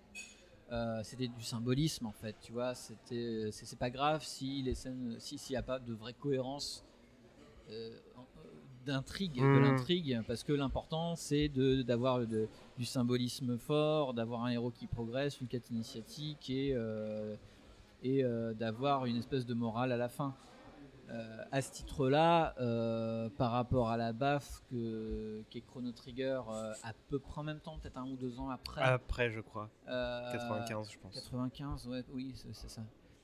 Euh, 0.72 1.04
c'était 1.04 1.28
du 1.28 1.44
symbolisme 1.44 2.06
en 2.06 2.14
fait, 2.14 2.36
tu 2.42 2.52
vois. 2.54 2.74
C'était, 2.76 3.50
c'est, 3.52 3.78
pas 3.78 3.90
grave 3.90 4.24
si 4.24 4.62
les 4.64 4.74
scènes, 4.74 5.20
si 5.20 5.38
s'il 5.38 5.54
n'y 5.54 5.58
a 5.58 5.64
pas 5.64 5.80
de 5.80 5.94
vraie 5.94 6.14
cohérence 6.14 6.84
en- 7.68 7.72
euh, 7.72 8.00
d'intrigue, 8.86 9.36
de 9.40 9.46
Mm. 9.46 9.64
l'intrigue, 9.64 10.22
parce 10.28 10.44
que 10.44 10.54
l'important 10.54 11.16
c'est 11.16 11.50
d'avoir 11.84 12.20
du 12.26 12.86
symbolisme 12.86 13.58
fort, 13.58 14.14
d'avoir 14.14 14.44
un 14.46 14.50
héros 14.50 14.72
qui 14.72 14.88
progresse, 14.88 15.40
une 15.42 15.48
quête 15.48 15.70
initiatique 15.70 16.50
et 16.50 16.74
euh, 16.74 17.36
et 18.04 18.24
euh, 18.24 18.54
d'avoir 18.54 19.06
une 19.06 19.18
espèce 19.18 19.46
de 19.46 19.54
morale 19.54 19.92
à 19.92 19.98
la 19.98 20.10
fin. 20.10 20.34
Euh, 21.10 21.44
à 21.52 21.62
ce 21.62 21.74
titre-là, 21.74 22.56
euh, 22.62 23.30
par 23.38 23.52
rapport 23.52 23.90
à 23.90 23.98
la 23.98 24.14
BAF 24.14 24.62
que, 24.72 25.44
qu'est 25.50 25.60
Chrono 25.60 25.92
Trigger 25.92 26.42
à 26.84 26.94
peu 27.10 27.20
près 27.20 27.42
en 27.42 27.44
même 27.44 27.60
temps, 27.60 27.78
peut-être 27.80 27.98
un 27.98 28.06
ou 28.10 28.16
deux 28.16 28.40
ans 28.40 28.50
après. 28.50 28.82
Après, 28.82 29.30
je 29.30 29.42
crois. 29.42 29.70
Euh, 29.90 30.32
95, 30.32 30.90
je 30.90 30.98
pense. 31.00 31.14
95, 31.14 31.88
ouais, 31.90 32.06
oui, 32.14 32.32
c'est, 32.36 32.70
ça. 32.70 32.82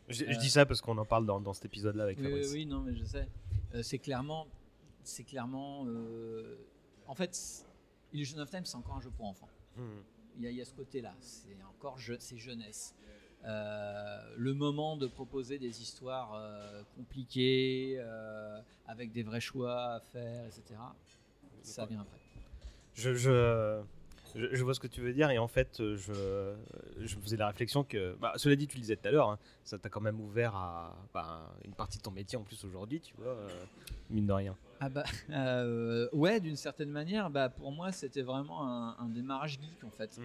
Je, 0.09 0.25
je 0.29 0.37
dis 0.37 0.49
ça 0.49 0.65
parce 0.65 0.81
qu'on 0.81 0.97
en 0.97 1.05
parle 1.05 1.25
dans, 1.25 1.39
dans 1.39 1.53
cet 1.53 1.63
épisode-là 1.65 2.03
avec 2.03 2.17
oui, 2.17 2.25
oui, 2.25 2.31
Fabrice. 2.31 2.51
oui, 2.53 2.65
non, 2.65 2.81
mais 2.81 2.93
je 2.93 3.05
sais. 3.05 3.29
Euh, 3.73 3.81
c'est 3.83 3.99
clairement, 3.99 4.47
c'est 5.07 5.23
clairement, 5.23 5.85
euh, 5.87 6.57
en 7.07 7.15
fait, 7.15 7.65
Illusion 8.13 8.37
of 8.39 8.49
Time, 8.49 8.65
c'est 8.65 8.75
encore 8.75 8.95
un 8.97 9.01
jeu 9.01 9.09
pour 9.11 9.25
enfants. 9.25 9.49
Hmm. 9.75 10.01
Il 10.37 10.43
y, 10.43 10.47
a, 10.47 10.51
il 10.51 10.57
y 10.57 10.61
a 10.61 10.65
ce 10.65 10.73
côté-là, 10.73 11.15
c'est 11.19 11.57
encore 11.67 11.97
je, 11.97 12.13
c'est 12.19 12.37
jeunesse. 12.37 12.93
euh, 13.45 14.33
le 14.37 14.53
moment 14.53 14.97
de 14.97 15.07
proposer 15.07 15.57
des 15.59 15.81
histoires 15.81 16.33
euh, 16.35 16.83
compliquées, 16.95 17.95
euh, 17.99 18.59
avec 18.87 19.11
des 19.11 19.23
vrais 19.23 19.39
choix 19.39 19.93
à 19.95 19.99
faire, 19.99 20.45
etc. 20.45 20.79
Ça 21.61 21.85
vient 21.85 22.01
après. 22.01 22.19
Je, 22.93 23.13
je, 23.13 23.81
je, 24.35 24.55
je 24.55 24.63
vois 24.63 24.73
ce 24.73 24.79
que 24.79 24.87
tu 24.87 25.01
veux 25.01 25.13
dire 25.13 25.29
et 25.29 25.37
en 25.37 25.47
fait, 25.47 25.79
euh, 25.79 25.97
je, 25.97 27.05
je 27.05 27.15
me 27.15 27.21
faisais 27.21 27.37
la 27.37 27.47
réflexion 27.47 27.83
que, 27.83 28.15
bah, 28.15 28.33
cela 28.35 28.55
dit, 28.55 28.67
tu 28.67 28.77
le 28.77 28.81
disais 28.81 28.95
tout 28.95 29.07
à 29.07 29.11
l'heure, 29.11 29.29
hein, 29.29 29.39
ça 29.63 29.77
t'a 29.77 29.89
quand 29.89 30.01
même 30.01 30.19
ouvert 30.19 30.55
à 30.55 30.95
bah, 31.13 31.53
une 31.65 31.73
partie 31.73 31.97
de 31.97 32.03
ton 32.03 32.11
métier 32.11 32.37
en 32.37 32.43
plus 32.43 32.63
aujourd'hui, 32.65 33.01
tu 33.01 33.15
vois, 33.17 33.27
euh, 33.27 33.47
mine 34.09 34.27
de 34.27 34.33
rien. 34.33 34.55
Ah 34.79 34.89
bah 34.89 35.03
euh, 35.31 36.07
ouais, 36.13 36.39
d'une 36.39 36.55
certaine 36.55 36.91
manière, 36.91 37.29
bah 37.29 37.49
pour 37.49 37.71
moi 37.71 37.91
c'était 37.91 38.21
vraiment 38.21 38.67
un, 38.67 38.95
un 38.99 39.09
démarrage 39.09 39.53
geek 39.53 39.83
en 39.83 39.91
fait. 39.91 40.19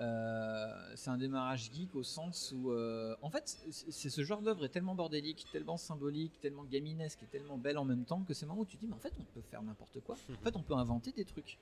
Euh, 0.00 0.92
c'est 0.94 1.10
un 1.10 1.18
démarrage 1.18 1.70
geek 1.72 1.94
au 1.94 2.02
sens 2.02 2.54
où, 2.56 2.72
en 2.72 3.30
fait, 3.30 3.58
c'est 3.70 4.08
ce 4.08 4.22
genre 4.22 4.40
d'œuvre 4.40 4.64
est 4.64 4.70
tellement 4.70 4.94
bordélique, 4.94 5.46
tellement 5.52 5.76
symbolique, 5.76 6.40
tellement 6.40 6.64
gaminesque 6.64 7.22
et 7.22 7.26
tellement 7.26 7.58
belle 7.58 7.78
en 7.78 7.84
même 7.84 8.04
temps 8.04 8.22
que 8.22 8.32
c'est 8.32 8.46
moment 8.46 8.62
où 8.62 8.64
tu 8.64 8.76
te 8.76 8.80
dis, 8.80 8.86
mais 8.86 8.94
en 8.94 9.00
fait, 9.00 9.12
on 9.18 9.24
peut 9.24 9.42
faire 9.42 9.62
n'importe 9.62 10.00
quoi. 10.00 10.16
En 10.30 10.40
fait, 10.44 10.56
on 10.56 10.62
peut 10.62 10.74
inventer 10.74 11.12
des 11.12 11.24
trucs. 11.24 11.58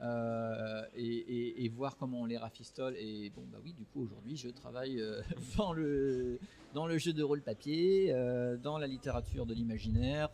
Euh, 0.00 0.82
et, 0.96 1.04
et- 1.06 1.64
et 1.64 1.68
voir 1.68 1.96
comment 1.96 2.22
on 2.22 2.24
les 2.24 2.36
rafistole. 2.38 2.96
Et 2.96 3.30
bon, 3.36 3.42
bah 3.52 3.58
oui, 3.64 3.72
du 3.72 3.84
coup, 3.84 4.02
aujourd'hui, 4.02 4.36
je 4.36 4.48
travaille 4.48 5.00
euh, 5.00 5.20
dans, 5.56 5.72
le, 5.72 6.38
dans 6.74 6.86
le 6.86 6.98
jeu 6.98 7.12
de 7.12 7.22
rôle 7.22 7.40
papier, 7.42 8.12
euh, 8.12 8.56
dans 8.56 8.78
la 8.78 8.86
littérature 8.88 9.46
de 9.46 9.54
l'imaginaire. 9.54 10.28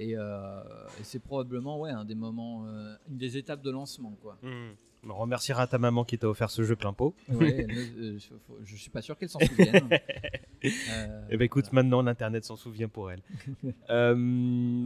Et, 0.00 0.12
et 0.12 1.02
c'est 1.02 1.18
probablement 1.18 1.80
ouais, 1.80 1.90
un 1.90 2.04
des 2.04 2.14
moments, 2.14 2.64
une 3.10 3.16
des 3.18 3.36
étapes 3.36 3.62
de 3.62 3.70
lancement. 3.72 4.12
Quoi. 4.22 4.38
On 5.08 5.14
remerciera 5.16 5.66
ta 5.66 5.78
maman 5.78 6.04
qui 6.04 6.18
t'a 6.18 6.28
offert 6.28 6.50
ce 6.50 6.62
jeu 6.62 6.76
plein 6.76 6.92
pot. 6.92 7.14
Ouais, 7.28 7.66
mais, 7.68 8.16
je, 8.18 8.28
faut- 8.46 8.58
je 8.62 8.76
suis 8.76 8.90
pas 8.90 9.02
sûr 9.02 9.18
qu'elle 9.18 9.28
s'en 9.28 9.40
souvienne. 9.40 9.88
Euh, 10.64 11.22
Eh 11.30 11.36
ben 11.36 11.44
écoute, 11.44 11.72
maintenant 11.72 12.02
l'internet 12.02 12.44
s'en 12.44 12.56
souvient 12.56 12.88
pour 12.88 13.10
elle. 13.10 13.22
Euh, 13.90 14.14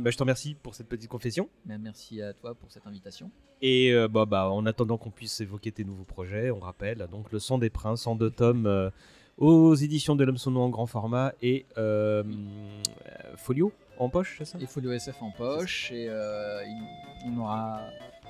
bah, 0.02 0.10
je 0.10 0.16
te 0.16 0.22
remercie 0.22 0.54
pour 0.54 0.74
cette 0.74 0.88
petite 0.88 1.08
confession. 1.08 1.48
mais 1.66 1.76
merci 1.78 2.22
à 2.22 2.32
toi 2.32 2.54
pour 2.54 2.70
cette 2.70 2.86
invitation. 2.86 3.30
Et 3.60 3.92
euh, 3.92 4.06
bah, 4.08 4.26
bah, 4.26 4.48
en 4.50 4.64
attendant 4.66 4.96
qu'on 4.98 5.10
puisse 5.10 5.40
évoquer 5.40 5.72
tes 5.72 5.84
nouveaux 5.84 6.04
projets, 6.04 6.50
on 6.50 6.60
rappelle 6.60 7.06
donc 7.10 7.32
Le 7.32 7.38
Sang 7.38 7.58
des 7.58 7.70
Princes 7.70 8.06
en 8.06 8.14
deux 8.14 8.30
tomes 8.30 8.66
euh, 8.66 8.90
aux 9.38 9.74
éditions 9.74 10.14
de 10.14 10.24
l'Homme 10.24 10.36
Sonneau 10.38 10.60
en 10.60 10.68
grand 10.68 10.86
format 10.86 11.32
et 11.42 11.66
euh, 11.78 12.22
euh, 12.22 13.36
Folio 13.36 13.72
en 13.98 14.08
poche, 14.08 14.36
c'est 14.38 14.44
ça? 14.44 14.58
Et 14.60 14.66
Folio 14.66 14.92
SF 14.92 15.20
en 15.22 15.30
poche. 15.32 15.90
Et 15.92 16.06
euh, 16.08 16.62
il- 16.64 17.28
on 17.32 17.38
aura 17.38 17.80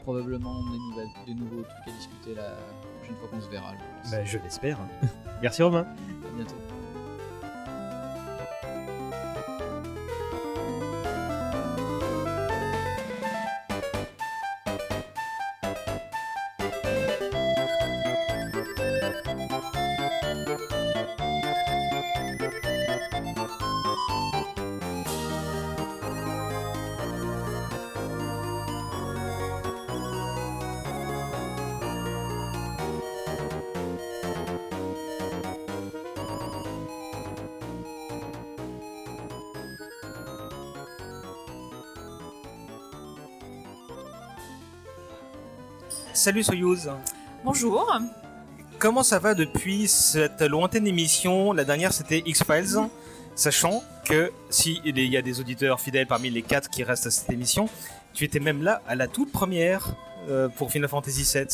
probablement 0.02 0.62
des, 0.70 0.78
nouvelles, 0.78 1.08
des 1.26 1.34
nouveaux 1.34 1.62
trucs 1.62 1.88
à 1.88 1.96
discuter 1.96 2.34
la 2.34 2.56
prochaine 2.98 3.16
fois 3.16 3.28
qu'on 3.28 3.40
se 3.40 3.48
verra. 3.48 3.72
Bah, 4.10 4.24
je 4.24 4.38
l'espère. 4.38 4.78
Merci 5.40 5.62
Romain. 5.62 5.86
À 6.28 6.36
bientôt. 6.36 6.56
Salut 46.22 46.44
Soyouz. 46.44 46.88
Bonjour. 47.42 47.98
Comment 48.78 49.02
ça 49.02 49.18
va 49.18 49.34
depuis 49.34 49.88
cette 49.88 50.40
lointaine 50.40 50.86
émission? 50.86 51.52
La 51.52 51.64
dernière 51.64 51.92
c'était 51.92 52.22
X-Files, 52.24 52.78
sachant 53.34 53.82
que 54.04 54.30
s'il 54.48 54.86
y 54.86 55.16
a 55.16 55.22
des 55.22 55.40
auditeurs 55.40 55.80
fidèles 55.80 56.06
parmi 56.06 56.30
les 56.30 56.42
quatre 56.42 56.70
qui 56.70 56.84
restent 56.84 57.08
à 57.08 57.10
cette 57.10 57.30
émission, 57.30 57.68
tu 58.14 58.22
étais 58.22 58.38
même 58.38 58.62
là 58.62 58.82
à 58.86 58.94
la 58.94 59.08
toute 59.08 59.32
première 59.32 59.96
euh, 60.28 60.48
pour 60.48 60.70
Final 60.70 60.88
Fantasy 60.88 61.24
VII. 61.24 61.44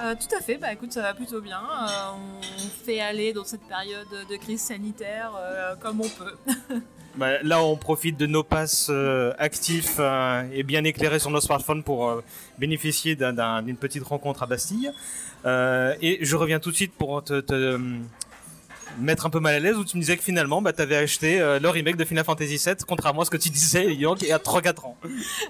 Euh, 0.00 0.14
tout 0.14 0.32
à 0.32 0.40
fait, 0.42 0.58
bah 0.58 0.72
écoute, 0.72 0.92
ça 0.92 1.02
va 1.02 1.12
plutôt 1.12 1.40
bien. 1.40 1.58
Euh, 1.58 2.12
on 2.56 2.84
fait 2.84 3.00
aller 3.00 3.32
dans 3.32 3.42
cette 3.42 3.66
période 3.66 4.06
de 4.30 4.36
crise 4.36 4.60
sanitaire 4.60 5.32
comme 5.80 6.02
on 6.02 6.08
peut. 6.08 6.36
Bah, 7.18 7.42
là, 7.42 7.62
on 7.62 7.76
profite 7.76 8.16
de 8.16 8.26
nos 8.26 8.44
passes 8.44 8.88
euh, 8.90 9.32
actifs 9.38 9.96
euh, 9.98 10.44
et 10.52 10.62
bien 10.62 10.84
éclairés 10.84 11.18
sur 11.18 11.30
nos 11.30 11.40
smartphones 11.40 11.82
pour 11.82 12.08
euh, 12.08 12.22
bénéficier 12.58 13.16
d'un- 13.16 13.32
d'un- 13.32 13.60
d'une 13.62 13.76
petite 13.76 14.04
rencontre 14.04 14.44
à 14.44 14.46
Bastille. 14.46 14.92
Et 15.44 16.18
je 16.20 16.36
reviens 16.36 16.60
tout 16.60 16.70
de 16.70 16.76
suite 16.76 16.92
pour 16.92 17.22
te, 17.24 17.40
mettre 18.98 19.26
un 19.26 19.30
peu 19.30 19.40
mal 19.40 19.54
à 19.54 19.60
l'aise 19.60 19.76
où 19.76 19.84
tu 19.84 19.96
me 19.96 20.02
disais 20.02 20.16
que 20.16 20.22
finalement, 20.22 20.62
bah, 20.62 20.72
tu 20.72 20.82
avais 20.82 20.96
acheté 20.96 21.40
euh, 21.40 21.58
le 21.58 21.68
remake 21.68 21.96
de 21.96 22.04
Final 22.04 22.24
Fantasy 22.24 22.56
VII, 22.56 22.76
contrairement 22.86 23.22
à 23.22 23.24
ce 23.24 23.30
que 23.30 23.36
tu 23.36 23.50
disais 23.50 23.86
il 23.92 24.00
y 24.00 24.06
a 24.06 24.08
il 24.20 24.28
y 24.28 24.32
a 24.32 24.38
3-4 24.38 24.86
ans. 24.86 24.96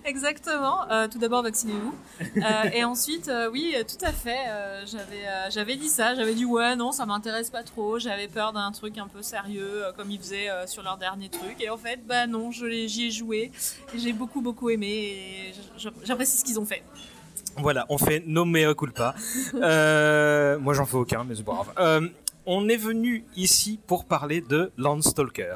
Exactement. 0.04 0.90
Euh, 0.90 1.08
tout 1.08 1.18
d'abord, 1.18 1.42
vaccinez-vous. 1.42 1.94
Euh, 2.36 2.70
et 2.72 2.84
ensuite, 2.84 3.28
euh, 3.28 3.50
oui, 3.50 3.74
tout 3.86 4.04
à 4.04 4.12
fait. 4.12 4.38
j'avais, 4.86 5.50
j'avais 5.50 5.76
dit 5.76 5.88
ça. 5.88 6.14
J'avais 6.14 6.34
dit 6.34 6.44
ouais, 6.44 6.76
non, 6.76 6.92
ça 6.92 7.06
m'intéresse 7.06 7.50
pas 7.50 7.62
trop. 7.62 7.98
J'avais 7.98 8.28
peur 8.28 8.52
d'un 8.52 8.70
truc 8.72 8.98
un 8.98 9.08
peu 9.08 9.22
sérieux, 9.22 9.84
comme 9.96 10.10
ils 10.10 10.18
faisaient 10.18 10.48
sur 10.66 10.82
leur 10.82 10.96
dernier 10.96 11.28
truc. 11.28 11.56
Et 11.60 11.70
en 11.70 11.76
fait, 11.76 12.00
bah 12.06 12.26
non, 12.26 12.50
je 12.50 12.68
j'y 12.86 13.06
ai 13.06 13.10
joué. 13.10 13.50
J'ai 13.94 14.12
beaucoup, 14.12 14.40
beaucoup 14.40 14.70
aimé. 14.70 14.88
Et 14.88 15.54
j'apprécie 16.04 16.38
ce 16.38 16.44
qu'ils 16.44 16.58
ont 16.58 16.66
fait. 16.66 16.82
Voilà, 17.56 17.86
on 17.88 17.98
fait 17.98 18.22
nos 18.26 18.44
mea 18.44 18.74
culpa. 18.74 19.14
Moi, 19.52 20.74
j'en 20.74 20.86
fais 20.86 20.96
aucun, 20.96 21.24
mais 21.24 21.34
c'est 21.34 21.44
pas 21.44 21.64
grave. 21.74 22.10
On 22.50 22.66
est 22.70 22.78
venu 22.78 23.26
ici 23.36 23.78
pour 23.86 24.06
parler 24.06 24.40
de 24.40 24.72
Landstalker. 24.78 25.54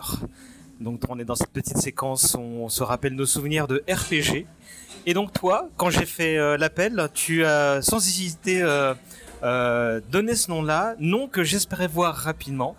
Donc, 0.79 1.01
on 1.09 1.19
est 1.19 1.25
dans 1.25 1.35
cette 1.35 1.49
petite 1.49 1.79
séquence 1.79 2.35
on 2.35 2.69
se 2.69 2.83
rappelle 2.83 3.15
nos 3.15 3.25
souvenirs 3.25 3.67
de 3.67 3.83
RPG. 3.91 4.45
Et 5.07 5.15
donc, 5.15 5.33
toi, 5.33 5.71
quand 5.79 5.89
j'ai 5.89 6.05
fait 6.05 6.37
euh, 6.37 6.59
l'appel, 6.59 7.09
tu 7.15 7.47
as 7.47 7.81
sans 7.81 7.97
hésiter 7.97 8.61
euh, 8.61 8.93
euh, 9.43 10.03
donné 10.11 10.35
ce 10.35 10.51
nom-là, 10.51 10.95
nom 10.99 11.29
que 11.29 11.43
j'espérais 11.43 11.89
voir 11.89 12.15
rapidement. 12.15 12.77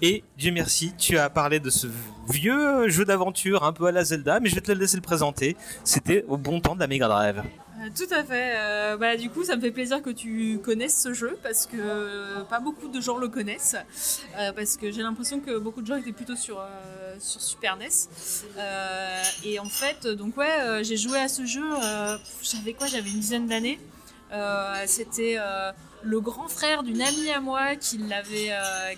Et 0.00 0.24
Dieu 0.38 0.50
merci, 0.50 0.94
tu 0.96 1.18
as 1.18 1.28
parlé 1.28 1.60
de 1.60 1.68
ce 1.68 1.88
vieux 2.30 2.88
jeu 2.88 3.04
d'aventure 3.04 3.64
un 3.64 3.74
peu 3.74 3.84
à 3.84 3.92
la 3.92 4.02
Zelda, 4.02 4.40
mais 4.40 4.48
je 4.48 4.54
vais 4.54 4.62
te 4.62 4.72
laisser 4.72 4.96
le 4.96 5.02
présenter. 5.02 5.58
C'était 5.84 6.24
au 6.26 6.38
bon 6.38 6.62
temps 6.62 6.74
de 6.74 6.80
la 6.80 6.86
Mega 6.86 7.06
Drive. 7.06 7.42
Euh, 7.82 7.88
tout 7.94 8.12
à 8.14 8.22
fait. 8.22 8.54
Euh, 8.56 8.96
bah, 8.96 9.16
du 9.16 9.30
coup, 9.30 9.44
ça 9.44 9.56
me 9.56 9.60
fait 9.60 9.70
plaisir 9.70 10.02
que 10.02 10.10
tu 10.10 10.60
connaisses 10.62 11.00
ce 11.00 11.12
jeu 11.12 11.38
parce 11.42 11.66
que 11.66 11.76
euh, 11.76 12.40
pas 12.44 12.60
beaucoup 12.60 12.88
de 12.88 13.00
gens 13.00 13.18
le 13.18 13.28
connaissent. 13.28 13.76
Parce 14.56 14.76
que 14.76 14.90
j'ai 14.90 15.02
l'impression 15.02 15.40
que 15.40 15.58
beaucoup 15.58 15.82
de 15.82 15.86
gens 15.86 15.96
étaient 15.96 16.12
plutôt 16.12 16.36
sur, 16.36 16.62
sur 17.18 17.40
Super 17.40 17.76
NES. 17.76 17.88
Et 19.44 19.58
en 19.58 19.68
fait, 19.68 20.06
donc 20.06 20.36
ouais, 20.36 20.82
j'ai 20.82 20.96
joué 20.96 21.18
à 21.18 21.28
ce 21.28 21.44
jeu. 21.44 21.64
J'avais 22.42 22.72
quoi? 22.72 22.86
J'avais 22.86 23.10
une 23.10 23.20
dizaine 23.20 23.46
d'années. 23.46 23.78
C'était 24.86 25.38
le 26.02 26.20
grand 26.20 26.48
frère 26.48 26.82
d'une 26.82 27.00
amie 27.00 27.30
à 27.30 27.40
moi 27.40 27.76
qui 27.76 27.98
l'avait 27.98 28.50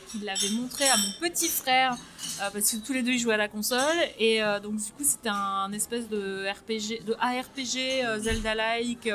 qui 0.08 0.18
l'avait 0.20 0.50
montré 0.50 0.88
à 0.88 0.96
mon 0.96 1.28
petit 1.28 1.48
frère 1.48 1.96
euh, 2.40 2.50
parce 2.52 2.72
que 2.72 2.76
tous 2.78 2.92
les 2.92 3.02
deux 3.02 3.12
ils 3.12 3.18
jouaient 3.18 3.34
à 3.34 3.38
la 3.38 3.48
console 3.48 3.78
et 4.18 4.42
euh, 4.42 4.58
donc 4.58 4.76
du 4.76 4.90
coup 4.92 5.04
c'était 5.04 5.28
un, 5.28 5.72
espèce 5.72 6.08
de 6.08 6.44
RPG 6.50 7.04
de 7.04 7.14
ARPG 7.20 8.04
euh, 8.04 8.18
Zelda-like 8.18 9.08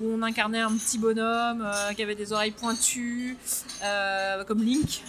où 0.00 0.12
on 0.12 0.22
incarnait 0.22 0.60
un 0.60 0.72
petit 0.76 0.98
bonhomme 0.98 1.66
qui 1.96 2.02
avait 2.02 2.14
des 2.14 2.32
oreilles 2.32 2.52
pointues 2.52 3.36
comme 4.46 4.62
Link 4.62 5.02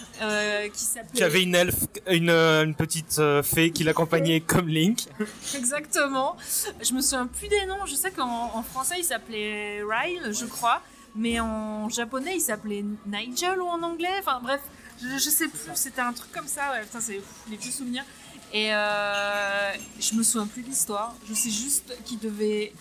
qui 0.72 0.80
s'appelait 0.80 1.10
Tu 1.14 1.22
avais 1.22 1.42
une 1.42 1.54
elfe, 1.54 1.84
une, 2.08 2.30
une 2.30 2.74
petite 2.74 3.20
fée 3.42 3.70
qui 3.70 3.84
l'accompagnait 3.84 4.40
comme 4.46 4.68
Link. 4.68 5.06
Exactement. 5.54 6.36
Je 6.82 6.92
me 6.94 7.00
souviens 7.00 7.26
plus 7.26 7.48
des 7.48 7.66
noms. 7.66 7.86
Je 7.86 7.94
sais 7.94 8.10
qu'en 8.10 8.52
en 8.54 8.62
français 8.62 8.96
il 8.98 9.04
s'appelait 9.04 9.82
Ryle, 9.82 10.32
je 10.32 10.46
crois, 10.46 10.80
mais 11.14 11.40
en 11.40 11.88
japonais 11.88 12.36
il 12.36 12.40
s'appelait 12.40 12.84
Nigel 13.06 13.60
ou 13.60 13.66
en 13.66 13.82
anglais. 13.82 14.16
Enfin 14.20 14.40
bref, 14.42 14.60
je, 15.00 15.30
sais 15.30 15.48
plus. 15.48 15.60
C'était 15.74 16.00
un 16.00 16.12
truc 16.12 16.32
comme 16.32 16.48
ça. 16.48 16.72
Ouais, 16.72 16.82
putain, 16.82 17.00
c'est 17.00 17.20
les 17.50 17.56
vieux 17.56 17.70
souvenirs. 17.70 18.04
Et 18.52 18.72
euh, 18.72 19.72
je 19.98 20.14
me 20.14 20.22
souviens 20.22 20.46
plus 20.46 20.62
de 20.62 20.68
l'histoire. 20.68 21.14
Je 21.28 21.34
sais 21.34 21.50
juste 21.50 21.96
qu'il 22.04 22.18
devait. 22.18 22.72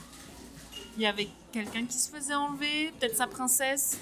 Il 0.97 1.01
y 1.01 1.07
avait 1.07 1.29
quelqu'un 1.51 1.85
qui 1.85 1.97
se 1.97 2.09
faisait 2.09 2.35
enlever, 2.35 2.93
peut-être 2.99 3.17
sa 3.17 3.27
princesse. 3.27 3.97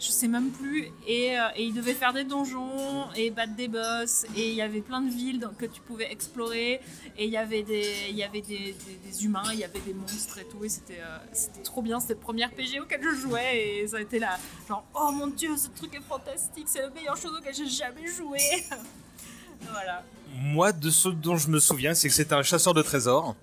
Je 0.00 0.10
sais 0.10 0.28
même 0.28 0.50
plus. 0.50 0.90
Et, 1.06 1.38
euh, 1.38 1.42
et 1.56 1.64
il 1.64 1.74
devait 1.74 1.94
faire 1.94 2.12
des 2.12 2.24
donjons 2.24 3.10
et 3.16 3.30
battre 3.30 3.56
des 3.56 3.66
boss. 3.68 4.24
Et 4.36 4.48
il 4.50 4.54
y 4.54 4.62
avait 4.62 4.80
plein 4.80 5.00
de 5.00 5.10
villes 5.10 5.48
que 5.58 5.66
tu 5.66 5.80
pouvais 5.80 6.10
explorer. 6.12 6.80
Et 7.16 7.24
il 7.24 7.30
y 7.30 7.36
avait 7.36 7.62
des, 7.64 7.84
il 8.08 8.16
y 8.16 8.22
avait 8.22 8.40
des, 8.42 8.74
des- 9.04 9.24
humains, 9.24 9.42
il 9.52 9.58
y 9.58 9.64
avait 9.64 9.80
des 9.80 9.94
monstres 9.94 10.38
et 10.38 10.44
tout. 10.44 10.64
Et 10.64 10.68
c'était 10.68 11.00
euh, 11.00 11.18
c'était 11.32 11.62
trop 11.62 11.82
bien. 11.82 11.98
C'était 11.98 12.14
le 12.14 12.20
premier 12.20 12.44
RPG 12.44 12.80
auquel 12.82 13.02
je 13.02 13.14
jouais. 13.20 13.80
Et 13.82 13.88
ça 13.88 13.96
a 13.96 14.00
été 14.00 14.18
là, 14.20 14.38
genre, 14.68 14.84
oh 14.94 15.10
mon 15.12 15.26
dieu, 15.26 15.56
ce 15.56 15.68
truc 15.68 15.94
est 15.96 16.02
fantastique. 16.08 16.66
C'est 16.68 16.82
la 16.82 16.90
meilleure 16.90 17.16
chose 17.16 17.32
auquel 17.36 17.54
j'ai 17.54 17.66
jamais 17.68 18.06
joué. 18.06 18.38
voilà. 19.72 20.04
Moi, 20.34 20.72
de 20.72 20.90
ce 20.90 21.08
dont 21.08 21.36
je 21.36 21.48
me 21.48 21.58
souviens, 21.58 21.94
c'est 21.94 22.08
que 22.08 22.14
c'était 22.14 22.34
un 22.34 22.42
chasseur 22.42 22.74
de 22.74 22.82
trésors. 22.82 23.34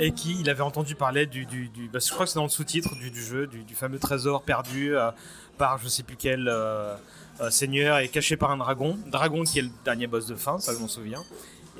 Et 0.00 0.12
qu'il 0.12 0.48
avait 0.48 0.62
entendu 0.62 0.94
parler 0.94 1.26
du. 1.26 1.44
bah, 1.92 1.98
je 1.98 2.10
crois 2.12 2.24
que 2.24 2.30
c'est 2.30 2.38
dans 2.38 2.44
le 2.44 2.48
sous-titre 2.48 2.94
du, 2.94 3.12
jeu, 3.20 3.46
du, 3.48 3.74
fameux 3.74 3.98
trésor 3.98 4.42
perdu 4.42 4.96
euh, 4.96 5.10
par 5.56 5.78
je 5.78 5.88
sais 5.88 6.04
plus 6.04 6.16
quel 6.16 6.46
euh, 6.48 6.94
euh, 7.40 7.50
seigneur 7.50 7.98
et 7.98 8.08
caché 8.08 8.36
par 8.36 8.52
un 8.52 8.58
dragon. 8.58 8.96
Dragon 9.06 9.42
qui 9.42 9.58
est 9.58 9.62
le 9.62 9.70
dernier 9.84 10.06
boss 10.06 10.26
de 10.26 10.36
fin, 10.36 10.58
ça 10.60 10.72
je 10.72 10.78
m'en 10.78 10.86
souviens. 10.86 11.22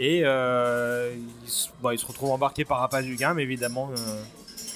Et 0.01 0.19
il, 0.19 1.51
se- 1.51 1.69
bah, 1.81 1.93
il 1.95 1.99
se 1.99 2.07
retrouve 2.07 2.31
embarqué 2.31 2.65
par 2.65 2.83
appât 2.83 3.03
du 3.03 3.17
mais 3.35 3.43
évidemment, 3.43 3.91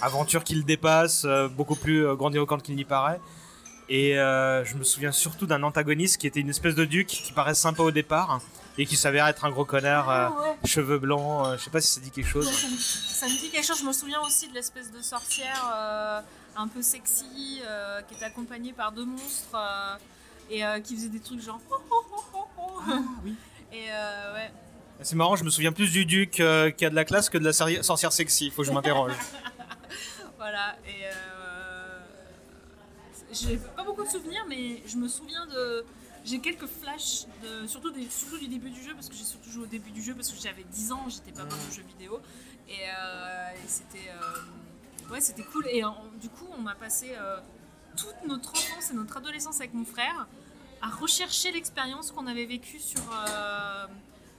aventure 0.00 0.44
qui 0.44 0.54
le 0.54 0.62
dépasse, 0.62 1.26
beaucoup 1.56 1.76
plus 1.76 2.14
grandiloquente 2.16 2.62
qu'il 2.62 2.76
n'y 2.76 2.84
paraît. 2.84 3.20
Et 3.88 4.12
je 4.14 4.76
me 4.76 4.84
souviens 4.84 5.12
surtout 5.12 5.46
d'un 5.46 5.64
antagoniste 5.64 6.20
qui 6.20 6.28
était 6.28 6.40
une 6.40 6.50
espèce 6.50 6.76
de 6.76 6.84
duc 6.84 7.08
qui 7.08 7.32
paraît 7.32 7.54
sympa 7.54 7.82
au 7.82 7.90
départ 7.90 8.40
et 8.78 8.86
qui 8.86 8.96
s'avère 8.96 9.26
être 9.26 9.44
un 9.44 9.50
gros 9.50 9.64
connard, 9.64 10.08
euh, 10.10 10.28
Ah 10.28 10.42
ouais. 10.42 10.56
cheveux 10.68 10.98
blancs, 10.98 11.46
euh, 11.46 11.58
je 11.58 11.64
sais 11.64 11.70
pas 11.70 11.80
si 11.80 11.88
ça 11.92 12.00
dit 12.00 12.10
quelque 12.10 12.28
chose. 12.28 12.50
Ça, 12.50 12.66
me, 12.68 12.76
ça 12.76 13.26
me 13.26 13.38
dit 13.40 13.50
quelque 13.50 13.66
chose. 13.66 13.78
Je 13.80 13.84
me 13.84 13.92
souviens 13.92 14.20
aussi 14.20 14.48
de 14.48 14.54
l'espèce 14.54 14.90
de 14.90 15.02
sorcière 15.02 15.70
euh, 15.74 16.20
un 16.56 16.68
peu 16.68 16.80
sexy 16.82 17.60
euh, 17.66 18.00
qui 18.02 18.14
était 18.14 18.24
accompagnée 18.24 18.72
par 18.72 18.92
deux 18.92 19.04
monstres 19.04 19.54
euh, 19.54 19.96
et 20.50 20.64
euh, 20.64 20.80
qui 20.80 20.96
faisait 20.96 21.08
des 21.08 21.20
trucs 21.20 21.42
genre. 21.42 21.60
Et 23.72 23.86
euh, 23.90 24.34
ouais. 24.34 24.52
C'est 25.00 25.16
marrant, 25.16 25.34
je 25.36 25.44
me 25.44 25.50
souviens 25.50 25.72
plus 25.72 25.90
du 25.90 26.04
duc 26.04 26.40
euh, 26.40 26.70
qui 26.70 26.84
a 26.84 26.90
de 26.90 26.94
la 26.94 27.04
classe 27.04 27.28
que 27.30 27.38
de 27.38 27.44
la 27.44 27.52
sorcière 27.82 28.12
sexy, 28.12 28.50
faut 28.50 28.62
que 28.62 28.68
je 28.68 28.72
m'interroge. 28.72 29.14
voilà. 30.36 30.76
Et 30.86 31.06
euh, 31.06 32.00
j'ai 33.32 33.56
pas 33.56 33.82
beaucoup 33.82 34.04
de 34.04 34.08
souvenirs, 34.10 34.44
mais 34.48 34.82
je 34.86 34.96
me 34.96 35.08
souviens 35.08 35.46
de. 35.46 35.84
J'ai 36.24 36.38
quelques 36.38 36.66
flashs, 36.66 37.26
de, 37.42 37.66
surtout, 37.66 37.92
surtout 38.08 38.38
du 38.38 38.48
début 38.48 38.70
du 38.70 38.82
jeu, 38.82 38.94
parce 38.94 39.08
que 39.08 39.14
j'ai 39.14 39.24
surtout 39.24 39.50
joué 39.50 39.64
au 39.64 39.66
début 39.66 39.90
du 39.90 40.02
jeu, 40.02 40.14
parce 40.14 40.30
que 40.30 40.40
j'avais 40.40 40.64
10 40.64 40.92
ans, 40.92 41.04
j'étais 41.08 41.32
pas 41.32 41.44
bonne 41.44 41.58
aux 41.68 41.74
jeux 41.74 41.82
vidéo. 41.82 42.20
Et, 42.68 42.88
euh, 42.88 43.48
c'était. 43.66 44.10
euh, 44.10 45.12
ouais, 45.12 45.20
cool. 45.52 45.66
Et 45.68 45.82
du 46.20 46.28
coup, 46.28 46.46
on 46.56 46.66
a 46.66 46.74
passé 46.74 47.12
euh, 47.16 47.38
toute 47.96 48.26
notre 48.26 48.50
enfance 48.52 48.90
et 48.90 48.94
notre 48.94 49.16
adolescence 49.16 49.60
avec 49.60 49.74
mon 49.74 49.84
frère 49.84 50.28
à 50.80 50.88
rechercher 50.88 51.52
l'expérience 51.52 52.12
qu'on 52.12 52.26
avait 52.26 52.46
vécue 52.46 52.78
sur. 52.78 53.02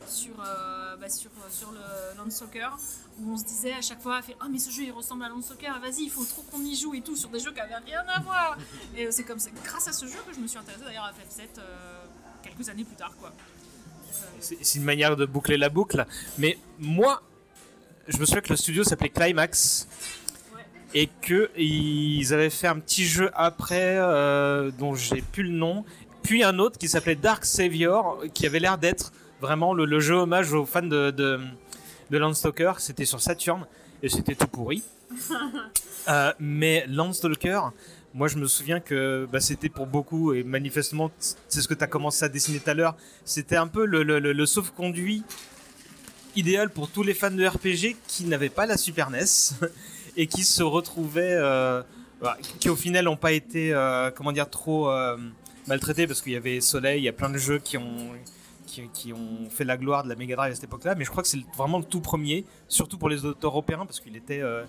Euh, 0.04 0.10
sur, 0.10 0.34
euh, 0.40 0.96
bah, 0.98 1.10
sur, 1.10 1.32
sur 1.50 1.72
le 1.72 2.18
Land 2.18 2.30
Soccer 2.30 2.78
où 3.20 3.34
on 3.34 3.38
se 3.38 3.44
disait 3.44 3.74
à 3.74 3.82
chaque 3.82 4.02
fois 4.02 4.22
fait, 4.22 4.36
oh 4.42 4.48
mais 4.50 4.60
ce 4.60 4.72
jeu 4.72 4.84
il 4.84 4.92
ressemble 4.92 5.24
à 5.24 5.30
Land 5.30 5.42
Soccer 5.42 5.80
vas-y 5.80 6.04
il 6.04 6.10
faut 6.10 6.26
trop 6.26 6.42
qu'on 6.44 6.64
y 6.64 6.76
joue 6.76 6.94
et 6.94 7.02
tout 7.02 7.16
sur 7.16 7.30
des 7.30 7.40
jeux 7.40 7.52
qui 7.52 7.60
avaient 7.60 7.76
rien 7.76 8.04
à 8.08 8.20
voir 8.22 8.58
et 8.98 9.06
euh, 9.06 9.10
c'est 9.12 9.24
comme 9.24 9.40
ça 9.40 9.50
grâce 9.64 9.88
à 9.88 9.94
ce 9.94 10.06
jeu 10.06 10.18
que 10.28 10.34
je 10.34 10.40
me 10.40 10.48
suis 10.48 10.58
intéressée 10.58 10.84
d'ailleurs 10.84 11.06
à 11.06 11.12
FF7 11.12 11.60
euh, 11.60 12.06
quelques 12.42 12.70
années 12.70 12.84
plus 12.84 12.96
tard 12.96 13.12
quoi 13.20 13.34
C'est 14.40 14.58
c'est 14.62 14.80
une 14.80 14.86
manière 14.86 15.16
de 15.16 15.26
boucler 15.26 15.58
la 15.58 15.70
boucle. 15.70 16.06
Mais 16.38 16.58
moi, 16.80 17.22
je 18.08 18.18
me 18.18 18.26
souviens 18.26 18.42
que 18.42 18.50
le 18.50 18.56
studio 18.56 18.84
s'appelait 18.84 19.10
Climax. 19.10 19.88
Et 20.96 21.10
qu'ils 21.24 22.34
avaient 22.36 22.52
fait 22.52 22.68
un 22.68 22.78
petit 22.78 23.06
jeu 23.06 23.32
après, 23.34 23.98
euh, 23.98 24.70
dont 24.78 24.94
j'ai 24.94 25.24
plus 25.24 25.42
le 25.42 25.50
nom. 25.50 25.86
Puis 26.22 26.44
un 26.44 26.60
autre 26.60 26.78
qui 26.78 26.88
s'appelait 26.88 27.16
Dark 27.16 27.46
Savior, 27.46 28.24
qui 28.36 28.46
avait 28.46 28.60
l'air 28.60 28.78
d'être 28.78 29.12
vraiment 29.44 29.74
le, 29.74 29.86
le 29.86 30.00
jeu 30.00 30.16
hommage 30.16 30.54
aux 30.54 30.66
fans 30.66 30.82
de, 30.82 31.12
de, 31.12 31.40
de 32.10 32.18
Landstalker. 32.18 32.74
C'était 32.80 33.06
sur 33.06 33.22
Saturn. 33.22 33.66
Et 34.02 34.10
c'était 34.10 34.36
tout 34.36 34.48
pourri. 34.48 34.82
Euh, 36.10 36.34
mais 36.38 36.86
Landstalker, 36.90 37.62
moi 38.14 38.28
je 38.28 38.36
me 38.38 38.46
souviens 38.46 38.82
que 38.82 39.26
bah, 39.32 39.40
c'était 39.40 39.70
pour 39.70 39.88
beaucoup, 39.88 40.34
et 40.34 40.44
manifestement 40.44 41.10
c'est 41.48 41.62
ce 41.62 41.68
que 41.70 41.74
tu 41.74 41.82
as 41.82 41.88
commencé 41.88 42.26
à 42.26 42.28
dessiner 42.28 42.60
tout 42.60 42.70
à 42.70 42.74
l'heure, 42.74 42.98
c'était 43.24 43.56
un 43.56 43.68
peu 43.68 43.86
le, 43.86 44.04
le, 44.04 44.20
le- 44.20 44.34
le 44.34 44.46
sauf-conduit 44.46 45.24
idéal 46.36 46.70
pour 46.72 46.90
tous 46.90 47.04
les 47.04 47.14
fans 47.14 47.32
de 47.32 47.46
RPG 47.48 47.96
qui 48.06 48.26
n'avaient 48.26 48.50
pas 48.50 48.66
la 48.66 48.76
Super 48.76 49.12
NES 49.12 49.24
et 50.18 50.28
qui 50.28 50.44
se 50.44 50.62
retrouvaient, 50.62 51.36
euh, 51.38 51.82
bah, 52.22 52.38
qui 52.60 52.68
au 52.70 52.76
final 52.76 53.06
n'ont 53.06 53.16
pas 53.16 53.32
été, 53.32 53.74
euh, 53.74 54.12
comment 54.12 54.34
dire, 54.34 54.50
trop 54.50 54.90
euh, 54.90 55.16
maltraités 55.68 56.06
parce 56.06 56.22
qu'il 56.22 56.34
y 56.34 56.36
avait 56.36 56.60
Soleil, 56.60 57.00
il 57.00 57.06
y 57.06 57.10
a 57.10 57.14
plein 57.14 57.30
de 57.30 57.38
jeux 57.38 57.60
qui 57.60 57.78
ont, 57.78 58.10
qui, 58.74 58.90
qui 58.90 59.14
ont 59.14 59.50
fait 59.50 59.64
la 59.64 59.78
gloire 59.78 60.04
de 60.04 60.10
la 60.10 60.16
Mega 60.16 60.36
Drive 60.36 60.52
à 60.52 60.56
cette 60.56 60.64
époque-là, 60.64 60.96
mais 60.96 61.06
je 61.06 61.12
crois 61.12 61.22
que 61.22 61.30
c'est 61.30 61.40
vraiment 61.56 61.78
le 61.78 61.84
tout 61.84 62.02
premier, 62.02 62.46
surtout 62.68 62.98
pour 62.98 63.10
les 63.10 63.24
auteurs 63.26 63.52
européens 63.52 63.86
parce 63.86 64.00
qu'il 64.00 64.16
était, 64.16 64.42
euh, 64.42 64.64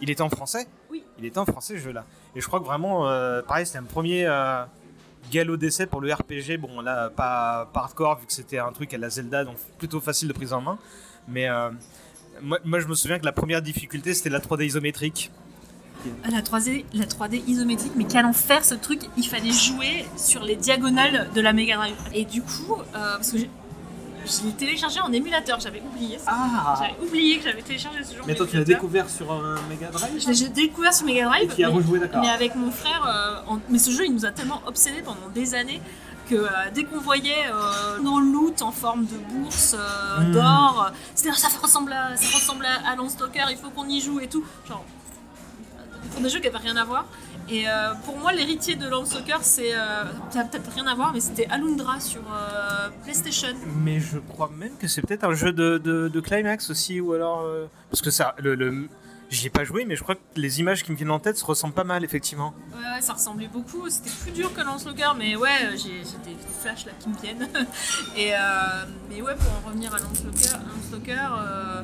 il 0.00 0.10
était 0.10 0.22
en 0.22 0.30
français. 0.30 0.66
Oui. 0.90 1.04
Il 1.18 1.24
était 1.24 1.38
en 1.38 1.44
français 1.44 1.74
ce 1.74 1.82
jeu-là. 1.82 2.04
Et 2.34 2.40
je 2.40 2.46
crois 2.46 2.60
que 2.60 2.64
vraiment, 2.64 3.08
euh, 3.08 3.42
pareil, 3.42 3.66
c'était 3.66 3.78
un 3.78 3.84
premier 3.84 4.24
euh, 4.26 4.64
galop 5.30 5.56
d'essai 5.56 5.86
pour 5.86 6.00
le 6.00 6.12
RPG. 6.12 6.56
Bon, 6.58 6.80
là, 6.80 7.10
pas, 7.10 7.68
pas 7.72 7.80
hardcore 7.80 8.20
vu 8.20 8.26
que 8.26 8.32
c'était 8.32 8.58
un 8.58 8.72
truc 8.72 8.94
à 8.94 8.98
la 8.98 9.10
Zelda, 9.10 9.44
donc 9.44 9.56
plutôt 9.78 10.00
facile 10.00 10.28
de 10.28 10.32
prise 10.32 10.52
en 10.52 10.60
main. 10.62 10.78
Mais 11.28 11.48
moi, 12.40 12.58
moi, 12.64 12.80
je 12.80 12.88
me 12.88 12.94
souviens 12.94 13.18
que 13.18 13.24
la 13.24 13.32
première 13.32 13.62
difficulté, 13.62 14.14
c'était 14.14 14.30
la 14.30 14.40
3D 14.40 14.64
isométrique. 14.64 15.30
Ah, 16.24 16.30
la 16.30 16.42
3D, 16.42 16.84
la 16.94 17.06
3D 17.06 17.42
isométrique, 17.46 17.92
mais 17.96 18.04
quel 18.04 18.24
enfer 18.26 18.64
ce 18.64 18.74
truc 18.74 19.00
Il 19.16 19.26
fallait 19.26 19.52
jouer 19.52 20.06
sur 20.16 20.42
les 20.42 20.56
diagonales 20.56 21.28
de 21.34 21.40
la 21.40 21.52
Mega 21.52 21.76
Drive. 21.76 21.94
Et 22.14 22.24
du 22.24 22.42
coup, 22.42 22.74
euh, 22.94 23.16
parce 23.16 23.32
que 23.32 23.38
j'ai- 23.38 23.50
je 24.24 24.46
l'ai 24.46 24.52
téléchargé 24.52 25.00
en 25.00 25.10
émulateur, 25.12 25.58
j'avais 25.60 25.82
oublié 25.82 26.16
ça. 26.18 26.30
Ah. 26.32 26.74
J'avais 26.78 26.94
oublié 27.08 27.38
que 27.38 27.44
j'avais 27.44 27.62
téléchargé 27.62 28.04
ce 28.04 28.14
jeu 28.14 28.22
en 28.22 28.26
Mais 28.26 28.34
toi, 28.36 28.46
tu 28.48 28.56
l'as 28.56 28.64
découvert 28.64 29.10
sur 29.10 29.32
un 29.32 29.56
Mega 29.68 29.88
Drive 29.90 30.20
Je 30.22 30.28
l'ai 30.28 30.34
j'ai 30.34 30.48
découvert 30.48 30.94
sur 30.94 31.06
Mega 31.06 31.24
Drive. 31.26 31.52
Et 31.58 31.60
y 31.60 31.64
as 31.64 31.68
mais- 31.68 31.74
rejoué, 31.74 31.98
d'accord. 31.98 32.20
Mais 32.20 32.28
avec 32.28 32.54
mon 32.54 32.70
frère, 32.70 33.04
euh, 33.04 33.52
en- 33.52 33.58
mais 33.68 33.78
ce 33.78 33.90
jeu 33.90 34.04
il 34.06 34.12
nous 34.14 34.24
a 34.24 34.30
tellement 34.30 34.62
obsédés 34.66 35.02
pendant 35.02 35.28
des 35.34 35.54
années 35.54 35.80
que 36.30 36.36
euh, 36.36 36.48
dès 36.72 36.84
qu'on 36.84 37.00
voyait 37.00 37.46
euh, 37.52 37.98
nos 38.00 38.20
loot 38.20 38.62
en 38.62 38.70
forme 38.70 39.06
de 39.06 39.16
bourse 39.34 39.74
euh, 39.76 40.20
Hmm. 40.20 40.32
d'or, 40.32 40.86
euh, 40.86 40.96
c'était 41.16 41.32
ça 41.34 41.48
ressemble 41.60 41.92
à 41.92 42.16
ça 42.16 42.36
ressemble 42.36 42.64
à, 42.64 42.88
à 42.90 42.94
Landstalker, 42.94 43.46
il 43.50 43.56
faut 43.56 43.70
qu'on 43.70 43.88
y 43.88 44.00
joue 44.00 44.20
et 44.20 44.28
tout. 44.28 44.44
Genre 44.68 44.84
des 46.20 46.28
jeux 46.28 46.40
qui 46.40 46.46
n'avaient 46.46 46.58
rien 46.58 46.76
à 46.76 46.84
voir. 46.84 47.06
Et 47.48 47.68
euh, 47.68 47.92
pour 48.04 48.16
moi, 48.18 48.32
l'héritier 48.32 48.76
de 48.76 48.88
Landstalker, 48.88 49.38
c'est 49.42 49.74
euh, 49.74 50.04
ça 50.30 50.44
peut-être 50.44 50.70
rien 50.72 50.86
à 50.86 50.94
voir, 50.94 51.12
mais 51.12 51.20
c'était 51.20 51.46
Alundra 51.50 51.98
sur 52.00 52.20
euh, 52.32 52.88
PlayStation. 53.02 53.54
Mais 53.82 53.98
je 53.98 54.18
crois 54.18 54.50
même 54.56 54.76
que 54.78 54.86
c'est 54.86 55.02
peut-être 55.02 55.24
un 55.24 55.34
jeu 55.34 55.52
de, 55.52 55.78
de, 55.78 56.08
de 56.08 56.20
Climax 56.20 56.70
aussi, 56.70 57.00
ou 57.00 57.12
alors. 57.14 57.40
euh, 57.42 57.66
Parce 57.90 58.00
que 58.02 58.10
ça. 58.10 58.34
Le, 58.38 58.54
le... 58.54 58.88
J'y 59.30 59.46
ai 59.46 59.50
pas 59.50 59.64
joué, 59.64 59.86
mais 59.86 59.96
je 59.96 60.02
crois 60.02 60.14
que 60.16 60.20
les 60.36 60.60
images 60.60 60.84
qui 60.84 60.92
me 60.92 60.96
viennent 60.96 61.10
en 61.10 61.18
tête 61.18 61.38
se 61.38 61.44
ressemblent 61.46 61.72
pas 61.72 61.84
mal, 61.84 62.04
effectivement. 62.04 62.52
Ouais, 62.74 62.78
ouais, 62.96 63.00
ça 63.00 63.14
ressemblait 63.14 63.48
beaucoup. 63.48 63.88
C'était 63.88 64.10
plus 64.10 64.30
dur 64.30 64.52
que 64.52 64.60
Landstalker, 64.60 65.12
mais 65.16 65.36
ouais, 65.36 65.70
j'ai 65.82 66.00
des, 66.02 66.36
flashs 66.60 66.84
là 66.84 66.92
qui 67.00 67.08
me 67.08 67.16
viennent. 67.16 67.48
Et 68.16 68.32
mais 69.08 69.22
ouais, 69.22 69.34
pour 69.34 69.50
en 69.52 69.68
revenir 69.68 69.94
à 69.94 69.98
Landstalker 70.00 71.28
euh, 71.38 71.82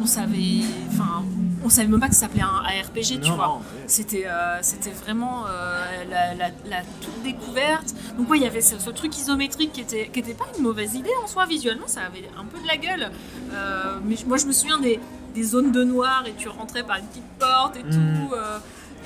on 0.00 0.06
savait, 0.06 0.60
enfin, 0.88 1.24
on 1.64 1.68
savait 1.68 1.88
même 1.88 2.00
pas 2.00 2.08
que 2.08 2.14
ça 2.14 2.22
s'appelait 2.22 2.42
un 2.42 2.62
ARPG, 2.64 3.20
tu 3.20 3.28
Non, 3.30 3.36
vois. 3.36 3.46
non, 3.46 3.54
ouais. 3.56 3.84
C'était, 3.86 4.26
euh, 4.26 4.58
c'était 4.62 4.90
vraiment 4.90 5.44
euh, 5.48 6.04
la, 6.10 6.34
la- 6.34 6.50
la 6.66 6.82
toute 7.00 7.22
découverte. 7.22 7.94
Donc 8.18 8.30
ouais, 8.30 8.38
il 8.38 8.42
y 8.44 8.46
avait 8.46 8.60
ce, 8.60 8.78
ce 8.78 8.90
truc 8.90 9.16
isométrique 9.18 9.72
qui 9.72 9.80
était, 9.80 10.08
qui 10.12 10.20
était 10.20 10.34
pas 10.34 10.46
une 10.56 10.62
mauvaise 10.62 10.94
idée 10.94 11.10
en 11.22 11.26
soi. 11.26 11.46
Visuellement, 11.46 11.86
ça 11.88 12.02
avait 12.02 12.28
un 12.38 12.44
peu 12.44 12.58
de 12.60 12.66
la 12.66 12.76
gueule. 12.76 13.10
Euh, 13.52 13.98
mais 14.04 14.16
moi, 14.26 14.36
je 14.36 14.46
me 14.46 14.52
souviens 14.52 14.78
des, 14.78 15.00
des 15.34 15.42
zones 15.42 15.72
de 15.72 15.82
noir 15.84 16.24
et 16.26 16.34
tu 16.34 16.48
rentrais 16.48 16.82
par 16.82 16.96
une 16.98 17.06
petite 17.06 17.24
porte 17.38 17.76
et 17.76 17.82
Mm. 17.84 17.90
tout. 17.90 18.34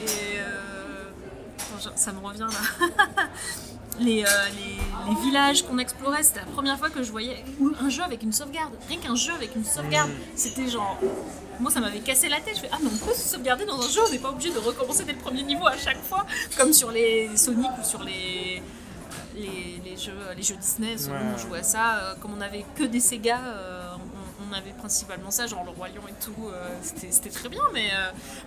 et 0.04 0.40
ça 1.94 2.12
me 2.12 2.18
revient 2.26 2.40
là. 2.40 2.86
les, 4.00 4.24
euh, 4.24 4.28
les, 4.56 5.10
les 5.14 5.20
villages 5.20 5.62
qu'on 5.62 5.78
explorait, 5.78 6.22
c'était 6.22 6.40
la 6.40 6.46
première 6.46 6.78
fois 6.78 6.90
que 6.90 7.02
je 7.02 7.10
voyais 7.10 7.44
un 7.80 7.88
jeu 7.88 8.02
avec 8.02 8.22
une 8.22 8.32
sauvegarde. 8.32 8.72
Rien 8.88 8.98
qu'un 8.98 9.14
jeu 9.14 9.32
avec 9.32 9.54
une 9.56 9.64
sauvegarde, 9.64 10.10
c'était 10.34 10.68
genre. 10.68 10.98
Moi, 11.60 11.70
ça 11.70 11.80
m'avait 11.80 12.00
cassé 12.00 12.28
la 12.30 12.40
tête. 12.40 12.56
Je 12.56 12.60
fais 12.62 12.70
Ah, 12.72 12.78
mais 12.82 12.88
on 12.92 13.06
peut 13.06 13.12
se 13.14 13.28
sauvegarder 13.28 13.66
dans 13.66 13.78
un 13.80 13.88
jeu, 13.88 14.00
on 14.06 14.10
n'est 14.10 14.18
pas 14.18 14.30
obligé 14.30 14.50
de 14.50 14.58
recommencer 14.58 15.04
dès 15.04 15.12
le 15.12 15.18
premier 15.18 15.42
niveau 15.42 15.66
à 15.66 15.76
chaque 15.76 16.02
fois, 16.02 16.24
comme 16.56 16.72
sur 16.72 16.90
les 16.90 17.36
Sonic 17.36 17.70
ou 17.80 17.84
sur 17.84 18.02
les. 18.02 18.62
Les, 19.36 19.80
les 19.84 19.96
jeux, 19.96 20.12
les 20.36 20.42
jeux 20.42 20.56
Disney, 20.56 20.98
souvent 20.98 21.14
Ouais. 21.14 21.20
on 21.34 21.38
jouait 21.38 21.58
à 21.60 21.62
ça. 21.62 21.96
euh, 21.98 22.14
comme 22.20 22.32
on 22.34 22.36
n'avait 22.36 22.64
que 22.76 22.82
des 22.84 23.00
Sega, 23.00 23.38
euh, 23.38 23.94
on, 23.96 24.50
on 24.50 24.52
avait 24.56 24.72
principalement 24.72 25.30
ça, 25.30 25.46
genre 25.46 25.64
le 25.64 25.70
Roi 25.70 25.88
Lion 25.88 26.02
et 26.08 26.24
tout. 26.24 26.48
euh, 26.48 26.68
c'était 26.82 27.30
très 27.30 27.48
bien, 27.48 27.62
mais, 27.72 27.90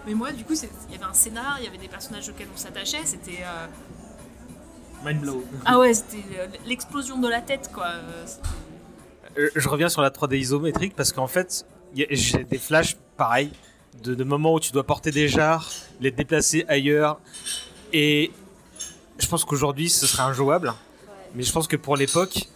mais 0.06 0.14
moi, 0.14 0.32
du 0.32 0.44
coup, 0.44 0.54
il 0.54 0.92
y 0.92 0.96
avait 0.96 1.06
un 1.06 1.14
scénar, 1.14 1.56
il 1.60 1.66
y 1.66 1.68
avait 1.68 1.78
des 1.78 1.88
personnages 1.88 2.28
auxquels 2.30 2.50
on 2.54 2.58
s'attachait. 2.58 3.02
C'était. 3.06 3.44
Mind 5.06 5.20
blow. 5.22 5.44
ah 5.66 5.80
ouais, 5.80 5.94
c'était 5.94 6.24
euh, 6.38 6.48
l'explosion 6.66 7.20
de 7.20 7.28
la 7.28 7.42
tête, 7.42 7.70
quoi. 7.74 7.88
Euh, 7.88 8.26
Euh, 9.38 9.50
je 9.56 9.68
reviens 9.68 9.90
sur 9.90 10.02
la 10.02 10.10
3D 10.10 10.38
isométrique 10.38 10.96
parce 10.96 11.12
qu'en 11.12 11.28
fait, 11.28 11.66
j'ai 11.96 12.44
des 12.44 12.60
flashs 12.60 12.96
pareil 13.18 13.52
de, 14.04 14.14
de 14.16 14.24
moments 14.24 14.54
où 14.54 14.60
tu 14.60 14.72
dois 14.72 14.84
porter 14.84 15.12
des 15.12 15.28
jarres, 15.28 15.70
les 16.00 16.12
déplacer 16.12 16.66
ailleurs. 16.68 17.20
Et 17.94 18.32
je 19.18 19.28
pense 19.28 19.44
qu'aujourd'hui 19.46 19.90
ce 19.90 20.06
serait 20.06 20.24
injouable, 20.24 20.74
mais 21.36 21.44
je 21.44 21.52
pense 21.52 21.68
que 21.68 21.76
pour 21.76 21.98
l'époque, 21.98 22.48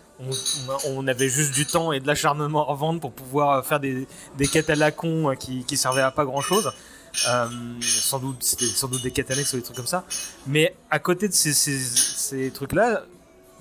on, 0.88 1.08
avait 1.08 1.30
juste 1.30 1.54
du 1.54 1.66
temps 1.68 1.92
et 1.92 2.00
de 2.00 2.08
l'acharnement 2.08 2.62
à 2.62 2.72
revendre 2.72 3.00
pour 3.00 3.12
pouvoir 3.12 3.64
faire 3.64 3.80
des, 3.80 4.08
des 4.38 4.48
quêtes 4.48 4.70
à 4.70 4.76
la 4.76 4.92
con 4.92 5.36
qui, 5.40 5.64
qui 5.64 5.78
servaient 5.78 6.02
à 6.02 6.10
pas 6.10 6.26
grand 6.26 6.42
chose. 6.42 6.72
Sans 7.18 8.20
doute, 8.20 8.38
c'était 8.42 8.66
sans 8.66 8.88
doute 8.88 9.04
des 9.04 9.12
quêtes 9.12 9.32
annexes 9.32 9.54
ou 9.54 9.58
des 9.58 9.64
trucs 9.64 9.78
comme 9.78 9.88
ça. 9.88 10.06
Mais 10.46 10.76
à 10.90 11.00
côté 11.00 11.28
de 11.28 11.34
ces, 11.34 12.52
trucs-là, 12.54 13.04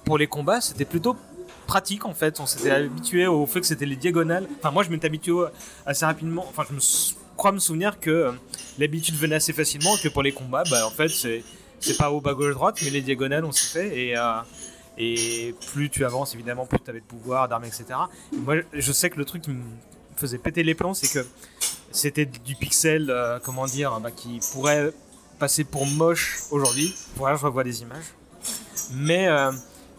pour 0.05 0.19
les 0.19 0.27
combats, 0.27 0.61
c'était 0.61 0.85
plutôt 0.85 1.17
pratique 1.67 2.05
en 2.05 2.15
fait. 2.15 2.39
On 2.41 2.47
s'était 2.47 2.71
habitué 2.71 3.27
au 3.27 3.47
fait 3.47 3.61
que 3.61 3.67
c'était 3.67 3.87
les 3.87 3.97
diagonales. 3.97 4.47
Enfin, 4.59 4.71
moi 4.71 4.83
je 4.83 4.91
m'étais 4.91 5.07
habitué 5.07 5.33
assez 5.85 6.05
rapidement. 6.05 6.47
Enfin, 6.49 6.65
je 6.69 6.75
me 6.75 6.81
crois 7.37 7.53
me 7.53 7.59
souvenir 7.59 8.01
que 8.01 8.11
euh, 8.11 8.33
l'habitude 8.79 9.17
venait 9.17 9.37
assez 9.37 9.53
facilement. 9.53 9.97
Que 10.03 10.09
pour 10.09 10.23
les 10.23 10.33
combats, 10.33 10.65
bah, 10.71 10.87
en 10.87 10.91
fait, 10.91 11.09
c'est 11.09 11.45
c'est 11.81 11.97
pas 11.97 12.11
au 12.11 12.21
bas 12.21 12.35
gauche 12.35 12.55
droite, 12.55 12.79
mais 12.83 12.91
les 12.91 13.03
diagonales 13.03 13.45
on 13.45 13.53
s'y 13.53 13.67
fait. 13.67 13.99
Et, 13.99 14.17
euh, 14.17 14.41
et 14.99 15.55
plus 15.73 15.91
tu 15.91 16.05
avances, 16.05 16.35
évidemment, 16.35 16.67
plus 16.67 16.79
tu 16.83 16.91
avais 16.91 17.01
de 17.01 17.05
pouvoir, 17.05 17.49
d'armes, 17.49 17.65
etc. 17.65 17.85
Et 18.33 18.37
moi, 18.37 18.57
je 18.73 18.93
sais 18.93 19.11
que 19.11 19.19
le 19.19 19.25
truc 19.25 19.45
faisait 20.17 20.39
péter 20.39 20.63
les 20.63 20.75
plans, 20.75 20.95
c'est 20.95 21.13
que 21.13 21.27
c'était 21.93 22.27
du 22.27 22.55
pixel, 22.57 23.09
euh, 23.11 23.39
comment 23.43 23.67
dire, 23.67 23.99
bah, 24.01 24.11
qui 24.11 24.41
pourrait 24.53 24.93
passer 25.39 25.65
pour 25.65 25.87
moche 25.87 26.39
aujourd'hui. 26.51 26.95
Pour 27.17 27.29
là, 27.29 27.37
je 27.37 27.45
revois 27.45 27.65
des 27.65 27.83
images. 27.83 28.15
Mais 28.95 29.29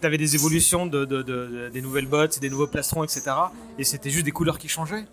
tu 0.01 0.05
avais 0.07 0.17
des 0.17 0.35
évolutions 0.35 0.85
de- 0.85 1.05
de- 1.05 1.69
des 1.69 1.81
nouvelles 1.81 2.05
bottes, 2.07 2.39
des 2.39 2.49
nouveaux 2.49 2.67
plastrons, 2.67 3.03
etc. 3.03 3.23
Et 3.77 3.83
c'était 3.83 4.09
juste 4.09 4.25
des 4.25 4.31
couleurs 4.31 4.57
qui 4.59 4.67
changeaient. 4.67 5.05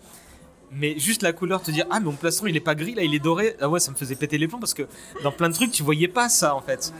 Mais 0.71 0.97
juste 0.99 1.21
la 1.21 1.31
couleur, 1.31 1.61
te 1.61 1.69
dire 1.71 1.85
Ah, 1.91 1.99
mais 1.99 2.05
mon 2.07 2.13
plastron 2.13 2.47
il 2.47 2.55
est 2.57 2.59
pas 2.59 2.75
gris, 2.75 2.95
là 2.95 3.03
il 3.03 3.13
est 3.13 3.19
doré. 3.19 3.55
Ah 3.61 3.69
ouais, 3.69 3.79
ça 3.79 3.91
me 3.91 3.95
faisait 3.95 4.15
péter 4.15 4.37
les 4.37 4.47
plombs 4.47 4.59
parce 4.59 4.73
que 4.73 4.83
dans 5.23 5.31
plein 5.31 5.47
de 5.49 5.53
trucs, 5.53 5.71
tu 5.71 5.83
voyais 5.83 6.07
pas 6.07 6.27
ça 6.27 6.55
en 6.55 6.61
fait. 6.61 6.91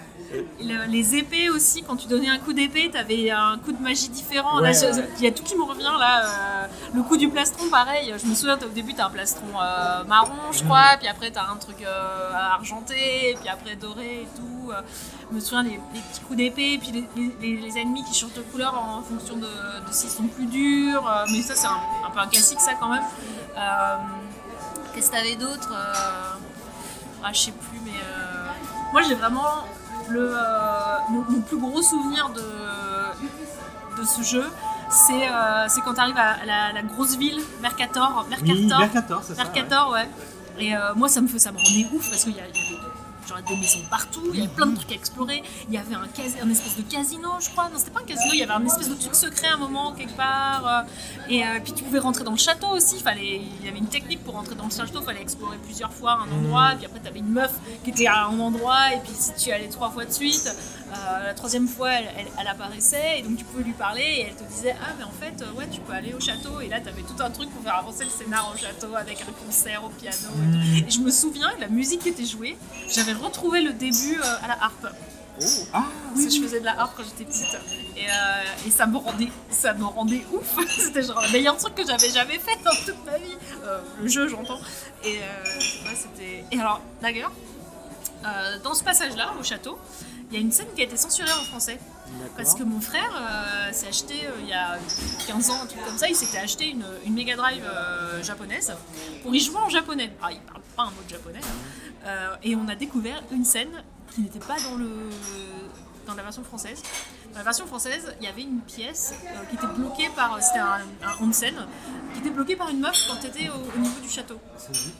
Le- 0.61 0.85
les 0.87 1.15
épées 1.15 1.49
aussi, 1.49 1.83
quand 1.83 1.95
tu 1.95 2.07
donnais 2.07 2.29
un 2.29 2.37
coup 2.39 2.53
d'épée, 2.53 2.89
t'avais 2.91 3.29
un 3.31 3.57
coup 3.57 3.71
de 3.71 3.81
magie 3.81 4.09
différent. 4.09 4.57
Ouais, 4.57 4.63
Là, 4.63 4.71
je- 4.73 4.99
ouais. 4.99 5.09
Il 5.19 5.23
y 5.23 5.27
a 5.27 5.31
tout 5.31 5.43
qui 5.43 5.55
me 5.55 5.63
revient 5.63 5.83
là. 5.99 6.25
euh, 6.25 6.67
le 6.93 7.03
coup 7.03 7.17
du 7.17 7.29
plastron, 7.29 7.69
pareil. 7.69 8.13
Je 8.21 8.25
me 8.27 8.33
souviens, 8.35 8.55
au 8.57 8.69
début, 8.69 8.93
t'as 8.93 9.07
un 9.07 9.09
plastron 9.09 9.45
euh, 9.61 10.03
marron, 10.05 10.51
je 10.51 10.59
Mhm. 10.59 10.65
crois, 10.65 10.97
puis 10.99 11.07
après, 11.07 11.31
t'as 11.31 11.47
un 11.49 11.57
truc 11.57 11.81
euh, 11.83 12.33
argenté, 12.33 13.35
puis 13.39 13.49
après 13.49 13.75
doré 13.75 14.21
et 14.23 14.27
tout. 14.35 14.71
Je 15.29 15.35
me 15.35 15.39
souviens 15.39 15.63
des, 15.63 15.79
des 15.93 15.99
petits 16.11 16.21
coups 16.21 16.37
d'épée, 16.37 16.77
puis 16.79 16.91
les, 16.91 17.07
les- 17.41 17.57
les 17.57 17.77
ennemis 17.77 18.03
qui 18.03 18.13
changent 18.17 18.33
de 18.33 18.41
couleur 18.41 18.73
en 18.77 19.01
fonction 19.01 19.35
de, 19.35 19.41
de 19.47 19.91
s'ils 19.91 20.09
sont 20.09 20.27
plus 20.27 20.45
durs. 20.47 21.03
mais 21.31 21.41
ça, 21.41 21.55
c'est 21.55 21.67
un, 21.67 21.79
un 22.07 22.11
peu 22.11 22.19
un 22.19 22.27
classique, 22.27 22.59
ça 22.59 22.73
quand 22.79 22.89
même. 22.89 23.03
Qu'est-ce 24.93 25.09
que 25.11 25.15
t'avais 25.15 25.35
d'autre 25.35 25.69
ah, 27.27 27.33
je 27.33 27.39
sais 27.39 27.51
plus, 27.51 27.79
mais 27.83 27.91
moi 28.93 29.01
j'ai 29.01 29.15
vraiment 29.15 29.65
le 30.09 30.29
euh, 30.31 30.97
mon, 31.09 31.23
mon 31.29 31.41
plus 31.41 31.57
gros 31.57 31.81
souvenir 31.81 32.29
de 32.29 32.41
de 34.01 34.05
ce 34.05 34.21
jeu, 34.23 34.43
c'est 34.89 35.27
euh, 35.29 35.67
quand 35.83 35.93
t'arrives 35.93 36.17
à 36.17 36.45
la, 36.45 36.73
la 36.73 36.81
grosse 36.83 37.15
ville 37.17 37.39
Mercator, 37.61 38.25
Mercator, 38.29 38.55
Oui, 38.55 38.67
Mercator, 38.67 39.21
c'est 39.23 39.35
ça, 39.35 39.43
Mercator, 39.43 39.91
ouais. 39.91 40.09
Et 40.59 40.75
euh, 40.75 40.93
moi 40.95 41.07
ça 41.09 41.21
me 41.21 41.27
fait 41.27 41.39
ça 41.39 41.51
me 41.51 41.57
rendait 41.57 41.87
ouf 41.93 42.09
parce 42.09 42.23
qu'il 42.23 42.35
y, 42.35 42.39
a- 42.39 42.43
il 43.25 43.29
y 43.29 43.29
genre 43.29 43.41
des 43.41 43.55
maisons 43.55 43.79
partout, 43.89 44.21
il 44.33 44.39
y 44.39 44.43
avait 44.43 44.53
plein 44.53 44.67
de 44.67 44.75
trucs 44.75 44.91
à 44.91 44.95
explorer. 44.95 45.43
Il 45.67 45.73
y 45.73 45.77
avait 45.77 45.95
un, 45.95 46.01
un 46.03 46.49
espèce 46.49 46.77
de 46.77 46.83
casino, 46.83 47.29
je 47.39 47.49
crois. 47.49 47.69
Non, 47.69 47.77
c'était 47.77 47.91
pas 47.91 48.01
un 48.01 48.05
casino, 48.05 48.31
il 48.33 48.39
y 48.39 48.43
avait 48.43 48.53
un 48.53 48.65
espèce 48.65 48.89
de 48.89 48.95
truc 48.95 49.15
secret 49.15 49.47
à 49.47 49.55
un 49.55 49.57
moment 49.57 49.93
quelque 49.93 50.15
part. 50.15 50.67
euh, 50.67 50.81
et 51.29 51.43
euh, 51.43 51.59
puis 51.63 51.73
tu 51.73 51.83
pouvais 51.83 51.99
rentrer 51.99 52.23
dans 52.23 52.31
le 52.31 52.37
château 52.37 52.67
aussi. 52.67 52.99
Fallait, 52.99 53.41
il 53.59 53.65
y 53.65 53.69
avait 53.69 53.79
une 53.79 53.87
technique 53.87 54.23
pour 54.23 54.35
rentrer 54.35 54.55
dans 54.55 54.65
le 54.65 54.71
château. 54.71 54.99
Il 55.01 55.05
fallait 55.05 55.21
explorer 55.21 55.57
plusieurs 55.57 55.91
fois 55.91 56.19
un 56.21 56.31
endroit. 56.37 56.73
Et 56.73 56.75
puis 56.77 56.85
après, 56.85 56.99
tu 56.99 57.07
avais 57.07 57.19
une 57.19 57.31
meuf 57.31 57.53
qui 57.83 57.89
était 57.89 58.07
à 58.07 58.25
un 58.25 58.39
endroit. 58.39 58.93
Et 58.93 58.99
puis 58.99 59.13
si 59.15 59.33
tu 59.35 59.51
allais 59.51 59.69
trois 59.69 59.89
fois 59.89 60.05
de 60.05 60.11
suite, 60.11 60.49
euh, 60.93 61.23
la 61.27 61.33
troisième 61.33 61.67
fois, 61.67 61.91
elle, 61.93 62.09
elle- 62.17 62.27
elle 62.39 62.47
apparaissait. 62.47 63.19
Et 63.19 63.21
donc 63.23 63.37
tu 63.37 63.43
pouvais 63.45 63.63
lui 63.63 63.73
parler. 63.73 64.01
Et 64.03 64.21
elle 64.27 64.35
te 64.35 64.43
disait 64.43 64.75
Ah, 64.81 64.93
mais 64.97 65.03
en 65.03 65.11
fait, 65.11 65.41
euh, 65.41 65.51
ouais, 65.57 65.67
tu 65.71 65.79
peux 65.81 65.93
aller 65.93 66.13
au 66.13 66.19
château. 66.19 66.59
Et 66.61 66.67
là, 66.67 66.79
tu 66.79 66.89
avais 66.89 67.01
tout 67.01 67.21
un 67.21 67.29
truc 67.31 67.49
pour 67.51 67.63
faire 67.63 67.75
avancer 67.75 68.03
le 68.03 68.09
scénar 68.09 68.51
au 68.53 68.57
château 68.57 68.95
avec 68.95 69.21
un 69.21 69.31
concert 69.45 69.83
au 69.83 69.89
piano. 69.89 70.29
Et, 70.75 70.81
tout. 70.81 70.87
Et 70.87 70.91
je 70.91 70.99
me 70.99 71.11
souviens 71.11 71.51
que 71.55 71.61
la 71.61 71.67
musique 71.69 72.01
qui 72.01 72.09
était 72.09 72.25
jouée, 72.25 72.57
j'avais 72.87 73.13
retrouvé 73.13 73.61
le 73.61 73.73
début 73.73 74.19
euh, 74.19 74.43
à 74.43 74.47
la 74.47 74.63
harpe. 74.63 74.87
Ah, 75.73 75.83
Parce 76.13 76.23
que 76.27 76.31
je 76.31 76.41
faisais 76.41 76.61
de 76.61 76.65
la 76.65 76.79
harpe 76.79 76.93
quand 76.95 77.03
j'étais 77.03 77.25
petite 77.25 77.57
et, 77.97 78.05
euh, 78.09 78.67
et 78.67 78.71
ça 78.71 78.85
me 78.85 78.95
rendait 78.95 79.27
ça 79.49 79.73
me 79.73 79.83
rendait 79.83 80.25
ouf 80.31 80.55
c'était 80.79 81.03
genre 81.03 81.19
le 81.21 81.29
meilleur 81.29 81.57
truc 81.57 81.75
que 81.75 81.85
j'avais 81.85 82.09
jamais 82.09 82.39
fait 82.39 82.57
dans 82.63 82.71
toute 82.85 83.05
ma 83.05 83.17
vie 83.17 83.35
Euh, 83.65 83.79
le 84.01 84.07
jeu 84.07 84.29
j'entends 84.29 84.61
et 85.03 85.17
euh, 85.17 85.89
ouais, 85.89 85.93
c'était 85.93 86.45
et 86.49 86.57
alors 86.57 86.79
d'ailleurs 87.01 87.33
dans 88.63 88.73
ce 88.73 88.83
passage 88.85 89.15
là 89.17 89.33
au 89.37 89.43
château 89.43 89.77
il 90.29 90.33
y 90.35 90.37
a 90.37 90.41
une 90.41 90.51
scène 90.51 90.67
qui 90.75 90.81
a 90.81 90.85
été 90.85 90.97
censurée 90.97 91.31
en 91.31 91.43
français 91.43 91.79
parce 92.37 92.53
que 92.55 92.63
mon 92.63 92.79
frère 92.81 93.11
euh, 93.15 93.71
s'est 93.73 93.87
acheté 93.87 94.13
euh, 94.25 94.31
il 94.41 94.47
y 94.47 94.53
a 94.53 94.77
15 95.27 95.49
ans 95.49 95.61
un 95.63 95.65
truc 95.65 95.83
comme 95.85 95.97
ça 95.97 96.07
il 96.07 96.15
s'était 96.15 96.37
acheté 96.37 96.69
une, 96.69 96.85
une 97.05 97.13
Mega 97.13 97.35
Drive 97.35 97.63
euh, 97.65 98.23
japonaise 98.23 98.73
pour 99.23 99.33
y 99.35 99.39
jouer 99.39 99.57
en 99.57 99.69
japonais 99.69 100.11
ah 100.21 100.29
il 100.31 100.39
parle 100.41 100.61
pas 100.75 100.83
un 100.83 100.91
mot 100.91 101.01
de 101.05 101.09
japonais 101.09 101.41
Euh, 102.05 102.35
et 102.43 102.55
on 102.55 102.67
a 102.67 102.75
découvert 102.75 103.23
une 103.31 103.43
scène 103.45 103.71
qui 104.13 104.21
n'était 104.21 104.37
pas 104.51 104.57
dans 104.69 104.75
le 104.77 104.89
dans 106.05 106.13
la 106.13 106.21
version 106.21 106.43
française. 106.43 106.83
Dans 107.31 107.39
la 107.39 107.43
version 107.43 107.65
française, 107.65 108.13
il 108.19 108.25
y 108.25 108.29
avait 108.29 108.43
une 108.43 108.59
pièce 108.61 109.15
euh, 109.25 109.43
qui 109.49 109.55
était 109.55 109.73
bloquée 109.79 110.09
par. 110.15 110.37
C'était 110.39 110.59
un, 110.59 110.81
un 111.09 111.25
onsen, 111.27 111.55
qui 112.13 112.19
était 112.19 112.29
bloquée 112.29 112.55
par 112.55 112.69
une 112.69 112.79
meuf 112.79 112.95
quand 113.07 113.15
tu 113.19 113.25
étais 113.25 113.49
au, 113.49 113.57
au 113.75 113.79
niveau 113.79 113.99
du 113.99 114.07
château. 114.07 114.39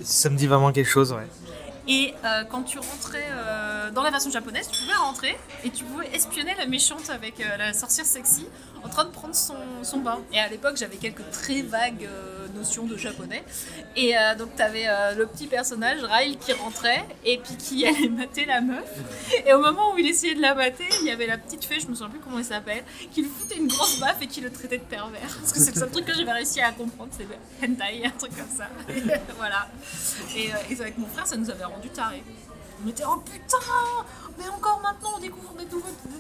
Ça 0.02 0.32
me 0.32 0.36
dit 0.36 0.48
vraiment 0.48 0.72
quelque 0.72 0.90
chose, 0.90 1.12
ouais. 1.14 1.28
Et 1.88 2.14
euh, 2.24 2.44
quand 2.46 2.64
tu 2.64 2.80
rentrais 2.80 3.28
euh, 3.30 3.92
dans 3.92 4.02
la 4.02 4.10
version 4.10 4.32
japonaise, 4.32 4.68
tu 4.72 4.82
pouvais 4.82 4.96
rentrer 4.96 5.38
et 5.64 5.70
tu 5.70 5.84
pouvais 5.84 6.08
espionner 6.16 6.54
la 6.58 6.66
méchante 6.66 7.10
avec 7.10 7.40
euh, 7.40 7.58
la 7.58 7.74
sorcière 7.74 8.06
sexy 8.06 8.48
en 8.86 8.90
train 8.90 9.06
de 9.06 9.10
prendre 9.10 9.36
son, 9.36 9.56
son 9.84 10.00
bain. 10.00 10.20
Et 10.32 10.40
à 10.40 10.48
l'époque, 10.48 10.78
j'avais 10.78 10.98
quelques 10.98 11.30
très 11.32 11.62
vagues 11.62 12.06
euh, 12.06 12.48
notions 12.56 12.86
de 12.86 12.96
japonais. 12.96 13.44
Et 13.96 14.18
euh, 14.18 14.36
donc, 14.36 14.56
tu 14.56 14.62
avais 14.62 14.86
le 15.16 15.26
petit 15.26 15.48
personnage, 15.48 16.04
Rail, 16.04 16.38
qui 16.38 16.54
rentrait 16.54 17.06
et 17.24 17.38
puis 17.38 17.56
qui 17.58 17.86
allait 17.88 18.10
mater 18.10 18.46
la 18.46 18.62
meuf. 18.62 18.90
Et 19.46 19.54
au 19.54 19.60
moment 19.60 19.94
où 19.94 19.98
il 19.98 20.08
essayait 20.08 20.36
de 20.36 20.42
la 20.42 20.54
mater, 20.54 20.86
il 21.02 21.08
y 21.08 21.12
avait 21.12 21.28
la 21.28 21.38
petite 21.38 21.66
fée, 21.66 21.80
je 21.80 21.88
me 21.88 21.94
souviens 21.96 22.10
plus 22.10 22.20
comment 22.20 22.38
elle 22.38 22.46
s'appelle, 22.46 22.84
qui 23.12 23.22
lui 23.22 23.30
foutait 23.30 23.58
une 23.58 23.68
grosse 23.68 24.00
baffe 24.00 24.22
et 24.22 24.28
qui 24.28 24.42
le 24.42 24.52
traitait 24.52 24.78
de 24.78 24.84
pervers. 24.84 25.22
Parce 25.40 25.52
que 25.52 25.60
c'est 25.60 25.74
le 25.74 25.80
seul 25.80 25.92
truc 25.92 26.06
que 26.06 26.14
j'avais 26.14 26.32
réussi 26.32 26.62
à 26.62 26.72
comprendre, 26.72 27.12
c'est 27.18 27.24
le 27.24 27.36
hentai, 27.68 28.06
un 28.06 28.10
truc 28.12 28.32
comme 28.38 28.56
ça. 28.56 28.70
Voilà. 29.38 29.68
Et, 30.36 30.52
euh, 30.52 30.58
et 30.70 30.82
avec 30.82 30.98
mon 30.98 31.08
frère, 31.08 31.28
ça 31.28 31.36
nous 31.36 31.50
avait 31.50 31.66
rendu 31.66 31.90
tarés. 31.90 32.24
On 32.84 32.90
était 32.90 33.04
oh 33.08 33.18
putain 33.18 33.58
Mais 34.38 34.48
encore 34.50 34.82
maintenant, 34.82 35.12
on 35.16 35.20
découvre 35.20 35.54
des, 35.54 35.66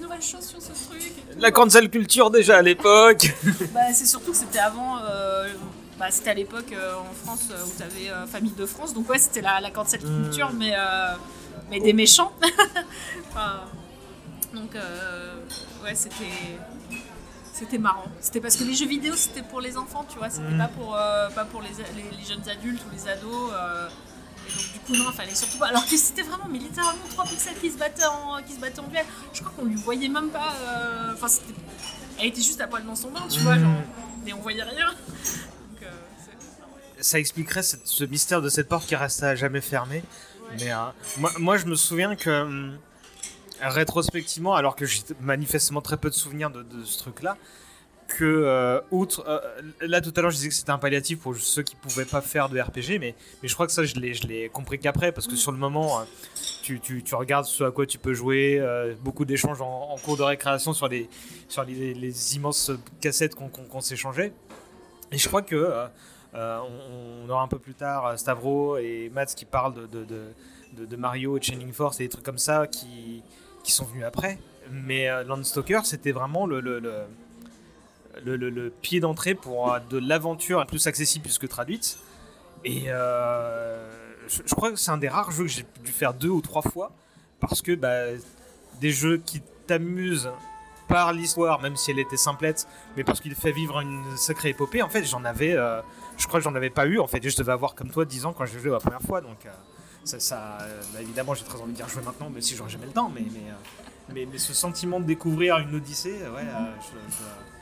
nouvelles 0.01 0.21
choses 0.21 0.45
sur 0.45 0.61
ce 0.61 0.71
truc. 0.87 1.11
La 1.37 1.51
cancel 1.51 1.89
culture 1.89 2.31
déjà 2.31 2.57
à 2.57 2.61
l'époque. 2.61 3.33
Bah, 3.73 3.91
c'est 3.93 4.05
surtout 4.05 4.31
que 4.31 4.37
c'était 4.37 4.59
avant. 4.59 4.97
euh, 4.99 5.51
bah, 5.99 6.07
c'était 6.11 6.29
à 6.31 6.33
l'époque 6.33 6.71
euh, 6.73 6.93
en 6.95 7.13
France 7.25 7.47
euh, 7.51 7.63
où 7.65 7.71
tu 7.77 7.83
avais 7.83 8.27
Famille 8.27 8.51
de 8.53 8.65
France. 8.65 8.93
Donc, 8.93 9.09
ouais, 9.09 9.17
c'était 9.19 9.41
la, 9.41 9.59
la 9.59 9.71
cancel 9.71 9.99
culture, 10.01 10.51
mais, 10.53 10.73
mais 11.69 11.79
des 11.79 11.93
méchants. 11.93 12.31
Enfin, 13.31 13.61
donc, 14.53 14.71
ouais, 15.83 15.95
c'était. 15.95 16.59
C'était 17.53 17.77
marrant. 17.77 18.03
C'était 18.19 18.41
parce 18.41 18.57
que 18.57 18.65
les 18.65 18.73
jeux 18.73 18.85
vidéo, 18.87 19.13
c'était 19.15 19.41
pour 19.41 19.61
les 19.61 19.77
enfants, 19.77 20.05
tu 20.09 20.17
vois. 20.17 20.29
C'était 20.29 20.49
Mm. 20.49 20.57
pas 20.57 20.67
pour, 20.67 20.91
pas 21.35 21.45
pour 21.45 21.61
les, 21.61 21.69
les- 21.95 22.17
les 22.17 22.23
jeunes 22.25 22.47
adultes 22.49 22.81
ou 22.85 22.93
les 22.93 23.07
ados. 23.09 23.51
Euh, 24.45 24.49
et 24.49 24.53
donc, 24.57 24.73
du 24.73 24.79
coup, 24.79 24.93
non, 25.03 25.09
il 25.11 25.15
fallait 25.15 25.35
surtout 25.35 25.57
pas. 25.57 25.67
Alors 25.67 25.85
que 25.85 25.97
c'était 25.97 26.21
vraiment, 26.23 26.47
mais 26.49 26.59
littéralement, 26.59 27.01
trois 27.11 27.25
pixels 27.25 27.57
qui 27.59 27.71
se 27.71 27.77
battaient 27.77 28.05
en, 28.05 28.41
qui 28.43 28.53
se 28.53 28.59
battaient 28.59 28.79
en 28.79 28.87
duel. 28.87 29.05
Je 29.33 29.41
crois 29.41 29.51
qu'on 29.57 29.65
lui 29.65 29.75
voyait 29.75 30.07
même 30.09 30.29
pas. 30.29 30.53
euh, 30.61 31.13
Enfin, 31.13 31.27
c'était. 31.27 31.53
Elle 32.19 32.27
était 32.27 32.41
juste 32.41 32.61
à 32.61 32.67
poil 32.67 32.85
dans 32.85 32.95
son 32.95 33.11
bain, 33.11 33.23
tu 33.29 33.39
vois, 33.41 33.55
Mm. 33.55 33.59
genre. 33.61 33.71
Mais 34.25 34.33
on 34.33 34.39
voyait 34.41 34.63
rien. 34.63 34.87
Donc, 34.89 35.83
euh, 35.83 35.91
ça 37.01 37.19
expliquerait 37.19 37.63
cette- 37.63 37.85
ce 37.87 38.03
mystère 38.05 38.41
de 38.41 38.49
cette 38.49 38.69
porte 38.69 38.87
qui 38.87 38.95
reste 38.95 39.21
à 39.23 39.35
jamais 39.35 39.61
fermée. 39.61 40.03
Mais 40.59 40.71
euh, 40.71 40.77
moi, 41.17 41.31
moi, 41.39 41.57
je 41.57 41.65
me 41.65 41.75
souviens 41.75 42.15
que 42.15 42.29
hum, 42.43 42.77
rétrospectivement, 43.61 44.55
alors 44.55 44.75
que 44.75 44.85
j'ai 44.85 45.01
manifestement 45.21 45.81
très 45.81 45.97
peu 45.97 46.09
de 46.09 46.15
souvenirs 46.15 46.49
de, 46.51 46.63
de 46.63 46.83
ce 46.83 46.97
truc-là, 46.99 47.37
que 48.07 48.23
euh, 48.23 48.79
outre 48.91 49.23
euh, 49.27 49.39
là 49.81 49.99
tout 49.99 50.13
à 50.15 50.21
l'heure 50.21 50.29
je 50.31 50.35
disais 50.35 50.49
que 50.49 50.53
c'était 50.53 50.69
un 50.71 50.77
palliatif 50.77 51.19
pour 51.19 51.35
ceux 51.35 51.63
qui 51.63 51.75
pouvaient 51.75 52.05
pas 52.05 52.21
faire 52.21 52.49
de 52.49 52.59
RPG, 52.59 52.99
mais 52.99 53.15
mais 53.41 53.47
je 53.49 53.53
crois 53.55 53.65
que 53.65 53.73
ça 53.73 53.83
je 53.83 53.95
l'ai 53.95 54.13
je 54.13 54.27
l'ai 54.27 54.47
compris 54.49 54.77
qu'après 54.79 55.11
parce 55.11 55.25
que 55.27 55.35
sur 55.35 55.51
le 55.51 55.57
moment 55.57 55.99
euh, 55.99 56.03
tu, 56.61 56.79
tu, 56.79 57.03
tu 57.03 57.15
regardes 57.15 57.45
ce 57.45 57.63
à 57.63 57.71
quoi 57.71 57.85
tu 57.85 57.97
peux 57.97 58.13
jouer, 58.13 58.59
euh, 58.59 58.93
beaucoup 59.01 59.25
d'échanges 59.25 59.61
en, 59.61 59.89
en 59.91 59.97
cours 59.97 60.17
de 60.17 60.23
récréation 60.23 60.73
sur 60.73 60.87
les 60.87 61.09
sur 61.47 61.63
les, 61.63 61.93
les 61.93 62.35
immenses 62.35 62.71
cassettes 63.01 63.33
qu'on 63.35 63.49
qu'on- 63.49 63.65
qu'on 63.65 63.81
s'échangeait. 63.81 64.33
Et 65.11 65.17
je 65.17 65.27
crois 65.27 65.41
que 65.41 65.55
on, 66.33 67.23
on 67.25 67.29
aura 67.29 67.41
un 67.43 67.47
peu 67.47 67.59
plus 67.59 67.73
tard 67.75 68.17
Stavro 68.19 68.77
et 68.77 69.09
Mats 69.13 69.25
qui 69.27 69.45
parlent 69.45 69.73
de, 69.73 69.87
de, 69.87 70.03
de, 70.05 70.21
de- 70.77 70.85
de 70.85 70.95
Mario 70.95 71.37
et 71.37 71.39
de 71.39 71.45
Shining 71.45 71.71
Force 71.71 71.99
et 71.99 72.03
des 72.03 72.09
trucs 72.09 72.25
comme 72.25 72.37
ça 72.37 72.67
qui, 72.67 73.23
qui 73.63 73.71
sont 73.71 73.85
venus 73.85 74.03
après. 74.05 74.37
Mais 74.71 75.07
Landstalker, 75.23 75.81
c'était 75.85 76.11
vraiment 76.11 76.45
le, 76.47 76.59
le, 76.59 76.79
le, 76.79 76.91
le- 78.23 78.69
pied 78.81 78.99
d'entrée 78.99 79.35
pour 79.35 79.73
euh, 79.73 79.79
de 79.89 79.97
l'aventure 79.97 80.65
plus 80.65 80.87
accessible 80.87 81.23
plus 81.23 81.37
que 81.37 81.47
traduite. 81.47 81.97
Et 82.63 82.85
euh, 82.87 83.89
je, 84.27 84.55
crois 84.55 84.71
que 84.71 84.77
c'est 84.77 84.91
un 84.91 84.97
des 84.97 85.07
rares 85.07 85.31
jeux 85.31 85.43
que 85.43 85.49
j'ai 85.49 85.65
dû 85.83 85.91
faire 85.91 86.13
deux 86.13 86.29
ou 86.29 86.41
trois 86.41 86.61
fois 86.61 86.91
parce 87.39 87.61
que 87.61 87.75
bah, 87.75 88.05
des 88.81 88.91
jeux 88.91 89.17
qui 89.17 89.41
t'amuse 89.67 90.29
par 90.87 91.13
l'histoire, 91.13 91.61
même 91.61 91.75
si 91.75 91.91
elle 91.91 91.99
était 91.99 92.17
simplette, 92.17 92.67
mais 92.95 93.03
parce 93.03 93.19
qu'il 93.19 93.33
fait 93.35 93.51
vivre 93.51 93.79
une 93.79 94.03
sacrée 94.17 94.49
épopée, 94.49 94.83
en 94.83 94.89
fait, 94.89 95.03
j'en 95.03 95.25
avais. 95.25 95.53
euh, 95.53 95.81
je 96.17 96.27
crois 96.27 96.39
que 96.39 96.43
j'en 96.43 96.55
avais 96.55 96.69
pas 96.69 96.85
eu, 96.85 96.99
en 96.99 97.07
fait. 97.07 97.27
Je 97.27 97.35
devais 97.35 97.51
avoir 97.51 97.73
comme 97.75 97.89
toi 97.89 98.05
10 98.05 98.25
ans 98.25 98.33
quand 98.33 98.45
j'ai 98.45 98.59
joué 98.59 98.69
la 98.71 98.79
première 98.79 99.01
fois, 99.01 99.21
donc. 99.21 99.47
ça, 100.03 100.57
bah, 100.93 101.01
évidemment, 101.01 101.33
j'ai 101.33 101.43
très 101.43 101.59
envie 101.59 101.73
d'y 101.73 101.81
rejouer 101.83 102.03
maintenant, 102.03 102.29
mais 102.33 102.41
si 102.41 102.55
j'aurais 102.55 102.69
jamais 102.69 102.85
le 102.85 102.91
temps. 102.93 103.11
Mais, 103.13 103.25
mais, 104.13 104.27
mais, 104.31 104.37
ce 104.37 104.53
sentiment 104.53 104.99
de 104.99 105.05
découvrir 105.05 105.57
une 105.57 105.75
Odyssée, 105.75 106.13
ouais, 106.13 106.45
je 106.81 107.54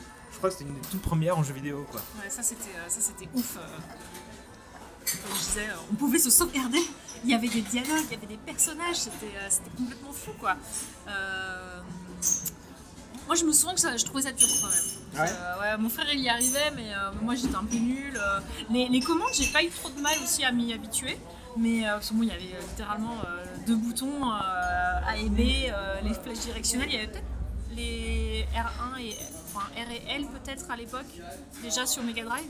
crois 0.43 0.49
que 0.49 0.55
c'était 0.57 0.69
une 0.69 0.75
des 0.79 0.87
toutes 0.89 1.01
premières 1.01 1.37
en 1.37 1.43
jeu 1.43 1.53
vidéo, 1.53 1.85
quoi. 1.91 2.01
Ouais, 2.21 2.29
ça 2.29 2.43
c'était 2.43 2.75
euh, 2.75 2.89
ça 2.89 2.99
c'était 3.01 3.29
ouf. 3.33 3.57
euh. 3.57 3.61
Comme 5.05 5.35
je 5.35 5.39
disais, 5.39 5.67
euh, 5.69 5.73
on 5.91 5.95
pouvait 5.95 6.17
se 6.19 6.29
sauvegarder. 6.29 6.79
Il 7.23 7.29
y 7.29 7.33
avait 7.33 7.47
des 7.49 7.61
dialogues, 7.61 8.03
il 8.09 8.13
y 8.13 8.17
avait 8.17 8.27
des 8.27 8.37
personnages, 8.37 8.95
c'était 8.97 9.31
c'était 9.49 9.69
complètement 9.77 10.11
fou 10.11 10.31
quoi. 10.39 10.55
Euh, 11.07 11.79
Moi 13.27 13.35
je 13.35 13.45
me 13.45 13.53
souviens 13.53 13.73
que 13.73 13.79
ça- 13.79 13.95
je 13.95 14.03
trouvais 14.03 14.23
ça 14.23 14.31
dur 14.33 14.47
quand 14.61 14.67
même. 14.67 15.21
Ouais. 15.25 15.31
Euh, 15.33 15.59
ouais, 15.61 15.77
mon 15.77 15.89
frère 15.89 16.07
il 16.11 16.19
y 16.19 16.27
arrivait, 16.29 16.71
mais 16.75 16.93
euh, 16.93 17.11
moi 17.21 17.35
j'étais 17.35 17.55
un 17.55 17.63
peu 17.63 17.77
nulle. 17.77 18.17
euh. 18.17 18.39
Les, 18.69 18.89
les 18.89 18.99
commandes, 18.99 19.29
j'ai 19.33 19.47
pas 19.51 19.63
eu 19.63 19.69
trop 19.69 19.89
de 19.89 19.99
mal 20.01 20.15
aussi 20.23 20.43
à 20.43 20.51
m'y 20.51 20.73
habituer. 20.73 21.17
Mais 21.55 21.87
euh, 21.87 21.93
parce 21.93 22.09
que 22.09 22.15
bon, 22.15 22.23
il 22.23 22.29
y 22.29 22.31
avait 22.31 22.59
littéralement 22.69 23.15
euh, 23.25 23.45
deux 23.67 23.75
boutons 23.75 24.25
euh, 24.29 25.07
A 25.07 25.17
et 25.17 25.29
B, 25.29 25.39
euh, 25.69 26.01
les 26.01 26.13
flèches 26.13 26.39
directionnelles. 26.39 26.89
Il 26.89 26.95
y 26.95 26.97
avait 26.97 27.07
peut-être 27.07 27.23
les 27.75 28.45
R1 28.55 28.99
et 29.01 29.15
enfin 29.47 29.65
R 29.75 29.91
et 29.91 30.03
L 30.15 30.25
peut-être 30.27 30.69
à 30.71 30.75
l'époque, 30.75 31.05
déjà 31.61 31.85
sur 31.85 32.03
Mega 32.03 32.23
Drive? 32.23 32.49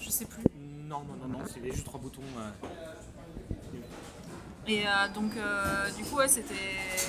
Je 0.00 0.10
sais 0.10 0.26
plus. 0.26 0.42
Non, 0.86 1.00
non, 1.00 1.16
non, 1.22 1.38
non, 1.38 1.44
c'est 1.46 1.64
juste 1.72 1.84
trois 1.84 2.00
boutons. 2.00 2.22
euh. 2.38 2.50
Et 4.66 4.86
euh, 4.86 4.90
donc, 5.14 5.36
euh, 5.36 5.90
du 5.92 6.04
coup, 6.04 6.16
ouais, 6.16 6.28
c'était, 6.28 6.54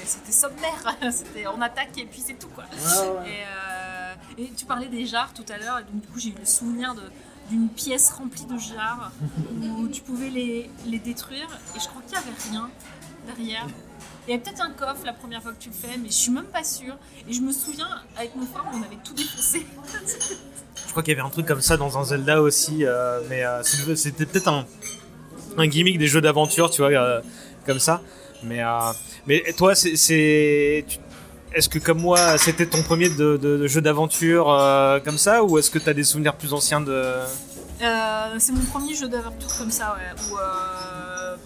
c'était 0.05 0.31
sommaire. 0.31 0.95
c'était 1.11 1.47
on 1.47 1.61
attaque 1.61 1.97
et 1.97 2.05
puis 2.05 2.21
c'est 2.21 2.33
tout, 2.37 2.49
quoi. 2.49 2.65
ouais. 2.65 3.29
Et, 3.29 3.43
euh, 3.45 4.13
et 4.37 4.49
tu 4.51 4.65
parlais 4.65 4.87
des 4.87 5.05
jarres 5.05 5.33
tout 5.33 5.45
à 5.49 5.57
l'heure, 5.57 5.79
et 5.79 5.83
donc 5.83 6.01
du 6.01 6.07
coup, 6.07 6.19
j'ai 6.19 6.29
eu 6.29 6.35
le 6.37 6.45
souvenir 6.45 6.93
de, 6.95 7.03
d'une 7.49 7.69
pièce 7.69 8.11
remplie 8.11 8.45
de 8.45 8.57
jarres 8.57 9.11
où 9.61 9.87
tu 9.87 10.01
pouvais 10.01 10.29
les, 10.29 10.69
les 10.85 10.99
détruire. 10.99 11.47
Et 11.75 11.79
je 11.79 11.87
crois 11.87 12.01
qu'il 12.01 12.11
n'y 12.11 12.23
avait 12.25 12.41
rien 12.51 12.69
derrière. 13.27 13.67
Il 14.27 14.31
y 14.31 14.33
avait 14.33 14.41
peut-être 14.43 14.61
un 14.61 14.71
coffre 14.71 15.05
la 15.05 15.13
première 15.13 15.41
fois 15.41 15.51
que 15.53 15.59
tu 15.61 15.69
le 15.69 15.75
fais, 15.75 15.97
mais 15.97 16.07
je 16.09 16.13
suis 16.13 16.31
même 16.31 16.45
pas 16.45 16.63
sûre. 16.63 16.95
Et 17.29 17.33
je 17.33 17.41
me 17.41 17.51
souviens, 17.51 17.87
avec 18.17 18.35
mon 18.35 18.45
frère, 18.45 18.65
on 18.73 18.77
avait 18.77 18.97
tout 19.03 19.13
défoncé. 19.13 19.65
Je 20.85 20.91
crois 20.91 21.03
qu'il 21.03 21.13
y 21.13 21.17
avait 21.19 21.25
un 21.27 21.29
truc 21.29 21.45
comme 21.45 21.61
ça 21.61 21.77
dans 21.77 21.97
un 21.97 22.03
Zelda 22.03 22.41
aussi, 22.41 22.85
euh, 22.85 23.19
mais 23.29 23.43
euh, 23.45 23.61
c'était 23.95 24.25
peut-être 24.25 24.47
un, 24.47 24.65
un 25.57 25.67
gimmick 25.67 25.97
des 25.99 26.07
jeux 26.07 26.21
d'aventure, 26.21 26.69
tu 26.71 26.81
vois, 26.81 26.89
euh, 26.91 27.21
comme 27.65 27.79
ça. 27.79 28.01
Mais, 28.43 28.61
mais 29.27 29.43
toi, 29.57 29.75
c'est- 29.75 30.85
Est-ce 31.53 31.69
que 31.69 31.79
comme 31.79 32.01
moi, 32.01 32.37
c'était 32.37 32.65
ton 32.65 32.81
premier 32.83 33.09
de, 33.09 33.37
de- 33.37 33.57
de 33.57 33.67
jeu 33.67 33.81
d'aventure 33.81 34.51
euh, 34.51 34.99
comme 34.99 35.17
ça, 35.17 35.43
ou 35.43 35.57
est-ce 35.57 35.69
que 35.71 35.79
tu 35.79 35.87
as 35.89 35.93
des 35.93 36.03
souvenirs 36.03 36.35
plus 36.35 36.51
anciens 36.53 36.81
de. 36.81 36.91
Euh, 37.81 38.35
c'est 38.39 38.51
mon 38.53 38.65
premier 38.65 38.93
jeu 38.93 39.07
d'aventure 39.07 39.55
comme 39.57 39.71
ça, 39.71 39.95
ouais. 39.95 40.21
Où, 40.31 40.37
euh, 40.37 40.41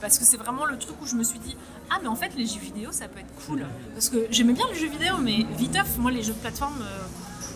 parce 0.01 0.17
que 0.17 0.25
c'est 0.25 0.37
vraiment 0.37 0.65
le 0.65 0.77
truc 0.77 0.95
où 1.01 1.05
je 1.05 1.15
me 1.15 1.23
suis 1.23 1.39
dit 1.39 1.55
Ah, 1.89 1.97
mais 2.01 2.07
en 2.07 2.15
fait, 2.15 2.31
les 2.35 2.45
jeux 2.45 2.59
vidéo, 2.59 2.91
ça 2.91 3.07
peut 3.07 3.19
être 3.19 3.45
cool. 3.47 3.65
Parce 3.93 4.09
que 4.09 4.27
j'aimais 4.31 4.53
bien 4.53 4.65
les 4.71 4.79
jeux 4.79 4.89
vidéo, 4.89 5.15
mais 5.21 5.45
viteuf, 5.57 5.97
moi, 5.97 6.11
les 6.11 6.23
jeux 6.23 6.33
de 6.33 6.39
plateforme, 6.39 6.81
euh, 6.81 6.99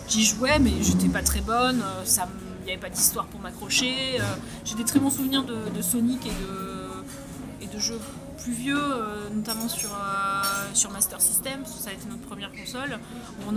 j'y 0.07 0.23
jouais, 0.25 0.59
mais 0.59 0.71
j'étais 0.81 1.09
pas 1.09 1.21
très 1.23 1.41
bonne. 1.41 1.81
euh, 1.81 2.05
ça, 2.05 2.27
il 2.61 2.65
n'y 2.65 2.71
avait 2.71 2.81
pas 2.81 2.89
d'histoire 2.89 3.25
pour 3.25 3.39
m'accrocher. 3.41 3.93
euh, 4.19 4.23
J'ai 4.65 4.75
des 4.75 4.85
très 4.85 4.99
bons 4.99 5.09
souvenirs 5.11 5.43
de, 5.43 5.81
Sonic 5.81 6.25
et 6.25 6.29
de, 6.29 7.63
et 7.65 7.67
de 7.67 7.79
jeux 7.79 7.99
plus 8.41 8.53
vieux, 8.53 8.77
euh, 8.77 9.29
notamment 9.33 9.67
sur, 9.69 9.89
euh, 9.93 10.41
sur 10.73 10.91
Master 10.91 11.19
System, 11.21 11.61
parce 11.61 11.75
que 11.75 11.81
ça 11.81 11.89
a 11.89 11.93
été 11.93 12.05
notre 12.09 12.21
première 12.23 12.51
console. 12.51 12.99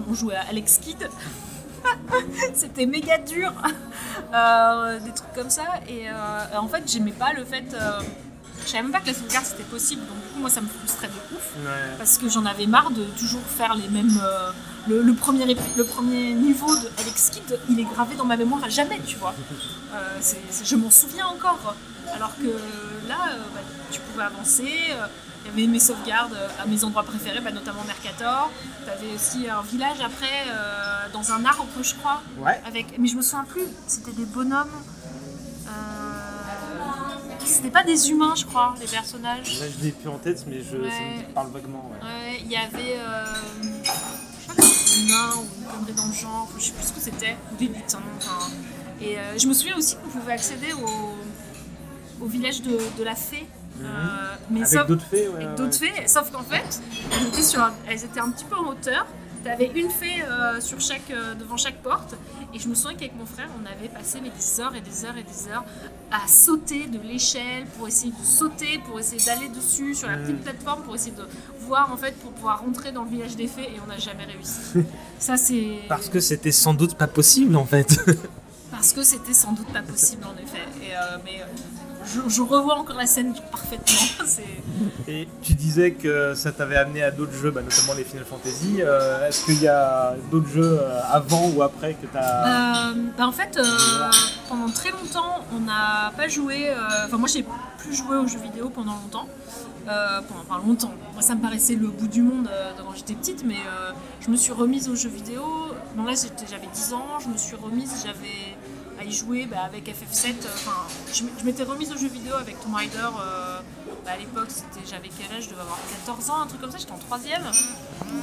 On, 0.08 0.14
jouait 0.14 0.36
à 0.36 0.42
Alex 0.48 0.78
Kidd. 0.78 1.08
C'était 2.54 2.86
méga 2.86 3.18
dur. 3.18 3.52
Euh, 4.34 4.98
des 5.00 5.12
trucs 5.12 5.32
comme 5.34 5.50
ça. 5.50 5.64
Et 5.88 6.08
euh, 6.08 6.58
en 6.58 6.66
fait, 6.68 6.82
j'aimais 6.90 7.12
pas 7.12 7.32
le 7.32 7.44
fait. 7.44 7.64
Je 8.66 8.70
savais 8.72 8.82
même 8.82 8.92
pas 8.92 9.00
que 9.00 9.06
la 9.06 9.14
sauvegarde 9.14 9.44
c'était 9.46 9.62
possible. 9.64 10.02
Donc, 10.02 10.16
du 10.22 10.28
coup, 10.34 10.40
moi, 10.40 10.50
ça 10.50 10.60
me 10.60 10.66
frustrait 10.68 11.08
de 11.08 11.36
ouf. 11.36 11.44
Parce 11.98 12.18
que 12.18 12.28
j'en 12.28 12.44
avais 12.44 12.66
marre 12.66 12.90
de 12.90 13.04
toujours 13.18 13.40
faire 13.42 13.74
les 13.74 13.88
mêmes. 13.88 14.20
euh, 14.22 14.50
le, 14.88 15.02
le 15.02 15.14
premier, 15.14 15.44
le 15.76 15.84
premier 15.84 16.34
niveau 16.34 16.74
de 16.76 16.88
Alex 17.00 17.30
Kidd, 17.30 17.58
il 17.68 17.80
est 17.80 17.84
gravé 17.84 18.14
dans 18.16 18.24
ma 18.24 18.36
mémoire 18.36 18.62
à 18.64 18.68
jamais, 18.68 19.00
tu 19.06 19.16
vois. 19.16 19.34
Euh, 19.94 20.20
je 20.62 20.76
m'en 20.76 20.90
souviens 20.90 21.26
encore. 21.28 21.74
Alors 22.14 22.36
que 22.36 22.48
là, 23.08 23.30
euh, 23.30 23.38
bah, 23.54 23.60
tu 23.90 24.00
pouvais 24.00 24.24
avancer. 24.24 24.68
Il 24.68 25.48
y 25.48 25.48
avait 25.52 25.66
mes 25.72 25.78
sauvegardes 25.78 26.36
à 26.60 26.66
mes 26.66 26.84
endroits 26.84 27.04
préférés, 27.04 27.40
bah, 27.40 27.52
notamment 27.52 27.82
Mercator. 27.86 28.50
Tu 28.84 28.90
avais 28.90 29.14
aussi 29.14 29.48
un 29.48 29.62
village 29.62 29.98
après, 30.04 30.48
dans 31.14 31.32
un 31.32 31.44
arbre, 31.46 31.66
je 31.80 31.94
crois. 31.94 32.20
Ouais. 32.38 32.60
Avec... 32.66 32.98
Mais 32.98 33.08
je 33.08 33.16
me 33.16 33.22
souviens 33.22 33.44
plus, 33.44 33.64
c'était 33.86 34.10
des 34.12 34.26
bonhommes. 34.26 34.68
Euh, 35.68 36.05
C'était 37.46 37.70
pas 37.70 37.84
des 37.84 38.10
humains, 38.10 38.34
je 38.36 38.44
crois, 38.44 38.74
les 38.80 38.86
personnages. 38.86 39.60
Là, 39.60 39.66
je 39.78 39.84
l'ai 39.84 39.92
plus 39.92 40.08
en 40.08 40.18
tête, 40.18 40.44
mais 40.48 40.60
je, 40.62 40.76
Ouais. 40.76 40.90
ça 40.90 41.28
me 41.28 41.32
parle 41.34 41.50
vaguement. 41.52 41.90
ouais. 41.92 42.06
Ouais, 42.06 42.40
il 42.44 42.50
y 42.50 42.56
avait. 42.56 42.98
euh, 42.98 43.24
je 43.84 44.42
crois 44.42 44.54
que 44.56 44.62
c'était 44.62 45.00
des 45.06 45.12
nains 45.12 45.30
ou 45.36 45.46
une 45.62 45.66
connerie 45.70 45.92
dans 45.92 46.06
le 46.06 46.12
genre, 46.12 46.48
je 46.58 46.64
sais 46.64 46.72
plus 46.72 46.86
ce 46.88 46.92
que 46.92 47.00
c'était, 47.00 47.36
ou 47.52 47.56
des 47.56 47.66
lutins. 47.68 48.00
enfin. 48.18 48.50
Et 49.00 49.18
euh, 49.18 49.38
je 49.38 49.46
me 49.46 49.52
souviens 49.54 49.76
aussi 49.76 49.96
qu'on 49.96 50.08
pouvait 50.08 50.32
accéder 50.32 50.72
au, 50.72 52.24
au 52.24 52.26
village 52.28 52.62
de, 52.62 52.78
de 52.98 53.04
la 53.04 53.14
fée. 53.14 53.46
euh, 53.82 54.34
mais 54.50 54.60
Mhm. 54.60 54.66
Avec 54.66 54.86
d'autres 54.88 55.06
fées, 55.10 55.28
ouais, 55.28 55.44
avec 55.44 55.56
d'autres 55.56 55.76
fées, 55.78 56.06
sauf 56.08 56.30
qu'en 56.32 56.42
fait, 56.42 56.80
elles 57.12 57.26
étaient, 57.28 57.42
sur 57.42 57.70
elles 57.88 58.04
étaient 58.04 58.20
un 58.20 58.30
petit 58.30 58.44
peu 58.46 58.56
en 58.56 58.68
hauteur. 58.70 59.06
T'avais 59.46 59.70
une 59.74 59.90
fée 59.90 60.22
euh, 60.22 60.60
sur 60.60 60.80
chaque, 60.80 61.10
euh, 61.10 61.34
devant 61.34 61.56
chaque 61.56 61.76
porte. 61.82 62.14
Et 62.52 62.58
je 62.58 62.68
me 62.68 62.74
souviens 62.74 62.96
qu'avec 62.96 63.14
mon 63.16 63.26
frère, 63.26 63.48
on 63.60 63.64
avait 63.66 63.88
passé 63.88 64.18
mais, 64.22 64.30
des 64.30 64.60
heures 64.60 64.74
et 64.74 64.80
des 64.80 65.04
heures 65.04 65.16
et 65.16 65.22
des 65.22 65.48
heures 65.52 65.64
à 66.10 66.26
sauter 66.28 66.86
de 66.86 66.98
l'échelle 67.00 67.66
pour 67.76 67.86
essayer 67.88 68.12
de 68.12 68.24
sauter, 68.24 68.80
pour 68.86 68.98
essayer 68.98 69.24
d'aller 69.24 69.48
dessus 69.48 69.94
sur 69.94 70.08
la 70.08 70.16
Mm. 70.16 70.22
petite 70.22 70.42
plateforme, 70.42 70.82
pour 70.82 70.94
essayer 70.94 71.14
de 71.16 71.26
voir 71.60 71.92
en 71.92 71.96
fait, 71.96 72.12
pour 72.18 72.32
pouvoir 72.32 72.60
rentrer 72.60 72.92
dans 72.92 73.04
le 73.04 73.10
village 73.10 73.36
des 73.36 73.46
fées. 73.46 73.62
Et 73.74 73.80
on 73.84 73.86
n'a 73.88 73.98
jamais 73.98 74.24
réussi. 74.24 74.60
Ça, 75.18 75.36
c'est. 75.36 75.80
Parce 75.88 76.08
que 76.08 76.20
c'était 76.20 76.52
sans 76.52 76.74
doute 76.74 76.94
pas 76.96 77.06
possible 77.06 77.56
en 77.56 77.64
fait. 77.66 78.00
Parce 78.70 78.92
que 78.92 79.02
c'était 79.02 79.32
sans 79.32 79.52
doute 79.52 79.72
pas 79.72 79.82
possible 79.82 80.24
en 80.24 80.34
effet. 80.42 80.64
Et, 80.82 80.94
euh, 80.96 81.18
mais 81.24 81.40
je, 82.06 82.28
je 82.28 82.42
revois 82.42 82.76
encore 82.76 82.96
la 82.96 83.06
scène 83.06 83.34
parfaitement. 83.50 84.26
Et 85.08 85.28
tu 85.42 85.54
disais 85.54 85.92
que 85.92 86.34
ça 86.34 86.52
t'avait 86.52 86.76
amené 86.76 87.02
à 87.02 87.10
d'autres 87.10 87.32
jeux, 87.32 87.50
bah, 87.50 87.62
notamment 87.62 87.94
les 87.94 88.04
Final 88.04 88.24
Fantasy. 88.24 88.76
Euh, 88.80 89.28
Est-ce 89.28 89.44
qu'il 89.44 89.62
y 89.62 89.68
a 89.68 90.14
d'autres 90.30 90.48
jeux 90.48 90.78
euh, 90.80 91.00
avant 91.10 91.48
ou 91.50 91.62
après 91.62 91.94
que 91.94 92.06
tu 92.06 92.16
as. 92.16 92.90
Euh, 92.90 92.94
bah 93.16 93.26
en 93.26 93.32
fait, 93.32 93.56
euh, 93.56 94.10
pendant 94.48 94.68
très 94.70 94.90
longtemps, 94.90 95.44
on 95.54 95.60
n'a 95.60 96.12
pas 96.16 96.28
joué. 96.28 96.70
Enfin, 97.04 97.18
moi, 97.18 97.28
j'ai 97.28 97.44
plus 97.78 97.94
joué 97.94 98.16
aux 98.16 98.26
jeux 98.26 98.40
vidéo 98.40 98.70
pendant 98.70 98.92
longtemps. 98.92 99.28
Pendant 99.84 100.40
enfin, 100.48 100.66
longtemps. 100.66 100.92
Moi, 101.12 101.22
ça 101.22 101.34
me 101.34 101.40
paraissait 101.40 101.76
le 101.76 101.88
bout 101.88 102.08
du 102.08 102.22
monde 102.22 102.50
quand 102.76 102.94
j'étais 102.94 103.14
petite, 103.14 103.44
mais 103.44 103.58
je 104.20 104.30
me 104.30 104.36
suis 104.36 104.52
remise 104.52 104.88
aux 104.88 104.96
jeux 104.96 105.08
vidéo. 105.08 105.44
Bon, 105.94 106.04
là, 106.04 106.12
j'avais 106.50 106.68
10 106.74 106.92
ans, 106.92 107.06
je 107.20 107.28
me 107.28 107.36
suis 107.36 107.56
remise, 107.56 108.02
j'avais 108.04 108.56
à 109.00 109.04
y 109.04 109.12
jouer 109.12 109.46
bah, 109.46 109.62
avec 109.64 109.86
FF7. 109.88 110.26
euh, 110.44 110.48
Enfin, 110.54 110.86
je 111.12 111.44
m'étais 111.44 111.62
remise 111.64 111.92
aux 111.92 111.96
jeux 111.98 112.08
vidéo 112.08 112.34
avec 112.34 112.60
Tomb 112.60 112.74
Raider. 112.74 112.96
euh, 113.20 113.60
bah, 114.04 114.12
à 114.12 114.16
l'époque, 114.16 114.48
c'était- 114.50 114.86
j'avais 114.88 115.08
quel 115.08 115.36
âge 115.36 115.44
Je 115.44 115.50
devais 115.50 115.60
avoir 115.62 115.78
14 116.06 116.30
ans, 116.30 116.40
un 116.42 116.46
truc 116.46 116.60
comme 116.60 116.70
ça, 116.70 116.78
j'étais 116.78 116.92
en 116.92 116.98
3 116.98 117.18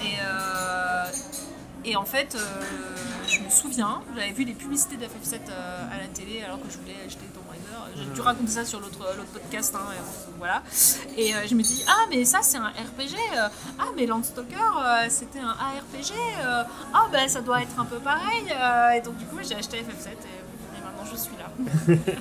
Et, 0.01 0.17
euh, 0.21 1.05
et 1.85 1.95
en 1.97 2.05
fait, 2.05 2.35
euh, 2.35 2.95
je 3.27 3.39
me 3.41 3.49
souviens, 3.49 4.01
j'avais 4.15 4.31
vu 4.31 4.43
les 4.45 4.53
publicités 4.53 4.95
d'FF7 4.95 5.41
euh, 5.49 5.93
à 5.93 5.97
la 6.01 6.07
télé 6.07 6.41
alors 6.43 6.61
que 6.61 6.69
je 6.71 6.77
voulais 6.77 6.95
acheter 7.05 7.25
Tomb 7.33 7.43
Raider. 7.51 7.59
J'ai 7.97 8.05
dû 8.13 8.21
raconter 8.21 8.51
ça 8.51 8.65
sur 8.65 8.79
l'autre 8.79 8.99
l'autre 9.17 9.29
podcast, 9.31 9.75
hein, 9.75 9.85
et, 9.93 10.33
voilà. 10.37 10.63
Et 11.17 11.33
je 11.47 11.53
me 11.55 11.61
dis, 11.61 11.83
ah 11.87 12.05
mais 12.09 12.23
ça 12.25 12.39
c'est 12.41 12.57
un 12.57 12.69
RPG, 12.69 13.15
ah 13.79 13.83
mais 13.95 14.05
Landstalker 14.05 14.55
c'était 15.09 15.39
un 15.39 15.49
ARPG, 15.49 16.13
ah 16.93 17.05
ben 17.11 17.27
ça 17.27 17.41
doit 17.41 17.61
être 17.61 17.77
un 17.79 17.85
peu 17.85 17.97
pareil. 17.97 18.45
et 18.97 19.01
donc 19.01 19.17
du 19.17 19.25
coup 19.25 19.37
j'ai 19.47 19.55
acheté 19.55 19.77
FF7 19.81 20.07
et, 20.07 20.11
et 20.11 20.42
maintenant 21.03 21.11
je 21.11 21.15
suis 21.15 21.35
là. 21.37 21.97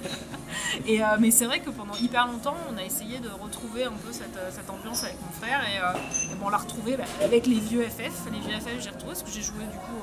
Euh, 0.88 1.16
mais 1.18 1.30
c'est 1.30 1.46
vrai 1.46 1.60
que 1.60 1.70
pendant 1.70 1.94
hyper 1.94 2.26
longtemps, 2.26 2.56
on 2.72 2.76
a 2.76 2.82
essayé 2.82 3.18
de 3.18 3.28
retrouver 3.28 3.84
un 3.84 3.92
peu 3.92 4.12
cette, 4.12 4.36
euh, 4.36 4.72
ambiance 4.72 5.02
avec 5.04 5.16
mon 5.20 5.32
frère. 5.32 5.60
Et, 5.62 5.78
euh, 5.78 6.36
bon, 6.38 6.46
on 6.46 6.48
l'a 6.50 6.59
retrouvé 6.59 6.96
bah, 6.96 7.04
avec 7.22 7.46
les 7.46 7.59
vieux 7.59 7.82
FF. 7.82 8.30
Les 8.30 8.38
vieux 8.38 8.60
FF, 8.60 8.80
j'ai 8.80 8.90
retrouvé 8.90 9.12
parce 9.12 9.22
que 9.22 9.30
j'ai 9.30 9.42
joué 9.42 9.64
du 9.64 9.78
coup 9.78 10.02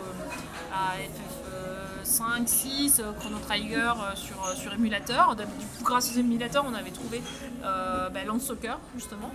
à 0.73 0.93
FF 0.97 1.39
euh, 1.53 2.03
5, 2.03 2.47
6, 2.47 2.99
euh, 2.99 3.11
Chrono 3.19 3.37
Trigger 3.39 3.93
sur, 4.15 4.55
sur 4.55 4.73
émulateur. 4.73 5.35
Du 5.35 5.45
coup, 5.45 5.83
grâce 5.83 6.11
aux 6.11 6.19
émulateurs, 6.19 6.65
on 6.67 6.73
avait 6.73 6.91
trouvé 6.91 7.21
euh, 7.63 8.09
bah, 8.09 8.19
Soccer 8.39 8.79
justement. 8.95 9.31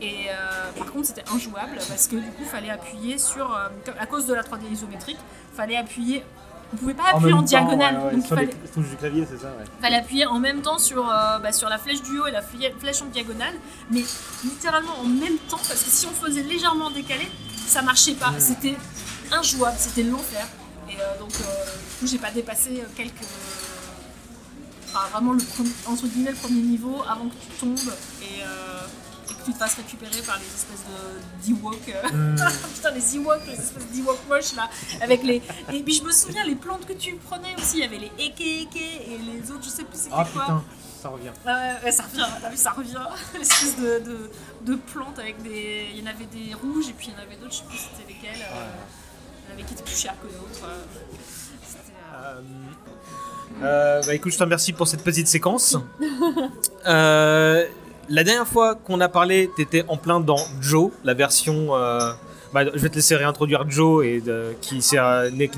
Et 0.00 0.28
par 0.76 0.92
contre, 0.92 1.06
c'était 1.06 1.28
injouable 1.30 1.76
parce 1.88 2.08
que 2.08 2.16
du 2.16 2.30
coup, 2.30 2.44
fallait 2.44 2.70
appuyer 2.70 3.18
sur. 3.18 3.52
à 3.52 4.06
cause 4.06 4.26
de 4.26 4.34
la 4.34 4.42
3D 4.42 4.70
isométrique, 4.70 5.18
fallait 5.52 5.76
appuyer. 5.76 6.24
On 6.72 6.76
pouvait 6.76 6.94
pas 6.94 7.10
appuyer 7.12 7.32
en, 7.32 7.36
temps, 7.38 7.42
diagonale. 7.42 7.96
ouais, 7.98 8.04
ouais, 8.04 8.10
donc 8.12 8.20
il 8.22 8.26
sur 8.26 8.36
les 8.36 8.46
fallait- 8.46 8.58
touches 8.74 8.88
du 8.88 8.96
clavier, 8.96 9.26
c'est 9.30 9.38
ça, 9.38 9.48
ouais. 9.48 9.64
fallait 9.80 9.96
appuyer 9.96 10.26
en 10.26 10.40
même 10.40 10.60
temps 10.62 10.78
sur, 10.78 11.08
euh, 11.08 11.38
bah, 11.38 11.52
sur 11.52 11.68
la 11.68 11.78
flèche 11.78 12.02
du 12.02 12.18
haut 12.18 12.26
et 12.26 12.32
la 12.32 12.42
flèche 12.42 13.02
en 13.02 13.06
diagonale, 13.06 13.54
mais 13.90 14.02
littéralement 14.42 14.98
en 15.00 15.04
même 15.04 15.36
temps, 15.48 15.58
parce 15.58 15.82
que 15.82 15.90
si 15.90 16.06
on 16.06 16.10
faisait 16.26 16.42
légèrement 16.42 16.90
décaler, 16.90 17.28
ça 17.66 17.82
marchait 17.82 18.14
pas. 18.14 18.32
C'était 18.38 18.76
injouable, 19.30 19.76
c'était 19.78 20.02
l'enfer. 20.02 20.46
Et 20.90 20.94
euh, 21.00 21.18
donc, 21.20 21.30
euh, 21.40 21.44
du 21.44 21.96
coup, 22.00 22.06
j'ai 22.06 22.18
pas 22.18 22.30
dépassé 22.30 22.82
quelques. 22.96 23.12
Enfin, 24.88 25.08
vraiment, 25.12 25.32
le 25.32 25.42
premier- 25.42 25.70
entre 25.86 26.06
guillemets, 26.06 26.30
le 26.30 26.36
premier 26.36 26.60
niveau 26.60 27.02
avant 27.08 27.24
que 27.28 27.34
tu 27.34 27.48
tombes 27.58 27.78
et, 28.22 28.42
tu 29.44 29.52
te 29.52 29.58
fasses 29.58 29.74
récupérer 29.74 30.20
par 30.26 30.38
les 30.38 30.46
espèces 30.46 30.84
de 30.88 31.46
d'Ewok. 31.54 31.88
euh. 31.88 32.32
Mm. 32.34 32.36
Putain, 32.74 32.90
les 32.92 33.16
Ewoks, 33.16 33.46
les 33.46 33.52
espèces 33.54 33.86
d'Ewok 33.92 34.18
moches 34.28 34.54
là. 34.56 34.68
Avec 35.00 35.22
les. 35.22 35.42
Et 35.72 35.82
puis, 35.82 35.94
je 35.94 36.02
me 36.04 36.12
souviens, 36.12 36.44
les 36.44 36.54
plantes 36.56 36.86
que 36.86 36.92
tu 36.94 37.14
prenais 37.16 37.54
aussi, 37.58 37.78
il 37.78 37.80
y 37.80 37.84
avait 37.84 37.98
les 37.98 38.12
Eke 38.18 38.40
Eke 38.40 38.76
et 38.76 39.18
les 39.18 39.50
autres, 39.50 39.64
je 39.64 39.68
sais 39.70 39.84
plus 39.84 39.98
c'était 39.98 40.14
Ah 40.16 40.26
quoi. 40.32 40.42
putain, 40.42 40.64
ça 41.02 41.08
revient. 41.10 41.30
Ouais, 41.46 41.72
ouais, 41.84 41.92
ça 41.92 42.02
revient, 42.04 42.26
t'as 42.40 42.48
vu, 42.50 42.56
ça 42.56 42.70
revient. 42.72 43.06
L'espèce 43.38 43.76
de, 43.76 43.98
de, 44.00 44.30
de 44.62 44.74
plantes 44.76 45.18
avec 45.18 45.42
des. 45.42 45.88
Il 45.94 46.00
y 46.00 46.02
en 46.02 46.10
avait 46.10 46.24
des 46.26 46.54
rouges 46.54 46.88
et 46.88 46.92
puis 46.92 47.08
il 47.08 47.12
y 47.12 47.16
en 47.16 47.22
avait 47.22 47.36
d'autres, 47.36 47.52
je 47.52 47.58
sais 47.58 47.64
plus 47.68 47.78
c'était 47.78 48.08
lesquels. 48.12 48.40
euh, 48.42 48.64
Il 49.46 49.50
y 49.50 49.50
en 49.50 49.54
avait 49.54 49.62
qui 49.64 49.74
étaient 49.74 49.82
plus 49.84 49.96
chers 49.98 50.14
que 50.20 50.26
d'autres. 50.26 50.64
euh. 50.66 50.82
Euh, 52.16 52.40
Euh, 53.62 54.02
bah 54.04 54.14
écoute, 54.14 54.32
je 54.32 54.38
te 54.38 54.42
remercie 54.42 54.72
pour 54.72 54.88
cette 54.88 55.04
petite 55.04 55.28
séquence. 55.28 55.76
La 58.08 58.22
dernière 58.22 58.46
fois 58.46 58.74
qu'on 58.74 59.00
a 59.00 59.08
parlé, 59.08 59.50
t'étais 59.56 59.84
en 59.88 59.96
plein 59.96 60.20
dans 60.20 60.38
Joe, 60.60 60.90
la 61.04 61.14
version. 61.14 61.74
euh, 61.74 62.12
bah, 62.52 62.64
je 62.64 62.78
vais 62.78 62.88
te 62.88 62.94
laisser 62.96 63.16
réintroduire 63.16 63.68
Joe 63.68 64.04
et 64.04 64.22
qui 64.60 64.80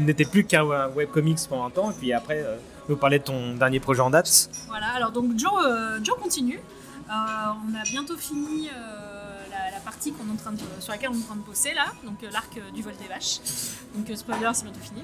n'était 0.00 0.24
plus 0.24 0.44
qu'un 0.44 0.64
webcomics 0.94 1.40
pendant 1.48 1.66
un 1.66 1.70
temps, 1.70 1.90
et 1.90 1.94
puis 1.94 2.12
après 2.12 2.42
euh, 2.42 2.56
nous 2.88 2.96
parler 2.96 3.18
de 3.18 3.24
ton 3.24 3.54
dernier 3.54 3.80
projet 3.80 4.00
en 4.00 4.10
date. 4.10 4.48
Voilà, 4.68 4.86
alors 4.94 5.10
donc 5.10 5.38
Joe, 5.38 5.52
euh, 5.66 5.98
Joe 6.02 6.16
continue. 6.18 6.60
On 7.08 7.74
a 7.74 7.82
bientôt 7.84 8.16
fini 8.16 8.68
la, 9.50 9.70
la 9.70 9.80
partie 9.80 10.12
qu'on 10.12 10.26
est 10.26 10.32
en 10.32 10.36
train 10.36 10.52
de, 10.52 10.58
sur 10.80 10.92
laquelle 10.92 11.10
on 11.10 11.14
est 11.14 11.22
en 11.22 11.26
train 11.26 11.36
de 11.36 11.42
bosser 11.42 11.72
là, 11.74 11.86
donc 12.02 12.16
l'arc 12.32 12.58
du 12.74 12.82
vol 12.82 12.94
des 13.00 13.08
vaches. 13.08 13.38
Donc 13.94 14.10
spoiler, 14.16 14.50
c'est 14.54 14.64
bientôt 14.64 14.80
fini. 14.80 15.02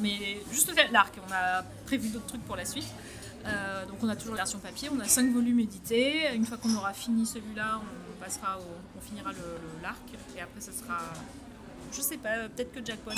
Mais 0.00 0.40
juste 0.52 0.72
l'arc, 0.92 1.14
on 1.28 1.32
a 1.32 1.62
prévu 1.86 2.08
d'autres 2.08 2.26
trucs 2.26 2.44
pour 2.44 2.56
la 2.56 2.64
suite. 2.64 2.86
Euh, 3.46 3.86
donc 3.86 3.96
on 4.02 4.08
a 4.08 4.16
toujours 4.16 4.34
la 4.34 4.42
version 4.42 4.58
papier, 4.58 4.88
on 4.94 5.00
a 5.00 5.06
5 5.08 5.32
volumes 5.32 5.60
édités. 5.60 6.34
Une 6.34 6.44
fois 6.44 6.56
qu'on 6.58 6.74
aura 6.74 6.92
fini 6.92 7.24
celui-là, 7.26 7.80
on 7.80 8.22
passera 8.24 8.58
au, 8.58 8.62
on 8.98 9.00
finira 9.00 9.30
le- 9.32 9.38
le- 9.38 9.82
l'arc 9.82 9.96
et 10.36 10.40
après 10.40 10.60
ça 10.60 10.72
sera 10.72 10.98
je 11.92 12.00
sais 12.02 12.18
pas, 12.18 12.48
peut-être 12.54 12.70
que 12.72 12.84
Jackpot, 12.86 13.10
euh, 13.10 13.14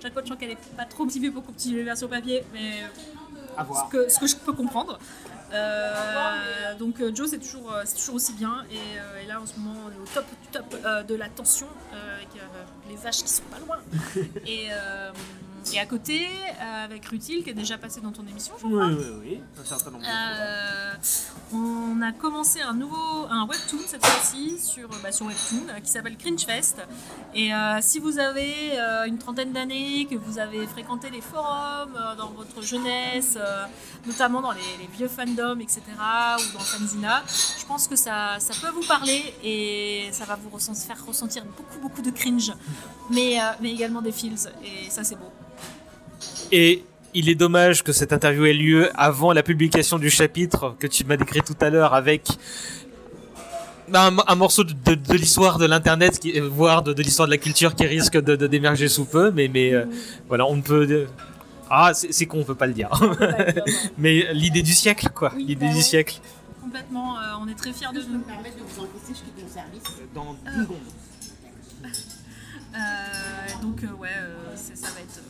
Jackpot, 0.00 0.20
je 0.20 0.24
crois 0.26 0.36
qu'elle 0.36 0.52
est 0.52 0.76
pas 0.76 0.84
trop 0.84 1.04
motivée 1.04 1.32
pour 1.32 1.44
continuer 1.44 1.80
la 1.80 1.86
version 1.86 2.06
papier, 2.06 2.44
mais 2.52 2.84
À 3.56 3.64
voir. 3.64 3.86
Ce, 3.86 3.90
que, 3.96 4.08
ce 4.08 4.20
que 4.20 4.26
je 4.28 4.36
peux 4.36 4.52
comprendre. 4.52 5.00
Euh, 5.52 6.74
donc 6.78 7.00
euh, 7.00 7.12
Joe, 7.12 7.28
c'est 7.30 7.38
toujours, 7.38 7.74
c'est 7.84 7.96
toujours 7.96 8.14
aussi 8.16 8.34
bien. 8.34 8.64
Et, 8.70 8.76
euh, 8.76 9.22
et 9.22 9.26
là, 9.26 9.40
en 9.40 9.46
ce 9.46 9.56
moment, 9.58 9.80
on 9.86 9.90
est 9.90 10.00
au 10.00 10.06
top 10.14 10.26
du 10.42 10.48
top 10.48 10.76
euh, 10.84 11.02
de 11.02 11.14
la 11.16 11.28
tension, 11.28 11.66
avec 11.92 12.28
les 12.88 12.96
vaches 12.96 13.22
qui 13.24 13.28
sont 13.30 13.42
pas 13.50 13.58
loin. 13.58 13.78
et, 14.46 14.68
et 15.72 15.78
à 15.78 15.86
côté, 15.86 16.26
euh, 16.26 16.84
avec 16.84 17.04
Rutil, 17.06 17.42
qui 17.42 17.50
est 17.50 17.54
déjà 17.54 17.78
passé 17.78 18.00
dans 18.00 18.12
ton 18.12 18.26
émission, 18.26 18.54
je 18.58 18.66
crois. 18.66 18.86
Oui, 18.86 18.94
oui, 18.98 19.06
oui, 19.20 19.40
un 19.60 19.64
certain 19.64 19.90
nombre 19.90 20.04
Euh, 20.08 20.92
on 21.52 22.00
a 22.02 22.12
commencé 22.12 22.60
un 22.60 22.74
nouveau 22.74 23.26
un 23.30 23.46
webtoon 23.46 23.78
cette 23.86 24.04
fois-ci 24.04 24.58
sur, 24.58 24.88
bah, 25.02 25.12
sur 25.12 25.26
Webtoon 25.26 25.68
euh, 25.68 25.80
qui 25.80 25.90
s'appelle 25.90 26.16
Cringe 26.16 26.44
Fest. 26.44 26.78
Et 27.34 27.52
euh, 27.54 27.78
si 27.80 27.98
vous 27.98 28.18
avez 28.18 28.78
une 29.06 29.18
trentaine 29.18 29.52
d'années, 29.52 30.06
que 30.10 30.16
vous 30.16 30.38
avez 30.38 30.66
fréquenté 30.66 31.10
les 31.10 31.20
forums 31.20 31.98
dans 32.16 32.30
votre 32.30 32.62
jeunesse, 32.62 33.38
notamment 34.06 34.40
dans 34.40 34.52
les, 34.52 34.60
les 34.80 34.86
vieux 34.86 35.08
fandoms, 35.08 35.60
etc., 35.60 35.80
ou 36.38 36.52
dans 36.52 36.64
Fanzina, 36.64 37.22
je 37.28 37.66
pense 37.66 37.88
que 37.88 37.96
ça, 37.96 38.38
ça 38.38 38.54
peut 38.60 38.72
vous 38.72 38.86
parler 38.86 39.34
et 39.42 40.08
ça 40.12 40.24
va 40.24 40.36
vous 40.36 40.58
faire 40.58 41.06
ressentir 41.06 41.44
beaucoup, 41.44 41.80
beaucoup 41.80 42.02
de 42.02 42.10
cringe, 42.10 42.52
mais, 43.10 43.38
mais 43.60 43.72
également 43.72 44.02
des 44.02 44.12
feels. 44.12 44.50
Et 44.64 44.90
ça, 44.90 45.04
c'est 45.04 45.16
beau. 45.16 45.32
Et 46.52 46.84
il 47.14 47.28
est 47.28 47.34
dommage 47.34 47.82
que 47.82 47.92
cette 47.92 48.12
interview 48.12 48.46
ait 48.46 48.52
lieu 48.54 48.90
avant 48.94 49.32
la 49.32 49.42
publication 49.42 49.98
du 49.98 50.10
chapitre 50.10 50.76
que 50.78 50.86
tu 50.86 51.04
m'as 51.04 51.16
décrit 51.16 51.40
tout 51.42 51.56
à 51.60 51.70
l'heure 51.70 51.94
avec 51.94 52.26
un, 53.92 54.16
un 54.26 54.34
morceau 54.34 54.64
de, 54.64 54.72
de- 54.72 54.94
de 54.94 55.14
l'histoire 55.14 55.58
de 55.58 55.66
l'internet, 55.66 56.18
qui- 56.18 56.38
voire 56.40 56.82
de, 56.82 56.92
de 56.92 57.02
l'histoire 57.02 57.26
de 57.26 57.32
la 57.32 57.38
culture 57.38 57.74
qui 57.74 57.86
risque 57.86 58.18
de, 58.20 58.46
d'émerger 58.46 58.88
sous 58.88 59.04
peu. 59.06 59.30
Mais, 59.30 59.48
mais 59.48 59.72
euh, 59.74 59.86
voilà, 60.28 60.46
on 60.46 60.56
ne 60.56 60.62
peut. 60.62 61.06
Ah, 61.70 61.92
c'est, 61.94 62.26
con, 62.26 62.40
on 62.40 62.44
peut 62.44 62.54
pas 62.54 62.66
le 62.66 62.72
dire. 62.74 62.88
mais 63.98 64.32
l'idée 64.32 64.62
du 64.62 64.72
siècle, 64.72 65.08
quoi. 65.14 65.32
l'idée 65.36 65.68
du 65.68 65.82
siècle. 65.82 66.20
Complètement, 66.62 67.18
euh, 67.18 67.22
on 67.42 67.48
est 67.48 67.54
très 67.54 67.72
fiers 67.72 67.88
de 67.94 68.00
nous. 68.00 68.20
permettre 68.20 68.56
de 68.56 68.62
vous 68.62 68.80
encaisser, 68.82 69.08
je 69.14 69.24
quitte 69.24 69.42
mon 69.42 69.48
service. 69.52 69.82
Dans 70.14 70.34
deux 70.44 70.62
secondes. 70.62 70.76
Euh, 72.74 73.62
donc 73.62 73.82
euh, 73.82 73.86
ouais, 73.98 74.08
euh, 74.20 74.36
ça 74.54 74.88
va 74.88 75.00
être 75.00 75.22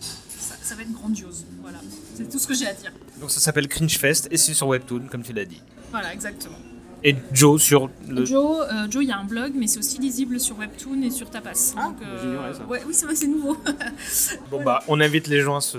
ça, 0.68 0.74
va 0.74 0.82
être 0.82 0.92
grandiose. 0.92 1.44
Voilà, 1.62 1.78
c'est 2.14 2.28
tout 2.28 2.38
ce 2.38 2.46
que 2.46 2.54
j'ai 2.54 2.66
à 2.66 2.72
dire. 2.74 2.92
Donc 3.20 3.30
ça 3.30 3.40
s'appelle 3.40 3.68
Cringe 3.68 3.96
Fest 3.98 4.28
et 4.30 4.36
c'est 4.36 4.54
sur 4.54 4.68
Webtoon, 4.68 5.06
comme 5.10 5.22
tu 5.22 5.32
l'as 5.32 5.44
dit. 5.44 5.62
Voilà, 5.90 6.12
exactement. 6.12 6.58
Et 7.04 7.14
Joe 7.32 7.62
sur 7.62 7.90
le. 8.08 8.24
Joe, 8.24 8.66
euh, 8.72 8.90
Joe, 8.90 9.04
il 9.04 9.08
y 9.08 9.12
a 9.12 9.18
un 9.18 9.24
blog, 9.24 9.52
mais 9.54 9.68
c'est 9.68 9.78
aussi 9.78 9.98
lisible 9.98 10.40
sur 10.40 10.58
Webtoon 10.58 11.02
et 11.02 11.10
sur 11.10 11.30
Tapas. 11.30 11.74
donc, 11.76 11.96
euh, 12.02 12.20
j'ignorais 12.20 12.54
ça. 12.54 12.64
ouais, 12.64 12.82
oui, 12.86 12.92
c'est 12.92 13.06
vrai, 13.06 13.14
c'est 13.14 13.28
nouveau. 13.28 13.56
Bon 14.50 14.62
bah, 14.62 14.82
on 14.88 15.00
invite 15.00 15.28
les 15.28 15.40
gens 15.40 15.56
à 15.56 15.60
se, 15.60 15.78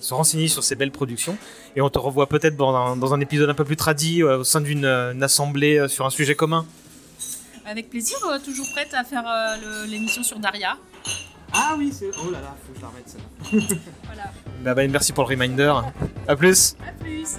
se 0.00 0.14
renseigner 0.14 0.48
sur 0.48 0.62
ces 0.62 0.76
belles 0.76 0.92
productions 0.92 1.36
et 1.74 1.80
on 1.80 1.90
te 1.90 1.98
revoit 1.98 2.28
peut-être 2.28 2.56
dans 2.56 2.74
un, 2.74 2.96
dans 2.96 3.14
un 3.14 3.20
épisode 3.20 3.50
un 3.50 3.54
peu 3.54 3.64
plus 3.64 3.76
tradit 3.76 4.22
euh, 4.22 4.38
au 4.38 4.44
sein 4.44 4.60
d'une 4.60 4.84
une 4.84 5.22
assemblée 5.22 5.78
euh, 5.78 5.88
sur 5.88 6.06
un 6.06 6.10
sujet 6.10 6.34
commun. 6.34 6.64
Avec 7.66 7.88
plaisir, 7.88 8.18
euh, 8.26 8.38
toujours 8.38 8.66
prête 8.72 8.92
à 8.92 9.04
faire 9.04 9.24
euh, 9.26 9.86
l'émission 9.86 10.22
sur 10.22 10.38
Daria. 10.38 10.76
Ah 11.54 11.74
oui, 11.78 11.92
c'est. 11.92 12.10
Oh 12.20 12.30
là 12.30 12.40
là, 12.40 12.56
faut 12.66 12.72
que 12.72 12.78
je 12.78 12.82
la 12.82 12.88
remette 12.88 13.08
ça. 13.08 13.18
Voilà. 14.04 14.32
Bah, 14.62 14.74
bah, 14.74 14.88
merci 14.88 15.12
pour 15.12 15.24
le 15.24 15.28
reminder. 15.30 15.72
À 16.26 16.36
plus. 16.36 16.76
À 16.86 16.92
plus. 17.02 17.38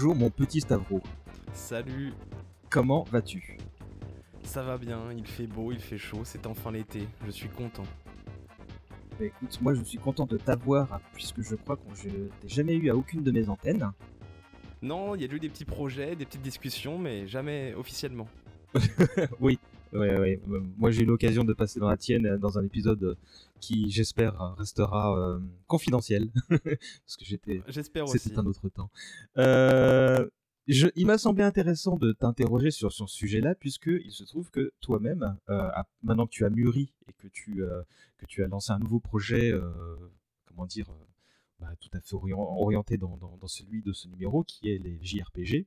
Bonjour 0.00 0.14
mon 0.14 0.30
petit 0.30 0.60
Stavro. 0.60 1.00
Salut, 1.52 2.12
Comment 2.70 3.02
vas-tu? 3.10 3.58
Ça 4.44 4.62
va 4.62 4.78
bien, 4.78 5.00
il 5.12 5.26
fait 5.26 5.48
beau, 5.48 5.72
il 5.72 5.80
fait 5.80 5.98
chaud, 5.98 6.20
c'est 6.22 6.46
enfin 6.46 6.70
l'été, 6.70 7.08
je 7.26 7.32
suis 7.32 7.48
content. 7.48 7.82
Bah, 9.18 9.24
Écoute, 9.24 9.58
moi 9.60 9.74
je 9.74 9.82
suis 9.82 9.98
content 9.98 10.24
de 10.24 10.36
t'avoir 10.36 11.00
puisque 11.14 11.42
je 11.42 11.56
crois 11.56 11.74
que 11.74 11.82
je 11.96 12.10
t'ai 12.10 12.48
jamais 12.48 12.76
eu 12.76 12.90
à 12.90 12.94
aucune 12.94 13.24
de 13.24 13.32
mes 13.32 13.48
antennes. 13.48 13.90
Non, 14.82 15.16
il 15.16 15.22
y 15.22 15.24
a 15.28 15.34
eu 15.34 15.40
des 15.40 15.48
petits 15.48 15.64
projets, 15.64 16.14
des 16.14 16.26
petites 16.26 16.42
discussions, 16.42 16.96
mais 16.96 17.26
jamais 17.26 17.74
officiellement. 17.74 18.28
oui, 19.40 19.58
ouais, 19.92 20.16
ouais. 20.16 20.40
Moi 20.78 20.92
j'ai 20.92 21.02
eu 21.02 21.06
l'occasion 21.06 21.42
de 21.42 21.54
passer 21.54 21.80
dans 21.80 21.88
la 21.88 21.96
tienne 21.96 22.24
euh, 22.24 22.38
dans 22.38 22.56
un 22.56 22.64
épisode 22.64 23.02
euh, 23.02 23.16
qui 23.60 23.90
j'espère 23.90 24.54
restera 24.56 25.18
euh, 25.18 25.40
confidentiel 25.66 26.30
parce 26.48 27.16
que 27.18 27.24
j'étais. 27.24 27.62
J'espère 27.68 28.08
C'était 28.08 28.38
un 28.38 28.46
autre 28.46 28.68
temps. 28.68 28.90
Euh, 29.36 30.28
je- 30.66 30.88
il 30.96 31.06
m'a 31.06 31.18
semblé 31.18 31.42
intéressant 31.44 31.96
de 31.96 32.12
t'interroger 32.12 32.70
sur 32.70 32.92
ce 32.92 33.06
sujet-là 33.06 33.54
puisque 33.54 33.86
il 33.88 34.12
se 34.12 34.24
trouve 34.24 34.50
que 34.50 34.72
toi-même, 34.80 35.36
euh, 35.48 35.70
maintenant 36.02 36.26
que 36.26 36.32
tu 36.32 36.44
as 36.44 36.50
mûri 36.50 36.92
et 37.08 37.12
que 37.14 37.28
tu 37.28 37.62
que 38.18 38.26
tu 38.26 38.42
as 38.44 38.48
lancé 38.48 38.72
un 38.72 38.78
nouveau 38.78 39.00
projet, 39.00 39.52
comment 40.46 40.66
dire. 40.66 40.88
bah, 41.60 41.74
tout 41.80 41.88
à 41.92 42.00
fait 42.00 42.14
orient- 42.14 42.56
orienté 42.60 42.98
dans, 42.98 43.16
dans- 43.16 43.36
dans 43.36 43.48
celui 43.48 43.82
de 43.82 43.92
ce 43.92 44.06
numéro 44.08 44.44
qui 44.44 44.68
est 44.70 44.78
les 44.78 44.98
JRPG. 45.02 45.66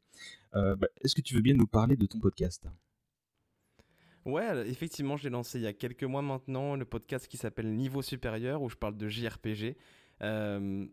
Bah, 0.54 0.76
Est-ce 1.02 1.16
que 1.16 1.22
tu 1.22 1.34
veux 1.36 1.42
bien 1.42 1.56
nous 1.56 1.68
parler 1.68 1.96
de 1.98 2.06
ton 2.06 2.20
podcast? 2.20 2.66
Ouais, 4.26 4.70
effectivement, 4.70 5.18
j'ai 5.18 5.30
lancé 5.30 5.58
il 5.60 5.64
y 5.64 5.68
a 5.68 5.74
quelques 5.74 6.04
mois 6.04 6.22
maintenant 6.22 6.76
le 6.76 6.86
podcast 6.86 7.28
qui 7.28 7.38
s'appelle 7.38 7.74
Niveau 7.74 8.02
Supérieur, 8.02 8.62
où 8.62 8.70
je 8.70 8.76
parle 8.76 8.96
de 8.96 9.10
JRPG. 9.10 9.76
Euh, 10.22 10.86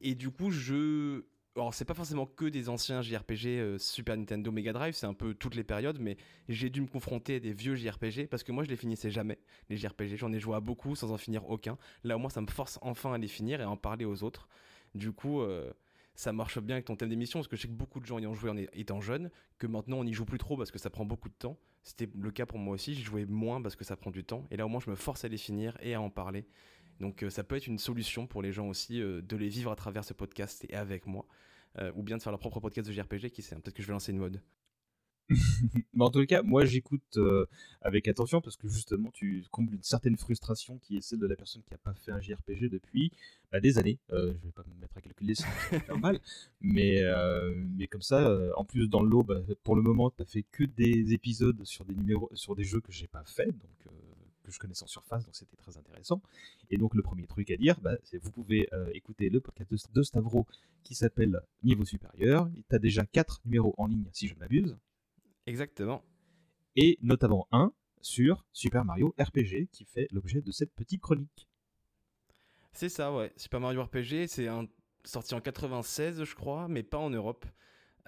et 0.00 0.14
du 0.14 0.30
coup, 0.30 0.50
je 0.50 1.24
alors 1.54 1.74
c'est 1.74 1.84
pas 1.84 1.94
forcément 1.94 2.24
que 2.24 2.46
des 2.46 2.68
anciens 2.70 3.02
JRPG 3.02 3.46
euh, 3.46 3.78
Super 3.78 4.16
Nintendo 4.16 4.50
Mega 4.50 4.72
Drive, 4.72 4.94
c'est 4.94 5.06
un 5.06 5.12
peu 5.12 5.34
toutes 5.34 5.54
les 5.54 5.64
périodes, 5.64 5.98
mais 6.00 6.16
j'ai 6.48 6.70
dû 6.70 6.80
me 6.80 6.86
confronter 6.86 7.36
à 7.36 7.40
des 7.40 7.52
vieux 7.52 7.74
JRPG 7.74 8.26
parce 8.26 8.42
que 8.42 8.52
moi 8.52 8.64
je 8.64 8.70
les 8.70 8.76
finissais 8.76 9.10
jamais, 9.10 9.38
les 9.68 9.76
JRPG. 9.76 10.16
J'en 10.16 10.32
ai 10.32 10.40
joué 10.40 10.56
à 10.56 10.60
beaucoup 10.60 10.96
sans 10.96 11.12
en 11.12 11.18
finir 11.18 11.48
aucun. 11.50 11.76
Là 12.04 12.16
au 12.16 12.18
moins 12.18 12.30
ça 12.30 12.40
me 12.40 12.46
force 12.46 12.78
enfin 12.80 13.12
à 13.12 13.18
les 13.18 13.28
finir 13.28 13.60
et 13.60 13.64
à 13.64 13.70
en 13.70 13.76
parler 13.76 14.06
aux 14.06 14.22
autres. 14.22 14.48
Du 14.94 15.12
coup, 15.12 15.42
euh, 15.42 15.72
ça 16.14 16.32
marche 16.32 16.58
bien 16.60 16.76
avec 16.76 16.86
ton 16.86 16.96
thème 16.96 17.08
d'émission 17.08 17.38
parce 17.38 17.48
que 17.48 17.56
je 17.56 17.62
sais 17.62 17.68
que 17.68 17.72
beaucoup 17.72 18.00
de 18.00 18.06
gens 18.06 18.18
y 18.18 18.26
ont 18.26 18.34
joué 18.34 18.50
en 18.50 18.56
étant 18.56 19.00
jeunes, 19.00 19.30
que 19.58 19.66
maintenant 19.66 19.98
on 19.98 20.04
n'y 20.04 20.12
joue 20.12 20.24
plus 20.24 20.38
trop 20.38 20.56
parce 20.56 20.70
que 20.70 20.78
ça 20.78 20.90
prend 20.90 21.04
beaucoup 21.04 21.28
de 21.28 21.34
temps. 21.34 21.58
C'était 21.82 22.08
le 22.14 22.30
cas 22.30 22.46
pour 22.46 22.58
moi 22.58 22.74
aussi, 22.74 22.94
j'y 22.94 23.02
jouais 23.02 23.24
moins 23.24 23.60
parce 23.60 23.76
que 23.76 23.84
ça 23.84 23.96
prend 23.96 24.10
du 24.10 24.24
temps. 24.24 24.46
Et 24.50 24.56
là 24.56 24.66
au 24.66 24.68
moins 24.68 24.80
je 24.80 24.90
me 24.90 24.96
force 24.96 25.24
à 25.24 25.28
les 25.28 25.38
finir 25.38 25.76
et 25.80 25.94
à 25.94 26.00
en 26.00 26.10
parler. 26.10 26.46
Donc 27.00 27.22
euh, 27.22 27.30
ça 27.30 27.42
peut 27.44 27.56
être 27.56 27.66
une 27.66 27.78
solution 27.78 28.26
pour 28.26 28.42
les 28.42 28.52
gens 28.52 28.68
aussi 28.68 29.00
de 29.00 29.36
les 29.36 29.48
vivre 29.48 29.70
à 29.70 29.76
travers 29.76 30.04
ce 30.04 30.12
podcast 30.12 30.64
et 30.68 30.74
avec 30.74 31.06
moi. 31.06 31.26
Euh, 31.78 31.90
ou 31.94 32.02
bien 32.02 32.18
de 32.18 32.22
faire 32.22 32.32
leur 32.32 32.38
propre 32.38 32.60
podcast 32.60 32.86
de 32.86 32.92
JRPG, 32.92 33.30
qui 33.30 33.40
sait, 33.40 33.54
peut-être 33.56 33.74
que 33.74 33.82
je 33.82 33.86
vais 33.86 33.94
lancer 33.94 34.12
une 34.12 34.18
mode. 34.18 34.42
Mais 35.94 36.04
en 36.04 36.10
tout 36.10 36.24
cas, 36.26 36.42
moi 36.42 36.64
j'écoute 36.64 37.16
euh, 37.16 37.46
avec 37.80 38.08
attention 38.08 38.40
parce 38.40 38.56
que 38.56 38.68
justement 38.68 39.10
tu 39.10 39.44
combles 39.50 39.74
une 39.74 39.82
certaine 39.82 40.16
frustration 40.16 40.78
qui 40.78 40.96
est 40.96 41.00
celle 41.00 41.18
de 41.18 41.26
la 41.26 41.36
personne 41.36 41.62
qui 41.62 41.72
n'a 41.72 41.78
pas 41.78 41.94
fait 41.94 42.12
un 42.12 42.20
JRPG 42.20 42.68
depuis 42.68 43.12
bah, 43.50 43.60
des 43.60 43.78
années. 43.78 43.98
Euh, 44.12 44.32
je 44.40 44.46
vais 44.46 44.52
pas 44.52 44.64
me 44.66 44.80
mettre 44.80 44.96
à 44.96 45.00
calculer, 45.00 45.34
c'est 45.34 45.88
normal. 45.88 46.20
Mais, 46.60 47.02
mais 47.76 47.88
comme 47.88 48.02
ça, 48.02 48.38
en 48.56 48.64
plus 48.64 48.88
dans 48.88 49.02
le 49.02 49.08
lot, 49.08 49.24
bah, 49.24 49.40
pour 49.64 49.74
le 49.74 49.82
moment, 49.82 50.10
tu 50.10 50.24
fait 50.24 50.44
que 50.52 50.64
des 50.64 51.12
épisodes 51.12 51.64
sur 51.64 51.84
des 51.84 51.94
numéros, 51.94 52.30
sur 52.34 52.54
des 52.54 52.64
jeux 52.64 52.80
que 52.80 52.92
j'ai 52.92 53.08
pas 53.08 53.24
fait, 53.24 53.46
donc 53.46 53.92
que 54.42 54.52
je 54.52 54.58
connaissais 54.58 54.84
en 54.84 54.88
surface, 54.88 55.24
donc 55.24 55.34
c'était 55.34 55.56
très 55.56 55.76
intéressant. 55.76 56.20
Et 56.70 56.76
donc 56.76 56.94
le 56.94 57.02
premier 57.02 57.26
truc 57.26 57.50
à 57.50 57.56
dire, 57.56 57.80
bah, 57.80 57.96
c'est 58.04 58.18
vous 58.18 58.30
pouvez 58.30 58.68
euh, 58.72 58.90
écouter 58.94 59.30
le 59.30 59.40
podcast 59.40 59.88
de 59.92 60.02
Stavro 60.02 60.46
qui 60.82 60.94
s'appelle 60.94 61.40
Niveau 61.62 61.84
supérieur. 61.84 62.50
Tu 62.68 62.74
as 62.74 62.78
déjà 62.78 63.04
4 63.06 63.40
numéros 63.44 63.74
en 63.78 63.86
ligne, 63.86 64.06
si 64.12 64.28
je 64.28 64.34
ne 64.34 64.40
m'abuse. 64.40 64.76
Exactement. 65.46 66.04
Et 66.76 66.98
notamment 67.02 67.46
un 67.52 67.72
sur 68.00 68.46
Super 68.52 68.84
Mario 68.84 69.14
RPG 69.18 69.68
qui 69.70 69.84
fait 69.84 70.08
l'objet 70.10 70.40
de 70.40 70.50
cette 70.50 70.72
petite 70.74 71.00
chronique. 71.00 71.48
C'est 72.72 72.88
ça, 72.88 73.12
ouais. 73.12 73.32
Super 73.36 73.60
Mario 73.60 73.82
RPG, 73.84 74.26
c'est 74.26 74.48
un... 74.48 74.66
sorti 75.04 75.34
en 75.34 75.40
96, 75.40 76.24
je 76.24 76.34
crois, 76.34 76.68
mais 76.68 76.82
pas 76.82 76.98
en 76.98 77.10
Europe. 77.10 77.44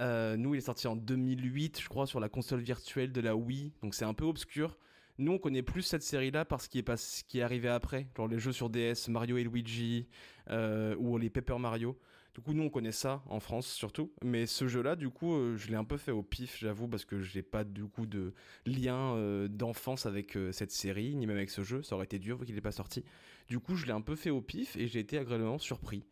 Euh, 0.01 0.37
nous, 0.37 0.55
il 0.55 0.59
est 0.59 0.63
sorti 0.63 0.89
en 0.89 0.97
2008, 0.97 1.81
je 1.81 1.89
crois, 1.89 2.07
sur 2.07 2.19
la 2.19 2.29
console 2.29 2.61
virtuelle 2.61 3.13
de 3.13 3.21
la 3.21 3.37
Wii, 3.37 3.73
donc 3.83 3.95
c'est 3.95 4.05
un 4.05 4.15
peu 4.15 4.25
obscur. 4.25 4.77
Nous, 5.19 5.33
on 5.33 5.39
connaît 5.39 5.63
plus 5.63 5.83
cette 5.83 6.03
série-là 6.03 6.45
parce 6.45 6.67
qu'il 6.67 6.81
est, 6.81 6.85
pas, 6.85 6.97
ce 6.97 7.23
qui 7.23 7.39
est 7.39 7.43
arrivé 7.43 7.69
après, 7.69 8.09
genre 8.17 8.27
les 8.27 8.41
jeux 8.41 8.51
sur 8.53 8.69
DS, 8.69 9.09
Mario 9.09 9.37
et 9.37 9.45
Luigi, 9.45 10.09
euh, 10.51 10.97
ou 10.99 11.19
les 11.19 11.31
Paper 11.31 11.59
Mario. 11.59 11.97
Du 12.35 12.41
coup, 12.41 12.53
nous, 12.53 12.65
on 12.65 12.71
connaît 12.71 12.93
ça 12.93 13.23
en 13.27 13.41
France 13.41 13.67
surtout. 13.69 14.13
Mais 14.23 14.47
ce 14.47 14.67
jeu-là, 14.67 14.97
du 14.97 15.09
coup, 15.09 15.35
euh, 15.35 15.57
je 15.57 15.69
l'ai 15.69 15.77
un 15.77 15.85
peu 15.85 15.97
fait 15.97 16.11
au 16.11 16.23
pif, 16.23 16.59
j'avoue, 16.59 16.89
parce 16.89 17.05
que 17.05 17.21
j'ai 17.21 17.43
pas 17.43 17.65
du 17.65 17.85
coup 17.85 18.07
de 18.07 18.35
lien 18.67 19.15
euh, 19.15 19.47
d'enfance 19.49 20.07
avec 20.07 20.37
cette 20.53 20.73
série, 20.73 21.15
ni 21.15 21.27
même 21.27 21.37
avec 21.37 21.51
ce 21.51 21.63
jeu. 21.63 21.83
Ça 21.83 21.95
aurait 21.95 22.07
été 22.07 22.19
dur 22.19 22.39
vu 22.39 22.47
qu'il 22.47 22.55
n'est 22.55 22.61
pas 22.61 22.73
sorti. 22.73 23.05
Du 23.49 23.61
coup, 23.61 23.77
je 23.77 23.87
l'ai 23.87 23.93
un 23.93 24.01
peu 24.01 24.17
fait 24.17 24.31
au 24.31 24.41
pif 24.41 24.77
et 24.77 24.89
j'ai 24.89 24.99
été 24.99 25.19
agréablement 25.19 25.59
surpris 25.59 26.05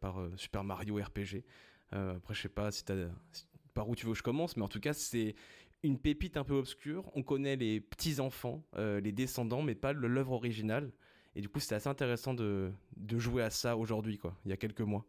par 0.00 0.20
Super 0.36 0.64
Mario 0.64 0.96
RPG. 0.96 1.44
après, 1.92 2.34
je 2.34 2.42
sais 2.42 2.48
pas 2.48 2.70
si 2.70 2.84
t'as 2.84 2.94
par 3.74 3.88
où 3.88 3.94
tu 3.94 4.06
veux 4.06 4.12
que 4.12 4.18
je 4.18 4.22
commence, 4.22 4.56
mais 4.56 4.62
en 4.62 4.68
tout 4.68 4.80
cas, 4.80 4.92
c'est 4.92 5.34
une 5.82 5.98
pépite 5.98 6.36
un 6.36 6.44
peu 6.44 6.54
obscure. 6.54 7.10
On 7.14 7.22
connaît 7.22 7.56
les 7.56 7.80
petits-enfants, 7.80 8.64
euh, 8.76 9.00
les 9.00 9.12
descendants, 9.12 9.62
mais 9.62 9.74
pas 9.74 9.92
l'œuvre 9.92 10.32
originale. 10.32 10.92
Et 11.34 11.40
du 11.40 11.48
coup, 11.48 11.60
c'était 11.60 11.76
assez 11.76 11.88
intéressant 11.88 12.34
de, 12.34 12.72
jouer 13.16 13.42
à 13.42 13.50
ça 13.50 13.76
aujourd'hui, 13.76 14.18
quoi, 14.18 14.36
il 14.44 14.50
y 14.50 14.52
a 14.52 14.56
quelques 14.56 14.82
mois. 14.82 15.06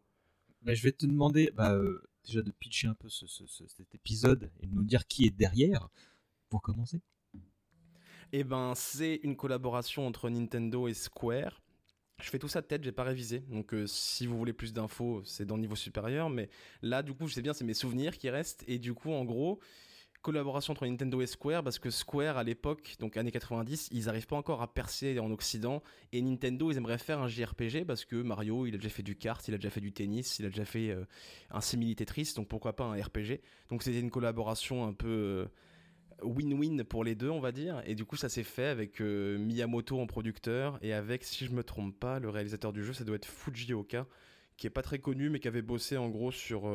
Bah, 0.64 0.74
je 0.74 0.82
vais 0.82 0.92
te 0.92 1.06
demander 1.06 1.52
bah, 1.54 1.74
euh, 1.74 2.02
déjà 2.24 2.42
de 2.42 2.52
pitcher 2.52 2.88
un 2.88 2.94
peu 2.94 3.10
cet 3.10 3.94
épisode 3.94 4.50
et 4.62 4.68
de 4.68 4.74
nous 4.74 4.84
dire 4.84 5.06
qui 5.08 5.26
est 5.26 5.32
derrière, 5.32 5.90
pour 6.50 6.62
commencer. 6.62 7.02
Eh 8.32 8.44
ben, 8.44 8.74
c'est 8.76 9.20
une 9.24 9.36
collaboration 9.36 10.08
entre 10.08 10.30
Nintendo 10.30 10.88
et 10.88 10.94
Square. 10.94 11.62
Je 12.22 12.30
fais 12.30 12.40
tout 12.40 12.48
ça 12.48 12.62
de 12.62 12.66
tête, 12.66 12.84
j'ai 12.84 12.92
pas 12.92 13.04
révisé. 13.04 13.40
Donc 13.50 13.74
euh, 13.74 13.86
si 13.86 14.26
vous 14.26 14.38
voulez 14.38 14.54
plus 14.54 14.72
d'infos, 14.72 15.22
c'est 15.26 15.46
dans 15.46 15.56
le 15.56 15.62
niveau 15.62 15.76
supérieur. 15.76 16.30
Mais 16.30 16.50
là, 16.82 17.04
du 17.04 17.14
coup, 17.14 17.28
je 17.28 17.34
sais 17.34 17.42
bien, 17.42 17.54
c'est 17.54 17.66
mes 17.66 17.74
souvenirs 17.74 18.18
qui 18.18 18.30
restent. 18.30 18.64
Et 18.68 18.80
du 18.80 18.94
coup, 18.94 19.12
en 19.12 19.26
gros, 19.26 19.60
collaboration 20.24 20.72
entre 20.72 20.88
Nintendo 20.88 21.22
et 21.22 21.28
Square 21.28 21.64
parce 21.64 21.78
que 21.78 21.92
Square 21.92 22.38
à 22.38 22.44
l'époque, 22.44 22.96
donc 23.00 23.18
années 23.18 23.32
90, 23.32 23.90
ils 23.92 24.06
n'arrivent 24.06 24.26
pas 24.26 24.38
encore 24.38 24.64
à 24.64 24.74
percer 24.74 25.20
en 25.20 25.30
Occident 25.30 25.84
et 26.12 26.22
Nintendo 26.22 26.72
ils 26.72 26.78
aimeraient 26.78 26.98
faire 26.98 27.22
un 27.22 27.28
JRPG 27.28 27.86
parce 27.86 28.06
que 28.06 28.16
Mario 28.16 28.66
il 28.66 28.74
a 28.74 28.78
déjà 28.78 28.90
fait 28.90 29.04
du 29.04 29.16
kart, 29.16 29.46
il 29.48 29.54
a 29.54 29.58
déjà 29.58 29.70
fait 29.70 29.82
du 29.82 29.92
tennis, 29.92 30.40
il 30.40 30.46
a 30.46 30.50
déjà 30.50 30.66
fait 30.66 30.90
euh, 30.90 31.06
un 31.52 31.62
simili 31.62 31.96
donc 32.36 32.48
pourquoi 32.48 32.76
pas 32.76 32.86
un 32.86 33.00
RPG. 33.00 33.42
Donc 33.70 33.84
c'était 33.84 34.00
une 34.00 34.10
collaboration 34.10 34.88
un 34.88 34.94
peu 34.94 35.08
euh, 35.10 35.46
win-win 36.24 36.84
pour 36.86 37.04
les 37.04 37.16
deux 37.16 37.30
on 37.30 37.42
va 37.42 37.52
dire 37.52 37.84
et 37.86 37.94
du 37.94 38.06
coup 38.06 38.16
ça 38.16 38.30
s'est 38.30 38.44
fait 38.44 38.68
avec 38.68 39.02
euh, 39.02 39.38
Miyamoto 39.38 40.00
en 40.00 40.08
producteur 40.08 40.80
et 40.82 40.94
avec 40.94 41.24
si 41.24 41.46
je 41.46 41.52
me 41.52 41.64
trompe 41.64 42.00
pas 42.00 42.20
le 42.20 42.30
réalisateur 42.30 42.72
du 42.72 42.84
jeu 42.84 42.94
ça 42.94 43.04
doit 43.04 43.18
être 43.18 43.26
Fujioka 43.26 44.08
qui 44.56 44.68
est 44.68 44.72
pas 44.72 44.84
très 44.84 45.00
connu 45.00 45.30
mais 45.30 45.40
qui 45.40 45.50
avait 45.50 45.62
bossé 45.62 45.98
en 45.98 46.08
gros 46.08 46.32
sur 46.32 46.72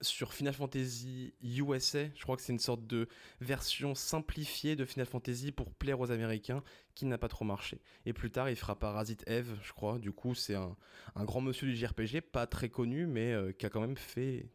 sur 0.00 0.32
Final 0.32 0.54
Fantasy 0.54 1.34
USA. 1.42 2.06
Je 2.14 2.22
crois 2.22 2.36
que 2.36 2.42
c'est 2.42 2.52
une 2.52 2.58
sorte 2.58 2.86
de 2.86 3.08
version 3.40 3.94
simplifiée 3.94 4.76
de 4.76 4.84
Final 4.84 5.06
Fantasy 5.06 5.52
pour 5.52 5.72
plaire 5.72 6.00
aux 6.00 6.10
Américains 6.10 6.62
qui 6.94 7.06
n'a 7.06 7.18
pas 7.18 7.28
trop 7.28 7.44
marché. 7.44 7.80
Et 8.06 8.12
plus 8.12 8.30
tard, 8.30 8.50
il 8.50 8.56
fera 8.56 8.78
Parasite 8.78 9.24
Eve, 9.26 9.58
je 9.62 9.72
crois. 9.72 9.98
Du 9.98 10.12
coup, 10.12 10.34
c'est 10.34 10.54
un, 10.54 10.76
grand 11.16 11.40
monsieur 11.40 11.66
du 11.66 11.76
JRPG, 11.76 12.20
pas 12.20 12.46
très 12.46 12.68
connu, 12.68 13.06
mais 13.06 13.32
euh, 13.32 13.52
qui 13.52 13.66
a 13.66 13.70
quand 13.70 13.80
même 13.80 13.96
fait 13.96 14.48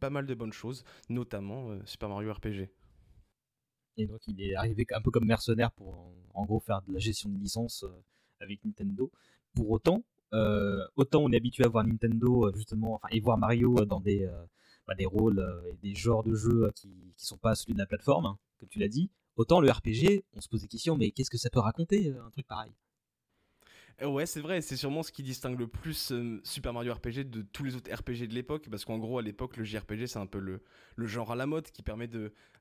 pas 0.00 0.10
mal 0.10 0.26
de 0.26 0.34
bonnes 0.34 0.52
choses, 0.52 0.84
notamment 1.08 1.70
euh, 1.70 1.80
Super 1.84 2.08
Mario 2.08 2.32
RPG. 2.32 2.68
Et 3.98 4.06
donc, 4.06 4.20
il 4.26 4.40
est 4.42 4.54
arrivé 4.54 4.86
un 4.92 5.02
peu 5.02 5.10
comme 5.10 5.26
mercenaire 5.26 5.70
pour, 5.72 6.12
en, 6.34 6.44
gros, 6.44 6.60
faire 6.60 6.82
de 6.82 6.92
la 6.92 6.98
gestion 6.98 7.28
de 7.28 7.38
licence 7.38 7.84
euh, 7.84 8.04
avec 8.40 8.64
Nintendo. 8.64 9.10
Pour 9.54 9.70
autant, 9.70 10.02
autant 10.96 11.22
on 11.22 11.30
est 11.32 11.36
habitué 11.36 11.64
à 11.64 11.68
voir 11.68 11.86
Nintendo 11.86 12.50
justement, 12.54 12.94
enfin, 12.94 13.08
et 13.10 13.20
voir 13.20 13.38
Mario 13.38 13.84
dans 13.84 14.00
des 14.00 14.28
bah, 14.86 14.94
rôles 15.06 15.38
euh, 15.38 15.70
et 15.70 15.76
des 15.76 15.94
genres 15.94 16.22
de 16.24 16.34
jeux 16.34 16.70
qui, 16.74 16.88
qui 17.16 17.26
sont 17.26 17.38
pas 17.38 17.54
celui 17.54 17.74
de 17.74 17.78
la 17.78 17.86
plateforme, 17.86 18.26
hein, 18.26 18.38
comme 18.58 18.68
tu 18.68 18.78
l'as 18.78 18.88
dit. 18.88 19.10
Autant 19.36 19.60
le 19.60 19.70
RPG, 19.70 20.24
on 20.34 20.40
se 20.40 20.48
pose 20.48 20.62
des 20.62 20.68
questions, 20.68 20.96
mais 20.96 21.10
qu'est-ce 21.10 21.30
que 21.30 21.38
ça 21.38 21.50
peut 21.50 21.60
raconter, 21.60 22.08
euh, 22.08 22.24
un 22.24 22.30
truc 22.30 22.46
pareil? 22.46 22.70
euh, 22.70 22.81
Ouais, 24.00 24.26
c'est 24.26 24.40
vrai, 24.40 24.62
c'est 24.62 24.76
sûrement 24.76 25.02
ce 25.02 25.12
qui 25.12 25.22
distingue 25.22 25.58
le 25.58 25.66
plus 25.68 26.12
Super 26.44 26.72
Mario 26.72 26.94
RPG 26.94 27.24
de 27.24 27.42
tous 27.42 27.62
les 27.62 27.76
autres 27.76 27.92
RPG 27.92 28.26
de 28.26 28.34
l'époque, 28.34 28.68
parce 28.70 28.84
qu'en 28.84 28.98
gros, 28.98 29.18
à 29.18 29.22
l'époque, 29.22 29.56
le 29.56 29.64
JRPG, 29.64 30.06
c'est 30.06 30.18
un 30.18 30.26
peu 30.26 30.38
le, 30.38 30.62
le, 30.96 31.06
genre 31.06 31.30
à 31.30 31.36
la 31.36 31.46
mode 31.46 31.70
qui 31.70 31.82
permet 31.82 32.08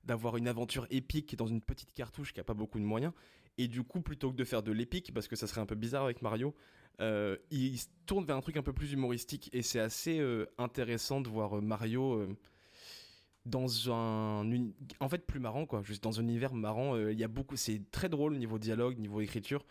d'avoir 0.03 0.37
une 0.37 0.47
aventure 0.47 0.85
épique 0.91 1.35
dans 1.35 1.47
une 1.47 1.61
petite 1.61 1.93
cartouche 1.93 2.33
qui 2.33 2.39
a 2.39 2.43
pas 2.43 2.53
beaucoup 2.53 2.79
de 2.79 2.83
moyens. 2.83 3.13
Et 3.57 3.67
du 3.67 3.83
coup, 3.83 4.01
plutôt 4.01 4.31
que 4.31 4.35
de 4.35 4.43
faire 4.43 4.63
de 4.63 4.71
l'épique, 4.71 5.13
parce 5.13 5.27
que 5.27 5.35
ça 5.35 5.47
serait 5.47 5.61
un 5.61 5.65
peu 5.65 5.75
bizarre 5.75 6.03
avec 6.03 6.21
Mario, 6.21 6.55
euh, 6.99 7.37
il 7.49 7.77
se 7.79 7.87
tourne 8.05 8.25
vers 8.25 8.35
un 8.35 8.41
truc 8.41 8.57
un 8.57 8.63
peu 8.63 8.73
plus 8.73 8.93
humoristique. 8.93 9.49
Et 9.53 9.61
c'est 9.61 9.79
assez 9.79 10.19
euh, 10.19 10.45
intéressant 10.57 11.21
de 11.21 11.29
voir 11.29 11.57
euh, 11.57 11.61
Mario 11.61 12.27
dans 13.47 13.91
un 13.91 14.45
en 14.99 15.09
fait 15.09 15.25
plus 15.25 15.39
marrant 15.39 15.65
quoi. 15.65 15.81
Juste 15.81 16.03
dans 16.03 16.19
un 16.19 16.23
univers 16.23 16.53
marrant 16.53 16.95
il 16.95 17.19
y 17.19 17.23
a 17.23 17.27
beaucoup 17.27 17.55
c'est 17.55 17.81
très 17.89 18.07
drôle 18.07 18.35
niveau 18.37 18.59
dialogue 18.59 18.99
niveau 18.99 19.19
écriture 19.19 19.65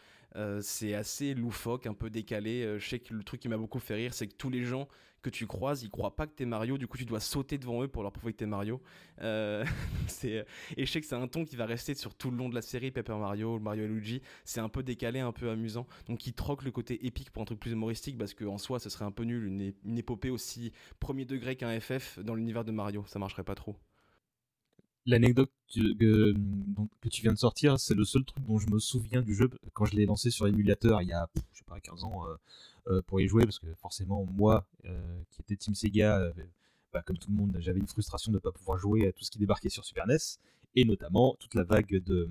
c'est 0.60 0.94
assez 0.94 1.34
loufoque 1.34 1.86
un 1.86 1.94
peu 1.94 2.10
décalé 2.10 2.78
je 2.78 2.88
sais 2.88 2.98
que 2.98 3.12
le 3.12 3.22
truc 3.22 3.40
qui 3.40 3.48
m'a 3.48 3.56
beaucoup 3.56 3.80
fait 3.80 3.94
rire 3.94 4.14
c'est 4.14 4.26
que 4.26 4.34
tous 4.34 4.50
les 4.50 4.64
gens 4.64 4.88
que 5.22 5.30
tu 5.30 5.46
croises, 5.46 5.82
ils 5.82 5.90
croient 5.90 6.16
pas 6.16 6.26
que 6.26 6.32
t'es 6.32 6.46
Mario, 6.46 6.78
du 6.78 6.86
coup 6.86 6.96
tu 6.96 7.04
dois 7.04 7.20
sauter 7.20 7.58
devant 7.58 7.82
eux 7.82 7.88
pour 7.88 8.02
leur 8.02 8.12
prouver 8.12 8.32
que 8.32 8.38
t'es 8.38 8.46
Mario. 8.46 8.80
Euh, 9.22 9.64
et 10.24 10.44
je 10.78 10.84
sais 10.90 11.00
que 11.00 11.06
c'est 11.06 11.14
un 11.14 11.28
ton 11.28 11.44
qui 11.44 11.56
va 11.56 11.66
rester 11.66 11.94
sur 11.94 12.14
tout 12.14 12.30
le 12.30 12.36
long 12.36 12.48
de 12.48 12.54
la 12.54 12.62
série, 12.62 12.90
Paper 12.90 13.16
Mario, 13.16 13.58
Mario 13.58 13.84
et 13.84 13.88
Luigi. 13.88 14.22
C'est 14.44 14.60
un 14.60 14.68
peu 14.68 14.82
décalé, 14.82 15.20
un 15.20 15.32
peu 15.32 15.50
amusant. 15.50 15.86
Donc 16.08 16.26
ils 16.26 16.32
troquent 16.32 16.64
le 16.64 16.70
côté 16.70 17.06
épique 17.06 17.30
pour 17.30 17.42
un 17.42 17.46
truc 17.46 17.60
plus 17.60 17.72
humoristique 17.72 18.18
parce 18.18 18.34
qu'en 18.34 18.58
soi 18.58 18.78
ce 18.78 18.88
serait 18.90 19.04
un 19.04 19.12
peu 19.12 19.24
nul, 19.24 19.46
une, 19.46 19.98
épopée 19.98 20.30
aussi 20.30 20.72
premier 20.98 21.24
degré 21.24 21.56
qu'un 21.56 21.78
FF 21.78 22.18
dans 22.20 22.34
l'univers 22.34 22.64
de 22.64 22.72
Mario, 22.72 23.04
ça 23.06 23.18
marcherait 23.18 23.44
pas 23.44 23.54
trop. 23.54 23.76
L'anecdote 25.06 25.50
que, 25.74 26.34
que, 27.00 27.08
tu 27.08 27.22
viens 27.22 27.32
de 27.32 27.38
sortir, 27.38 27.78
c'est 27.78 27.94
le 27.94 28.04
seul 28.04 28.24
truc 28.24 28.44
dont 28.44 28.58
je 28.58 28.68
me 28.68 28.78
souviens 28.78 29.22
du 29.22 29.34
jeu 29.34 29.48
quand 29.72 29.86
je 29.86 29.96
l'ai 29.96 30.06
lancé 30.06 30.30
sur 30.30 30.46
émulateur 30.46 31.00
il 31.02 31.08
y 31.08 31.12
a, 31.12 31.28
je 31.52 31.58
sais 31.58 31.64
pas, 31.66 31.80
15 31.80 32.04
ans. 32.04 32.26
Euh, 32.26 32.36
euh, 32.88 33.02
pour 33.02 33.20
y 33.20 33.28
jouer 33.28 33.44
parce 33.44 33.58
que 33.58 33.66
forcément 33.74 34.24
moi 34.24 34.66
euh, 34.86 35.22
qui 35.30 35.42
était 35.42 35.54
Team 35.54 35.74
Sega 35.74 36.32
bah, 36.94 37.02
comme 37.02 37.18
tout 37.18 37.28
le 37.30 37.36
monde 37.36 37.54
j'avais 37.58 37.78
une 37.78 37.86
frustration 37.86 38.32
de 38.32 38.38
ne 38.38 38.40
pas 38.40 38.52
pouvoir 38.52 38.78
jouer 38.78 39.06
à 39.06 39.12
tout 39.12 39.22
ce 39.22 39.30
qui 39.30 39.38
débarquait 39.38 39.68
sur 39.68 39.84
Super 39.84 40.06
NES 40.06 40.16
et 40.76 40.86
notamment 40.86 41.36
toute 41.38 41.54
la 41.54 41.62
vague 41.62 42.02
de, 42.02 42.30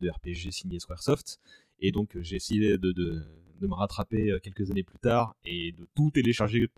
RPG 0.00 0.52
signé 0.52 0.78
Squaresoft 0.78 1.40
et 1.80 1.90
donc 1.90 2.16
j'ai 2.20 2.36
essayé 2.36 2.78
de, 2.78 3.26
me 3.60 3.74
rattraper 3.74 4.38
quelques 4.40 4.70
années 4.70 4.84
plus 4.84 5.00
tard 5.00 5.34
et 5.44 5.72
de 5.72 5.88
tout 5.96 6.12
télécharger 6.12 6.68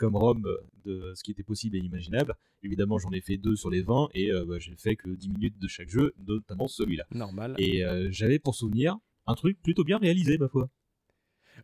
comme 0.00 0.16
ROM 0.16 0.42
de 0.84 1.12
ce 1.14 1.22
qui 1.22 1.30
était 1.30 1.42
possible 1.42 1.76
et 1.76 1.80
imaginable. 1.80 2.34
Évidemment, 2.62 2.98
j'en 2.98 3.12
ai 3.12 3.20
fait 3.20 3.36
deux 3.36 3.54
sur 3.54 3.70
les 3.70 3.82
20 3.82 4.08
et 4.14 4.30
bah, 4.48 4.58
j'ai 4.58 4.74
fait 4.76 4.96
que 4.96 5.10
10 5.10 5.28
minutes 5.28 5.58
de 5.58 5.68
chaque 5.68 5.90
jeu, 5.90 6.14
notamment 6.26 6.68
celui-là. 6.68 7.04
Normal. 7.14 7.54
Et 7.58 7.84
j'avais 8.10 8.38
pour 8.38 8.54
souvenir 8.54 8.96
un 9.26 9.34
truc 9.34 9.60
plutôt 9.62 9.84
bien 9.84 9.98
réalisé, 9.98 10.38
ma 10.38 10.48
foi. 10.48 10.70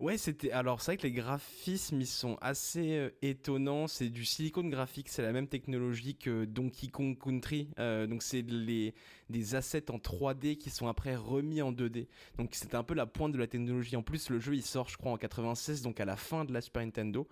Ouais, 0.00 0.18
c'était. 0.18 0.50
Alors, 0.50 0.80
c'est 0.80 0.92
vrai 0.92 0.96
que 0.98 1.04
les 1.04 1.12
graphismes, 1.12 2.00
ils 2.00 2.06
sont 2.06 2.36
assez 2.40 2.98
euh, 2.98 3.10
étonnants. 3.22 3.86
C'est 3.86 4.08
du 4.08 4.24
silicone 4.24 4.68
graphique, 4.68 5.08
c'est 5.08 5.22
la 5.22 5.32
même 5.32 5.48
technologie 5.48 6.16
que 6.16 6.44
Donkey 6.44 6.88
Kong 6.88 7.16
Country. 7.18 7.70
Euh, 7.78 8.06
donc, 8.06 8.22
c'est 8.22 8.42
les, 8.42 8.94
des 9.30 9.54
assets 9.54 9.90
en 9.90 9.96
3D 9.96 10.58
qui 10.58 10.70
sont 10.70 10.86
après 10.88 11.16
remis 11.16 11.62
en 11.62 11.72
2D. 11.72 12.08
Donc, 12.36 12.54
c'était 12.54 12.76
un 12.76 12.84
peu 12.84 12.94
la 12.94 13.06
pointe 13.06 13.32
de 13.32 13.38
la 13.38 13.46
technologie. 13.46 13.96
En 13.96 14.02
plus, 14.02 14.28
le 14.28 14.38
jeu, 14.38 14.54
il 14.54 14.62
sort, 14.62 14.88
je 14.88 14.98
crois, 14.98 15.12
en 15.12 15.16
96, 15.16 15.82
donc 15.82 15.98
à 16.00 16.04
la 16.04 16.16
fin 16.16 16.44
de 16.44 16.52
la 16.52 16.60
Super 16.60 16.82
Nintendo. 16.82 17.26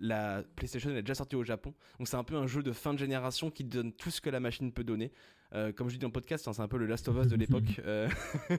La 0.00 0.42
PlayStation 0.56 0.90
elle 0.90 0.96
est 0.96 1.02
déjà 1.02 1.14
sortie 1.14 1.36
au 1.36 1.44
Japon. 1.44 1.74
Donc, 1.98 2.08
c'est 2.08 2.16
un 2.16 2.24
peu 2.24 2.36
un 2.36 2.46
jeu 2.46 2.62
de 2.62 2.72
fin 2.72 2.94
de 2.94 2.98
génération 2.98 3.50
qui 3.50 3.64
donne 3.64 3.92
tout 3.92 4.10
ce 4.10 4.20
que 4.20 4.30
la 4.30 4.40
machine 4.40 4.72
peut 4.72 4.84
donner. 4.84 5.12
Euh, 5.54 5.72
comme 5.72 5.88
je 5.88 5.94
dis 5.94 5.98
dans 5.98 6.08
le 6.08 6.12
podcast, 6.12 6.48
hein, 6.48 6.52
c'est 6.52 6.62
un 6.62 6.68
peu 6.68 6.78
le 6.78 6.86
Last 6.86 7.08
of 7.08 7.16
Us 7.16 7.28
de 7.28 7.36
l'époque. 7.36 7.64
Euh, 7.84 8.08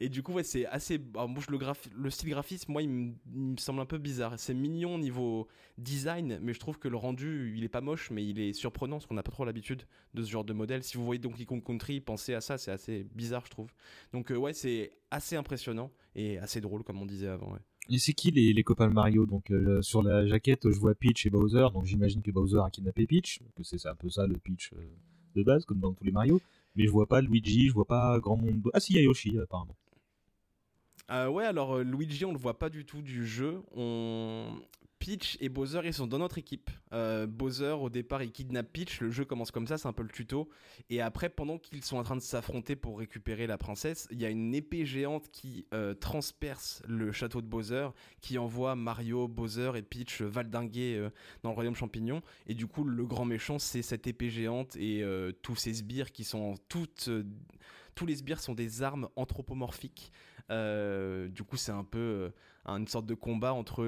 Et 0.00 0.08
du 0.08 0.22
coup, 0.22 0.32
ouais, 0.32 0.42
c'est 0.42 0.66
assez. 0.66 1.00
Alors, 1.14 1.28
moi, 1.28 1.42
je- 1.46 1.90
le, 1.94 2.10
style 2.10 2.30
graphisme, 2.30 2.72
moi, 2.72 2.82
il 2.82 2.88
me, 2.88 3.56
semble 3.58 3.80
un 3.80 3.86
peu 3.86 3.98
bizarre. 3.98 4.38
C'est 4.38 4.54
mignon 4.54 4.94
au 4.94 4.98
niveau 4.98 5.48
design, 5.78 6.38
mais 6.42 6.52
je 6.52 6.60
trouve 6.60 6.78
que 6.78 6.88
le 6.88 6.96
rendu, 6.96 7.54
il 7.56 7.64
est 7.64 7.68
pas 7.68 7.80
moche, 7.80 8.10
mais 8.10 8.24
il 8.24 8.38
est 8.40 8.52
surprenant, 8.52 8.96
parce 8.96 9.06
qu'on 9.06 9.14
n'a 9.14 9.22
pas 9.22 9.32
trop 9.32 9.44
l'habitude 9.44 9.84
de 10.14 10.22
ce 10.22 10.30
genre 10.30 10.44
de 10.44 10.52
modèle. 10.52 10.82
Si 10.82 10.96
vous 10.96 11.04
voyez 11.04 11.18
Donkey 11.18 11.44
Kong 11.44 11.62
Country, 11.62 12.00
pensez 12.00 12.34
à 12.34 12.40
ça, 12.40 12.58
c'est 12.58 12.70
assez 12.70 13.04
bizarre, 13.14 13.44
je 13.46 13.50
trouve. 13.50 13.70
Donc, 14.12 14.30
euh, 14.30 14.36
ouais, 14.36 14.52
c'est 14.52 14.92
assez 15.10 15.36
impressionnant 15.36 15.90
et 16.14 16.38
assez 16.38 16.60
drôle, 16.60 16.82
comme 16.82 17.00
on 17.00 17.06
disait 17.06 17.28
avant. 17.28 17.52
ouais. 17.52 17.60
Et 17.90 17.98
c'est 17.98 18.14
qui 18.14 18.30
les, 18.30 18.64
copains 18.64 18.88
Mario? 18.88 19.26
Donc 19.26 19.50
euh, 19.50 19.82
sur 19.82 20.02
la 20.02 20.26
jaquette, 20.26 20.70
je 20.70 20.78
vois 20.78 20.94
Peach 20.94 21.26
et 21.26 21.30
Bowser, 21.30 21.66
donc 21.72 21.84
j'imagine 21.84 22.22
que 22.22 22.30
Bowser 22.30 22.60
a 22.64 22.70
kidnappé 22.70 23.06
Peach, 23.06 23.40
que 23.56 23.62
c'est 23.62 23.86
un 23.86 23.94
peu 23.94 24.08
ça 24.08 24.26
le 24.26 24.34
pitch 24.34 24.72
euh, 24.72 24.84
de 25.36 25.42
base, 25.42 25.64
comme 25.64 25.80
dans 25.80 25.92
tous 25.92 26.04
les 26.04 26.12
Mario. 26.12 26.40
Mais 26.76 26.86
je 26.86 26.90
vois 26.90 27.06
pas 27.06 27.20
Luigi, 27.20 27.68
je 27.68 27.74
vois 27.74 27.84
pas 27.84 28.18
grand 28.20 28.36
monde. 28.36 28.62
Ah 28.72 28.80
si, 28.80 28.94
il 28.94 28.96
y 28.96 28.98
a 29.00 29.02
Yoshi 29.02 29.38
apparemment. 29.38 29.76
Euh, 31.10 31.28
ouais, 31.28 31.44
alors 31.44 31.78
Luigi, 31.80 32.24
on 32.24 32.32
le 32.32 32.38
voit 32.38 32.58
pas 32.58 32.70
du 32.70 32.86
tout 32.86 33.02
du 33.02 33.26
jeu. 33.26 33.60
Peach 35.04 35.36
et 35.38 35.50
Bowser, 35.50 35.82
ils 35.84 35.92
sont 35.92 36.06
dans 36.06 36.18
notre 36.18 36.38
équipe. 36.38 36.70
Euh, 36.94 37.26
Bowser, 37.26 37.76
au 37.78 37.90
départ, 37.90 38.22
il 38.22 38.32
kidnappe 38.32 38.72
Peach. 38.72 39.02
Le 39.02 39.10
jeu 39.10 39.26
commence 39.26 39.50
comme 39.50 39.66
ça, 39.66 39.76
c'est 39.76 39.86
un 39.86 39.92
peu 39.92 40.02
le 40.02 40.08
tuto. 40.08 40.48
Et 40.88 41.02
après, 41.02 41.28
pendant 41.28 41.58
qu'ils 41.58 41.84
sont 41.84 41.98
en 41.98 42.02
train 42.02 42.16
de 42.16 42.22
s'affronter 42.22 42.74
pour 42.74 42.98
récupérer 42.98 43.46
la 43.46 43.58
princesse, 43.58 44.08
il 44.10 44.18
y 44.18 44.24
a 44.24 44.30
une 44.30 44.54
épée 44.54 44.86
géante 44.86 45.28
qui 45.30 45.66
euh, 45.74 45.92
transperce 45.92 46.82
le 46.88 47.12
château 47.12 47.42
de 47.42 47.46
Bowser, 47.46 47.88
qui 48.22 48.38
envoie 48.38 48.76
Mario, 48.76 49.28
Bowser 49.28 49.72
et 49.76 49.82
Peach 49.82 50.22
valdinguer 50.22 50.96
euh, 50.96 51.10
dans 51.42 51.50
le 51.50 51.54
royaume 51.54 51.74
champignon. 51.74 52.22
Et 52.46 52.54
du 52.54 52.66
coup, 52.66 52.84
le 52.84 53.04
grand 53.04 53.26
méchant, 53.26 53.58
c'est 53.58 53.82
cette 53.82 54.06
épée 54.06 54.30
géante 54.30 54.74
et 54.76 55.02
euh, 55.02 55.32
tous 55.42 55.54
ces 55.54 55.74
sbires 55.74 56.12
qui 56.12 56.24
sont 56.24 56.54
toutes. 56.70 57.10
tous 57.94 58.06
les 58.06 58.16
sbires 58.16 58.40
sont 58.40 58.54
des 58.54 58.82
armes 58.82 59.10
anthropomorphiques. 59.16 60.12
Du 60.48 61.42
coup, 61.42 61.58
c'est 61.58 61.72
un 61.72 61.84
peu 61.84 62.32
une 62.64 62.88
sorte 62.88 63.04
de 63.04 63.14
combat 63.14 63.52
entre 63.52 63.84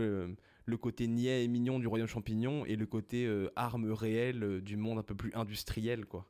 le 0.67 0.77
côté 0.77 1.07
niais 1.07 1.45
et 1.45 1.49
mignon 1.49 1.79
du 1.79 1.87
royaume 1.87 2.09
champignon 2.09 2.67
et 2.67 2.77
le 2.77 2.87
côté 2.87 3.25
euh, 3.27 3.51
arme 3.57 3.91
réelle 3.93 4.43
euh, 4.43 4.61
du 4.61 4.77
monde 4.77 4.99
un 4.99 5.03
peu 5.03 5.15
plus 5.15 5.33
industriel, 5.35 6.05
quoi. 6.07 6.27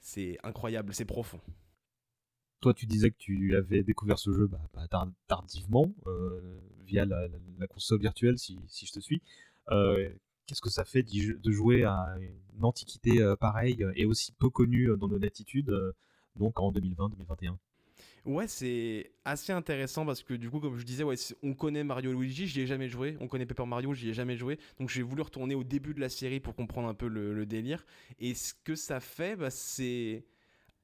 C'est 0.00 0.38
incroyable, 0.42 0.94
c'est 0.94 1.04
profond. 1.04 1.40
Toi, 2.60 2.74
tu 2.74 2.86
disais 2.86 3.10
que 3.10 3.16
tu 3.18 3.54
avais 3.56 3.82
découvert 3.82 4.18
ce 4.18 4.32
jeu 4.32 4.46
bah, 4.46 4.60
bah, 4.74 4.88
tar- 4.88 5.12
tardivement, 5.28 5.94
euh, 6.06 6.60
via 6.84 7.04
la, 7.04 7.28
la- 7.58 7.66
console 7.68 8.00
virtuelle, 8.00 8.38
si, 8.38 8.58
si 8.68 8.86
je 8.86 8.92
te 8.92 9.00
suis. 9.00 9.22
Qu'est-ce 10.46 10.62
que 10.62 10.70
ça 10.70 10.84
fait 10.86 11.02
de 11.02 11.52
jouer 11.52 11.84
à 11.84 12.16
une 12.56 12.64
antiquité 12.64 13.22
pareille 13.38 13.84
et 13.94 14.06
aussi 14.06 14.32
peu 14.32 14.48
connue 14.48 14.88
dans 14.96 15.06
nos 15.06 15.18
latitudes, 15.18 15.74
donc 16.36 16.58
en 16.58 16.72
2020-2021 16.72 17.58
Ouais, 18.24 18.46
c'est 18.46 19.12
assez 19.24 19.52
intéressant 19.52 20.04
parce 20.04 20.22
que 20.22 20.34
du 20.34 20.50
coup, 20.50 20.60
comme 20.60 20.76
je 20.76 20.84
disais, 20.84 21.04
on 21.42 21.54
connaît 21.54 21.84
Mario 21.84 22.12
Luigi, 22.12 22.46
j'y 22.46 22.60
ai 22.60 22.66
jamais 22.66 22.88
joué. 22.88 23.16
On 23.20 23.28
connaît 23.28 23.46
Paper 23.46 23.66
Mario, 23.66 23.94
j'y 23.94 24.10
ai 24.10 24.14
jamais 24.14 24.36
joué. 24.36 24.58
Donc 24.78 24.88
j'ai 24.88 25.02
voulu 25.02 25.22
retourner 25.22 25.54
au 25.54 25.64
début 25.64 25.94
de 25.94 26.00
la 26.00 26.08
série 26.08 26.40
pour 26.40 26.54
comprendre 26.54 26.88
un 26.88 26.94
peu 26.94 27.08
le, 27.08 27.46
délire. 27.46 27.84
Et 28.18 28.34
ce 28.34 28.52
que 28.64 28.74
ça 28.74 29.00
fait, 29.00 29.36
bah, 29.36 29.50
c'est 29.50 30.24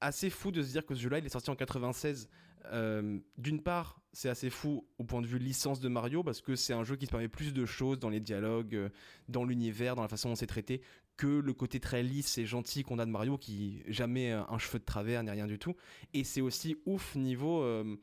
assez 0.00 0.30
fou 0.30 0.50
de 0.50 0.62
se 0.62 0.70
dire 0.70 0.86
que 0.86 0.94
ce 0.94 1.00
jeu-là, 1.00 1.18
il 1.18 1.26
est 1.26 1.30
sorti 1.30 1.50
en 1.50 1.56
96. 1.56 2.28
Euh, 2.72 3.18
D'une 3.36 3.60
part, 3.60 4.00
c'est 4.14 4.28
assez 4.28 4.48
fou 4.48 4.86
au 4.98 5.04
point 5.04 5.20
de 5.20 5.26
vue 5.26 5.38
licence 5.38 5.80
de 5.80 5.88
Mario 5.88 6.22
parce 6.22 6.40
que 6.40 6.56
c'est 6.56 6.72
un 6.72 6.84
jeu 6.84 6.96
qui 6.96 7.06
permet 7.06 7.28
plus 7.28 7.52
de 7.52 7.66
choses 7.66 7.98
dans 7.98 8.08
les 8.08 8.20
dialogues, 8.20 8.74
euh, 8.74 8.88
dans 9.28 9.44
l'univers, 9.44 9.96
dans 9.96 10.02
la 10.02 10.08
façon 10.08 10.30
dont 10.30 10.34
c'est 10.34 10.46
traité, 10.46 10.80
que 11.16 11.26
le 11.26 11.52
côté 11.52 11.80
très 11.80 12.02
lisse 12.02 12.38
et 12.38 12.46
gentil 12.46 12.82
qu'on 12.82 12.98
a 12.98 13.06
de 13.06 13.10
Mario 13.10 13.38
qui 13.38 13.82
jamais 13.86 14.32
euh, 14.32 14.42
un 14.48 14.58
cheveu 14.58 14.78
de 14.78 14.84
travers 14.84 15.22
ni 15.22 15.30
rien 15.30 15.46
du 15.46 15.58
tout. 15.58 15.76
Et 16.12 16.24
c'est 16.24 16.40
aussi 16.40 16.76
ouf 16.86 17.14
niveau 17.14 17.62
euh, 17.62 17.96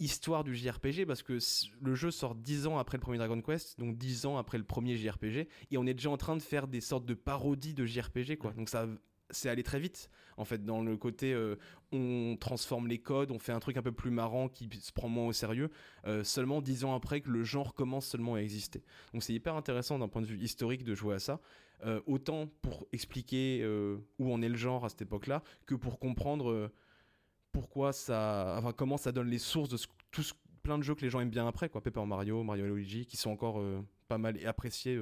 histoire 0.00 0.44
du 0.44 0.54
JRPG 0.54 1.04
parce 1.06 1.22
que 1.22 1.38
le 1.80 1.94
jeu 1.94 2.10
sort 2.10 2.34
10 2.34 2.66
ans 2.66 2.78
après 2.78 2.96
le 2.96 3.02
premier 3.02 3.18
Dragon 3.18 3.40
Quest, 3.40 3.78
donc 3.78 3.96
10 3.96 4.26
ans 4.26 4.38
après 4.38 4.58
le 4.58 4.64
premier 4.64 4.96
JRPG, 4.96 5.48
et 5.70 5.78
on 5.78 5.86
est 5.86 5.94
déjà 5.94 6.10
en 6.10 6.16
train 6.16 6.36
de 6.36 6.42
faire 6.42 6.68
des 6.68 6.80
sortes 6.80 7.04
de 7.04 7.14
parodies 7.14 7.74
de 7.74 7.84
JRPG 7.84 8.36
quoi. 8.38 8.52
Donc 8.52 8.68
ça 8.68 8.86
c'est 9.30 9.48
allé 9.50 9.62
très 9.62 9.78
vite 9.78 10.08
en 10.38 10.44
fait 10.44 10.64
dans 10.64 10.82
le 10.82 10.96
côté 10.96 11.34
euh, 11.34 11.56
on 11.92 12.36
transforme 12.40 12.86
les 12.86 12.98
codes, 12.98 13.30
on 13.30 13.38
fait 13.38 13.52
un 13.52 13.60
truc 13.60 13.76
un 13.76 13.82
peu 13.82 13.92
plus 13.92 14.10
marrant 14.10 14.48
qui 14.48 14.68
se 14.80 14.92
prend 14.92 15.08
moins 15.08 15.26
au 15.26 15.32
sérieux 15.32 15.70
euh, 16.06 16.24
seulement 16.24 16.62
10 16.62 16.84
ans 16.84 16.94
après 16.94 17.20
que 17.20 17.28
le 17.28 17.44
genre 17.44 17.74
commence 17.74 18.06
seulement 18.06 18.34
à 18.36 18.38
exister. 18.38 18.82
Donc 19.12 19.22
c'est 19.22 19.34
hyper 19.34 19.54
intéressant 19.54 19.98
d'un 19.98 20.08
point 20.08 20.22
de 20.22 20.26
vue 20.26 20.38
historique 20.38 20.84
de 20.84 20.94
jouer 20.94 21.16
à 21.16 21.18
ça. 21.18 21.40
Euh, 21.86 22.00
autant 22.06 22.48
pour 22.60 22.88
expliquer 22.92 23.60
euh, 23.62 23.98
où 24.18 24.32
en 24.32 24.42
est 24.42 24.48
le 24.48 24.56
genre 24.56 24.84
à 24.84 24.88
cette 24.88 25.02
époque-là 25.02 25.44
que 25.64 25.76
pour 25.76 26.00
comprendre 26.00 26.50
euh, 26.50 26.72
pourquoi 27.52 27.92
ça, 27.92 28.60
comment 28.76 28.96
ça 28.96 29.12
donne 29.12 29.28
les 29.28 29.38
sources 29.38 29.68
de 29.68 29.78
tout 30.10 30.24
ce- 30.24 30.34
plein 30.64 30.76
de 30.76 30.82
jeux 30.82 30.96
que 30.96 31.02
les 31.02 31.10
gens 31.10 31.20
aiment 31.20 31.30
bien 31.30 31.46
après, 31.46 31.68
quoi. 31.68 31.80
Paper 31.80 32.04
Mario, 32.04 32.42
Mario 32.42 32.66
Luigi, 32.66 33.06
qui 33.06 33.16
sont 33.16 33.30
encore 33.30 33.62
pas 34.08 34.18
mal 34.18 34.44
appréciés 34.44 35.00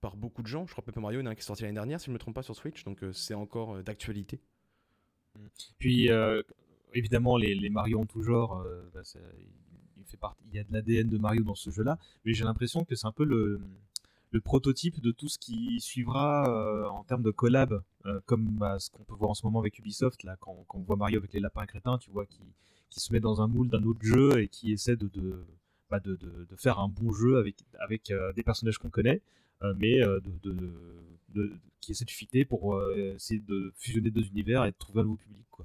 par 0.00 0.16
beaucoup 0.16 0.42
de 0.42 0.46
gens. 0.48 0.66
Je 0.66 0.72
crois 0.72 0.82
que 0.82 0.86
Paper 0.90 1.00
Mario, 1.00 1.20
il 1.20 1.22
y 1.22 1.26
en 1.26 1.28
a 1.28 1.30
un 1.30 1.34
qui 1.34 1.40
est 1.40 1.44
sorti 1.44 1.62
l'année 1.62 1.74
dernière, 1.74 2.00
si 2.00 2.06
je 2.06 2.10
ne 2.10 2.14
me 2.14 2.18
trompe 2.18 2.34
pas, 2.34 2.42
sur 2.42 2.54
Switch, 2.56 2.84
donc 2.84 3.02
c'est 3.12 3.34
encore 3.34 3.82
d'actualité. 3.82 4.40
Puis 5.78 6.10
euh, 6.10 6.42
évidemment 6.92 7.38
les, 7.38 7.70
Mario 7.70 8.00
en 8.00 8.04
tout 8.04 8.22
genre, 8.22 8.62
bah, 8.92 9.02
fait 9.04 10.18
il 10.50 10.56
y 10.56 10.58
a 10.58 10.64
de 10.64 10.72
l'ADN 10.72 11.08
de 11.08 11.18
Mario 11.18 11.44
dans 11.44 11.54
ce 11.54 11.70
jeu-là, 11.70 11.98
mais 12.24 12.34
j'ai 12.34 12.44
l'impression 12.44 12.84
que 12.84 12.94
c'est 12.94 13.06
un 13.06 13.12
peu 13.12 13.24
le, 13.24 13.60
le 14.34 14.40
prototype 14.40 15.00
de 15.00 15.12
tout 15.12 15.28
ce 15.28 15.38
qui 15.38 15.80
suivra 15.80 16.48
euh, 16.50 16.88
en 16.88 17.04
termes 17.04 17.22
de 17.22 17.30
collab, 17.30 17.84
euh, 18.04 18.20
comme 18.26 18.44
bah, 18.46 18.80
ce 18.80 18.90
qu'on 18.90 19.04
peut 19.04 19.14
voir 19.14 19.30
en 19.30 19.34
ce 19.34 19.46
moment 19.46 19.60
avec 19.60 19.78
Ubisoft, 19.78 20.24
là, 20.24 20.36
quand, 20.40 20.64
quand 20.66 20.78
on 20.78 20.82
voit 20.82 20.96
Mario 20.96 21.18
avec 21.18 21.32
les 21.32 21.38
lapins 21.38 21.64
crétins, 21.66 21.98
tu 21.98 22.10
vois, 22.10 22.26
qui, 22.26 22.40
qui 22.90 22.98
se 22.98 23.12
met 23.12 23.20
dans 23.20 23.40
un 23.42 23.46
moule 23.46 23.68
d'un 23.68 23.84
autre 23.84 24.02
jeu 24.02 24.40
et 24.40 24.48
qui 24.48 24.72
essaie 24.72 24.96
de, 24.96 25.06
de, 25.06 25.46
bah, 25.88 26.00
de, 26.00 26.16
de- 26.16 26.56
faire 26.56 26.80
un 26.80 26.88
bon 26.88 27.12
jeu 27.12 27.38
avec, 27.38 27.54
avec 27.78 28.10
euh, 28.10 28.32
des 28.32 28.42
personnages 28.42 28.78
qu'on 28.78 28.90
connaît, 28.90 29.22
mais 29.78 30.00
qui 31.80 31.92
essaie 31.92 32.04
de 32.04 32.10
fitter 32.10 32.44
pour 32.44 32.82
essayer 32.92 33.40
de 33.40 33.72
fusionner 33.76 34.10
deux 34.10 34.26
univers 34.26 34.64
et 34.66 34.72
de 34.72 34.76
trouver 34.76 35.00
un 35.00 35.04
nouveau 35.04 35.16
public. 35.16 35.46
Quoi. 35.50 35.64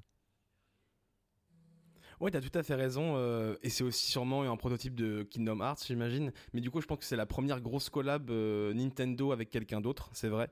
Ouais, 2.20 2.32
t'as 2.32 2.42
tout 2.42 2.58
à 2.58 2.64
fait 2.64 2.76
raison, 2.76 3.14
euh, 3.16 3.56
et 3.64 3.70
c'est 3.70 3.84
aussi 3.84 4.12
sûrement 4.12 4.42
un 4.44 4.58
prototype 4.58 4.94
de 4.94 5.24
Kingdom 5.24 5.62
Hearts, 5.62 5.86
j'imagine. 5.88 6.34
Mais 6.54 6.60
du 6.60 6.70
coup, 6.70 6.82
je 6.82 6.86
pense 6.86 6.98
que 6.98 7.06
c'est 7.06 7.16
la 7.16 7.26
première 7.26 7.62
grosse 7.62 7.90
collab 7.90 8.30
euh, 8.30 8.74
Nintendo 8.74 9.32
avec 9.32 9.50
quelqu'un 9.50 9.80
d'autre, 9.80 10.10
c'est 10.12 10.28
vrai. 10.28 10.50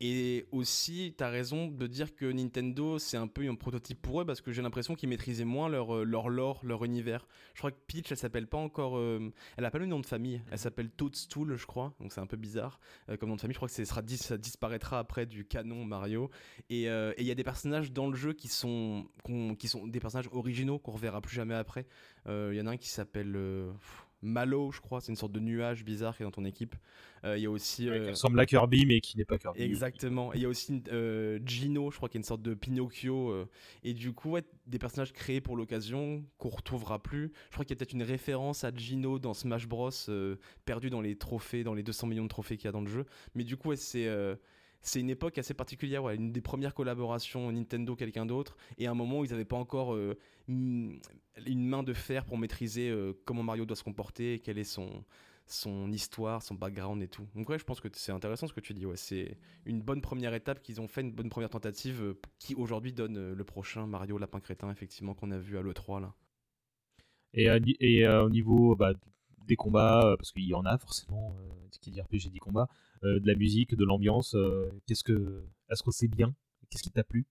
Et 0.00 0.46
aussi, 0.50 1.14
t'as 1.16 1.28
raison 1.28 1.68
de 1.68 1.86
dire 1.86 2.14
que 2.14 2.26
Nintendo, 2.26 2.98
c'est 2.98 3.16
un 3.16 3.28
peu 3.28 3.48
un 3.48 3.54
prototype 3.54 4.02
pour 4.02 4.20
eux, 4.20 4.26
parce 4.26 4.40
que 4.40 4.52
j'ai 4.52 4.60
l'impression 4.60 4.96
qu'ils 4.96 5.08
maîtrisaient 5.08 5.44
moins 5.44 5.68
leur, 5.68 5.94
euh, 5.94 6.04
leur 6.04 6.28
lore, 6.28 6.60
leur 6.64 6.84
univers. 6.84 7.26
Je 7.54 7.60
crois 7.60 7.70
que 7.70 7.78
Peach, 7.86 8.10
elle 8.10 8.16
s'appelle 8.16 8.46
pas 8.46 8.58
encore... 8.58 8.98
euh, 8.98 9.32
elle 9.56 9.64
a 9.64 9.70
pas 9.70 9.78
le 9.78 9.86
nom 9.86 10.00
de 10.00 10.06
famille, 10.06 10.42
elle 10.50 10.58
s'appelle 10.58 10.90
Toadstool, 10.90 11.56
je 11.56 11.66
crois, 11.66 11.94
donc 12.00 12.12
c'est 12.12 12.20
un 12.20 12.26
peu 12.26 12.36
bizarre 12.36 12.80
euh, 13.08 13.16
comme 13.16 13.28
nom 13.28 13.36
de 13.36 13.40
famille. 13.40 13.54
Je 13.54 13.58
crois 13.58 13.68
que 13.68 13.74
ce 13.74 13.84
sera, 13.84 14.02
dis- 14.02 14.18
ça 14.18 14.36
disparaîtra 14.36 14.98
après 14.98 15.26
du 15.26 15.44
canon 15.44 15.84
Mario. 15.84 16.30
Et 16.70 16.90
euh, 16.90 17.12
et 17.16 17.22
il 17.22 17.26
y 17.26 17.30
a 17.30 17.34
des 17.34 17.44
personnages 17.44 17.92
dans 17.92 18.08
le 18.08 18.16
jeu 18.16 18.32
qui 18.32 18.48
sont, 18.48 19.06
qui 19.58 19.68
sont 19.68 19.86
des 19.86 20.00
personnages 20.00 20.28
originaux 20.32 20.78
qu'on 20.78 20.92
reverra 20.92 21.20
plus 21.20 21.34
jamais 21.34 21.54
après. 21.54 21.86
Il 22.26 22.54
y 22.54 22.60
en 22.60 22.66
a 22.66 22.72
un 22.72 22.76
qui 22.76 22.88
s'appelle 22.88 23.38
Malo, 24.24 24.72
je 24.72 24.80
crois, 24.80 25.00
c'est 25.00 25.12
une 25.12 25.16
sorte 25.16 25.32
de 25.32 25.40
nuage 25.40 25.84
bizarre 25.84 26.16
qui 26.16 26.22
est 26.22 26.26
dans 26.26 26.32
ton 26.32 26.44
équipe. 26.44 26.74
Euh, 27.24 27.36
Il 27.36 27.42
y 27.42 27.46
a 27.46 27.50
aussi. 27.50 27.84
Qui 27.84 27.90
euh, 27.90 28.10
ressemble 28.10 28.40
à 28.40 28.46
Kirby, 28.46 28.86
mais 28.86 29.00
qui 29.00 29.18
n'est 29.18 29.24
pas 29.24 29.38
Kirby. 29.38 29.62
Exactement. 29.62 30.32
Et 30.32 30.38
il 30.38 30.42
y 30.42 30.46
a 30.46 30.48
aussi 30.48 30.82
euh, 30.90 31.38
Gino, 31.44 31.90
je 31.90 31.96
crois, 31.96 32.08
qui 32.08 32.16
est 32.16 32.20
une 32.20 32.24
sorte 32.24 32.42
de 32.42 32.54
Pinocchio. 32.54 33.46
et 33.82 33.92
du 33.92 34.12
coup, 34.12 34.32
ouais, 34.32 34.42
des 34.66 34.78
personnages 34.78 35.12
créés 35.12 35.40
pour 35.40 35.56
l'occasion 35.56 36.24
qu'on 36.38 36.48
retrouvera 36.48 37.02
plus. 37.02 37.32
Je 37.50 37.54
crois 37.54 37.64
qu'il 37.64 37.74
y 37.74 37.76
a 37.76 37.78
peut-être 37.78 37.92
une 37.92 38.02
référence 38.02 38.64
à 38.64 38.74
Gino 38.74 39.18
dans 39.18 39.34
Smash 39.34 39.68
Bros, 39.68 39.90
perdu 40.64 40.90
dans 40.90 41.00
les 41.00 41.16
trophées, 41.16 41.62
dans 41.62 41.74
les 41.74 41.82
200 41.82 42.06
millions 42.06 42.24
de 42.24 42.28
trophées 42.28 42.56
qu'il 42.56 42.66
y 42.66 42.68
a 42.68 42.72
dans 42.72 42.80
le 42.80 42.90
jeu. 42.90 43.04
Mais 43.34 43.44
du 43.44 43.56
coup, 43.56 43.68
ouais, 43.68 43.76
c'est. 43.76 44.08
C'est 44.84 45.00
une 45.00 45.10
époque 45.10 45.38
assez 45.38 45.54
particulière, 45.54 46.08
une 46.10 46.30
des 46.30 46.42
premières 46.42 46.74
collaborations 46.74 47.50
Nintendo 47.50 47.96
quelqu'un 47.96 48.26
d'autre, 48.26 48.56
et 48.78 48.86
à 48.86 48.90
un 48.90 48.94
moment 48.94 49.20
où 49.20 49.24
ils 49.24 49.30
n'avaient 49.30 49.46
pas 49.46 49.56
encore 49.56 49.94
euh, 49.94 50.16
une 50.46 51.00
une 51.46 51.66
main 51.66 51.82
de 51.82 51.94
fer 51.94 52.24
pour 52.24 52.38
maîtriser 52.38 52.90
euh, 52.90 53.14
comment 53.24 53.42
Mario 53.42 53.64
doit 53.64 53.76
se 53.76 53.82
comporter, 53.82 54.38
quelle 54.40 54.58
est 54.58 54.64
son, 54.64 55.04
histoire, 55.90 56.42
son 56.42 56.54
background 56.54 57.02
et 57.02 57.08
tout. 57.08 57.26
Donc 57.34 57.48
ouais, 57.48 57.58
je 57.58 57.64
pense 57.64 57.80
que 57.80 57.88
c'est 57.92 58.12
intéressant 58.12 58.46
ce 58.46 58.52
que 58.52 58.60
tu 58.60 58.74
dis. 58.74 58.86
Ouais, 58.86 58.96
c'est 58.96 59.38
une 59.64 59.80
bonne 59.80 60.02
première 60.02 60.34
étape 60.34 60.62
qu'ils 60.62 60.80
ont 60.82 60.86
fait, 60.86 61.00
une 61.00 61.12
bonne 61.12 61.30
première 61.30 61.50
tentative 61.50 62.02
euh, 62.02 62.20
qui 62.38 62.54
aujourd'hui 62.54 62.92
donne 62.92 63.32
le 63.32 63.44
prochain 63.44 63.86
Mario 63.86 64.18
Lapin 64.18 64.40
Crétin, 64.40 64.70
effectivement, 64.70 65.14
qu'on 65.14 65.30
a 65.30 65.38
vu 65.38 65.56
à 65.56 65.62
l'E3 65.62 66.02
là. 66.02 66.14
Et, 67.32 68.06
au 68.06 68.30
niveau 68.30 68.76
bah, 68.76 68.92
des 69.46 69.56
combats, 69.56 70.14
parce 70.18 70.30
qu'il 70.30 70.44
y 70.46 70.54
en 70.54 70.64
a 70.66 70.78
forcément, 70.78 71.34
qui 71.80 71.90
dit 71.90 72.00
RPG 72.00 72.30
dit 72.30 72.38
combat, 72.38 72.68
euh, 73.04 73.20
de 73.20 73.26
la 73.26 73.34
musique, 73.34 73.74
de 73.74 73.84
l'ambiance. 73.84 74.34
euh, 74.34 74.70
Qu'est-ce 74.86 75.04
que, 75.04 75.44
est-ce 75.70 75.82
que 75.82 75.90
c'est 75.90 76.08
bien? 76.08 76.34
Qu'est-ce 76.70 76.82
qui 76.82 76.90
t'a 76.90 77.04
plu? 77.04 77.26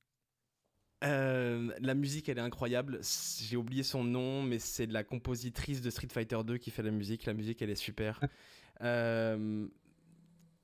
Euh, 1.04 1.74
la 1.82 1.96
musique, 1.96 2.30
elle 2.30 2.38
est 2.38 2.42
incroyable. 2.42 3.00
J'ai 3.42 3.58
oublié 3.58 3.84
son 3.84 4.04
nom, 4.06 4.42
mais 4.42 4.58
c'est 4.60 4.88
de 4.88 4.94
la 4.94 5.04
compositrice 5.04 5.82
de 5.82 5.90
Street 5.90 6.08
Fighter 6.12 6.40
2 6.46 6.58
qui 6.58 6.72
fait 6.72 6.84
la 6.84 6.92
musique. 6.92 7.26
La 7.26 7.34
musique, 7.34 7.62
elle 7.62 7.70
est 7.72 7.76
super. 7.76 8.22
Euh, 8.82 9.68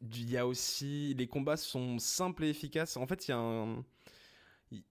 Il 0.01 0.29
y 0.29 0.37
a 0.37 0.47
aussi. 0.47 1.13
Les 1.17 1.27
combats 1.27 1.57
sont 1.57 1.99
simples 1.99 2.45
et 2.45 2.49
efficaces. 2.49 2.95
En 2.95 3.05
fait, 3.05 3.27
il 3.27 3.31
y 3.31 3.33
a 3.33 3.37
un. 3.37 3.83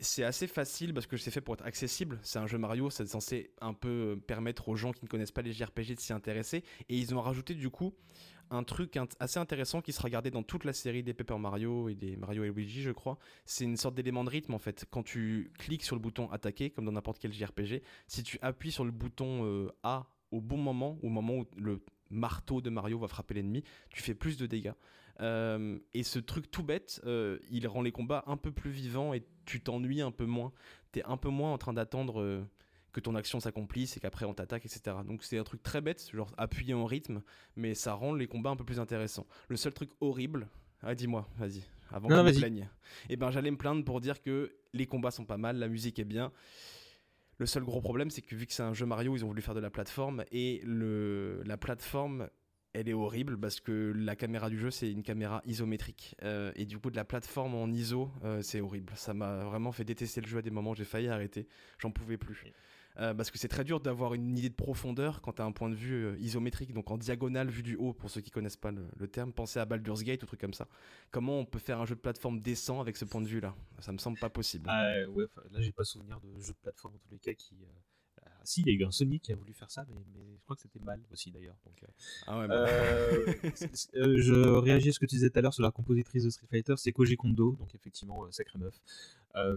C'est 0.00 0.24
assez 0.24 0.48
facile 0.48 0.92
parce 0.92 1.06
que 1.06 1.16
c'est 1.16 1.30
fait 1.30 1.40
pour 1.40 1.54
être 1.54 1.64
accessible. 1.64 2.18
C'est 2.22 2.40
un 2.40 2.48
jeu 2.48 2.58
Mario, 2.58 2.90
c'est 2.90 3.06
censé 3.06 3.52
un 3.60 3.74
peu 3.74 4.20
permettre 4.26 4.68
aux 4.68 4.74
gens 4.76 4.92
qui 4.92 5.04
ne 5.04 5.08
connaissent 5.08 5.30
pas 5.30 5.42
les 5.42 5.52
JRPG 5.52 5.94
de 5.94 6.00
s'y 6.00 6.12
intéresser. 6.12 6.64
Et 6.88 6.98
ils 6.98 7.14
ont 7.14 7.20
rajouté 7.20 7.54
du 7.54 7.70
coup 7.70 7.94
un 8.50 8.62
truc 8.62 8.98
assez 9.20 9.38
intéressant 9.38 9.80
qui 9.80 9.92
sera 9.92 10.10
gardé 10.10 10.30
dans 10.30 10.42
toute 10.42 10.64
la 10.64 10.72
série 10.72 11.02
des 11.02 11.14
Paper 11.14 11.38
Mario 11.38 11.88
et 11.88 11.94
des 11.94 12.16
Mario 12.16 12.44
et 12.44 12.50
Luigi, 12.50 12.82
je 12.82 12.90
crois. 12.90 13.18
C'est 13.44 13.64
une 13.64 13.76
sorte 13.76 13.94
d'élément 13.94 14.24
de 14.24 14.30
rythme 14.30 14.54
en 14.54 14.58
fait. 14.58 14.86
Quand 14.90 15.02
tu 15.02 15.50
cliques 15.58 15.84
sur 15.84 15.96
le 15.96 16.00
bouton 16.00 16.30
attaquer, 16.30 16.70
comme 16.70 16.84
dans 16.84 16.92
n'importe 16.92 17.18
quel 17.18 17.32
JRPG, 17.32 17.82
si 18.06 18.22
tu 18.22 18.38
appuies 18.42 18.72
sur 18.72 18.84
le 18.84 18.90
bouton 18.90 19.44
euh, 19.44 19.68
A 19.82 20.06
au 20.30 20.40
bon 20.40 20.58
moment, 20.58 20.98
au 21.02 21.08
moment 21.08 21.38
où 21.38 21.46
le 21.56 21.80
marteau 22.10 22.60
de 22.60 22.70
Mario 22.70 22.98
va 22.98 23.08
frapper 23.08 23.34
l'ennemi, 23.34 23.64
tu 23.90 24.02
fais 24.02 24.14
plus 24.14 24.36
de 24.36 24.46
dégâts. 24.46 24.74
Euh, 25.20 25.78
et 25.94 26.02
ce 26.02 26.18
truc 26.18 26.50
tout 26.50 26.62
bête, 26.62 27.00
euh, 27.04 27.38
il 27.50 27.66
rend 27.66 27.82
les 27.82 27.92
combats 27.92 28.22
un 28.26 28.36
peu 28.36 28.52
plus 28.52 28.70
vivants 28.70 29.14
et 29.14 29.24
tu 29.46 29.60
t'ennuies 29.60 30.00
un 30.00 30.12
peu 30.12 30.26
moins. 30.26 30.52
T'es 30.92 31.02
un 31.04 31.16
peu 31.16 31.28
moins 31.28 31.52
en 31.52 31.58
train 31.58 31.72
d'attendre 31.72 32.46
que 32.98 33.04
ton 33.04 33.14
action 33.14 33.38
s'accomplisse 33.38 33.96
et 33.96 34.00
qu'après 34.00 34.24
on 34.24 34.34
t'attaque, 34.34 34.66
etc. 34.66 34.96
Donc 35.06 35.22
c'est 35.22 35.38
un 35.38 35.44
truc 35.44 35.62
très 35.62 35.80
bête, 35.80 36.10
genre 36.12 36.32
appuyer 36.36 36.74
en 36.74 36.84
rythme, 36.84 37.22
mais 37.56 37.74
ça 37.74 37.94
rend 37.94 38.12
les 38.12 38.26
combats 38.26 38.50
un 38.50 38.56
peu 38.56 38.64
plus 38.64 38.80
intéressants. 38.80 39.26
Le 39.48 39.56
seul 39.56 39.72
truc 39.72 39.90
horrible, 40.00 40.48
ah 40.82 40.94
dis-moi, 40.94 41.28
vas-y, 41.38 41.62
avant 41.90 42.08
je 42.08 42.14
me 42.14 42.38
plaigne. 42.38 42.68
Et 43.08 43.16
ben 43.16 43.30
j'allais 43.30 43.52
me 43.52 43.56
plaindre 43.56 43.84
pour 43.84 44.00
dire 44.00 44.20
que 44.20 44.52
les 44.72 44.86
combats 44.86 45.12
sont 45.12 45.24
pas 45.24 45.38
mal, 45.38 45.58
la 45.58 45.68
musique 45.68 45.98
est 45.98 46.04
bien. 46.04 46.32
Le 47.38 47.46
seul 47.46 47.62
gros 47.62 47.80
problème, 47.80 48.10
c'est 48.10 48.20
que 48.20 48.34
vu 48.34 48.46
que 48.46 48.52
c'est 48.52 48.64
un 48.64 48.74
jeu 48.74 48.84
Mario, 48.84 49.14
ils 49.14 49.24
ont 49.24 49.28
voulu 49.28 49.42
faire 49.42 49.54
de 49.54 49.60
la 49.60 49.70
plateforme 49.70 50.24
et 50.32 50.60
le, 50.64 51.40
la 51.44 51.56
plateforme, 51.56 52.28
elle 52.72 52.88
est 52.88 52.94
horrible 52.94 53.38
parce 53.38 53.60
que 53.60 53.92
la 53.96 54.16
caméra 54.16 54.50
du 54.50 54.58
jeu, 54.58 54.72
c'est 54.72 54.90
une 54.90 55.04
caméra 55.04 55.40
isométrique. 55.46 56.16
Euh, 56.24 56.50
et 56.56 56.66
du 56.66 56.78
coup, 56.78 56.90
de 56.90 56.96
la 56.96 57.04
plateforme 57.04 57.54
en 57.54 57.68
ISO, 57.68 58.10
euh, 58.24 58.42
c'est 58.42 58.60
horrible. 58.60 58.92
Ça 58.96 59.14
m'a 59.14 59.44
vraiment 59.44 59.70
fait 59.70 59.84
détester 59.84 60.20
le 60.20 60.26
jeu 60.26 60.38
à 60.38 60.42
des 60.42 60.50
moments, 60.50 60.74
j'ai 60.74 60.84
failli 60.84 61.06
arrêter. 61.08 61.46
J'en 61.78 61.92
pouvais 61.92 62.18
plus. 62.18 62.44
Euh, 63.00 63.14
parce 63.14 63.30
que 63.30 63.38
c'est 63.38 63.48
très 63.48 63.62
dur 63.62 63.80
d'avoir 63.80 64.14
une 64.14 64.36
idée 64.36 64.48
de 64.48 64.54
profondeur 64.54 65.20
quand 65.22 65.34
tu 65.34 65.42
un 65.42 65.52
point 65.52 65.70
de 65.70 65.74
vue 65.74 66.06
euh, 66.06 66.18
isométrique, 66.18 66.72
donc 66.72 66.90
en 66.90 66.98
diagonale 66.98 67.48
vu 67.48 67.62
du 67.62 67.76
haut, 67.76 67.92
pour 67.92 68.10
ceux 68.10 68.20
qui 68.20 68.30
connaissent 68.30 68.56
pas 68.56 68.72
le, 68.72 69.08
terme. 69.08 69.32
Pensez 69.32 69.60
à 69.60 69.64
Baldur's 69.64 70.02
Gate 70.02 70.22
ou 70.24 70.26
truc 70.26 70.40
comme 70.40 70.54
ça. 70.54 70.66
Comment 71.12 71.38
on 71.38 71.44
peut 71.44 71.60
faire 71.60 71.80
un 71.80 71.86
jeu 71.86 71.94
de 71.94 72.00
plateforme 72.00 72.40
décent 72.40 72.80
avec 72.80 72.96
ce 72.96 73.04
point 73.04 73.20
de 73.20 73.28
vue-là? 73.28 73.54
Ça 73.78 73.92
me 73.92 73.98
semble 73.98 74.18
pas 74.18 74.30
possible. 74.30 74.66
Ah, 74.68 75.08
ouais, 75.10 75.26
là 75.52 75.60
j'ai 75.60 75.72
pas 75.72 75.84
souvenir 75.84 76.20
de 76.20 76.40
jeux 76.40 76.52
de 76.52 76.58
plateforme 76.58 76.94
en 76.94 76.98
tous 76.98 77.10
les 77.12 77.18
cas 77.18 77.34
qui. 77.34 77.54
euh, 77.62 77.66
si, 78.48 78.62
il 78.62 78.68
y 78.68 78.70
a 78.70 78.72
eu 78.72 78.84
un 78.84 78.90
Sonic 78.90 79.22
qui 79.22 79.32
a 79.32 79.36
voulu 79.36 79.52
faire 79.52 79.70
ça, 79.70 79.84
mais, 79.88 80.02
mais 80.14 80.36
je 80.38 80.42
crois 80.44 80.56
que 80.56 80.62
c'était 80.62 80.80
mal 80.80 81.00
aussi 81.12 81.30
d'ailleurs. 81.30 81.56
Donc, 81.66 81.82
euh, 81.82 81.86
Ah 82.26 82.38
ouais, 82.38 82.48
bah. 82.48 82.66
euh, 82.66 83.34
euh, 83.96 84.14
je 84.18 84.34
réagis 84.34 84.88
à 84.88 84.92
ce 84.92 84.98
que 84.98 85.06
tu 85.06 85.16
disais 85.16 85.30
tout 85.30 85.38
à 85.38 85.42
l'heure 85.42 85.54
sur 85.54 85.62
la 85.62 85.70
compositrice 85.70 86.24
de 86.24 86.30
Street 86.30 86.46
Fighter, 86.50 86.74
c'est 86.76 86.92
Koji 86.92 87.16
Kondo, 87.16 87.56
donc 87.58 87.74
effectivement, 87.74 88.24
euh, 88.24 88.30
sacrée 88.30 88.58
meuf. 88.58 88.80
Euh, 89.36 89.56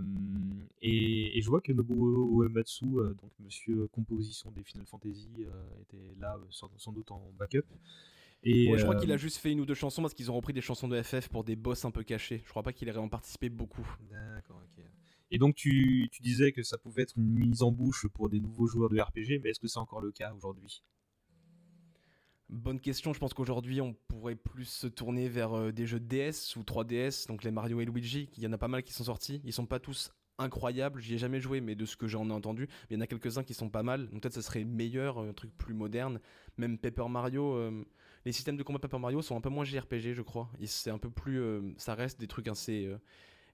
et, 0.81 1.37
et 1.37 1.41
je 1.41 1.49
vois 1.49 1.61
que 1.61 1.71
Nobuo 1.71 2.43
Uematsu, 2.43 2.85
euh, 2.85 3.13
donc 3.21 3.31
monsieur 3.39 3.87
composition 3.87 4.51
des 4.51 4.63
Final 4.63 4.85
Fantasy, 4.85 5.29
euh, 5.39 5.81
était 5.81 6.13
là 6.19 6.37
sans, 6.49 6.69
sans 6.77 6.91
doute 6.91 7.09
en 7.11 7.31
backup. 7.39 7.65
Et, 8.43 8.71
Ouais, 8.71 8.77
je 8.77 8.83
crois 8.83 8.95
euh, 8.95 8.99
qu'il 8.99 9.11
a 9.11 9.17
juste 9.17 9.37
fait 9.37 9.51
une 9.51 9.59
ou 9.61 9.65
deux 9.65 9.75
chansons 9.75 10.01
parce 10.01 10.13
qu'ils 10.15 10.31
ont 10.31 10.35
repris 10.35 10.51
des 10.53 10.61
chansons 10.61 10.87
de 10.87 11.01
FF 11.01 11.29
pour 11.29 11.43
des 11.43 11.55
boss 11.55 11.85
un 11.85 11.91
peu 11.91 12.03
cachés. 12.03 12.41
Je 12.43 12.49
crois 12.49 12.63
pas 12.63 12.73
qu'il 12.73 12.87
ait 12.89 12.91
vraiment 12.91 13.07
participé 13.09 13.49
beaucoup. 13.49 13.87
D'accord, 14.09 14.61
ok. 14.77 14.83
Et 15.31 15.37
donc 15.37 15.55
tu, 15.55 16.09
disais 16.21 16.51
que 16.51 16.61
ça 16.61 16.77
pouvait 16.77 17.03
être 17.03 17.17
une 17.17 17.29
mise 17.29 17.63
en 17.63 17.71
bouche 17.71 18.05
pour 18.13 18.29
des 18.29 18.41
nouveaux 18.41 18.67
joueurs 18.67 18.89
de 18.89 18.99
RPG, 18.99 19.41
mais 19.41 19.51
est-ce 19.51 19.59
que 19.59 19.67
c'est 19.67 19.79
encore 19.79 20.01
le 20.01 20.11
cas 20.11 20.33
aujourd'hui? 20.33 20.83
Bonne 22.49 22.81
question, 22.81 23.13
je 23.13 23.19
pense 23.19 23.33
qu'aujourd'hui 23.33 23.79
on 23.79 23.93
pourrait 24.09 24.35
plus 24.35 24.65
se 24.65 24.87
tourner 24.87 25.29
vers 25.29 25.53
euh, 25.53 25.71
des 25.71 25.87
jeux 25.87 26.01
DS 26.01 26.57
ou 26.57 26.63
3DS, 26.63 27.27
donc 27.27 27.45
les 27.45 27.51
Mario 27.51 27.79
et 27.79 27.85
Luigi, 27.85 28.29
il 28.35 28.43
y 28.43 28.47
en 28.47 28.51
a 28.51 28.57
pas 28.57 28.67
mal 28.67 28.83
qui 28.83 28.91
sont 28.91 29.05
sortis, 29.05 29.41
ils 29.45 29.53
sont 29.53 29.65
pas 29.65 29.79
tous 29.79 30.11
incroyables, 30.37 30.99
j'y 30.99 31.13
ai 31.13 31.17
jamais 31.17 31.39
joué, 31.39 31.61
mais 31.61 31.75
de 31.75 31.85
ce 31.85 31.95
que 31.95 32.07
j'en 32.07 32.29
ai 32.29 32.33
entendu, 32.33 32.67
il 32.89 32.95
y 32.95 32.97
en 32.97 33.01
a 33.01 33.07
quelques-uns 33.07 33.43
qui 33.43 33.53
sont 33.53 33.69
pas 33.69 33.83
mal, 33.83 34.09
donc 34.09 34.21
peut-être 34.21 34.33
ça 34.33 34.41
serait 34.41 34.65
meilleur, 34.65 35.19
un 35.19 35.31
truc 35.31 35.57
plus 35.57 35.73
moderne, 35.73 36.19
même 36.57 36.77
Paper 36.77 37.07
Mario, 37.07 37.55
euh, 37.55 37.85
les 38.25 38.33
systèmes 38.33 38.57
de 38.57 38.63
combat 38.63 38.79
Paper 38.79 38.99
Mario 38.99 39.21
sont 39.21 39.37
un 39.37 39.41
peu 39.41 39.49
moins 39.49 39.63
JRPG 39.63 40.13
je 40.13 40.21
crois, 40.21 40.51
c'est 40.65 40.91
un 40.91 40.97
peu 40.97 41.09
plus, 41.09 41.39
euh, 41.39 41.61
ça 41.77 41.95
reste 41.95 42.19
des 42.19 42.27
trucs 42.27 42.49
assez... 42.49 42.85
euh, 42.85 42.97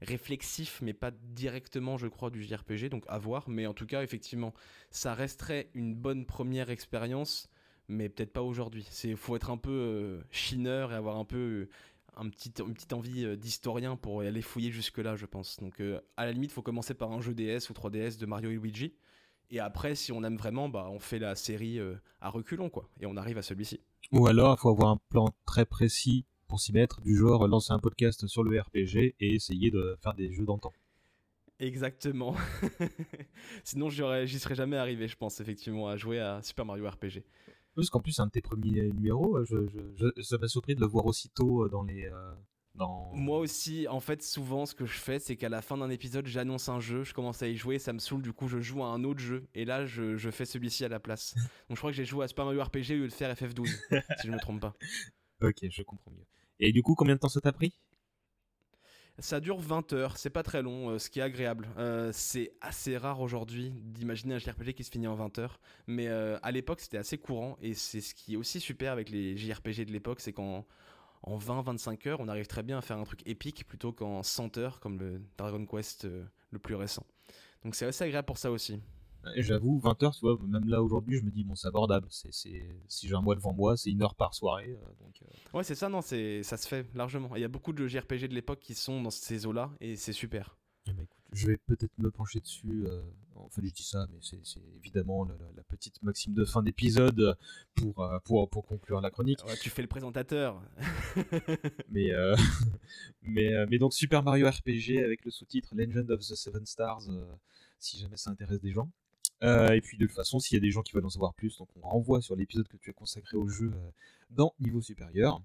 réflexifs 0.01 0.79
mais 0.81 0.93
pas 0.93 1.11
directement 1.11 1.97
je 1.97 2.07
crois 2.07 2.29
du 2.29 2.43
JRPG 2.43 2.89
donc 2.89 3.03
à 3.07 3.17
voir 3.17 3.49
mais 3.49 3.65
en 3.65 3.73
tout 3.73 3.85
cas 3.85 4.03
effectivement 4.03 4.53
ça 4.91 5.13
resterait 5.13 5.69
une 5.73 5.95
bonne 5.95 6.25
première 6.25 6.69
expérience 6.69 7.49
mais 7.87 8.09
peut-être 8.09 8.33
pas 8.33 8.41
aujourd'hui. 8.41 8.85
C'est 8.89 9.15
faut 9.15 9.35
être 9.35 9.49
un 9.49 9.57
peu 9.57 9.71
euh, 9.71 10.21
chineur 10.29 10.91
et 10.91 10.95
avoir 10.95 11.17
un 11.17 11.25
peu 11.25 11.37
euh, 11.37 11.69
un 12.15 12.29
petit, 12.29 12.51
une 12.59 12.73
petite 12.73 12.93
envie 12.93 13.25
euh, 13.25 13.35
d'historien 13.35 13.95
pour 13.95 14.21
aller 14.21 14.41
fouiller 14.41 14.71
jusque 14.71 14.97
là, 14.97 15.15
je 15.15 15.25
pense. 15.25 15.57
Donc 15.59 15.81
à 16.17 16.25
la 16.25 16.31
limite, 16.31 16.51
faut 16.51 16.61
commencer 16.61 16.93
par 16.93 17.11
un 17.11 17.21
jeu 17.21 17.33
DS 17.33 17.69
ou 17.69 17.73
3DS 17.73 18.17
de 18.17 18.25
Mario 18.25 18.51
et 18.51 18.55
Luigi. 18.55 18.93
Et 19.49 19.59
après, 19.61 19.95
si 19.95 20.11
on 20.11 20.23
aime 20.23 20.35
vraiment, 20.35 20.67
bah 20.67 20.89
on 20.91 20.99
fait 20.99 21.19
la 21.19 21.35
série 21.35 21.79
à 22.19 22.29
reculons 22.29 22.69
quoi, 22.69 22.89
et 22.99 23.05
on 23.05 23.15
arrive 23.15 23.37
à 23.37 23.41
celui-ci. 23.41 23.79
Ou 24.11 24.27
alors 24.27 24.57
il 24.57 24.61
faut 24.61 24.69
avoir 24.69 24.89
un 24.89 24.99
plan 25.09 25.29
très 25.45 25.65
précis 25.65 26.25
pour 26.47 26.59
s'y 26.59 26.71
mettre, 26.73 27.01
du 27.01 27.15
genre 27.15 27.47
lancer 27.47 27.73
un 27.73 27.79
podcast 27.79 28.25
sur 28.27 28.43
le 28.43 28.59
RPG 28.59 29.15
et 29.19 29.35
essayer 29.35 29.69
de 29.71 29.97
faire 30.01 30.13
des 30.13 30.31
jeux 30.33 30.45
d'antan. 30.45 30.73
Exactement. 31.59 32.35
Sinon, 33.63 33.89
j'y 33.89 34.39
serais 34.39 34.55
jamais 34.55 34.77
arrivé, 34.77 35.07
je 35.07 35.15
pense 35.17 35.39
effectivement, 35.39 35.87
à 35.87 35.97
jouer 35.97 36.19
à 36.19 36.41
Super 36.43 36.65
Mario 36.65 36.87
RPG. 36.89 37.23
Parce 37.75 37.89
qu'en 37.89 37.99
plus, 37.99 38.11
c'est 38.13 38.21
un 38.21 38.27
de 38.27 38.31
tes 38.31 38.41
premiers 38.41 38.91
numéros, 38.91 39.43
je, 39.45 39.67
je, 39.67 39.79
je- 40.15 40.21
ça 40.23 40.37
m'a 40.37 40.47
surpris 40.47 40.75
de 40.75 40.81
le 40.81 40.87
voir 40.87 41.05
aussitôt 41.05 41.63
euh, 41.65 41.69
dans 41.69 41.83
les. 41.83 42.05
euh, 42.05 42.31
dans... 42.75 43.11
Moi 43.13 43.39
aussi, 43.39 43.87
en 43.87 43.99
fait, 43.99 44.21
souvent, 44.23 44.65
ce 44.67 44.75
que 44.75 44.85
je 44.85 44.97
fais, 44.97 45.17
c'est 45.19 45.35
qu'à 45.35 45.49
la 45.49 45.61
fin 45.63 45.77
d'un 45.77 45.89
épisode, 45.89 46.27
j'annonce 46.27 46.69
un 46.69 46.79
jeu, 46.79 47.03
je 47.03 47.13
commence 47.13 47.41
à 47.41 47.47
y 47.47 47.55
jouer, 47.55 47.79
ça 47.79 47.91
me 47.93 47.99
saoule, 47.99 48.21
du 48.21 48.33
coup, 48.33 48.47
je 48.47 48.59
joue 48.59 48.83
à 48.83 48.87
un 48.87 49.03
autre 49.03 49.19
jeu, 49.19 49.47
et 49.55 49.65
là, 49.65 49.85
je, 49.85 50.15
je 50.15 50.29
fais 50.29 50.45
celui-ci 50.45 50.85
à 50.85 50.89
la 50.89 50.99
place. 50.99 51.33
Donc, 51.69 51.75
je 51.75 51.77
crois 51.77 51.89
que 51.91 51.97
j'ai 51.97 52.05
joué 52.05 52.25
à 52.25 52.27
Super 52.27 52.45
Mario 52.45 52.61
RPG 52.63 52.91
au 52.91 52.93
lieu 52.95 53.07
de 53.07 53.13
faire 53.13 53.33
FF12, 53.35 53.67
si 54.21 54.27
je 54.27 54.31
me 54.31 54.39
trompe 54.39 54.61
pas. 54.61 54.75
Ok, 55.41 55.57
je 55.69 55.81
comprends 55.83 56.11
mieux. 56.11 56.25
Et 56.59 56.71
du 56.71 56.81
coup, 56.83 56.95
combien 56.95 57.15
de 57.15 57.19
temps 57.19 57.29
ça 57.29 57.41
t'a 57.41 57.51
pris? 57.51 57.73
Ça 59.19 59.39
dure 59.39 59.57
20 59.57 59.93
heures, 59.93 60.17
c'est 60.17 60.29
pas 60.29 60.43
très 60.43 60.61
long, 60.61 60.91
euh, 60.91 60.99
ce 60.99 61.09
qui 61.09 61.19
est 61.19 61.23
agréable. 61.23 61.67
Euh, 61.77 62.11
c'est 62.13 62.53
assez 62.61 62.97
rare 62.97 63.19
aujourd'hui 63.19 63.71
d'imaginer 63.71 64.35
un 64.35 64.37
JRPG 64.37 64.73
qui 64.73 64.83
se 64.83 64.91
finit 64.91 65.07
en 65.07 65.15
20 65.15 65.39
heures, 65.39 65.59
mais 65.87 66.07
euh, 66.07 66.37
à 66.43 66.51
l'époque 66.51 66.81
c'était 66.81 66.99
assez 66.99 67.17
courant, 67.17 67.57
et 67.59 67.73
c'est 67.73 68.01
ce 68.01 68.13
qui 68.13 68.35
est 68.35 68.37
aussi 68.37 68.59
super 68.59 68.91
avec 68.91 69.09
les 69.09 69.35
JRPG 69.35 69.85
de 69.85 69.91
l'époque, 69.91 70.19
c'est 70.19 70.33
qu'en 70.33 70.67
en 71.23 71.39
20-25 71.39 72.07
heures, 72.09 72.19
on 72.19 72.27
arrive 72.27 72.45
très 72.45 72.61
bien 72.61 72.77
à 72.77 72.81
faire 72.81 72.99
un 72.99 73.05
truc 73.05 73.21
épique 73.25 73.65
plutôt 73.65 73.91
qu'en 73.91 74.21
100 74.21 74.57
heures 74.59 74.79
comme 74.79 74.99
le 74.99 75.19
Dragon 75.35 75.65
Quest 75.65 76.07
le 76.51 76.59
plus 76.59 76.75
récent. 76.75 77.05
Donc 77.63 77.73
c'est 77.73 77.87
assez 77.87 78.03
agréable 78.03 78.27
pour 78.27 78.37
ça 78.37 78.51
aussi. 78.51 78.79
J'avoue, 79.35 79.79
20 79.79 80.01
heures, 80.03 80.13
tu 80.15 80.21
vois, 80.21 80.37
même 80.47 80.67
là 80.69 80.81
aujourd'hui, 80.81 81.17
je 81.17 81.23
me 81.23 81.31
dis, 81.31 81.43
bon, 81.43 81.55
c'est 81.55 81.67
abordable. 81.67 82.07
C'est. 82.09 82.31
Si 82.31 83.07
j'ai 83.07 83.13
un 83.15 83.21
mois 83.21 83.35
devant 83.35 83.53
moi, 83.53 83.77
c'est 83.77 83.89
une 83.91 84.01
heure 84.01 84.15
par 84.15 84.33
soirée. 84.33 84.71
euh, 84.81 85.03
donc, 85.03 85.15
euh, 85.21 85.57
Ouais, 85.57 85.63
c'est 85.63 85.75
ça, 85.75 85.89
non, 85.89 86.01
c'est 86.01 86.43
ça 86.43 86.57
se 86.57 86.67
fait 86.67 86.85
largement. 86.95 87.35
Il 87.35 87.41
y 87.41 87.45
a 87.45 87.47
beaucoup 87.49 87.73
de 87.73 87.87
JRPG 87.87 88.27
de 88.27 88.33
l'époque 88.35 88.59
qui 88.59 88.73
sont 88.75 89.01
dans 89.01 89.09
ces 89.11 89.45
eaux-là, 89.45 89.71
et 89.81 89.95
c'est 89.95 90.13
super. 90.13 90.57
eh 90.87 90.93
ben, 90.93 91.03
écoute, 91.03 91.17
je 91.33 91.47
vais 91.47 91.57
peut-être 91.57 91.97
me 91.97 92.09
pencher 92.11 92.39
dessus. 92.39 92.85
euh, 92.87 93.01
Enfin, 93.39 93.61
je 93.63 93.69
dis 93.69 93.83
ça, 93.83 94.07
mais 94.11 94.17
c'est, 94.21 94.39
évidemment 94.77 95.23
la, 95.23 95.35
la- 95.37 95.51
la 95.57 95.63
petite 95.63 96.01
maxime 96.01 96.33
de 96.33 96.43
fin 96.43 96.63
d'épisode 96.63 97.37
pour, 97.75 97.99
euh, 97.99 98.17
pour, 98.23 98.49
pour 98.49 98.65
conclure 98.65 98.99
la 98.99 99.11
chronique. 99.11 99.37
Ouais, 99.45 99.55
tu 99.61 99.69
fais 99.69 99.83
le 99.83 99.87
présentateur. 99.87 100.59
mais, 101.89 102.11
euh, 102.13 102.35
mais, 103.21 103.65
mais 103.67 103.77
donc 103.77 103.93
Super 103.93 104.23
Mario 104.23 104.47
RPG 104.49 105.03
avec 105.03 105.23
le 105.25 105.31
sous-titre 105.31 105.75
Legend 105.75 106.09
of 106.11 106.19
the 106.21 106.35
Seven 106.35 106.65
Stars, 106.65 107.01
euh, 107.09 107.25
si 107.79 107.99
jamais 107.99 108.17
ça 108.17 108.31
intéresse 108.31 108.59
des 108.59 108.71
gens. 108.71 108.89
Euh, 109.43 109.71
et 109.71 109.81
puis 109.81 109.97
de 109.97 110.05
toute 110.05 110.15
façon, 110.15 110.39
s'il 110.39 110.55
y 110.55 110.57
a 110.57 110.61
des 110.61 110.71
gens 110.71 110.81
qui 110.81 110.93
veulent 110.93 111.05
en 111.05 111.09
savoir 111.09 111.33
plus, 111.33 111.57
donc 111.57 111.69
on 111.75 111.87
renvoie 111.87 112.21
sur 112.21 112.35
l'épisode 112.35 112.67
que 112.67 112.77
tu 112.77 112.89
as 112.89 112.93
consacré 112.93 113.37
au 113.37 113.47
jeu 113.47 113.71
euh, 113.73 113.89
dans 114.29 114.53
Niveau 114.59 114.81
Supérieur. 114.81 115.41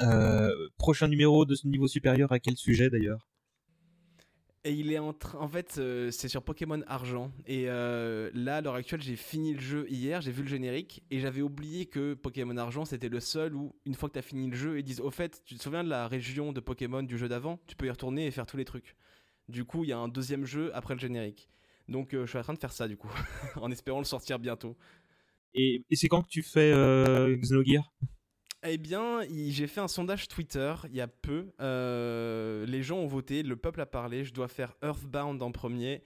Euh, 0.00 0.68
prochain 0.76 1.08
numéro 1.08 1.44
de 1.44 1.54
ce 1.54 1.66
niveau 1.66 1.88
supérieur, 1.88 2.30
à 2.32 2.38
quel 2.38 2.56
sujet 2.56 2.90
d'ailleurs? 2.90 3.28
Et 4.64 4.72
il 4.72 4.92
est 4.92 4.98
en. 4.98 5.14
En 5.38 5.48
fait, 5.48 5.80
c'est 6.10 6.28
sur 6.28 6.42
Pokémon 6.42 6.82
Argent. 6.88 7.30
Et 7.46 7.66
là, 7.66 8.56
à 8.56 8.60
l'heure 8.60 8.74
actuelle, 8.74 9.00
j'ai 9.00 9.14
fini 9.14 9.54
le 9.54 9.60
jeu 9.60 9.86
hier, 9.88 10.20
j'ai 10.20 10.32
vu 10.32 10.42
le 10.42 10.48
générique. 10.48 11.04
Et 11.10 11.20
j'avais 11.20 11.40
oublié 11.40 11.86
que 11.86 12.14
Pokémon 12.14 12.56
Argent, 12.56 12.84
c'était 12.84 13.08
le 13.08 13.20
seul 13.20 13.54
où, 13.54 13.76
une 13.86 13.94
fois 13.94 14.08
que 14.08 14.14
tu 14.14 14.18
as 14.18 14.22
fini 14.22 14.50
le 14.50 14.56
jeu, 14.56 14.78
ils 14.80 14.82
disent 14.82 15.00
Au 15.00 15.12
fait, 15.12 15.40
tu 15.44 15.54
te 15.54 15.62
souviens 15.62 15.84
de 15.84 15.88
la 15.88 16.08
région 16.08 16.52
de 16.52 16.58
Pokémon 16.58 17.04
du 17.04 17.16
jeu 17.16 17.28
d'avant? 17.28 17.60
Tu 17.68 17.76
peux 17.76 17.86
y 17.86 17.90
retourner 17.90 18.26
et 18.26 18.30
faire 18.32 18.44
tous 18.44 18.56
les 18.56 18.64
trucs. 18.64 18.96
Du 19.48 19.64
coup, 19.64 19.84
il 19.84 19.90
y 19.90 19.92
a 19.92 19.98
un 19.98 20.08
deuxième 20.08 20.44
jeu 20.44 20.72
après 20.74 20.94
le 20.94 21.00
générique. 21.00 21.48
Donc, 21.88 22.14
euh, 22.14 22.26
je 22.26 22.30
suis 22.30 22.38
en 22.38 22.42
train 22.42 22.54
de 22.54 22.58
faire 22.58 22.72
ça, 22.72 22.88
du 22.88 22.96
coup, 22.96 23.10
en 23.56 23.70
espérant 23.70 23.98
le 23.98 24.04
sortir 24.04 24.38
bientôt. 24.38 24.76
Et, 25.54 25.84
et 25.88 25.96
c'est 25.96 26.08
quand 26.08 26.22
que 26.22 26.28
tu 26.28 26.42
fais 26.42 26.72
euh, 26.72 27.36
Xenogear? 27.36 27.92
Eh 28.68 28.78
bien, 28.78 29.20
j'ai 29.48 29.66
fait 29.66 29.80
un 29.80 29.88
sondage 29.88 30.28
Twitter 30.28 30.74
il 30.88 30.96
y 30.96 31.00
a 31.00 31.06
peu. 31.06 31.52
Euh, 31.60 32.66
les 32.66 32.82
gens 32.82 32.98
ont 32.98 33.06
voté, 33.06 33.42
le 33.42 33.56
peuple 33.56 33.80
a 33.80 33.86
parlé. 33.86 34.24
Je 34.24 34.34
dois 34.34 34.48
faire 34.48 34.74
Earthbound 34.82 35.40
en 35.42 35.52
premier. 35.52 36.02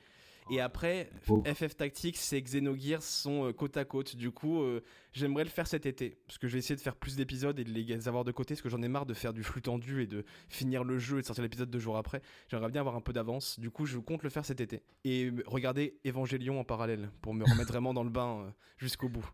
Et 0.51 0.61
après, 0.61 1.11
Oh. 1.29 1.43
FF 1.47 1.77
Tactics 1.77 2.19
et 2.33 2.43
Xenogears 2.43 3.03
sont 3.03 3.47
euh, 3.47 3.53
côte 3.53 3.77
à 3.77 3.85
côte. 3.85 4.17
Du 4.17 4.31
coup, 4.31 4.63
euh, 4.63 4.83
j'aimerais 5.13 5.45
le 5.45 5.51
faire 5.51 5.67
cet 5.67 5.87
été. 5.87 6.19
Parce 6.27 6.39
que 6.39 6.49
je 6.49 6.55
vais 6.55 6.59
essayer 6.59 6.77
de 6.77 6.81
faire 6.81 6.97
plus 6.97 7.17
d'épisodes 7.17 7.59
et 7.59 7.65
de 7.65 7.71
les 7.71 8.09
avoir 8.09 8.25
de 8.25 8.33
côté. 8.33 8.55
Parce 8.55 8.63
que 8.63 8.69
j'en 8.69 8.83
ai 8.83 8.89
marre 8.89 9.07
de 9.07 9.15
faire 9.15 9.33
du 9.33 9.43
flux 9.43 9.63
tendu 9.63 10.03
et 10.03 10.07
de 10.07 10.25
finir 10.49 10.83
le 10.85 10.99
jeu 10.99 11.19
et 11.19 11.21
de 11.23 11.27
sortir 11.27 11.43
l'épisode 11.43 11.71
deux 11.71 11.79
jours 11.79 11.97
après. 11.97 12.23
J'aimerais 12.49 12.71
bien 12.71 12.81
avoir 12.81 12.97
un 12.97 13.01
peu 13.01 13.13
d'avance. 13.13 13.61
Du 13.61 13.71
coup, 13.71 13.87
je 13.87 13.99
compte 13.99 14.23
le 14.23 14.31
faire 14.31 14.45
cet 14.45 14.61
été. 14.61 14.83
Et 15.05 15.31
regarder 15.47 15.99
Evangelion 16.07 16.59
en 16.59 16.65
parallèle. 16.65 17.11
Pour 17.23 17.35
me 17.35 17.45
remettre 17.45 17.71
vraiment 17.71 17.95
dans 17.95 18.05
le 18.05 18.11
bain 18.11 18.41
euh, 18.41 18.51
jusqu'au 18.79 19.09
bout. 19.09 19.29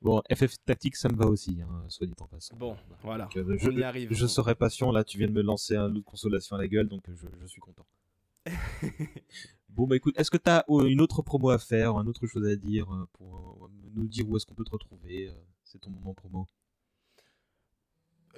Bon, 0.00 0.22
FF 0.32 0.54
Tactics, 0.64 0.96
ça 0.96 1.08
me 1.08 1.16
va 1.16 1.26
aussi, 1.26 1.58
hein, 1.60 1.84
soit 1.88 2.06
dit 2.06 2.14
en 2.20 2.26
passant. 2.26 2.56
Bon, 2.56 2.76
voilà. 3.02 3.24
Donc, 3.24 3.36
euh, 3.36 3.56
on 3.56 3.58
je, 3.58 3.70
y 3.72 3.82
arrive. 3.82 4.12
je 4.12 4.26
serai 4.26 4.54
patient, 4.54 4.92
là, 4.92 5.04
tu 5.04 5.18
viens 5.18 5.26
de 5.26 5.32
me 5.32 5.42
lancer 5.42 5.76
un 5.76 5.88
lot 5.88 5.98
de 5.98 6.04
consolation 6.04 6.56
à 6.56 6.58
la 6.58 6.68
gueule, 6.68 6.88
donc 6.88 7.02
je, 7.08 7.26
je 7.40 7.46
suis 7.46 7.60
content. 7.60 7.86
bon, 9.68 9.86
bah 9.86 9.96
écoute, 9.96 10.18
est-ce 10.18 10.30
que 10.30 10.36
tu 10.36 10.50
as 10.50 10.64
une 10.68 11.00
autre 11.00 11.22
promo 11.22 11.50
à 11.50 11.58
faire, 11.58 11.98
une 11.98 12.08
autre 12.08 12.26
chose 12.26 12.46
à 12.46 12.56
dire 12.56 12.92
euh, 12.92 13.08
pour 13.12 13.64
euh, 13.64 13.90
nous 13.94 14.06
dire 14.06 14.28
où 14.28 14.36
est-ce 14.36 14.46
qu'on 14.46 14.54
peut 14.54 14.64
te 14.64 14.70
retrouver 14.70 15.28
euh, 15.28 15.32
C'est 15.64 15.80
ton 15.80 15.90
moment 15.90 16.14
promo? 16.14 16.46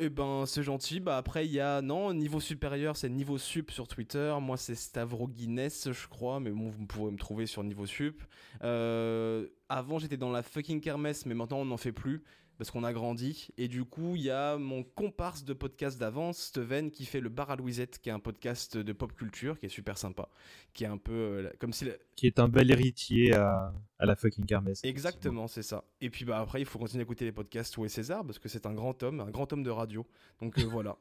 Eh 0.03 0.09
ben, 0.09 0.45
c'est 0.47 0.63
gentil. 0.63 0.99
Bah 0.99 1.19
après, 1.19 1.45
il 1.45 1.53
y 1.53 1.61
a 1.61 1.83
non 1.83 2.15
niveau 2.15 2.41
supérieur, 2.41 2.97
c'est 2.97 3.11
niveau 3.11 3.37
sup 3.37 3.71
sur 3.71 3.87
Twitter. 3.87 4.35
Moi, 4.41 4.57
c'est 4.57 4.75
Stavro 4.75 5.29
Guinness, 5.29 5.93
je 5.93 6.09
crois, 6.09 6.41
mais 6.41 6.51
bon, 6.51 6.71
vous 6.71 6.87
pourrez 6.87 7.11
me 7.11 7.19
trouver 7.19 7.45
sur 7.47 7.63
niveau 7.65 7.85
sup. 7.85 8.23
Euh, 8.63 9.47
avant, 9.69 9.99
j'étais 9.99 10.17
dans 10.17 10.31
la 10.31 10.43
fucking 10.43 10.81
kermesse, 10.81 11.27
mais 11.27 11.35
maintenant, 11.35 11.59
on 11.59 11.67
n'en 11.67 11.77
fait 11.77 11.93
plus 11.93 12.23
parce 12.61 12.71
qu'on 12.71 12.85
a 12.85 12.93
grandi. 12.93 13.49
Et 13.57 13.69
du 13.69 13.87
coup, 13.87 14.17
il 14.17 14.21
y 14.21 14.31
a 14.31 14.59
mon 14.59 14.83
comparse 14.83 15.45
de 15.47 15.55
podcast 15.55 15.99
d'avance, 15.99 16.37
Steven, 16.37 16.91
qui 16.91 17.07
fait 17.07 17.21
le 17.21 17.31
Bar 17.31 17.49
à 17.51 17.57
Louisette, 17.57 17.99
qui 18.01 18.11
est 18.11 18.13
un 18.13 18.19
podcast 18.19 18.77
de 18.77 18.93
pop 18.93 19.15
culture, 19.15 19.59
qui 19.59 19.65
est 19.65 19.71
super 19.71 19.97
sympa, 19.97 20.29
qui 20.75 20.85
est 20.85 20.87
un 20.87 20.99
peu 20.99 21.13
euh, 21.13 21.51
comme 21.59 21.73
si 21.73 21.87
la- 21.87 21.95
Qui 22.17 22.27
est 22.27 22.39
un 22.39 22.49
bel 22.49 22.71
héritier 22.71 23.35
à, 23.35 23.73
à 23.99 24.05
la 24.05 24.15
fucking 24.15 24.45
kermesse. 24.45 24.85
Exactement, 24.85 25.49
c'est 25.49 25.63
ça. 25.63 25.85
Et 26.03 26.11
puis 26.11 26.27
bah 26.27 26.39
après, 26.39 26.61
il 26.61 26.67
faut 26.67 26.79
continuer 26.79 27.01
à 27.01 27.05
écouter 27.05 27.25
les 27.25 27.33
podcasts 27.33 27.79
Où 27.79 27.87
est 27.87 27.89
César 27.89 28.27
parce 28.27 28.39
que 28.39 28.51
c'est 28.51 28.67
un 28.67 28.75
grand 28.75 29.03
homme, 29.03 29.21
un 29.21 29.31
grand 29.31 29.51
homme 29.55 29.63
de 29.63 29.71
radio. 29.71 30.07
Donc 30.43 30.59
euh, 30.59 30.65
voilà. 30.71 30.99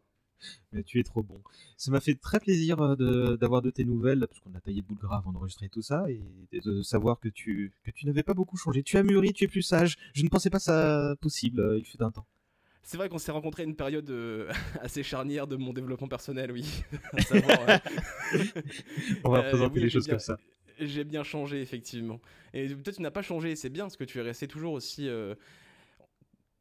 Mais 0.72 0.84
tu 0.84 1.00
es 1.00 1.04
trop 1.04 1.24
bon. 1.24 1.42
Ça 1.78 1.92
m'a 1.92 2.00
fait 2.00 2.16
très 2.16 2.40
plaisir 2.40 2.80
euh, 2.82 2.96
de- 2.96 3.36
d'avoir 3.36 3.62
de, 3.62 3.70
tes 3.70 3.84
nouvelles, 3.86 4.26
parce 4.28 4.40
qu'on 4.40 4.54
a 4.56 4.60
taillé 4.62 4.78
le 4.82 4.88
bout 4.88 4.96
de 4.96 5.00
gras 5.02 5.18
avant 5.18 5.32
d'enregistrer 5.32 5.70
tout 5.70 5.82
ça, 5.82 6.06
et 6.10 6.22
de, 6.60 6.82
savoir 6.82 7.20
que 7.20 7.30
tu, 7.30 7.72
que 7.84 7.92
tu 7.92 8.06
n'avais 8.06 8.24
pas 8.24 8.34
beaucoup 8.34 8.58
changé. 8.58 8.84
Tu 8.84 8.98
as 8.98 9.04
mûri, 9.04 9.34
tu 9.34 9.44
es 9.44 9.48
plus 9.48 9.62
sage. 9.62 9.98
Je 10.14 10.24
ne 10.24 10.30
pensais 10.30 10.50
pas 10.50 10.60
ça 10.60 11.16
possible, 11.22 11.60
euh, 11.62 11.78
il 11.78 11.86
fut 11.86 12.02
un 12.02 12.12
temps. 12.12 12.26
C'est 12.82 12.98
vrai 12.98 13.08
qu'on 13.10 13.20
s'est 13.20 13.32
rencontré 13.32 13.64
à 13.64 13.66
une 13.66 13.76
période 13.76 14.10
euh, 14.10 14.50
assez 14.82 15.04
charnière 15.04 15.46
de 15.48 15.56
mon 15.58 15.74
développement 15.74 16.08
personnel, 16.08 16.52
oui. 16.52 16.66
Savoir, 17.28 17.60
euh, 17.70 17.78
On 19.24 19.30
va 19.32 19.44
présenter 19.44 19.76
oui, 19.78 19.84
les 19.84 19.90
choses 19.90 20.06
bien- 20.06 20.14
comme 20.14 20.20
ça. 20.20 20.38
J'ai 20.80 21.04
bien 21.04 21.24
changé, 21.24 21.62
effectivement. 21.62 22.22
Et 22.54 22.68
toi, 22.74 22.94
tu 22.94 23.02
n'as 23.02 23.12
pas 23.12 23.22
changé, 23.22 23.56
c'est 23.58 23.70
bien, 23.70 23.84
parce 23.84 23.98
que 23.98 24.06
tu 24.06 24.18
es 24.18 24.22
resté 24.22 24.48
toujours 24.48 24.74
aussi. 24.74 25.08
euh, 25.10 25.36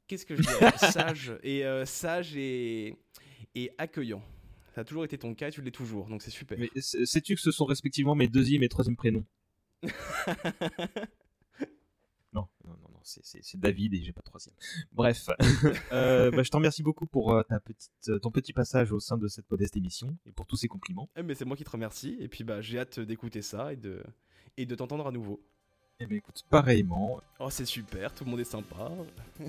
Qu'est-ce 0.08 0.26
que 0.26 0.34
je 0.36 0.42
dirais 0.42 0.72
Sage. 0.78 1.34
Et 1.42 1.62
sage 1.84 2.36
et, 2.36 2.96
et 3.62 3.70
accueillant. 3.78 4.22
Ça 4.74 4.82
a 4.82 4.84
toujours 4.84 5.04
été 5.04 5.18
ton 5.18 5.34
cas 5.34 5.48
et 5.48 5.50
tu 5.50 5.60
l'es 5.62 5.70
toujours, 5.72 6.06
donc 6.08 6.22
c'est 6.22 6.30
super. 6.30 6.58
Mais 6.58 6.70
sais- 6.76 7.04
sais-tu 7.06 7.34
que 7.34 7.40
ce 7.40 7.50
sont 7.50 7.64
respectivement 7.64 8.14
mes 8.14 8.28
deuxième 8.28 8.62
et 8.62 8.68
troisième 8.68 8.96
prénoms? 8.96 9.24
Non, 12.34 12.46
non, 12.64 12.72
non, 12.82 12.88
non, 12.92 13.00
c'est- 13.02 13.56
David 13.56 13.94
et 13.94 14.02
j'ai 14.02 14.12
pas 14.12 14.20
de 14.20 14.26
troisième. 14.26 14.54
Bref, 14.92 15.28
Euh, 15.92 16.30
bah, 16.30 16.42
je 16.42 16.50
te 16.50 16.56
remercie 16.56 16.82
beaucoup 16.82 17.06
pour 17.06 17.32
euh, 17.32 17.42
ta 17.42 17.58
petite, 17.58 17.90
euh, 18.08 18.18
ton 18.18 18.30
petit 18.30 18.52
passage 18.52 18.92
au 18.92 19.00
sein 19.00 19.16
de 19.16 19.26
cette 19.28 19.50
modeste 19.50 19.76
émission 19.78 20.14
et 20.26 20.32
pour 20.32 20.46
tous 20.46 20.56
ces 20.56 20.68
compliments. 20.68 21.08
Eh, 21.16 21.22
mais 21.22 21.34
c'est 21.34 21.46
moi 21.46 21.56
qui 21.56 21.64
te 21.64 21.70
remercie, 21.70 22.16
et 22.20 22.28
puis 22.28 22.44
bah, 22.44 22.60
j'ai 22.60 22.78
hâte 22.78 23.00
d'écouter 23.00 23.40
ça 23.40 23.72
et 23.72 23.76
de, 23.76 24.02
et 24.58 24.66
de 24.66 24.74
t'entendre 24.74 25.06
à 25.06 25.10
nouveau. 25.10 25.42
Eh 26.00 26.06
ben 26.06 26.18
écoute, 26.18 26.44
pareillement. 26.48 27.20
Oh, 27.40 27.48
c'est 27.50 27.64
super, 27.64 28.14
tout 28.14 28.24
le 28.24 28.30
monde 28.30 28.40
est 28.40 28.44
sympa. 28.44 28.90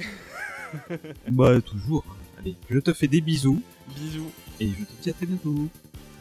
Bah 1.28 1.60
toujours. 1.62 2.04
Allez, 2.38 2.56
je 2.70 2.78
te 2.80 2.94
fais 2.94 3.08
des 3.08 3.22
bisous. 3.22 3.62
Bisous. 3.96 4.32
Et 4.60 4.68
je 4.70 4.84
te 4.84 5.02
dis 5.02 5.10
à 5.10 5.14
très 5.14 5.26
bientôt. 5.26 5.68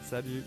Salut. 0.03 0.43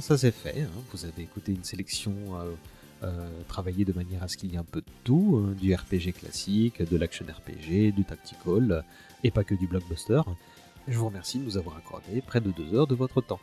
Ça 0.00 0.18
c'est 0.18 0.30
fait, 0.30 0.62
hein. 0.62 0.82
vous 0.92 1.04
avez 1.04 1.22
écouté 1.22 1.52
une 1.52 1.64
sélection 1.64 2.12
euh, 2.34 2.54
euh, 3.02 3.30
travaillée 3.48 3.84
de 3.84 3.92
manière 3.92 4.22
à 4.22 4.28
ce 4.28 4.36
qu'il 4.36 4.50
y 4.50 4.54
ait 4.54 4.58
un 4.58 4.64
peu 4.64 4.80
de 4.80 4.86
tout, 5.04 5.42
hein, 5.42 5.54
du 5.60 5.74
RPG 5.74 6.12
classique, 6.18 6.82
de 6.82 6.96
l'action 6.96 7.24
RPG, 7.24 7.92
du 7.94 8.04
tactical, 8.04 8.84
et 9.24 9.30
pas 9.30 9.44
que 9.44 9.54
du 9.54 9.66
blockbuster. 9.66 10.22
Je 10.88 10.98
vous 10.98 11.06
remercie 11.06 11.38
de 11.38 11.44
nous 11.44 11.56
avoir 11.56 11.76
accordé 11.76 12.20
près 12.20 12.40
de 12.40 12.50
deux 12.50 12.74
heures 12.74 12.86
de 12.86 12.94
votre 12.94 13.20
temps. 13.20 13.40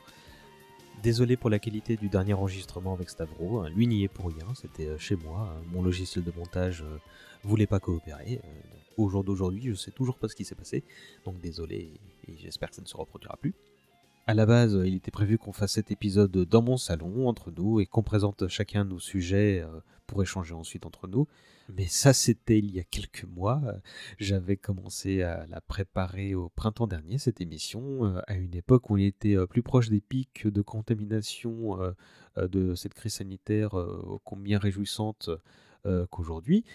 Désolé 1.04 1.38
pour 1.38 1.50
la 1.52 1.60
qualité 1.60 1.96
du 1.96 2.10
dernier 2.10 2.34
enregistrement 2.34 2.94
avec 2.94 3.10
Stavro, 3.10 3.60
hein, 3.60 3.70
lui 3.70 3.86
n'y 3.86 4.04
est 4.04 4.08
pour 4.08 4.28
rien, 4.28 4.48
c'était 4.56 4.88
euh, 4.88 4.98
chez 4.98 5.16
moi, 5.16 5.56
mon 5.72 5.84
logiciel 5.84 6.24
de 6.24 6.32
montage 6.36 6.82
euh, 6.82 6.98
voulait 7.44 7.68
pas 7.68 7.80
coopérer. 7.80 8.42
euh, 8.44 8.48
au 8.98 9.08
jour 9.10 9.24
d'aujourd'hui, 9.24 9.62
je 9.70 9.76
sais 9.76 9.92
toujours 9.92 10.18
pas 10.18 10.28
ce 10.28 10.36
qui 10.36 10.44
s'est 10.44 10.56
passé, 10.56 10.84
donc 11.24 11.40
désolé 11.40 11.92
et 12.28 12.38
j'espère 12.38 12.72
que 12.72 12.76
ça 12.78 12.82
ne 12.82 12.88
se 12.88 12.98
reproduira 12.98 13.38
plus. 13.38 13.54
À 14.30 14.34
la 14.34 14.46
base, 14.46 14.78
il 14.86 14.94
était 14.94 15.10
prévu 15.10 15.38
qu'on 15.38 15.54
fasse 15.54 15.72
cet 15.72 15.90
épisode 15.90 16.34
dans 16.34 16.62
mon 16.62 16.76
salon, 16.76 17.30
entre 17.30 17.50
nous, 17.50 17.80
et 17.80 17.86
qu'on 17.86 18.04
présente 18.04 18.50
chacun 18.50 18.84
nos 18.84 19.00
sujets 19.00 19.62
euh, 19.62 19.80
pour 20.06 20.22
échanger 20.22 20.54
ensuite 20.54 20.86
entre 20.86 21.08
nous. 21.08 21.28
Mais 21.74 21.86
ça, 21.86 22.12
c'était 22.12 22.60
il 22.60 22.70
y 22.76 22.82
a 22.82 22.84
quelques 22.84 23.24
mois. 23.24 23.62
J'avais 24.20 24.58
commencé 24.58 25.22
à 25.22 25.46
la 25.48 25.62
préparer 25.62 26.36
au 26.36 26.50
printemps 26.50 26.88
dernier, 26.88 27.20
cette 27.20 27.40
émission, 27.40 28.04
euh, 28.04 28.20
à 28.28 28.34
une 28.34 28.54
époque 28.54 28.90
où 28.90 28.96
on 28.96 28.98
était 28.98 29.38
euh, 29.38 29.48
plus 29.48 29.64
proche 29.64 29.88
des 29.88 30.02
pics 30.02 30.46
de 30.46 30.62
contamination 30.62 31.78
de 32.36 32.76
cette 32.76 32.96
crise 32.96 33.14
sanitaire 33.14 33.76
combien 34.26 34.60
réjouissante 34.60 35.30
qu'aujourd'hui. 36.12 36.66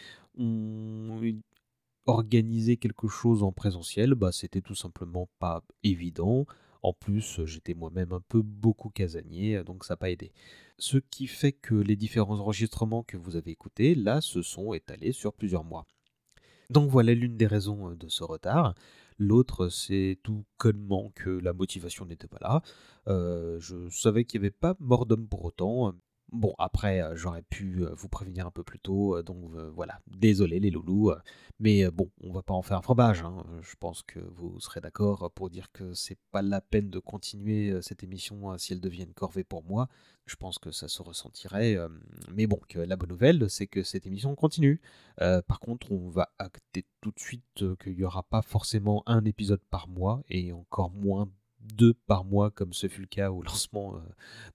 Organiser 2.06 2.78
quelque 2.78 3.08
chose 3.08 3.42
en 3.42 3.52
présentiel, 3.52 4.14
bah, 4.14 4.32
c'était 4.32 4.62
tout 4.62 4.74
simplement 4.74 5.28
pas 5.38 5.62
évident. 5.84 6.46
En 6.82 6.92
plus, 6.92 7.44
j'étais 7.44 7.74
moi-même 7.74 8.12
un 8.12 8.22
peu 8.28 8.42
beaucoup 8.42 8.90
casanier, 8.90 9.62
donc 9.64 9.84
ça 9.84 9.94
n'a 9.94 9.98
pas 9.98 10.10
aidé. 10.10 10.32
Ce 10.78 10.98
qui 10.98 11.26
fait 11.26 11.52
que 11.52 11.74
les 11.74 11.96
différents 11.96 12.40
enregistrements 12.40 13.04
que 13.04 13.16
vous 13.16 13.36
avez 13.36 13.52
écoutés, 13.52 13.94
là, 13.94 14.20
se 14.20 14.42
sont 14.42 14.72
étalés 14.72 15.12
sur 15.12 15.32
plusieurs 15.32 15.64
mois. 15.64 15.86
Donc 16.70 16.90
voilà 16.90 17.14
l'une 17.14 17.36
des 17.36 17.46
raisons 17.46 17.90
euh, 17.90 17.94
de 17.94 18.08
ce 18.08 18.24
retard. 18.24 18.74
L'autre, 19.18 19.68
c'est 19.68 20.18
tout 20.22 20.44
connement 20.58 21.12
que 21.14 21.30
la 21.30 21.52
motivation 21.52 22.06
n'était 22.06 22.28
pas 22.28 22.38
là. 22.40 22.62
Euh, 23.08 23.60
je 23.60 23.88
savais 23.90 24.24
qu'il 24.24 24.40
n'y 24.40 24.46
avait 24.46 24.50
pas 24.50 24.74
mort 24.80 25.06
d'homme 25.06 25.28
pour 25.28 25.44
autant. 25.44 25.94
Bon, 26.32 26.54
après, 26.58 27.02
euh, 27.02 27.14
j'aurais 27.14 27.42
pu 27.42 27.84
euh, 27.84 27.92
vous 27.94 28.08
prévenir 28.08 28.46
un 28.46 28.50
peu 28.50 28.62
plus 28.62 28.78
tôt, 28.78 29.18
euh, 29.18 29.22
donc 29.22 29.38
voilà, 29.74 30.00
désolé 30.06 30.60
les 30.60 30.70
loulous, 30.70 31.12
mais 31.60 31.90
bon, 31.90 32.10
on 32.22 32.32
va 32.32 32.42
pas 32.42 32.54
en 32.54 32.62
faire 32.62 32.78
un 32.78 32.82
fromage, 32.82 33.22
hein. 33.22 33.44
je 33.60 33.74
pense 33.78 34.02
que 34.02 34.18
vous 34.18 34.58
serez 34.58 34.80
d'accord 34.80 35.30
pour 35.32 35.50
dire 35.50 35.70
que 35.72 35.92
c'est 35.92 36.16
pas 36.30 36.40
la 36.40 36.62
peine 36.62 36.88
de 36.88 36.98
continuer 36.98 37.80
cette 37.82 38.02
émission 38.02 38.50
euh, 38.52 38.56
si 38.56 38.72
elle 38.72 38.80
devient 38.80 39.02
une 39.02 39.12
corvée 39.12 39.44
pour 39.44 39.62
moi, 39.62 39.88
je 40.24 40.36
pense 40.36 40.58
que 40.58 40.70
ça 40.70 40.88
se 40.88 41.02
ressentirait, 41.02 41.76
mais 42.34 42.46
bon, 42.46 42.58
la 42.74 42.96
bonne 42.96 43.10
nouvelle, 43.10 43.50
c'est 43.50 43.66
que 43.66 43.82
cette 43.82 44.06
émission 44.06 44.34
continue. 44.34 44.80
Par 45.18 45.60
contre, 45.60 45.92
on 45.92 46.08
va 46.08 46.32
acter 46.38 46.86
tout 47.00 47.10
de 47.10 47.18
suite 47.18 47.64
qu'il 47.82 47.96
n'y 47.96 48.04
aura 48.04 48.22
pas 48.22 48.40
forcément 48.40 49.02
un 49.06 49.24
épisode 49.24 49.60
par 49.70 49.88
mois, 49.88 50.22
et 50.30 50.52
encore 50.52 50.90
moins 50.92 51.28
deux 51.62 51.94
par 52.06 52.24
mois 52.24 52.50
comme 52.50 52.72
ce 52.72 52.88
fut 52.88 53.00
le 53.00 53.06
cas 53.06 53.30
au 53.30 53.42
lancement 53.42 54.00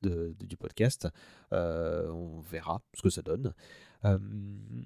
euh, 0.06 0.34
du 0.40 0.58
podcast. 0.58 1.08
Euh, 1.54 2.10
on 2.12 2.40
verra 2.42 2.82
ce 2.94 3.02
que 3.02 3.10
ça 3.10 3.22
donne. 3.22 3.54
Euh, 4.06 4.20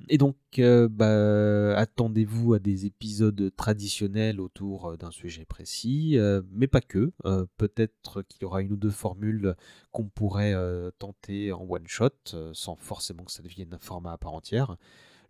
et 0.08 0.18
donc, 0.18 0.38
bah, 0.58 1.78
attendez-vous 1.78 2.54
à 2.54 2.60
des 2.60 2.86
épisodes 2.86 3.52
traditionnels 3.56 4.40
autour 4.40 4.98
d'un 4.98 5.12
sujet 5.12 5.46
précis, 5.46 6.18
mais 6.52 6.68
pas 6.68 6.82
que. 6.82 7.12
Peut-être 7.58 8.22
qu'il 8.24 8.44
y 8.44 8.46
aura 8.46 8.62
une 8.62 8.72
ou 8.72 8.78
deux 8.78 8.90
formules 8.90 9.56
qu'on 9.92 10.08
pourrait 10.08 10.56
tenter 10.98 11.52
en 11.52 11.66
one 11.68 11.88
shot, 11.88 12.10
euh, 12.34 12.52
sans 12.54 12.76
forcément 12.76 13.24
que 13.24 13.32
ça 13.32 13.44
devienne 13.44 13.74
un 13.74 13.80
format 13.80 14.14
à 14.14 14.18
part 14.18 14.34
entière. 14.34 14.78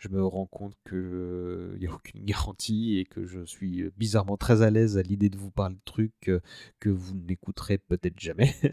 Je 0.01 0.09
me 0.09 0.25
rends 0.25 0.47
compte 0.47 0.73
qu'il 0.89 1.77
n'y 1.79 1.85
a 1.85 1.93
aucune 1.93 2.25
garantie 2.25 2.97
et 2.97 3.05
que 3.05 3.27
je 3.27 3.45
suis 3.45 3.83
bizarrement 3.97 4.35
très 4.35 4.63
à 4.63 4.71
l'aise 4.71 4.97
à 4.97 5.03
l'idée 5.03 5.29
de 5.29 5.37
vous 5.37 5.51
parler 5.51 5.75
de 5.75 5.81
trucs 5.85 6.27
euh, 6.27 6.39
que 6.79 6.89
vous 6.89 7.13
n'écouterez 7.13 7.77
peut-être 7.77 8.19
jamais. 8.19 8.53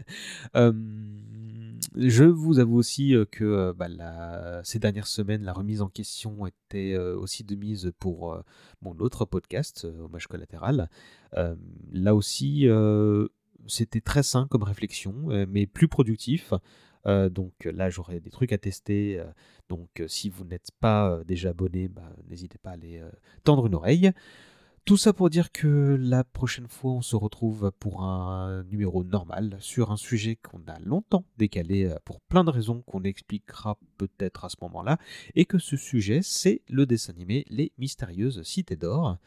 Euh, 0.55 0.73
je 1.95 2.23
vous 2.23 2.59
avoue 2.59 2.77
aussi 2.77 3.13
euh, 3.15 3.25
que 3.25 3.43
euh, 3.43 3.73
bah, 3.73 4.61
ces 4.63 4.79
dernières 4.79 5.05
semaines, 5.07 5.43
la 5.43 5.53
remise 5.53 5.81
en 5.81 5.89
question 5.89 6.47
était 6.47 6.93
euh, 6.93 7.15
aussi 7.15 7.43
de 7.43 7.55
mise 7.55 7.91
pour 7.99 8.33
euh, 8.33 8.41
mon 8.81 8.97
autre 8.99 9.25
podcast, 9.25 9.85
euh, 9.85 10.05
Hommage 10.05 10.27
collatéral. 10.27 10.89
Euh, 11.35 11.55
là 11.91 12.15
aussi, 12.15 12.67
euh, 12.67 13.27
c'était 13.67 14.01
très 14.01 14.23
sain 14.23 14.47
comme 14.49 14.63
réflexion, 14.63 15.29
euh, 15.29 15.45
mais 15.47 15.67
plus 15.67 15.87
productif. 15.87 16.53
Euh, 17.05 17.29
donc 17.29 17.53
là, 17.65 17.89
j'aurai 17.89 18.19
des 18.19 18.29
trucs 18.29 18.51
à 18.51 18.57
tester. 18.57 19.19
euh, 19.19 19.25
donc 19.69 19.89
euh, 19.99 20.07
si 20.07 20.29
vous 20.29 20.45
n'êtes 20.45 20.71
pas 20.79 21.11
euh, 21.11 21.23
déjà 21.23 21.49
abonné, 21.49 21.87
bah, 21.87 22.11
n'hésitez 22.29 22.57
pas 22.57 22.71
à 22.71 22.73
aller 22.73 22.99
euh, 22.99 23.09
tendre 23.43 23.67
une 23.67 23.75
oreille. 23.75 24.11
Tout 24.85 24.97
ça 24.97 25.13
pour 25.13 25.29
dire 25.29 25.51
que 25.51 25.97
la 25.99 26.23
prochaine 26.23 26.67
fois, 26.67 26.93
on 26.93 27.01
se 27.01 27.15
retrouve 27.15 27.71
pour 27.79 28.01
un 28.01 28.63
numéro 28.63 29.03
normal 29.03 29.55
sur 29.59 29.91
un 29.91 29.97
sujet 29.97 30.35
qu'on 30.35 30.63
a 30.67 30.79
longtemps 30.79 31.25
décalé 31.37 31.85
euh, 31.85 31.95
pour 32.05 32.21
plein 32.21 32.43
de 32.43 32.49
raisons 32.49 32.81
qu'on 32.81 33.03
expliquera 33.03 33.77
peut-être 33.97 34.45
à 34.45 34.49
ce 34.49 34.55
moment-là, 34.61 34.97
et 35.35 35.45
que 35.45 35.59
ce 35.59 35.77
sujet, 35.77 36.21
c'est 36.23 36.61
le 36.69 36.85
dessin 36.85 37.13
animé 37.13 37.45
Les 37.49 37.71
Mystérieuses 37.77 38.41
Cités 38.43 38.77
d'Or. 38.77 39.17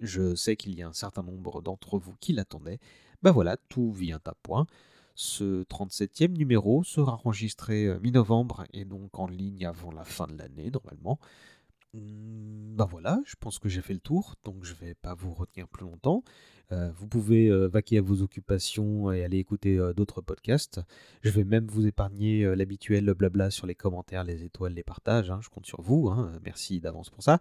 Je 0.00 0.34
sais 0.34 0.56
qu'il 0.56 0.74
y 0.74 0.82
a 0.82 0.88
un 0.88 0.94
certain 0.94 1.22
nombre 1.22 1.60
d'entre 1.60 1.98
vous 1.98 2.14
qui 2.20 2.32
l'attendaient. 2.32 2.78
Ben 3.22 3.32
voilà, 3.32 3.58
tout 3.68 3.92
vient 3.92 4.20
à 4.24 4.34
point. 4.42 4.66
Ce 5.14 5.64
37e 5.64 6.36
numéro 6.36 6.82
sera 6.84 7.14
enregistré 7.24 7.86
euh, 7.86 7.98
mi-novembre 8.00 8.64
et 8.72 8.84
donc 8.84 9.18
en 9.18 9.26
ligne 9.26 9.66
avant 9.66 9.92
la 9.92 10.04
fin 10.04 10.26
de 10.26 10.36
l'année 10.36 10.70
normalement. 10.70 11.18
Ben 11.92 12.86
voilà, 12.88 13.20
je 13.26 13.34
pense 13.40 13.58
que 13.58 13.68
j'ai 13.68 13.82
fait 13.82 13.94
le 13.94 14.00
tour, 14.00 14.36
donc 14.44 14.62
je 14.64 14.74
vais 14.74 14.94
pas 14.94 15.14
vous 15.14 15.34
retenir 15.34 15.66
plus 15.68 15.84
longtemps. 15.84 16.22
Euh, 16.70 16.92
vous 16.96 17.08
pouvez 17.08 17.48
euh, 17.48 17.66
vaquer 17.66 17.98
à 17.98 18.00
vos 18.00 18.22
occupations 18.22 19.10
et 19.10 19.24
aller 19.24 19.38
écouter 19.38 19.76
d'autres 19.96 20.20
podcasts. 20.20 20.80
Je 21.22 21.30
vais 21.30 21.42
même 21.42 21.66
vous 21.66 21.86
épargner 21.88 22.54
l'habituel 22.54 23.12
blabla 23.14 23.50
sur 23.50 23.66
les 23.66 23.74
commentaires, 23.74 24.22
les 24.22 24.44
étoiles, 24.44 24.74
les 24.74 24.84
partages. 24.84 25.32
hein, 25.32 25.40
je 25.42 25.48
compte 25.48 25.66
sur 25.66 25.82
vous. 25.82 26.08
hein, 26.08 26.30
merci 26.44 26.78
d'avance 26.80 27.10
pour 27.10 27.24
ça. 27.24 27.40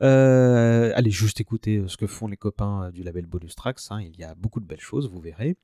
Allez 0.00 1.10
juste 1.10 1.40
écouter 1.42 1.84
ce 1.86 1.98
que 1.98 2.06
font 2.06 2.28
les 2.28 2.38
copains 2.38 2.90
du 2.92 3.02
label 3.02 3.26
Bonus 3.26 3.54
Tracks. 3.54 3.80
hein, 3.90 4.00
il 4.00 4.18
y 4.18 4.24
a 4.24 4.34
beaucoup 4.34 4.60
de 4.60 4.66
belles 4.66 4.80
choses, 4.80 5.10
vous 5.10 5.20
verrez. 5.20 5.56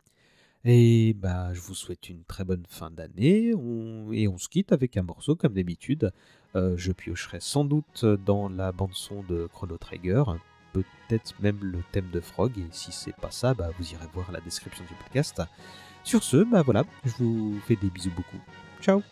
Et 0.65 1.15
bah, 1.15 1.55
je 1.55 1.61
vous 1.61 1.75
souhaite 1.75 2.09
une 2.09 2.25
très 2.25 2.45
bonne 2.45 2.65
fin 2.69 2.91
d'année. 2.91 3.53
Et 4.13 4.29
on 4.29 4.39
se 4.39 4.49
quitte 4.49 4.73
avec 4.73 4.97
un 4.97 5.03
morceau 5.03 5.37
comme 5.37 5.55
d'habitude. 5.55 6.13
Euh, 6.57 6.75
je 6.77 6.93
piocherai 6.93 7.39
sans 7.41 7.65
doute 7.65 8.05
dans 8.05 8.49
la 8.49 8.73
bande-son 8.73 9.23
de 9.23 9.49
Chrono 9.53 9.77
Trigger, 9.77 10.25
peut-être 10.73 11.35
même 11.41 11.59
le 11.63 11.79
thème 11.93 12.11
de 12.11 12.21
Frog. 12.21 12.53
Et 12.59 12.67
si 12.73 12.93
c'est 12.93 13.17
pas 13.17 13.31
ça, 13.31 13.55
bah, 13.55 13.71
vous 13.79 13.93
irez 13.93 14.07
voir 14.13 14.33
la 14.33 14.41
description 14.41 14.85
du 14.85 14.95
podcast. 14.95 15.43
Sur 16.05 16.23
ce, 16.23 16.39
bah 16.45 16.63
voilà, 16.63 16.85
je 17.05 17.11
vous 17.23 17.61
fais 17.67 17.77
des 17.77 17.91
bisous 17.91 18.13
beaucoup. 18.17 18.41
Ciao 18.81 19.03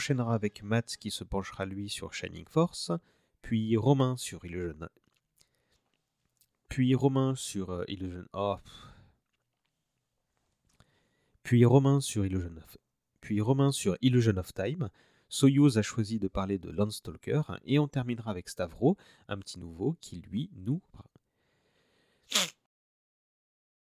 enchaînera 0.00 0.34
avec 0.34 0.62
Matt 0.62 0.96
qui 0.96 1.10
se 1.10 1.24
penchera 1.24 1.66
lui 1.66 1.90
sur 1.90 2.14
Shining 2.14 2.46
Force, 2.48 2.90
puis 3.42 3.76
Romain 3.76 4.16
sur 4.16 4.42
Illusion. 4.46 4.88
Puis 6.70 6.94
Romain 6.94 7.34
sur 7.34 7.68
euh, 7.68 7.84
Illusion. 7.86 8.24
Oh. 8.32 8.56
Puis 11.42 11.66
Romain 11.66 12.00
sur 12.00 12.24
Illusion 12.24 12.56
of... 12.56 12.78
Puis 13.20 13.42
Romain 13.42 13.72
sur 13.72 13.98
Illusion 14.00 14.38
of 14.38 14.54
Time. 14.54 14.88
Soyuz 15.28 15.76
a 15.76 15.82
choisi 15.82 16.18
de 16.18 16.28
parler 16.28 16.56
de 16.56 16.70
Landstalker 16.70 17.42
et 17.66 17.78
on 17.78 17.86
terminera 17.86 18.30
avec 18.30 18.48
Stavro, 18.48 18.96
un 19.28 19.36
petit 19.36 19.58
nouveau 19.58 19.98
qui 20.00 20.22
lui 20.22 20.48
nous 20.54 20.80